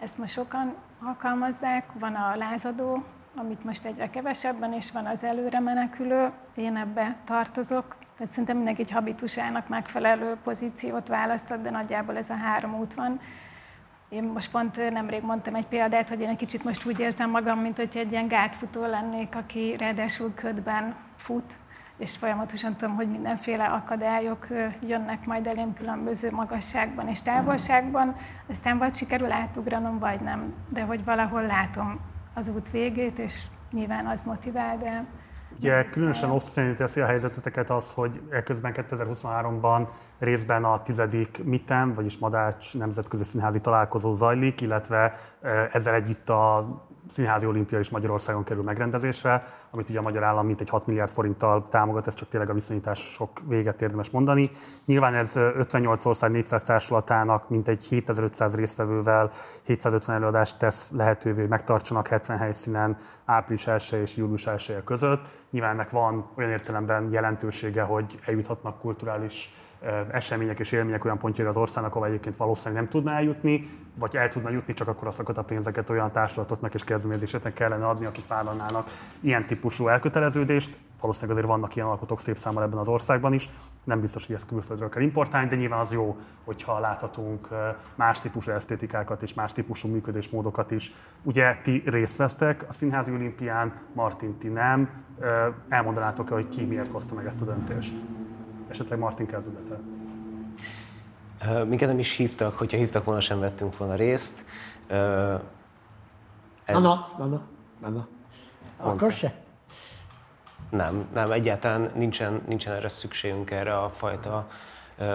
ezt 0.00 0.18
most 0.18 0.32
sokan 0.32 0.74
alkalmazzák, 1.02 1.84
van 1.92 2.14
a 2.14 2.36
lázadó, 2.36 3.04
amit 3.34 3.64
most 3.64 3.84
egyre 3.84 4.10
kevesebben, 4.10 4.72
és 4.72 4.92
van 4.92 5.06
az 5.06 5.24
előre 5.24 5.60
menekülő, 5.60 6.30
én 6.54 6.76
ebbe 6.76 7.16
tartozok. 7.24 7.96
Tehát 8.16 8.30
szerintem 8.32 8.56
mindenki 8.56 8.82
egy 8.82 8.90
habitusának 8.90 9.68
megfelelő 9.68 10.36
pozíciót 10.44 11.08
választott, 11.08 11.62
de 11.62 11.70
nagyjából 11.70 12.16
ez 12.16 12.30
a 12.30 12.34
három 12.34 12.74
út 12.74 12.94
van. 12.94 13.20
Én 14.08 14.22
most 14.22 14.50
pont 14.50 14.90
nemrég 14.90 15.22
mondtam 15.22 15.54
egy 15.54 15.66
példát, 15.66 16.08
hogy 16.08 16.20
én 16.20 16.28
egy 16.28 16.36
kicsit 16.36 16.64
most 16.64 16.86
úgy 16.86 17.00
érzem 17.00 17.30
magam, 17.30 17.58
mint 17.58 17.76
hogy 17.76 17.96
egy 17.96 18.12
ilyen 18.12 18.28
gátfutó 18.28 18.86
lennék, 18.86 19.36
aki 19.36 19.76
ráadásul 19.78 20.34
ködben 20.34 20.94
fut, 21.16 21.56
és 22.00 22.16
folyamatosan 22.16 22.76
tudom, 22.76 22.94
hogy 22.94 23.10
mindenféle 23.10 23.64
akadályok 23.64 24.46
jönnek 24.80 25.26
majd 25.26 25.46
elém 25.46 25.74
különböző 25.74 26.30
magasságban 26.30 27.08
és 27.08 27.22
távolságban, 27.22 28.16
aztán 28.48 28.78
vagy 28.78 28.94
sikerül 28.94 29.32
átugranom, 29.32 29.98
vagy 29.98 30.20
nem, 30.20 30.54
de 30.68 30.82
hogy 30.82 31.04
valahol 31.04 31.42
látom 31.42 32.00
az 32.34 32.48
út 32.48 32.70
végét, 32.70 33.18
és 33.18 33.42
nyilván 33.70 34.06
az 34.06 34.22
motivál, 34.22 34.76
de 34.78 35.04
Ugye 35.56 35.84
különösen 35.84 36.30
obszénít 36.30 36.76
teszi 36.76 37.00
a 37.00 37.06
helyzeteteket 37.06 37.70
az, 37.70 37.92
hogy 37.92 38.20
eközben 38.30 38.72
2023-ban 38.76 39.88
részben 40.18 40.64
a 40.64 40.82
tizedik 40.82 41.44
MITEM, 41.44 41.92
vagyis 41.92 42.18
Madács 42.18 42.76
Nemzetközi 42.76 43.24
Színházi 43.24 43.60
Találkozó 43.60 44.12
zajlik, 44.12 44.60
illetve 44.60 45.12
ezzel 45.72 45.94
együtt 45.94 46.28
a 46.28 46.68
Színházi 47.10 47.46
Olimpia 47.46 47.78
is 47.78 47.90
Magyarországon 47.90 48.44
kerül 48.44 48.62
megrendezésre, 48.62 49.44
amit 49.70 49.88
ugye 49.88 49.98
a 49.98 50.02
magyar 50.02 50.22
állam 50.22 50.46
mintegy 50.46 50.68
6 50.68 50.86
milliárd 50.86 51.10
forinttal 51.10 51.62
támogat, 51.62 52.06
ez 52.06 52.14
csak 52.14 52.28
tényleg 52.28 52.50
a 52.50 52.54
viszonyítások 52.54 53.40
véget 53.48 53.82
érdemes 53.82 54.10
mondani. 54.10 54.50
Nyilván 54.86 55.14
ez 55.14 55.36
58 55.36 56.04
ország 56.04 56.30
400 56.30 56.62
társulatának 56.62 57.48
mintegy 57.48 57.84
7500 57.84 58.56
résztvevővel 58.56 59.30
750 59.64 60.16
előadást 60.16 60.58
tesz 60.58 60.90
lehetővé, 60.90 61.40
hogy 61.40 61.48
megtartsanak 61.48 62.08
70 62.08 62.38
helyszínen 62.38 62.96
április 63.24 63.66
1 63.66 63.92
és 63.92 64.16
július 64.16 64.46
1 64.46 64.82
között. 64.84 65.28
Nyilván 65.50 65.70
ennek 65.70 65.90
van 65.90 66.30
olyan 66.36 66.50
értelemben 66.50 67.08
jelentősége, 67.10 67.82
hogy 67.82 68.18
eljuthatnak 68.24 68.80
kulturális 68.80 69.52
események 70.10 70.58
és 70.58 70.72
élmények 70.72 71.04
olyan 71.04 71.18
pontjára 71.18 71.50
az 71.50 71.56
országnak, 71.56 71.94
ahol 71.94 72.06
egyébként 72.06 72.36
valószínűleg 72.36 72.82
nem 72.82 72.90
tudná 72.90 73.16
eljutni, 73.16 73.68
vagy 73.98 74.16
el 74.16 74.28
tudna 74.28 74.50
jutni, 74.50 74.74
csak 74.74 74.88
akkor 74.88 75.06
azokat 75.06 75.38
a 75.38 75.42
pénzeket 75.42 75.90
olyan 75.90 76.12
társulatoknak 76.12 76.74
és 76.74 76.84
kezdeményezéseknek 76.84 77.52
kellene 77.52 77.86
adni, 77.86 78.06
akik 78.06 78.26
vállalnának 78.26 78.88
ilyen 79.20 79.46
típusú 79.46 79.88
elköteleződést. 79.88 80.78
Valószínűleg 81.00 81.36
azért 81.36 81.52
vannak 81.52 81.76
ilyen 81.76 81.88
alkotók 81.88 82.20
szép 82.20 82.36
számmal 82.36 82.62
ebben 82.62 82.78
az 82.78 82.88
országban 82.88 83.32
is. 83.32 83.50
Nem 83.84 84.00
biztos, 84.00 84.26
hogy 84.26 84.34
ezt 84.34 84.46
külföldről 84.46 84.88
kell 84.88 85.02
importálni, 85.02 85.48
de 85.48 85.56
nyilván 85.56 85.78
az 85.78 85.92
jó, 85.92 86.16
hogyha 86.44 86.80
láthatunk 86.80 87.48
más 87.94 88.20
típusú 88.20 88.50
esztétikákat 88.50 89.22
és 89.22 89.34
más 89.34 89.52
típusú 89.52 89.88
működésmódokat 89.88 90.70
is. 90.70 90.92
Ugye 91.22 91.56
ti 91.62 91.82
részt 91.86 92.16
vesztek 92.16 92.64
a 92.68 92.72
Színházi 92.72 93.12
Olimpián, 93.12 93.72
Martin, 93.92 94.38
ti 94.38 94.48
nem. 94.48 94.90
Elmondanátok-e, 95.68 96.34
hogy 96.34 96.48
ki 96.48 96.64
miért 96.64 96.90
hozta 96.90 97.14
meg 97.14 97.26
ezt 97.26 97.40
a 97.40 97.44
döntést? 97.44 98.02
Esetleg 98.70 98.98
Martin 98.98 99.26
kezdete. 99.26 99.78
Minket 101.64 101.88
nem 101.88 101.98
is 101.98 102.16
hívtak, 102.16 102.56
hogyha 102.56 102.76
hívtak 102.76 103.04
volna, 103.04 103.20
sem 103.20 103.40
vettünk 103.40 103.76
volna 103.76 103.94
részt. 103.94 104.44
Ez... 106.64 106.78
Na, 106.80 106.80
na, 107.18 107.26
na, 107.26 107.42
na, 107.80 107.88
na. 107.88 108.06
Akkor 108.76 109.12
se? 109.12 109.34
Nem, 110.70 111.08
nem, 111.12 111.32
egyáltalán 111.32 111.90
nincsen, 111.94 112.42
nincsen 112.46 112.74
erre 112.74 112.88
szükségünk 112.88 113.50
erre 113.50 113.78
a 113.78 113.90
fajta 113.90 114.48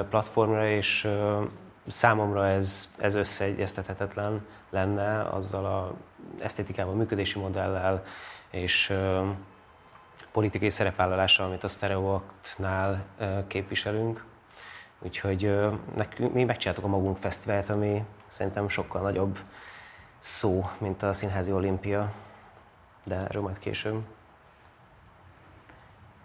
platformra, 0.09 0.67
és 0.67 1.07
számomra 1.87 2.47
ez, 2.47 2.89
ez 2.97 3.15
összeegyeztethetetlen 3.15 4.45
lenne 4.69 5.21
azzal 5.21 5.65
a 5.65 5.93
esztétikával, 6.39 6.93
működési 6.93 7.39
modellel, 7.39 8.03
és 8.49 8.93
politikai 10.35 10.69
szerepvállalással, 10.69 11.45
amit 11.45 11.63
a 11.63 11.67
Stereoaktnál 11.67 13.05
képviselünk. 13.47 14.25
Úgyhogy 14.99 15.69
nekünk, 15.95 16.33
mi 16.33 16.43
megcsináltuk 16.43 16.85
a 16.85 16.87
magunk 16.87 17.17
fesztivált, 17.17 17.69
ami 17.69 18.03
szerintem 18.27 18.69
sokkal 18.69 19.01
nagyobb 19.01 19.39
szó, 20.19 20.69
mint 20.77 21.03
a 21.03 21.13
Színházi 21.13 21.51
Olimpia, 21.51 22.11
de 23.03 23.15
erről 23.15 23.41
majd 23.41 23.59
később. 23.59 24.03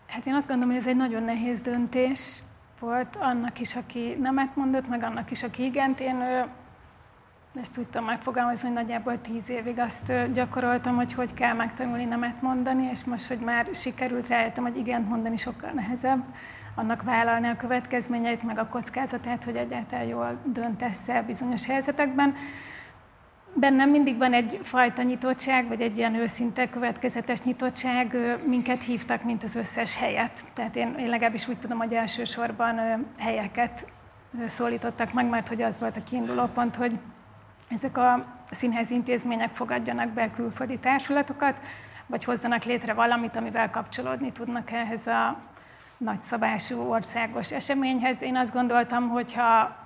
Hát 0.06 0.26
én 0.26 0.34
azt 0.34 0.46
gondolom, 0.46 0.72
hogy 0.72 0.82
ez 0.82 0.88
egy 0.88 0.96
nagyon 0.96 1.22
nehéz 1.22 1.60
döntés 1.60 2.42
volt 2.80 3.16
annak 3.16 3.60
is, 3.60 3.76
aki 3.76 4.16
nemet 4.20 4.56
mondott, 4.56 4.88
meg 4.88 5.02
annak 5.02 5.30
is, 5.30 5.42
aki 5.42 5.64
igent. 5.64 6.00
Én 6.00 6.48
ezt 7.54 7.74
tudtam 7.74 8.04
megfogalmazni, 8.04 8.66
hogy 8.68 8.76
nagyjából 8.76 9.20
tíz 9.20 9.48
évig 9.48 9.78
azt 9.78 10.32
gyakoroltam, 10.32 10.96
hogy 10.96 11.12
hogy 11.12 11.34
kell 11.34 11.54
megtanulni 11.54 12.04
nemet 12.04 12.42
mondani, 12.42 12.88
és 12.90 13.04
most, 13.04 13.26
hogy 13.26 13.38
már 13.38 13.68
sikerült, 13.74 14.28
rájöttem, 14.28 14.64
hogy 14.64 14.76
igent 14.76 15.08
mondani 15.08 15.36
sokkal 15.36 15.70
nehezebb, 15.70 16.24
annak 16.74 17.02
vállalni 17.02 17.48
a 17.48 17.56
következményeit, 17.56 18.42
meg 18.42 18.58
a 18.58 18.66
kockázatát, 18.66 19.44
hogy 19.44 19.56
egyáltalán 19.56 20.04
jól 20.04 20.38
döntesz 20.44 21.08
el 21.08 21.22
bizonyos 21.22 21.66
helyzetekben. 21.66 22.34
Bennem 23.54 23.90
mindig 23.90 24.16
van 24.16 24.32
egy 24.32 24.60
fajta 24.62 25.02
nyitottság, 25.02 25.68
vagy 25.68 25.80
egy 25.80 25.96
ilyen 25.96 26.14
őszinte, 26.14 26.68
következetes 26.68 27.42
nyitottság. 27.42 28.16
Minket 28.46 28.82
hívtak, 28.82 29.22
mint 29.22 29.42
az 29.42 29.54
összes 29.54 29.96
helyet. 29.96 30.44
Tehát 30.54 30.76
én, 30.76 30.94
én 30.98 31.08
legalábbis 31.08 31.48
úgy 31.48 31.58
tudom, 31.58 31.78
hogy 31.78 31.94
elsősorban 31.94 33.06
helyeket 33.18 33.86
szólítottak 34.46 35.12
meg, 35.12 35.28
mert 35.28 35.48
hogy 35.48 35.62
az 35.62 35.78
volt 35.78 35.96
a 35.96 36.02
kiinduló 36.02 36.46
pont, 36.46 36.76
hogy 36.76 36.98
ezek 37.70 37.98
a 37.98 38.24
színházi 38.50 38.94
intézmények 38.94 39.54
fogadjanak 39.54 40.08
be 40.08 40.28
külföldi 40.28 40.78
társulatokat, 40.78 41.60
vagy 42.06 42.24
hozzanak 42.24 42.64
létre 42.64 42.92
valamit, 42.92 43.36
amivel 43.36 43.70
kapcsolódni 43.70 44.32
tudnak 44.32 44.70
ehhez 44.70 45.06
a 45.06 45.36
nagyszabású 45.96 46.80
országos 46.80 47.52
eseményhez. 47.52 48.22
Én 48.22 48.36
azt 48.36 48.52
gondoltam, 48.52 49.08
hogy 49.08 49.32
ha 49.32 49.76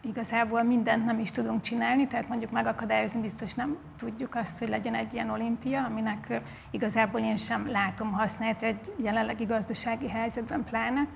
igazából 0.00 0.62
mindent 0.62 1.04
nem 1.04 1.18
is 1.18 1.30
tudunk 1.30 1.60
csinálni, 1.60 2.06
tehát 2.06 2.28
mondjuk 2.28 2.50
megakadályozni 2.50 3.20
biztos 3.20 3.54
nem 3.54 3.76
tudjuk 3.98 4.34
azt, 4.34 4.58
hogy 4.58 4.68
legyen 4.68 4.94
egy 4.94 5.14
ilyen 5.14 5.30
olimpia, 5.30 5.84
aminek 5.84 6.40
igazából 6.70 7.20
én 7.20 7.36
sem 7.36 7.70
látom 7.70 8.12
hasznát 8.12 8.62
egy 8.62 8.92
jelenlegi 8.96 9.44
gazdasági 9.44 10.08
helyzetben 10.08 10.64
pláne, 10.64 11.06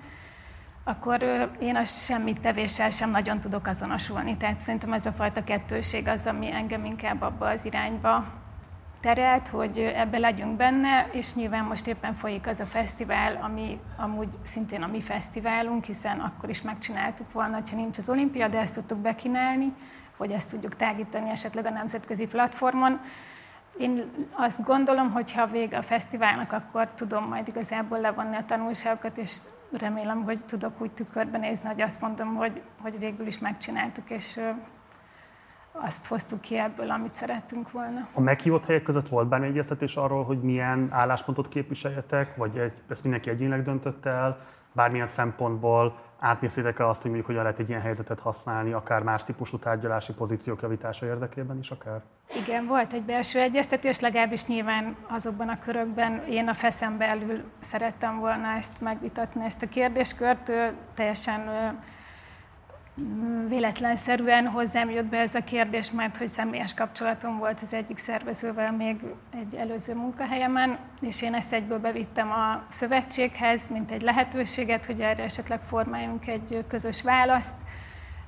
akkor 0.84 1.22
én 1.60 1.76
a 1.76 1.84
semmit 1.84 2.40
tevéssel 2.40 2.90
sem 2.90 3.10
nagyon 3.10 3.40
tudok 3.40 3.66
azonosulni. 3.66 4.36
Tehát 4.36 4.60
szerintem 4.60 4.92
ez 4.92 5.06
a 5.06 5.12
fajta 5.12 5.44
kettőség 5.44 6.08
az, 6.08 6.26
ami 6.26 6.52
engem 6.52 6.84
inkább 6.84 7.22
abba 7.22 7.48
az 7.48 7.64
irányba 7.64 8.24
terelt, 9.00 9.48
hogy 9.48 9.78
ebbe 9.78 10.18
legyünk 10.18 10.56
benne, 10.56 11.08
és 11.12 11.34
nyilván 11.34 11.64
most 11.64 11.86
éppen 11.86 12.14
folyik 12.14 12.46
az 12.46 12.60
a 12.60 12.66
fesztivál, 12.66 13.38
ami 13.42 13.80
amúgy 13.96 14.28
szintén 14.42 14.82
a 14.82 14.86
mi 14.86 15.00
fesztiválunk, 15.00 15.84
hiszen 15.84 16.20
akkor 16.20 16.48
is 16.48 16.62
megcsináltuk 16.62 17.32
volna, 17.32 17.54
ha 17.70 17.76
nincs 17.76 17.98
az 17.98 18.08
olimpia, 18.08 18.48
de 18.48 18.60
ezt 18.60 18.74
tudtuk 18.74 18.98
bekínálni, 18.98 19.72
hogy 20.16 20.30
ezt 20.30 20.50
tudjuk 20.50 20.76
tágítani 20.76 21.30
esetleg 21.30 21.66
a 21.66 21.70
nemzetközi 21.70 22.26
platformon. 22.26 23.00
Én 23.78 24.10
azt 24.32 24.62
gondolom, 24.62 25.10
hogy 25.10 25.32
ha 25.32 25.46
vége 25.46 25.76
a 25.76 25.82
fesztiválnak, 25.82 26.52
akkor 26.52 26.88
tudom 26.88 27.28
majd 27.28 27.48
igazából 27.48 28.00
levonni 28.00 28.36
a 28.36 28.44
tanulságokat, 28.44 29.16
és 29.18 29.36
remélem, 29.78 30.22
hogy 30.22 30.44
tudok 30.44 30.80
úgy 30.80 30.92
tükörben 30.92 31.40
nézni, 31.40 31.68
hogy 31.68 31.82
azt 31.82 32.00
mondom, 32.00 32.34
hogy, 32.34 32.62
hogy 32.80 32.98
végül 32.98 33.26
is 33.26 33.38
megcsináltuk, 33.38 34.10
és 34.10 34.40
azt 35.72 36.06
hoztuk 36.06 36.40
ki 36.40 36.58
ebből, 36.58 36.90
amit 36.90 37.14
szerettünk 37.14 37.70
volna. 37.70 38.08
A 38.12 38.20
meghívott 38.20 38.64
helyek 38.64 38.82
között 38.82 39.08
volt 39.08 39.28
bármi 39.28 39.46
egyeztetés 39.46 39.96
arról, 39.96 40.24
hogy 40.24 40.40
milyen 40.40 40.88
álláspontot 40.90 41.48
képviseljetek, 41.48 42.36
vagy 42.36 42.58
egy, 42.58 42.72
ezt 42.88 43.02
mindenki 43.02 43.30
egyénileg 43.30 43.62
döntött 43.62 44.06
el, 44.06 44.38
bármilyen 44.72 45.06
szempontból 45.06 45.98
átnéztétek 46.22 46.78
el 46.78 46.88
azt, 46.88 47.02
hogy 47.02 47.10
mondjuk 47.10 47.30
hogyan 47.30 47.42
lehet 47.42 47.58
egy 47.58 47.68
ilyen 47.68 47.80
helyzetet 47.80 48.20
használni, 48.20 48.72
akár 48.72 49.02
más 49.02 49.24
típusú 49.24 49.58
tárgyalási 49.58 50.12
pozíciók 50.12 50.62
javítása 50.62 51.06
érdekében 51.06 51.58
is 51.58 51.70
akár? 51.70 52.00
Igen, 52.36 52.66
volt 52.66 52.92
egy 52.92 53.02
belső 53.02 53.40
egyeztetés, 53.40 54.00
legalábbis 54.00 54.46
nyilván 54.46 54.96
azokban 55.08 55.48
a 55.48 55.58
körökben 55.58 56.24
én 56.28 56.48
a 56.48 56.54
feszem 56.54 56.98
belül 56.98 57.42
szerettem 57.58 58.18
volna 58.18 58.48
ezt 58.56 58.80
megvitatni, 58.80 59.44
ezt 59.44 59.62
a 59.62 59.68
kérdéskört. 59.68 60.50
Teljesen 60.94 61.40
véletlenszerűen 63.48 64.46
hozzám 64.46 64.90
jött 64.90 65.04
be 65.04 65.18
ez 65.18 65.34
a 65.34 65.44
kérdés, 65.44 65.90
mert 65.90 66.16
hogy 66.16 66.28
személyes 66.28 66.74
kapcsolatom 66.74 67.38
volt 67.38 67.60
az 67.60 67.72
egyik 67.72 67.98
szervezővel 67.98 68.72
még 68.72 69.00
egy 69.30 69.54
előző 69.54 69.94
munkahelyemen, 69.94 70.78
és 71.00 71.22
én 71.22 71.34
ezt 71.34 71.52
egyből 71.52 71.78
bevittem 71.78 72.30
a 72.30 72.62
szövetséghez, 72.68 73.68
mint 73.68 73.90
egy 73.90 74.02
lehetőséget, 74.02 74.86
hogy 74.86 75.00
erre 75.00 75.22
esetleg 75.22 75.60
formáljunk 75.60 76.26
egy 76.26 76.64
közös 76.68 77.02
választ. 77.02 77.54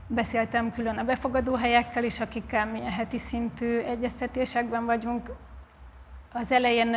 Beszéltem 0.07 0.73
külön 0.73 0.99
a 0.99 1.05
befogadó 1.05 1.55
helyekkel 1.55 2.05
is, 2.05 2.21
akikkel 2.21 2.67
milyen 2.67 2.93
heti 2.93 3.19
szintű 3.19 3.79
egyeztetésekben 3.79 4.85
vagyunk. 4.85 5.31
Az 6.33 6.53
elején 6.53 6.97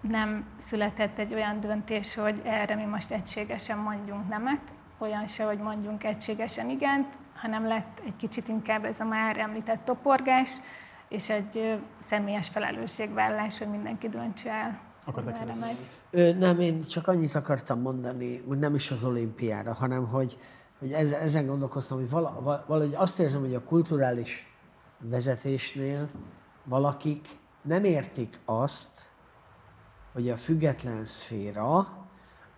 nem 0.00 0.44
született 0.56 1.18
egy 1.18 1.34
olyan 1.34 1.60
döntés, 1.60 2.14
hogy 2.14 2.40
erre 2.44 2.74
mi 2.74 2.84
most 2.84 3.10
egységesen 3.10 3.78
mondjunk 3.78 4.28
nemet, 4.28 4.74
olyan 4.98 5.26
se, 5.26 5.44
hogy 5.44 5.58
mondjunk 5.58 6.04
egységesen 6.04 6.70
igent, 6.70 7.12
hanem 7.34 7.66
lett 7.66 8.00
egy 8.06 8.16
kicsit 8.16 8.48
inkább 8.48 8.84
ez 8.84 9.00
a 9.00 9.04
már 9.04 9.38
említett 9.38 9.84
toporgás, 9.84 10.50
és 11.08 11.30
egy 11.30 11.80
személyes 11.98 12.48
felelősségvállalás, 12.48 13.58
hogy 13.58 13.68
mindenki 13.68 14.08
döntse 14.08 14.50
el, 14.50 14.80
merre 15.24 15.54
megy. 15.54 15.88
Ö, 16.10 16.32
nem, 16.32 16.60
én 16.60 16.80
csak 16.80 17.08
annyit 17.08 17.34
akartam 17.34 17.80
mondani, 17.80 18.42
hogy 18.48 18.58
nem 18.58 18.74
is 18.74 18.90
az 18.90 19.04
olimpiára, 19.04 19.72
hanem 19.72 20.06
hogy, 20.06 20.38
hogy 20.78 20.92
ezen 20.92 21.46
gondolkoztam, 21.46 21.98
hogy 21.98 22.10
vala, 22.10 22.64
valahogy 22.66 22.94
azt 22.94 23.18
érzem, 23.18 23.40
hogy 23.40 23.54
a 23.54 23.62
kulturális 23.62 24.52
vezetésnél 24.98 26.08
valakik 26.64 27.28
nem 27.62 27.84
értik 27.84 28.40
azt, 28.44 29.10
hogy 30.12 30.30
a 30.30 30.36
független 30.36 31.04
szféra 31.04 31.88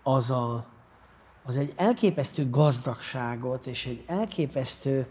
az 0.02 0.30
a 0.30 0.66
az 1.48 1.56
egy 1.56 1.72
elképesztő 1.76 2.50
gazdagságot 2.50 3.66
és 3.66 3.86
egy 3.86 4.04
elképesztő, 4.06 5.06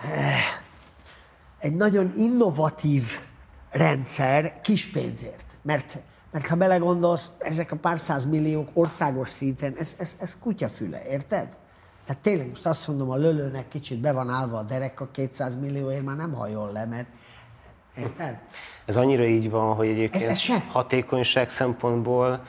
eh, 0.00 0.42
egy 1.58 1.74
nagyon 1.74 2.10
innovatív 2.16 3.18
rendszer 3.70 4.60
kis 4.60 4.90
pénzért. 4.90 5.44
Mert, 5.62 5.98
mert 6.30 6.46
ha 6.46 6.56
belegondolsz, 6.56 7.32
ezek 7.38 7.72
a 7.72 7.76
pár 7.76 7.98
milliók 8.28 8.68
országos 8.72 9.28
szinten, 9.28 9.74
ez, 9.78 9.96
ez, 9.98 10.16
ez 10.20 10.38
kutyafüle, 10.38 11.06
érted? 11.08 11.56
Tehát 12.06 12.22
tényleg 12.22 12.48
most 12.48 12.66
azt 12.66 12.88
mondom, 12.88 13.10
a 13.10 13.16
lölőnek 13.16 13.68
kicsit 13.68 14.00
be 14.00 14.12
van 14.12 14.28
állva 14.28 14.58
a 14.58 14.62
derek, 14.62 15.00
a 15.00 15.08
200 15.10 15.56
millióért 15.56 16.04
már 16.04 16.16
nem 16.16 16.32
hajol 16.32 16.72
le, 16.72 16.84
mert 16.84 17.08
Érted? 17.98 18.38
Ez 18.84 18.96
annyira 18.96 19.24
így 19.24 19.50
van, 19.50 19.74
hogy 19.74 19.88
egyébként 19.88 20.24
ez, 20.24 20.30
ez 20.30 20.62
hatékonyság 20.72 21.50
szempontból 21.50 22.42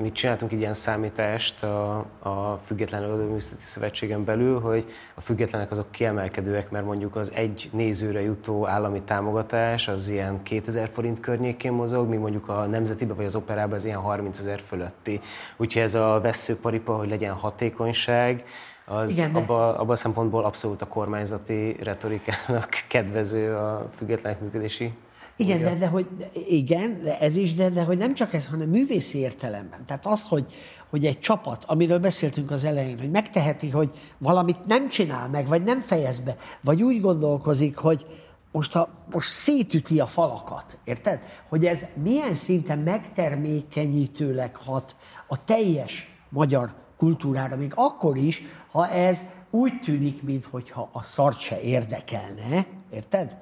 mi 0.00 0.12
csináltunk 0.12 0.52
egy 0.52 0.58
ilyen 0.58 0.74
számítást 0.74 1.62
a, 1.62 1.96
a 2.18 2.60
Független 2.64 3.02
Ölőművészeti 3.02 3.62
Szövetségen 3.62 4.24
belül, 4.24 4.60
hogy 4.60 4.92
a 5.14 5.20
függetlenek 5.20 5.70
azok 5.70 5.90
kiemelkedőek, 5.90 6.70
mert 6.70 6.84
mondjuk 6.84 7.16
az 7.16 7.32
egy 7.34 7.70
nézőre 7.72 8.22
jutó 8.22 8.66
állami 8.66 9.02
támogatás 9.02 9.88
az 9.88 10.08
ilyen 10.08 10.42
2000 10.42 10.88
forint 10.88 11.20
környékén 11.20 11.72
mozog, 11.72 12.08
míg 12.08 12.18
mondjuk 12.18 12.48
a 12.48 12.66
Nemzetibe 12.66 13.14
vagy 13.14 13.24
az 13.24 13.34
Operában 13.36 13.76
az 13.76 13.84
ilyen 13.84 14.00
30 14.00 14.38
ezer 14.38 14.60
fölötti. 14.60 15.20
Úgyhogy 15.56 15.82
ez 15.82 15.94
a 15.94 16.20
veszőparipa, 16.22 16.96
hogy 16.96 17.08
legyen 17.08 17.32
hatékonyság, 17.32 18.44
az 18.84 19.10
Igen, 19.10 19.32
de... 19.32 19.38
abban 19.38 19.74
abba 19.74 19.92
a 19.92 19.96
szempontból 19.96 20.44
abszolút 20.44 20.82
a 20.82 20.86
kormányzati 20.86 21.76
retorikának 21.82 22.68
kedvező 22.88 23.54
a 23.54 23.90
függetlenek 23.96 24.40
működési 24.40 24.92
igen, 25.36 25.62
de, 25.62 25.74
de 25.74 25.86
hogy 25.86 26.06
igen, 26.48 27.02
de 27.02 27.18
ez 27.18 27.36
is, 27.36 27.54
de, 27.54 27.68
de 27.68 27.82
hogy 27.82 27.98
nem 27.98 28.14
csak 28.14 28.32
ez, 28.32 28.48
hanem 28.48 28.68
művészi 28.68 29.18
értelemben. 29.18 29.86
Tehát 29.86 30.06
az, 30.06 30.26
hogy, 30.26 30.52
hogy 30.90 31.06
egy 31.06 31.18
csapat, 31.18 31.64
amiről 31.66 31.98
beszéltünk 31.98 32.50
az 32.50 32.64
elején, 32.64 32.98
hogy 32.98 33.10
megteheti, 33.10 33.70
hogy 33.70 33.90
valamit 34.18 34.66
nem 34.66 34.88
csinál 34.88 35.28
meg, 35.28 35.48
vagy 35.48 35.62
nem 35.62 35.80
fejez 35.80 36.20
be, 36.20 36.36
vagy 36.60 36.82
úgy 36.82 37.00
gondolkozik, 37.00 37.76
hogy 37.76 38.06
most, 38.52 38.76
a, 38.76 38.88
most 39.12 39.30
szétüti 39.30 40.00
a 40.00 40.06
falakat, 40.06 40.78
érted? 40.84 41.20
Hogy 41.48 41.66
ez 41.66 41.86
milyen 42.02 42.34
szinten 42.34 42.78
megtermékenyítőleg 42.78 44.56
hat 44.56 44.96
a 45.28 45.44
teljes 45.44 46.08
magyar 46.28 46.74
kultúrára, 46.96 47.56
még 47.56 47.72
akkor 47.74 48.16
is, 48.16 48.42
ha 48.70 48.88
ez 48.88 49.24
úgy 49.50 49.80
tűnik, 49.80 50.22
mintha 50.22 50.88
a 50.92 51.02
szart 51.02 51.38
se 51.38 51.60
érdekelne, 51.60 52.66
érted? 52.90 53.36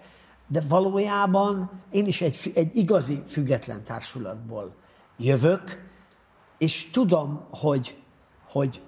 De 0.52 0.62
valójában 0.68 1.70
én 1.90 2.06
is 2.06 2.20
egy, 2.20 2.52
egy 2.54 2.76
igazi 2.76 3.22
független 3.26 3.84
társulatból 3.84 4.74
jövök, 5.16 5.90
és 6.58 6.90
tudom, 6.90 7.46
hogy, 7.50 7.96
hogy 8.48 8.82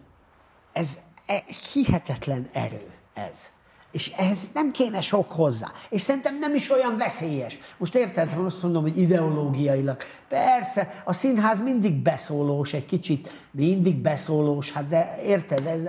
ez 0.73 0.99
e, 1.27 1.45
hihetetlen 1.73 2.49
erő 2.53 2.93
ez. 3.15 3.53
És 3.93 4.13
ehhez 4.17 4.51
nem 4.55 4.71
kéne 4.71 5.01
sok 5.01 5.33
hozzá. 5.33 5.73
És 5.91 6.01
szerintem 6.01 6.39
nem 6.39 6.55
is 6.55 6.71
olyan 6.71 6.97
veszélyes. 6.97 7.59
Most 7.79 7.95
érted, 7.95 8.33
ha 8.33 8.41
azt 8.41 8.63
mondom, 8.63 8.83
hogy 8.83 8.99
ideológiailag. 8.99 9.97
Persze, 10.29 11.03
a 11.05 11.13
színház 11.13 11.61
mindig 11.61 11.95
beszólós, 11.95 12.73
egy 12.73 12.87
kicsit 12.87 13.47
mindig 13.51 13.97
beszólós, 13.97 14.71
hát 14.71 14.87
de 14.87 15.23
érted, 15.23 15.67
ez, 15.67 15.83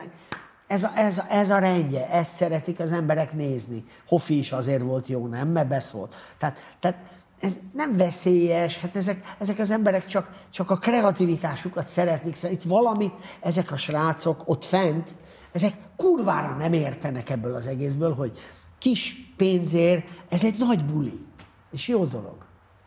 ez 0.68 0.84
a, 0.84 0.92
ez, 0.96 1.18
a, 1.18 1.26
ez 1.30 1.50
a 1.50 1.58
rendje, 1.58 2.10
ezt 2.10 2.36
szeretik 2.36 2.80
az 2.80 2.92
emberek 2.92 3.34
nézni. 3.34 3.84
Hofi 4.08 4.38
is 4.38 4.52
azért 4.52 4.82
volt 4.82 5.08
jó, 5.08 5.28
nem? 5.28 5.48
Mert 5.48 5.68
beszólt. 5.68 6.16
Tehát, 6.38 6.60
tehát 6.80 6.98
ez 7.40 7.58
nem 7.74 7.98
veszélyes, 7.98 8.78
hát 8.78 8.96
ezek, 8.96 9.36
ezek 9.40 9.60
az 9.60 9.72
emberek 9.72 10.06
csak, 10.06 10.30
csak 10.50 10.70
a 10.70 10.76
kreativitásukat 10.76 11.88
szeretnék. 11.88 12.38
Itt 12.44 12.64
valamit 12.64 13.14
ezek 13.40 13.72
a 13.72 13.78
srácok 13.78 14.42
ott 14.46 14.64
fent, 14.64 15.16
ezek 15.52 15.74
kurvára 15.96 16.56
nem 16.56 16.74
értenek 16.74 17.30
ebből 17.30 17.56
az 17.56 17.68
egészből, 17.68 18.14
hogy 18.14 18.38
kis 18.80 19.34
pénzért, 19.38 20.08
ez 20.30 20.44
egy 20.44 20.58
nagy 20.58 20.86
buli, 20.86 21.26
és 21.72 21.88
jó 21.88 22.06
dolog. 22.06 22.46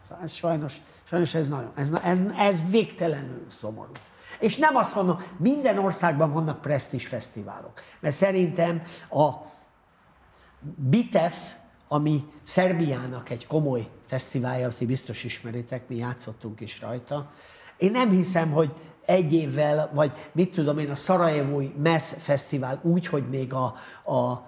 Szóval 0.09 0.25
ez 0.25 0.33
sajnos, 0.33 0.83
sajnos 1.05 1.35
ez, 1.35 1.49
nagyon, 1.49 1.73
ez, 1.75 1.93
ez, 2.03 2.23
ez 2.39 2.63
végtelenül 2.71 3.45
szomorú. 3.49 3.93
És 4.41 4.57
nem 4.57 4.77
azt 4.77 4.95
mondom, 4.95 5.23
minden 5.39 5.79
országban 5.79 6.33
vannak 6.33 6.61
presztis 6.61 7.07
fesztiválok. 7.07 7.81
Mert 8.01 8.15
szerintem 8.15 8.83
a 9.11 9.31
BITEF, 10.77 11.55
ami 11.89 12.25
Szerbiának 12.43 13.31
egy 13.31 13.47
komoly 13.47 13.89
fesztiválja, 14.07 14.69
ti 14.69 14.87
biztos 14.87 15.25
ismeritek, 15.25 15.89
mi 15.89 15.97
játszottunk 15.97 16.61
is 16.61 16.81
rajta. 16.81 17.31
Én 17.77 17.91
nem 17.91 18.11
hiszem, 18.11 18.51
hogy 18.51 18.73
egy 19.07 19.33
évvel, 19.33 19.91
vagy 19.95 20.13
mit 20.33 20.55
tudom 20.55 20.79
én, 20.79 20.91
a 20.91 20.95
Szarajevói 20.95 21.73
MESZ 21.83 22.15
Fesztivál 22.19 22.81
úgy, 22.83 23.07
hogy 23.07 23.29
még 23.29 23.53
a, 23.53 23.65
a 24.13 24.47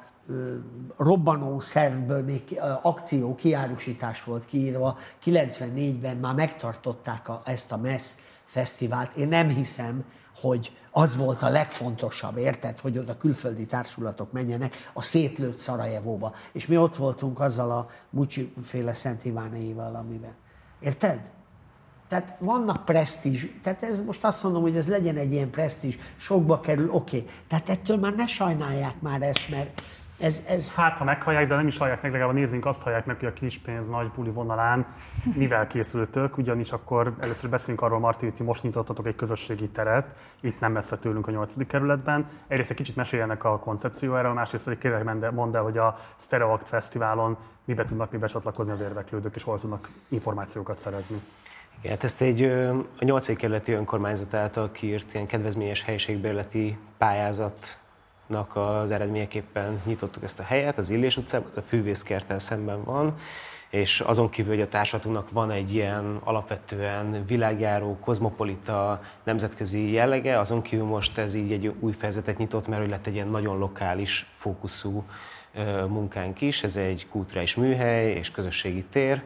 robbanó 0.97 1.61
szervből 1.61 2.25
még 2.25 2.61
akció, 2.83 3.35
kiárusítás 3.35 4.25
volt 4.25 4.45
kiírva. 4.45 4.97
94-ben 5.25 6.17
már 6.17 6.35
megtartották 6.35 7.29
a, 7.29 7.41
ezt 7.45 7.73
a 7.73 7.77
MESZ 7.77 8.17
fesztivált. 8.45 9.17
Én 9.17 9.29
nem 9.29 9.49
hiszem, 9.49 10.05
hogy 10.41 10.73
az 10.91 11.17
volt 11.17 11.43
a 11.43 11.49
legfontosabb, 11.49 12.37
érted, 12.37 12.79
hogy 12.79 12.99
oda 12.99 13.17
külföldi 13.17 13.67
társulatok 13.67 14.33
menjenek 14.33 14.77
a 14.93 15.03
szétlőtt 15.03 15.57
Szarajevóba. 15.57 16.33
És 16.53 16.67
mi 16.67 16.77
ott 16.77 16.97
voltunk 16.97 17.41
azzal 17.41 17.71
a 17.71 17.87
Mucsi 18.11 18.53
féle 18.63 18.93
Szent 18.93 19.25
Ivánéival, 19.25 19.95
amivel. 19.95 20.35
Érted? 20.81 21.31
Tehát 22.09 22.37
vannak 22.41 22.85
presztízs, 22.85 23.47
tehát 23.63 23.83
ez 23.83 24.01
most 24.01 24.25
azt 24.25 24.43
mondom, 24.43 24.63
hogy 24.63 24.77
ez 24.77 24.89
legyen 24.89 25.17
egy 25.17 25.33
ilyen 25.33 25.51
presztízs, 25.51 25.97
sokba 26.17 26.61
kerül, 26.61 26.91
oké. 26.91 27.17
Okay. 27.17 27.31
Tehát 27.49 27.69
ettől 27.69 27.97
már 27.97 28.15
ne 28.15 28.27
sajnálják 28.27 29.01
már 29.01 29.23
ezt, 29.23 29.49
mert 29.49 29.83
ez, 30.21 30.43
ez... 30.47 30.75
Hát, 30.75 30.99
ha 30.99 31.05
meghallják, 31.05 31.47
de 31.47 31.55
nem 31.55 31.67
is 31.67 31.79
hallják 31.79 32.03
meg, 32.03 32.13
legalább 32.13 32.35
nézzünk, 32.35 32.67
azt 32.67 32.83
hallják 32.83 33.07
meg, 33.07 33.19
hogy 33.19 33.29
a 33.29 33.33
kispénz 33.33 33.89
nagy 33.89 34.11
buli 34.11 34.31
vonalán 34.31 34.87
mivel 35.35 35.67
készültök, 35.67 36.39
ugyanis 36.39 36.73
akkor 36.73 37.15
először 37.21 37.51
beszélünk 37.51 37.81
arról, 37.81 37.99
Martin, 37.99 38.29
hogy 38.29 38.37
ti 38.37 38.43
most 38.43 38.63
nyitottatok 38.63 39.07
egy 39.07 39.15
közösségi 39.15 39.69
teret, 39.69 40.15
itt 40.41 40.61
nem 40.61 40.73
messze 40.73 40.97
tőlünk 40.97 41.27
a 41.27 41.31
8. 41.31 41.67
kerületben. 41.67 42.27
Egyrészt 42.49 42.71
egy 42.71 42.77
kicsit 42.77 42.97
meséljenek 42.97 43.45
a 43.45 43.59
koncepciójáról, 43.59 44.33
másrészt 44.33 44.69
egy 44.69 44.79
kérlek 44.79 45.31
mondd 45.31 45.57
el, 45.57 45.63
hogy 45.63 45.79
a 45.79 45.97
Stereoact 46.17 46.69
Fesztiválon 46.69 47.37
mibe 47.65 47.85
tudnak 47.85 48.11
mibe 48.11 48.27
csatlakozni 48.27 48.73
az 48.73 48.81
érdeklődők, 48.81 49.35
és 49.35 49.43
hol 49.43 49.59
tudnak 49.59 49.89
információkat 50.09 50.79
szerezni. 50.79 51.21
Igen, 51.79 51.93
hát 51.93 52.05
ezt 52.05 52.21
egy 52.21 52.43
a 52.99 53.05
8. 53.05 53.37
kerületi 53.37 53.73
önkormányzat 53.73 54.35
által 54.35 54.71
kiírt 54.71 55.15
ilyen 55.15 55.27
kedvezményes 55.27 55.83
helyiségbérleti 55.83 56.79
pályázat 56.99 57.79
az 58.37 58.91
eredményeképpen 58.91 59.81
nyitottuk 59.85 60.23
ezt 60.23 60.39
a 60.39 60.43
helyet, 60.43 60.79
az 60.79 60.91
Illés 60.91 61.17
utcában, 61.17 61.51
a 61.57 61.61
fűvészkertel 61.61 62.39
szemben 62.39 62.85
van, 62.85 63.15
és 63.71 64.01
azon 64.01 64.31
kívül, 64.31 64.53
hogy 64.53 64.63
a 64.63 64.69
társatunknak 64.69 65.31
van 65.31 65.51
egy 65.51 65.75
ilyen 65.75 66.21
alapvetően 66.25 67.25
világjáró, 67.27 67.99
kozmopolita, 68.01 69.03
nemzetközi 69.25 69.93
jellege, 69.93 70.39
azon 70.39 70.63
kívül 70.63 70.87
most 70.87 71.19
ez 71.19 71.35
így 71.35 71.53
egy 71.53 71.75
új 71.81 71.93
fejezetet 71.93 72.39
nyitott, 72.39 72.67
mert 72.67 72.81
hogy 72.81 72.91
lett 72.91 73.07
egy 73.07 73.15
ilyen 73.15 73.29
nagyon 73.29 73.59
lokális 73.59 74.31
fókuszú 74.33 75.05
munkánk 75.89 76.41
is. 76.41 76.63
Ez 76.63 76.77
egy 76.77 77.07
kulturális 77.11 77.55
műhely 77.55 78.13
és 78.13 78.31
közösségi 78.31 78.85
tér, 78.91 79.23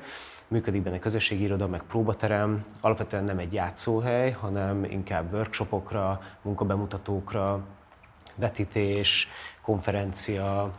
működik 0.49 0.83
benne 0.83 0.99
közösségi 0.99 1.43
iroda, 1.43 1.69
meg 1.69 1.83
próbaterem, 1.83 2.65
alapvetően 2.81 3.25
nem 3.25 3.39
egy 3.39 3.53
játszóhely, 3.53 4.31
hanem 4.31 4.85
inkább 4.85 5.33
workshopokra, 5.33 6.21
munkabemutatókra, 6.43 7.61
vetítés, 8.35 9.29
konferencia, 9.63 10.71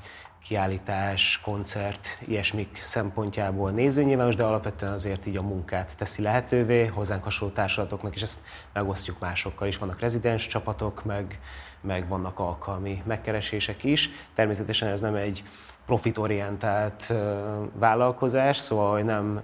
kiállítás, 0.48 1.42
koncert, 1.44 2.18
ilyesmik 2.28 2.80
szempontjából 2.82 3.72
nézőnyilvános, 3.72 4.36
de 4.36 4.44
alapvetően 4.44 4.94
azért 4.94 5.26
így 5.26 5.38
a 5.38 5.42
munkát 5.42 5.98
teszi 5.98 6.22
lehetővé 6.22 6.86
hozzánk 6.86 7.24
hasonló 7.24 7.54
társulatoknak, 7.54 8.16
és 8.16 8.22
ezt 8.22 8.40
megosztjuk 8.74 9.20
másokkal 9.20 9.68
is. 9.68 9.78
Vannak 9.78 10.00
rezidens 10.00 10.48
csapatok, 10.48 11.04
meg, 11.04 11.40
meg 11.82 12.08
vannak 12.08 12.40
alkalmi 12.40 13.02
megkeresések 13.06 13.84
is. 13.84 14.10
Természetesen 14.34 14.88
ez 14.88 15.02
nem 15.02 15.16
egy 15.16 15.44
profitorientált 15.86 17.14
vállalkozás, 17.74 18.58
szóval 18.58 19.02
nem 19.02 19.42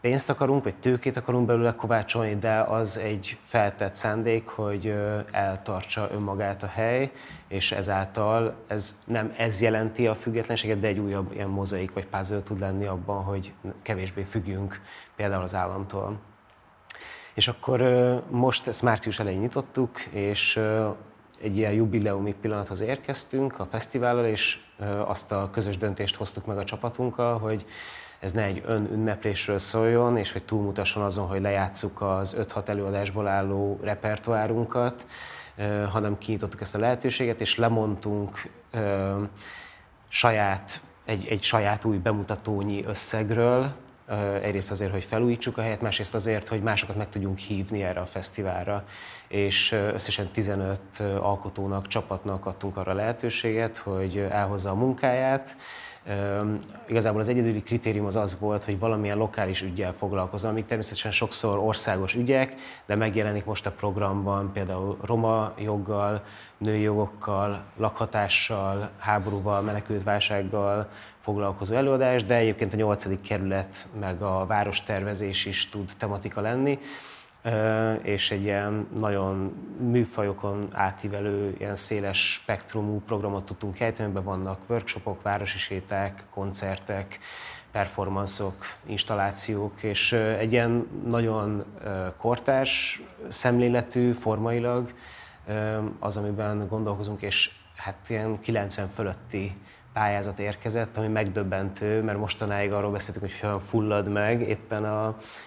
pénzt 0.00 0.30
akarunk, 0.30 0.64
vagy 0.64 0.74
tőkét 0.74 1.16
akarunk 1.16 1.46
belőle 1.46 1.74
kovácsolni, 1.74 2.36
de 2.36 2.60
az 2.60 2.98
egy 2.98 3.38
feltett 3.42 3.94
szándék, 3.94 4.48
hogy 4.48 4.94
eltartsa 5.30 6.08
önmagát 6.12 6.62
a 6.62 6.66
hely, 6.66 7.12
és 7.48 7.72
ezáltal 7.72 8.54
ez 8.66 8.98
nem 9.04 9.34
ez 9.36 9.60
jelenti 9.60 10.06
a 10.06 10.14
függetlenséget, 10.14 10.80
de 10.80 10.86
egy 10.86 10.98
újabb 10.98 11.32
ilyen 11.32 11.48
mozaik 11.48 11.92
vagy 11.92 12.06
puzzle 12.06 12.42
tud 12.42 12.60
lenni 12.60 12.84
abban, 12.84 13.22
hogy 13.22 13.52
kevésbé 13.82 14.22
függjünk 14.22 14.80
például 15.16 15.42
az 15.42 15.54
államtól. 15.54 16.18
És 17.34 17.48
akkor 17.48 17.80
most 18.30 18.66
ezt 18.66 18.82
március 18.82 19.18
elején 19.18 19.40
nyitottuk, 19.40 20.00
és 20.00 20.60
egy 21.42 21.56
ilyen 21.56 21.72
jubileumi 21.72 22.34
pillanathoz 22.40 22.80
érkeztünk 22.80 23.58
a 23.58 23.66
fesztivállal, 23.66 24.24
és 24.24 24.58
azt 25.06 25.32
a 25.32 25.50
közös 25.52 25.78
döntést 25.78 26.16
hoztuk 26.16 26.46
meg 26.46 26.58
a 26.58 26.64
csapatunkkal, 26.64 27.38
hogy 27.38 27.66
ez 28.18 28.32
ne 28.32 28.42
egy 28.42 28.62
önünneplésről 28.66 29.58
szóljon, 29.58 30.16
és 30.16 30.32
hogy 30.32 30.42
túlmutasson 30.42 31.02
azon, 31.02 31.26
hogy 31.26 31.40
lejátszuk 31.40 32.00
az 32.00 32.36
5-6 32.38 32.68
előadásból 32.68 33.26
álló 33.26 33.78
repertoárunkat, 33.82 35.06
hanem 35.90 36.18
kinyitottuk 36.18 36.60
ezt 36.60 36.74
a 36.74 36.78
lehetőséget, 36.78 37.40
és 37.40 37.56
lemondtunk 37.56 38.50
saját, 40.08 40.80
egy, 41.04 41.26
egy 41.26 41.42
saját 41.42 41.84
új 41.84 41.96
bemutatónyi 41.96 42.84
összegről, 42.84 43.72
egyrészt 44.42 44.70
azért, 44.70 44.92
hogy 44.92 45.04
felújítsuk 45.04 45.58
a 45.58 45.62
helyet, 45.62 45.80
másrészt 45.80 46.14
azért, 46.14 46.48
hogy 46.48 46.62
másokat 46.62 46.96
meg 46.96 47.08
tudjunk 47.08 47.38
hívni 47.38 47.82
erre 47.82 48.00
a 48.00 48.06
fesztiválra, 48.06 48.84
és 49.28 49.72
összesen 49.72 50.28
15 50.28 50.80
alkotónak, 51.20 51.86
csapatnak 51.86 52.46
adtunk 52.46 52.76
arra 52.76 52.92
lehetőséget, 52.92 53.76
hogy 53.76 54.18
elhozza 54.18 54.70
a 54.70 54.74
munkáját, 54.74 55.56
Igazából 56.86 57.20
az 57.20 57.28
egyedüli 57.28 57.62
kritérium 57.62 58.06
az 58.06 58.16
az 58.16 58.38
volt, 58.38 58.64
hogy 58.64 58.78
valamilyen 58.78 59.16
lokális 59.16 59.62
ügyel 59.62 59.92
foglalkozom, 59.92 60.50
amik 60.50 60.66
természetesen 60.66 61.10
sokszor 61.10 61.58
országos 61.58 62.14
ügyek, 62.14 62.54
de 62.86 62.94
megjelenik 62.94 63.44
most 63.44 63.66
a 63.66 63.70
programban 63.70 64.52
például 64.52 64.96
roma 65.04 65.52
joggal, 65.58 66.24
női 66.58 66.80
jogokkal, 66.80 67.62
lakhatással, 67.76 68.90
háborúval, 68.98 69.60
menekültválsággal 69.60 70.88
foglalkozó 71.20 71.74
előadás, 71.74 72.24
de 72.24 72.34
egyébként 72.34 72.72
a 72.72 72.76
nyolcadik 72.76 73.20
kerület 73.20 73.86
meg 74.00 74.22
a 74.22 74.46
várostervezés 74.46 75.46
is 75.46 75.68
tud 75.68 75.92
tematika 75.98 76.40
lenni 76.40 76.78
és 78.02 78.30
egy 78.30 78.42
ilyen 78.42 78.86
nagyon 78.98 79.52
műfajokon 79.80 80.68
átívelő, 80.72 81.54
ilyen 81.58 81.76
széles 81.76 82.32
spektrumú 82.32 83.00
programot 83.06 83.44
tudtunk 83.44 83.80
ejteni, 83.80 84.04
amiben 84.04 84.24
vannak 84.24 84.60
workshopok, 84.66 85.22
városi 85.22 85.58
séták, 85.58 86.24
koncertek, 86.30 87.18
performanszok, 87.70 88.66
installációk, 88.86 89.82
és 89.82 90.12
egy 90.12 90.52
ilyen 90.52 90.88
nagyon 91.06 91.64
kortárs 92.16 93.02
szemléletű, 93.28 94.12
formailag 94.12 94.92
az, 95.98 96.16
amiben 96.16 96.68
gondolkozunk, 96.68 97.22
és 97.22 97.50
hát 97.76 98.08
ilyen 98.08 98.40
90 98.40 98.88
fölötti 98.94 99.56
pályázat 99.96 100.38
érkezett, 100.38 100.96
ami 100.96 101.06
megdöbbentő, 101.06 102.02
mert 102.02 102.18
mostanáig 102.18 102.72
arról 102.72 102.90
beszéltünk, 102.90 103.24
hogy 103.24 103.40
hogyan 103.40 103.60
fullad 103.60 104.08
meg 104.08 104.40
éppen 104.40 104.84
a, 104.84 105.06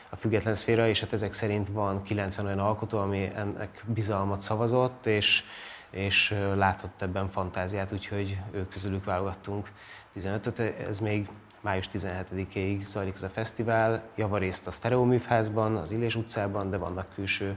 a 0.10 0.16
független 0.16 0.56
szféra, 0.56 0.88
és 0.88 1.00
hát 1.00 1.14
ezek 1.14 1.34
szerint 1.34 1.68
van 1.72 2.04
90 2.04 2.46
olyan 2.46 2.60
alkotó, 2.60 2.98
ami 2.98 3.32
ennek 3.36 3.84
bizalmat 3.88 4.42
szavazott, 4.42 5.06
és, 5.06 5.44
és 5.90 6.36
látott 6.56 7.02
ebben 7.02 7.30
fantáziát, 7.30 7.92
úgyhogy 7.92 8.38
ők 8.52 8.70
közülük 8.70 9.04
válogattunk 9.04 9.72
15-öt. 10.20 10.60
Ez 10.60 11.00
még 11.00 11.30
május 11.62 11.90
17-ig 11.94 12.84
zajlik 12.84 13.16
ez 13.16 13.24
a 13.24 13.30
fesztivál, 13.30 14.04
javarészt 14.16 14.68
a 14.68 14.72
Stereo 14.72 15.04
Művházban, 15.04 15.76
az 15.76 15.92
Illés 15.92 16.16
utcában, 16.16 16.70
de 16.70 16.78
vannak 16.78 17.14
külső 17.14 17.56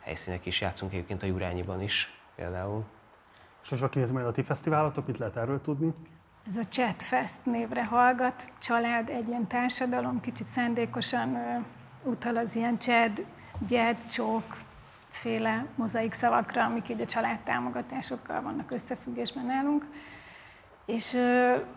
helyszínek 0.00 0.46
is, 0.46 0.60
játszunk 0.60 0.92
egyébként 0.92 1.22
a 1.22 1.26
Jurányiban 1.26 1.82
is 1.82 2.20
például. 2.36 2.84
És 3.62 3.70
most 3.70 3.88
kinéz 3.88 4.10
majd 4.10 4.26
a 4.26 4.32
ti 4.32 4.42
fesztiválatok, 4.42 5.06
mit 5.06 5.18
lehet 5.18 5.36
erről 5.36 5.60
tudni? 5.60 5.94
Ez 6.48 6.56
a 6.56 6.64
Chat 6.68 7.02
Fest 7.02 7.38
névre 7.44 7.84
hallgat, 7.84 8.52
család, 8.58 9.08
egy 9.08 9.28
ilyen 9.28 9.46
társadalom, 9.46 10.20
kicsit 10.20 10.46
szándékosan 10.46 11.38
utal 12.04 12.36
az 12.36 12.56
ilyen 12.56 12.78
csed, 12.78 13.24
gyed, 13.66 14.06
csók, 14.06 14.56
féle 15.08 15.66
mozaik 15.74 16.12
szavakra, 16.12 16.64
amik 16.64 16.88
így 16.88 17.00
a 17.00 17.06
családtámogatásokkal 17.06 18.42
vannak 18.42 18.70
összefüggésben 18.70 19.46
nálunk. 19.46 19.86
És 20.86 21.16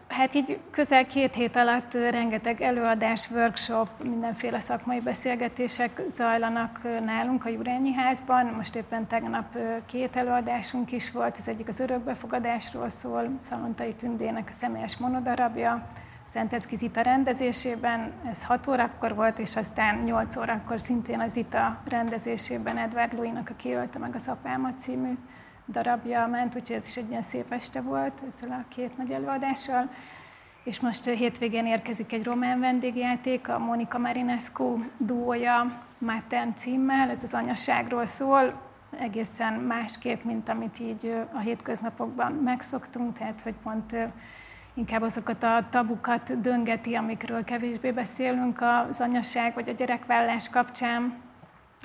hát 0.08 0.36
így 0.36 0.60
közel 0.72 1.06
két 1.06 1.36
hét 1.36 1.56
alatt 1.56 1.94
rengeteg 1.94 2.62
előadás, 2.62 3.30
workshop, 3.32 3.88
mindenféle 4.04 4.60
szakmai 4.60 5.00
beszélgetések 5.00 6.02
zajlanak 6.10 6.80
nálunk 7.06 7.46
a 7.46 7.50
Jurányi 7.50 7.94
házban. 7.94 8.46
Most 8.46 8.76
éppen 8.76 9.08
tegnap 9.08 9.58
két 9.86 10.16
előadásunk 10.16 10.92
is 10.92 11.12
volt, 11.12 11.38
az 11.38 11.48
egyik 11.48 11.68
az 11.68 11.80
örökbefogadásról 11.80 12.90
szól, 12.90 13.30
Szalontai 13.40 13.94
Tündének 13.94 14.48
a 14.50 14.54
személyes 14.54 14.98
monodarabja, 14.98 15.88
Szentecki 16.24 16.76
Zita 16.76 17.02
rendezésében, 17.02 18.12
ez 18.30 18.46
6 18.46 18.68
órakor 18.68 19.16
volt, 19.16 19.40
és 19.40 19.56
aztán 19.56 19.98
8 19.98 20.36
órakor 20.36 20.80
szintén 20.80 21.20
az 21.20 21.32
Zita 21.32 21.78
rendezésében 21.90 22.78
Edward 22.78 23.14
Louis-nak 23.14 23.50
a 23.50 23.56
Kiölte 23.56 24.00
meg 24.00 24.16
az 24.16 24.28
apámat 24.28 24.80
című 24.80 25.18
darabja 25.68 26.28
ment, 26.28 26.56
úgyhogy 26.56 26.76
ez 26.76 26.88
is 26.88 26.98
egy 26.98 27.10
ilyen 27.10 27.22
szép 27.22 27.52
este 27.52 27.82
volt 27.82 28.22
ezzel 28.28 28.52
a 28.52 28.74
két 28.76 28.98
nagy 28.98 29.12
előadással. 29.12 29.90
És 30.64 30.80
most 30.80 31.06
hétvégén 31.06 31.66
érkezik 31.66 32.14
egy 32.14 32.24
román 32.24 32.60
vendégjáték, 32.60 33.50
a 33.50 33.60
Monika 33.60 33.98
Marinescu 33.98 34.80
duója 34.98 35.84
Maten 35.98 36.56
címmel, 36.56 37.10
ez 37.10 37.24
az 37.24 37.34
anyaságról 37.34 38.06
szól, 38.06 38.62
egészen 39.00 39.54
másképp, 39.54 40.24
mint 40.24 40.50
amit 40.50 40.80
így 40.80 41.14
a 41.34 41.40
hétköznapokban 41.40 42.32
megszoktunk, 42.32 43.18
tehát 43.18 43.42
hogy 43.42 43.54
pont 43.64 43.96
inkább 44.74 45.02
azokat 45.02 45.44
a 45.44 45.68
tabukat 45.70 46.40
döngeti, 46.40 46.96
amikről 46.96 47.44
kevésbé 47.44 47.92
beszélünk 47.92 48.62
az 48.62 49.02
anyaság 49.02 49.54
vagy 49.54 49.70
a 49.70 49.74
gyerekvállás 49.74 50.50
kapcsán, 50.50 51.25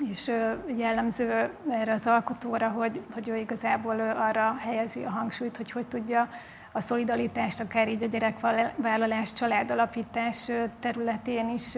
és 0.09 0.31
jellemző 0.77 1.49
erre 1.69 1.93
az 1.93 2.07
alkotóra, 2.07 2.69
hogy, 2.69 3.01
hogy 3.13 3.29
ő 3.29 3.35
igazából 3.35 3.99
arra 3.99 4.55
helyezi 4.59 5.03
a 5.03 5.09
hangsúlyt, 5.09 5.57
hogy 5.57 5.71
hogy 5.71 5.87
tudja 5.87 6.29
a 6.71 6.79
szolidaritást, 6.79 7.59
akár 7.59 7.87
így 7.87 8.03
a 8.03 8.07
gyerekvállalás, 8.07 9.33
családalapítás 9.33 10.51
területén 10.79 11.49
is 11.49 11.77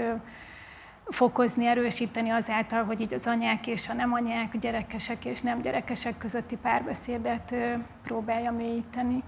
fokozni, 1.05 1.65
erősíteni 1.65 2.29
azáltal, 2.29 2.83
hogy 2.83 3.01
így 3.01 3.13
az 3.13 3.27
anyák 3.27 3.67
és 3.67 3.89
a 3.89 3.93
nem 3.93 4.13
anyák, 4.13 4.57
gyerekesek 4.57 5.25
és 5.25 5.41
nem 5.41 5.61
gyerekesek 5.61 6.17
közötti 6.17 6.57
párbeszédet 6.57 7.55
próbálja 8.03 8.51
mélyíteni. 8.51 9.23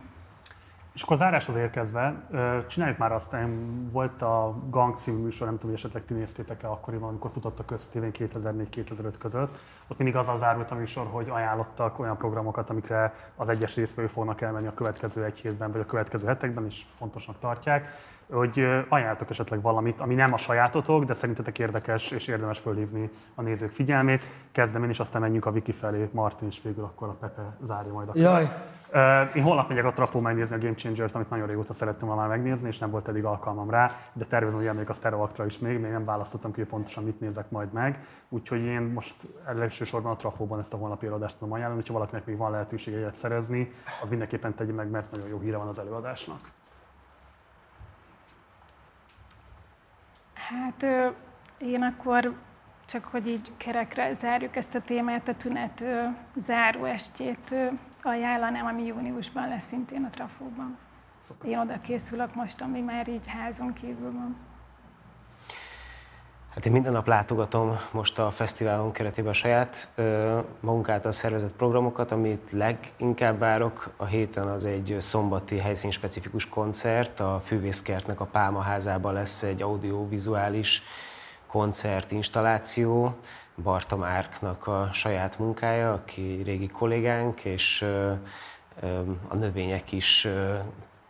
És 0.95 1.01
akkor 1.01 1.17
záráshoz 1.17 1.55
érkezve, 1.55 2.27
csináljuk 2.67 2.97
már 2.97 3.11
azt, 3.11 3.37
volt 3.91 4.21
a 4.21 4.55
Gang 4.69 4.97
című 4.97 5.21
műsor, 5.21 5.47
nem 5.47 5.55
tudom, 5.55 5.69
hogy 5.69 5.79
esetleg 5.79 6.05
ti 6.05 6.13
néztétek-e 6.13 6.69
akkoriban, 6.69 7.09
amikor 7.09 7.31
futott 7.31 7.59
a 7.59 7.65
köztévén 7.65 8.11
2004-2005 8.13 9.13
között. 9.19 9.57
Ott 9.87 9.97
mindig 9.97 10.15
az 10.15 10.31
zárult 10.35 10.71
a 10.71 10.75
műsor, 10.75 11.07
hogy 11.11 11.29
ajánlottak 11.29 11.99
olyan 11.99 12.17
programokat, 12.17 12.69
amikre 12.69 13.13
az 13.35 13.49
egyes 13.49 13.75
részvevők 13.75 14.11
fognak 14.11 14.41
elmenni 14.41 14.67
a 14.67 14.73
következő 14.73 15.23
egy 15.23 15.39
hétben, 15.39 15.71
vagy 15.71 15.81
a 15.81 15.85
következő 15.85 16.27
hetekben, 16.27 16.65
és 16.65 16.81
fontosnak 16.97 17.39
tartják 17.39 17.91
hogy 18.31 18.59
ajánlatok 18.89 19.29
esetleg 19.29 19.61
valamit, 19.61 20.01
ami 20.01 20.15
nem 20.15 20.33
a 20.33 20.37
sajátotok, 20.37 21.03
de 21.03 21.13
szerintetek 21.13 21.59
érdekes 21.59 22.11
és 22.11 22.27
érdemes 22.27 22.59
fölhívni 22.59 23.09
a 23.35 23.41
nézők 23.41 23.71
figyelmét. 23.71 24.23
Kezdem 24.51 24.83
én, 24.83 24.89
és 24.89 24.99
aztán 24.99 25.21
menjünk 25.21 25.45
a 25.45 25.49
wiki 25.49 25.71
felé. 25.71 26.09
Martin 26.11 26.47
és 26.47 26.61
végül 26.63 26.83
akkor 26.83 27.07
a 27.07 27.11
Pepe 27.11 27.57
zárja 27.61 27.93
majd 27.93 28.09
a 28.09 28.11
Jaj. 28.15 28.49
Én 29.35 29.43
holnap 29.43 29.69
megyek 29.69 29.85
a 29.85 29.93
Trafó 29.93 30.19
megnézni 30.19 30.55
a 30.55 30.59
Game 30.59 30.73
Changer-t, 30.73 31.15
amit 31.15 31.29
nagyon 31.29 31.47
régóta 31.47 31.73
szerettem 31.73 32.07
volna 32.07 32.27
megnézni, 32.27 32.67
és 32.67 32.77
nem 32.77 32.89
volt 32.89 33.07
eddig 33.07 33.25
alkalmam 33.25 33.69
rá, 33.69 33.91
de 34.13 34.25
tervezem, 34.25 34.57
hogy 34.57 34.67
elmegyek 34.67 34.89
a 34.89 34.93
Stereoaktra 34.93 35.45
is 35.45 35.59
még, 35.59 35.79
még 35.79 35.91
nem 35.91 36.05
választottam 36.05 36.51
ki, 36.51 36.59
hogy 36.59 36.69
pontosan 36.69 37.03
mit 37.03 37.19
nézek 37.19 37.49
majd 37.49 37.73
meg. 37.73 38.07
Úgyhogy 38.29 38.59
én 38.59 38.81
most 38.81 39.15
elsősorban 39.45 40.11
a 40.11 40.15
Trafóban 40.15 40.59
ezt 40.59 40.73
a 40.73 40.77
holnapi 40.77 41.05
előadást 41.05 41.37
tudom 41.37 41.53
ajánlani, 41.53 41.79
hogyha 41.79 41.93
valakinek 41.93 42.25
még 42.25 42.37
van 42.37 42.51
lehetősége 42.51 42.97
egyet 42.97 43.13
szerezni, 43.13 43.71
az 44.01 44.09
mindenképpen 44.09 44.55
tegye 44.55 44.73
meg, 44.73 44.89
mert 44.89 45.11
nagyon 45.11 45.27
jó 45.27 45.39
híre 45.39 45.57
van 45.57 45.67
az 45.67 45.79
előadásnak. 45.79 46.39
Hát 50.33 50.85
én 51.57 51.83
akkor 51.83 52.33
csak 52.85 53.05
hogy 53.05 53.27
így 53.27 53.51
kerekre 53.57 54.13
zárjuk 54.13 54.55
ezt 54.55 54.75
a 54.75 54.81
témát, 54.81 55.27
a 55.27 55.35
tünet 55.35 55.83
záró 56.35 56.83
estjét 56.83 57.55
ajánlanám, 58.05 58.65
ami 58.65 58.85
júniusban 58.85 59.47
lesz 59.47 59.65
szintén 59.65 60.03
a 60.03 60.09
Trafóban. 60.09 60.77
Szuper. 61.19 61.49
Én 61.49 61.57
oda 61.57 61.79
készülök 61.79 62.35
most, 62.35 62.61
ami 62.61 62.81
már 62.81 63.07
így 63.07 63.27
házon 63.27 63.73
kívül 63.73 64.11
van. 64.11 64.35
Hát 66.55 66.65
én 66.65 66.71
minden 66.71 66.91
nap 66.91 67.07
látogatom 67.07 67.77
most 67.91 68.19
a 68.19 68.31
fesztiválon 68.31 68.91
keretében 68.91 69.31
a 69.31 69.33
saját 69.33 69.89
magunk 70.59 70.89
által 70.89 71.11
szervezett 71.11 71.53
programokat, 71.55 72.11
amit 72.11 72.51
leginkább 72.51 73.39
várok 73.39 73.89
a 73.97 74.05
héten 74.05 74.47
az 74.47 74.65
egy 74.65 74.97
szombati 74.99 75.57
helyszínspecifikus 75.57 76.49
koncert, 76.49 77.19
a 77.19 77.41
Fűvészkertnek 77.45 78.19
a 78.19 78.25
Pálmaházában 78.25 79.13
lesz 79.13 79.43
egy 79.43 79.61
audiovizuális 79.61 80.83
koncert 81.47 82.11
installáció, 82.11 83.15
Barta 83.63 83.95
Márknak 83.95 84.67
a 84.67 84.89
saját 84.93 85.39
munkája, 85.39 85.93
aki 85.93 86.41
régi 86.43 86.67
kollégánk, 86.67 87.45
és 87.45 87.81
a 89.27 89.35
növények 89.35 89.91
is 89.91 90.27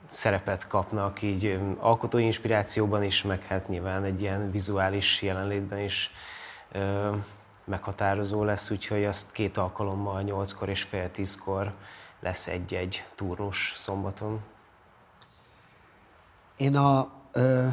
szerepet 0.09 0.67
kapnak 0.67 1.21
így 1.21 1.59
alkotói 1.77 2.23
inspirációban 2.23 3.03
is, 3.03 3.21
meg 3.21 3.43
hát 3.43 3.67
nyilván 3.67 4.03
egy 4.03 4.21
ilyen 4.21 4.51
vizuális 4.51 5.21
jelenlétben 5.21 5.79
is 5.79 6.11
meghatározó 7.63 8.43
lesz, 8.43 8.69
úgyhogy 8.69 9.03
azt 9.03 9.31
két 9.31 9.57
alkalommal, 9.57 10.21
nyolckor 10.21 10.69
és 10.69 10.81
fél 10.81 11.11
tízkor 11.11 11.73
lesz 12.19 12.47
egy-egy 12.47 13.03
turnus 13.15 13.73
szombaton. 13.77 14.41
Én 16.57 16.75
a 16.75 17.11
ö, 17.31 17.67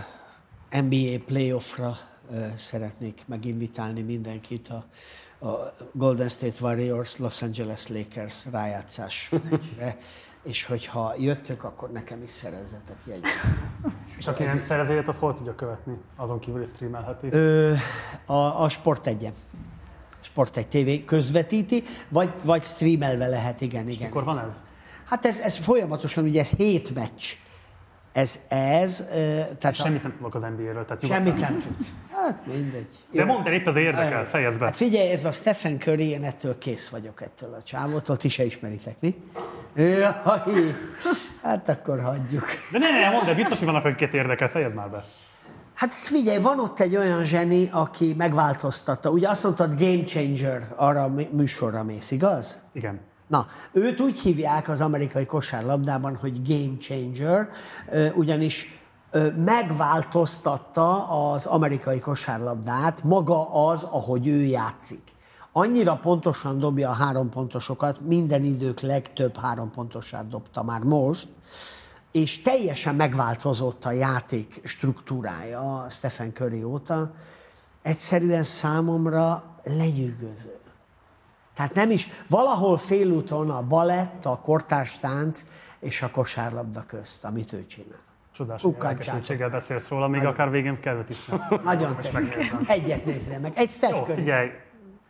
NBA 0.70 1.24
playoffra 1.26 1.96
szeretnék 2.54 3.22
meginvitálni 3.26 4.02
mindenkit 4.02 4.68
a, 4.68 4.84
a 5.46 5.74
Golden 5.92 6.28
State 6.28 6.56
Warriors 6.60 7.16
Los 7.16 7.42
Angeles 7.42 7.88
Lakers 7.88 8.46
rájátszás 8.50 9.30
meccsre 9.50 9.96
és 10.42 10.64
hogyha 10.64 11.14
jöttök, 11.18 11.64
akkor 11.64 11.90
nekem 11.90 12.22
is 12.22 12.30
szerezzetek 12.30 12.96
jegyet. 13.06 13.30
És 14.18 14.26
aki 14.26 14.42
nem 14.42 14.60
szerez 14.60 14.88
jegyet, 14.88 15.08
az 15.08 15.18
hol 15.18 15.34
tudja 15.34 15.54
követni? 15.54 15.96
Azon 16.16 16.38
kívül 16.38 16.62
is 16.62 16.68
streamelheti? 16.68 17.28
Ö, 17.30 17.74
a, 18.26 18.62
a 18.62 18.68
Sport 18.68 19.06
1 19.06 19.32
Sport 20.20 20.56
1 20.56 20.68
TV 20.68 21.06
közvetíti, 21.06 21.82
vagy, 22.08 22.32
vagy 22.42 22.62
streamelve 22.62 23.26
lehet, 23.26 23.60
igen, 23.60 23.88
igen. 23.88 24.06
mikor 24.06 24.24
van 24.24 24.38
ez? 24.38 24.62
Hát 25.04 25.24
ez, 25.24 25.38
ez 25.38 25.56
folyamatosan, 25.56 26.24
ugye 26.24 26.40
ez 26.40 26.50
hét 26.50 26.94
meccs. 26.94 27.24
Ez, 28.12 28.40
ez, 28.48 29.04
tehát 29.58 29.74
semmit 29.74 30.04
a... 30.04 30.08
nem 30.08 30.16
tudok 30.16 30.34
az 30.34 30.42
NBA-ről. 30.42 30.84
Tehát 30.84 31.06
semmit 31.06 31.40
nem 31.40 31.60
tudsz. 31.60 31.86
Hát 32.12 32.46
mindegy. 32.46 32.86
De 33.10 33.24
mondd 33.24 33.46
el, 33.46 33.52
itt 33.52 33.66
az 33.66 33.76
érdekel, 33.76 34.24
fejezd 34.24 34.58
be. 34.58 34.64
Hát 34.64 34.76
figyelj, 34.76 35.10
ez 35.10 35.24
a 35.24 35.30
Stephen 35.30 35.78
Curry, 35.78 36.08
én 36.08 36.24
ettől 36.24 36.58
kész 36.58 36.88
vagyok 36.88 37.22
ettől 37.22 37.54
a 37.54 37.62
csávótól, 37.62 38.16
ti 38.16 38.28
se 38.28 38.44
ismeritek, 38.44 38.96
mi? 39.00 39.14
Jaj, 39.74 40.74
hát 41.42 41.68
akkor 41.68 42.00
hagyjuk. 42.00 42.44
De 42.70 42.78
ne, 42.78 42.90
ne, 42.90 43.10
mondd 43.10 43.28
el, 43.28 43.34
biztos, 43.34 43.58
hogy 43.58 43.66
vannak, 43.66 43.84
akiket 43.84 44.14
érdekel, 44.14 44.48
fejezd 44.48 44.74
már 44.74 44.90
be. 44.90 45.04
Hát 45.74 45.94
figyelj, 45.94 46.38
van 46.38 46.60
ott 46.60 46.80
egy 46.80 46.96
olyan 46.96 47.24
zseni, 47.24 47.68
aki 47.72 48.14
megváltoztatta. 48.18 49.10
Ugye 49.10 49.28
azt 49.28 49.44
mondtad, 49.44 49.78
game 49.78 50.04
changer, 50.04 50.72
arra 50.76 51.02
a 51.02 51.12
műsorra 51.32 51.82
mész, 51.82 52.10
igaz? 52.10 52.60
Igen. 52.72 53.00
Na, 53.32 53.46
őt 53.72 54.00
úgy 54.00 54.20
hívják 54.20 54.68
az 54.68 54.80
amerikai 54.80 55.26
kosárlabdában, 55.26 56.16
hogy 56.16 56.42
game 56.48 56.76
changer, 56.76 57.48
ugyanis 58.14 58.68
megváltoztatta 59.36 61.08
az 61.08 61.46
amerikai 61.46 61.98
kosárlabdát, 61.98 63.02
maga 63.02 63.68
az, 63.68 63.82
ahogy 63.82 64.28
ő 64.28 64.42
játszik. 64.42 65.02
Annyira 65.52 65.96
pontosan 65.96 66.58
dobja 66.58 66.90
a 66.90 66.92
három 66.92 67.30
pontosokat, 67.30 68.00
minden 68.00 68.44
idők 68.44 68.80
legtöbb 68.80 69.36
három 69.36 69.70
pontosát 69.70 70.28
dobta 70.28 70.62
már 70.62 70.82
most, 70.82 71.28
és 72.10 72.42
teljesen 72.42 72.94
megváltozott 72.94 73.84
a 73.84 73.92
játék 73.92 74.60
struktúrája 74.64 75.86
Stephen 75.88 76.32
Curry 76.32 76.62
óta. 76.62 77.12
Egyszerűen 77.82 78.42
számomra 78.42 79.44
lenyűgöző. 79.64 80.60
Tehát 81.68 81.76
nem 81.86 81.90
is, 81.90 82.08
valahol 82.28 82.76
félúton 82.76 83.50
a 83.50 83.62
balett, 83.62 84.24
a 84.24 84.38
kortárs 84.38 84.98
tánc 84.98 85.44
és 85.80 86.02
a 86.02 86.10
kosárlabda 86.10 86.84
közt, 86.86 87.24
amit 87.24 87.52
ő 87.52 87.66
csinál. 87.66 87.98
Csodás, 88.32 88.62
hogy 88.62 89.50
beszélsz 89.50 89.88
róla, 89.88 90.08
még 90.08 90.18
Nagyon 90.18 90.32
akár 90.32 90.50
végén 90.50 90.80
kedvet 90.80 91.10
is 91.10 91.18
Nagyon 91.64 91.96
Egyet 92.66 93.04
nézzél 93.04 93.38
meg. 93.38 93.52
Egy 93.54 93.70
Steph 93.70 93.96
Jó, 93.96 94.14
figyelj, 94.14 94.50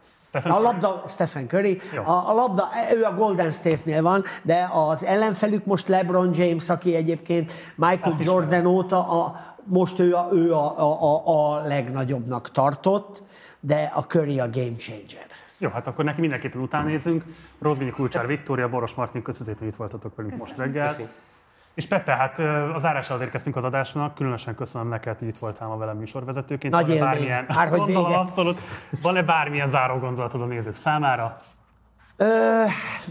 Stephen 0.03 0.53
a 0.53 0.61
labda, 0.61 1.05
Stephen 1.09 1.49
Curry, 1.49 1.81
a, 2.05 2.31
a 2.31 2.33
labda, 2.33 2.69
ő 2.95 3.05
a 3.05 3.15
Golden 3.15 3.51
State-nél 3.51 4.03
van, 4.03 4.25
de 4.43 4.71
az 4.73 5.05
ellenfelük 5.05 5.65
most 5.65 5.89
LeBron 5.89 6.31
James, 6.35 6.69
aki 6.69 6.95
egyébként 6.95 7.53
Michael 7.75 8.01
Azt 8.03 8.25
Jordan 8.25 8.67
óta 8.67 9.09
a, 9.09 9.41
most 9.65 9.99
ő, 9.99 10.15
a, 10.15 10.29
ő 10.33 10.55
a, 10.55 11.03
a, 11.03 11.23
a 11.27 11.67
legnagyobbnak 11.67 12.51
tartott, 12.51 13.23
de 13.61 13.93
a 13.95 14.01
Curry 14.01 14.41
a 14.41 14.51
game 14.51 14.77
changer. 14.77 15.32
Jó, 15.63 15.69
hát 15.71 15.87
akkor 15.87 16.05
neki 16.05 16.21
mindenképpen 16.21 16.61
utánézünk. 16.61 17.25
Rozgényi 17.59 17.91
Kulcsár 17.91 18.27
Viktória, 18.27 18.69
Boros 18.69 18.95
Martin, 18.95 19.23
köszönöm 19.23 19.53
szépen, 19.55 19.69
itt 19.69 19.77
voltatok 19.77 20.17
velünk 20.17 20.35
Köszönöm. 20.35 20.57
most 20.57 20.67
reggel. 20.75 20.87
Köszönöm. 20.89 21.11
És 21.75 21.87
Pepe, 21.87 22.13
hát 22.17 22.39
az 22.75 22.85
árásra 22.85 23.15
azért 23.15 23.31
kezdtünk 23.31 23.57
az 23.57 23.65
adásnak, 23.65 24.15
különösen 24.15 24.55
köszönöm 24.55 24.89
neked, 24.89 25.19
hogy 25.19 25.29
itt 25.29 25.39
voltál 25.39 25.69
ma 25.69 25.77
velem 25.77 25.97
műsorvezetőként. 25.97 26.73
Nagy 26.73 26.83
Van-e 26.87 26.95
élmény. 26.97 27.11
bármilyen, 27.11 27.45
Már 27.49 27.69
hogy 27.69 27.79
gondolom, 27.79 28.05
vége. 28.09 28.19
abszolút. 28.19 28.59
Van-e 29.03 29.23
bármilyen 29.23 29.69
záró 29.69 29.99
gondolatod 29.99 30.41
a 30.41 30.45
nézők 30.45 30.75
számára? 30.75 31.37
Ö, 32.17 32.63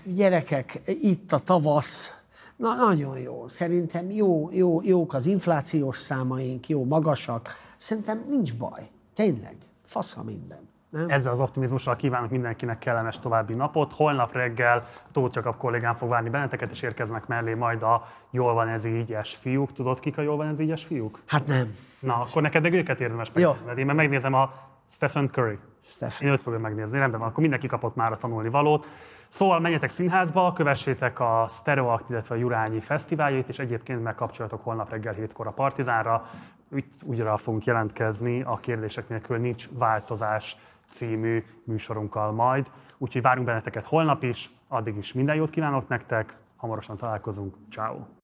gyerekek, 0.03 0.82
itt 0.86 1.32
a 1.32 1.40
tavasz, 1.40 2.14
na, 2.56 2.76
nagyon 2.76 3.18
jó. 3.18 3.48
Szerintem 3.48 4.11
jó, 4.11 4.49
jó, 4.52 4.82
jók 4.84 5.14
az 5.14 5.26
inflációs 5.26 5.98
számaink, 5.98 6.68
jó 6.69 6.86
magasak. 6.86 7.49
Szerintem 7.78 8.26
nincs 8.30 8.56
baj. 8.56 8.90
Tényleg, 9.15 9.56
fasza 9.86 10.23
minden. 10.23 10.69
Nem? 10.91 11.09
Ezzel 11.09 11.31
az 11.31 11.41
optimizmussal 11.41 11.95
kívánok 11.95 12.30
mindenkinek 12.30 12.77
kellemes 12.77 13.19
további 13.19 13.53
napot. 13.53 13.93
Holnap 13.93 14.34
reggel 14.34 14.84
Tóth 15.11 15.35
Jakab 15.35 15.57
kollégám 15.57 15.95
fog 15.95 16.09
várni 16.09 16.30
benneteket, 16.30 16.72
és 16.72 16.81
érkeznek 16.81 17.27
mellé 17.27 17.53
majd 17.53 17.84
a 17.84 18.07
Jól 18.30 18.53
van 18.53 18.68
ez 18.68 18.85
ígyes 18.85 19.35
fiúk. 19.35 19.72
Tudod, 19.72 19.99
kik 19.99 20.18
a 20.18 20.22
Jól 20.22 20.38
van 20.38 20.47
ez 20.47 20.59
ígyes 20.59 20.84
fiúk? 20.84 21.19
Hát 21.26 21.47
nem. 21.47 21.76
Na, 21.99 22.15
akkor 22.15 22.41
neked 22.41 22.61
meg 22.61 22.73
őket 22.73 22.99
érdemes 22.99 23.31
Jó. 23.35 23.49
megnézni. 23.49 23.80
Én 23.80 23.85
meg 23.85 23.95
megnézem 23.95 24.34
a 24.34 24.51
Stephen 24.89 25.30
Curry. 25.31 25.57
Stephen. 25.84 26.27
Én 26.27 26.34
őt 26.34 26.41
fogom 26.41 26.61
megnézni, 26.61 26.99
rendben 26.99 27.19
van, 27.19 27.30
akkor 27.30 27.41
mindenki 27.41 27.68
kapott 27.68 27.95
már 27.95 28.11
a 28.11 28.15
tanulni 28.18 28.49
valót. 28.49 28.88
Szóval 29.27 29.59
menjetek 29.59 29.89
színházba, 29.89 30.53
kövessétek 30.53 31.19
a 31.19 31.45
Stereoact, 31.49 32.09
illetve 32.09 32.35
a 32.35 32.38
Jurányi 32.38 32.80
fesztiváljait, 32.80 33.49
és 33.49 33.59
egyébként 33.59 34.03
megkapcsolatok 34.03 34.63
holnap 34.63 34.89
reggel 34.89 35.13
hétkor 35.13 35.47
a 35.47 35.51
Partizánra. 35.51 36.26
Itt 36.72 36.93
újra 37.03 37.38
fogunk 37.38 37.65
jelentkezni, 37.65 38.41
a 38.41 38.55
kérdések 38.55 39.09
nélkül 39.09 39.38
nincs 39.38 39.68
változás 39.77 40.57
című 40.91 41.43
műsorunkkal 41.63 42.31
majd. 42.31 42.72
Úgyhogy 42.97 43.22
várunk 43.22 43.45
benneteket 43.45 43.85
holnap 43.85 44.23
is, 44.23 44.49
addig 44.68 44.97
is 44.97 45.13
minden 45.13 45.35
jót 45.35 45.49
kívánok 45.49 45.88
nektek, 45.88 46.38
hamarosan 46.55 46.97
találkozunk, 46.97 47.55
ciao. 47.69 48.20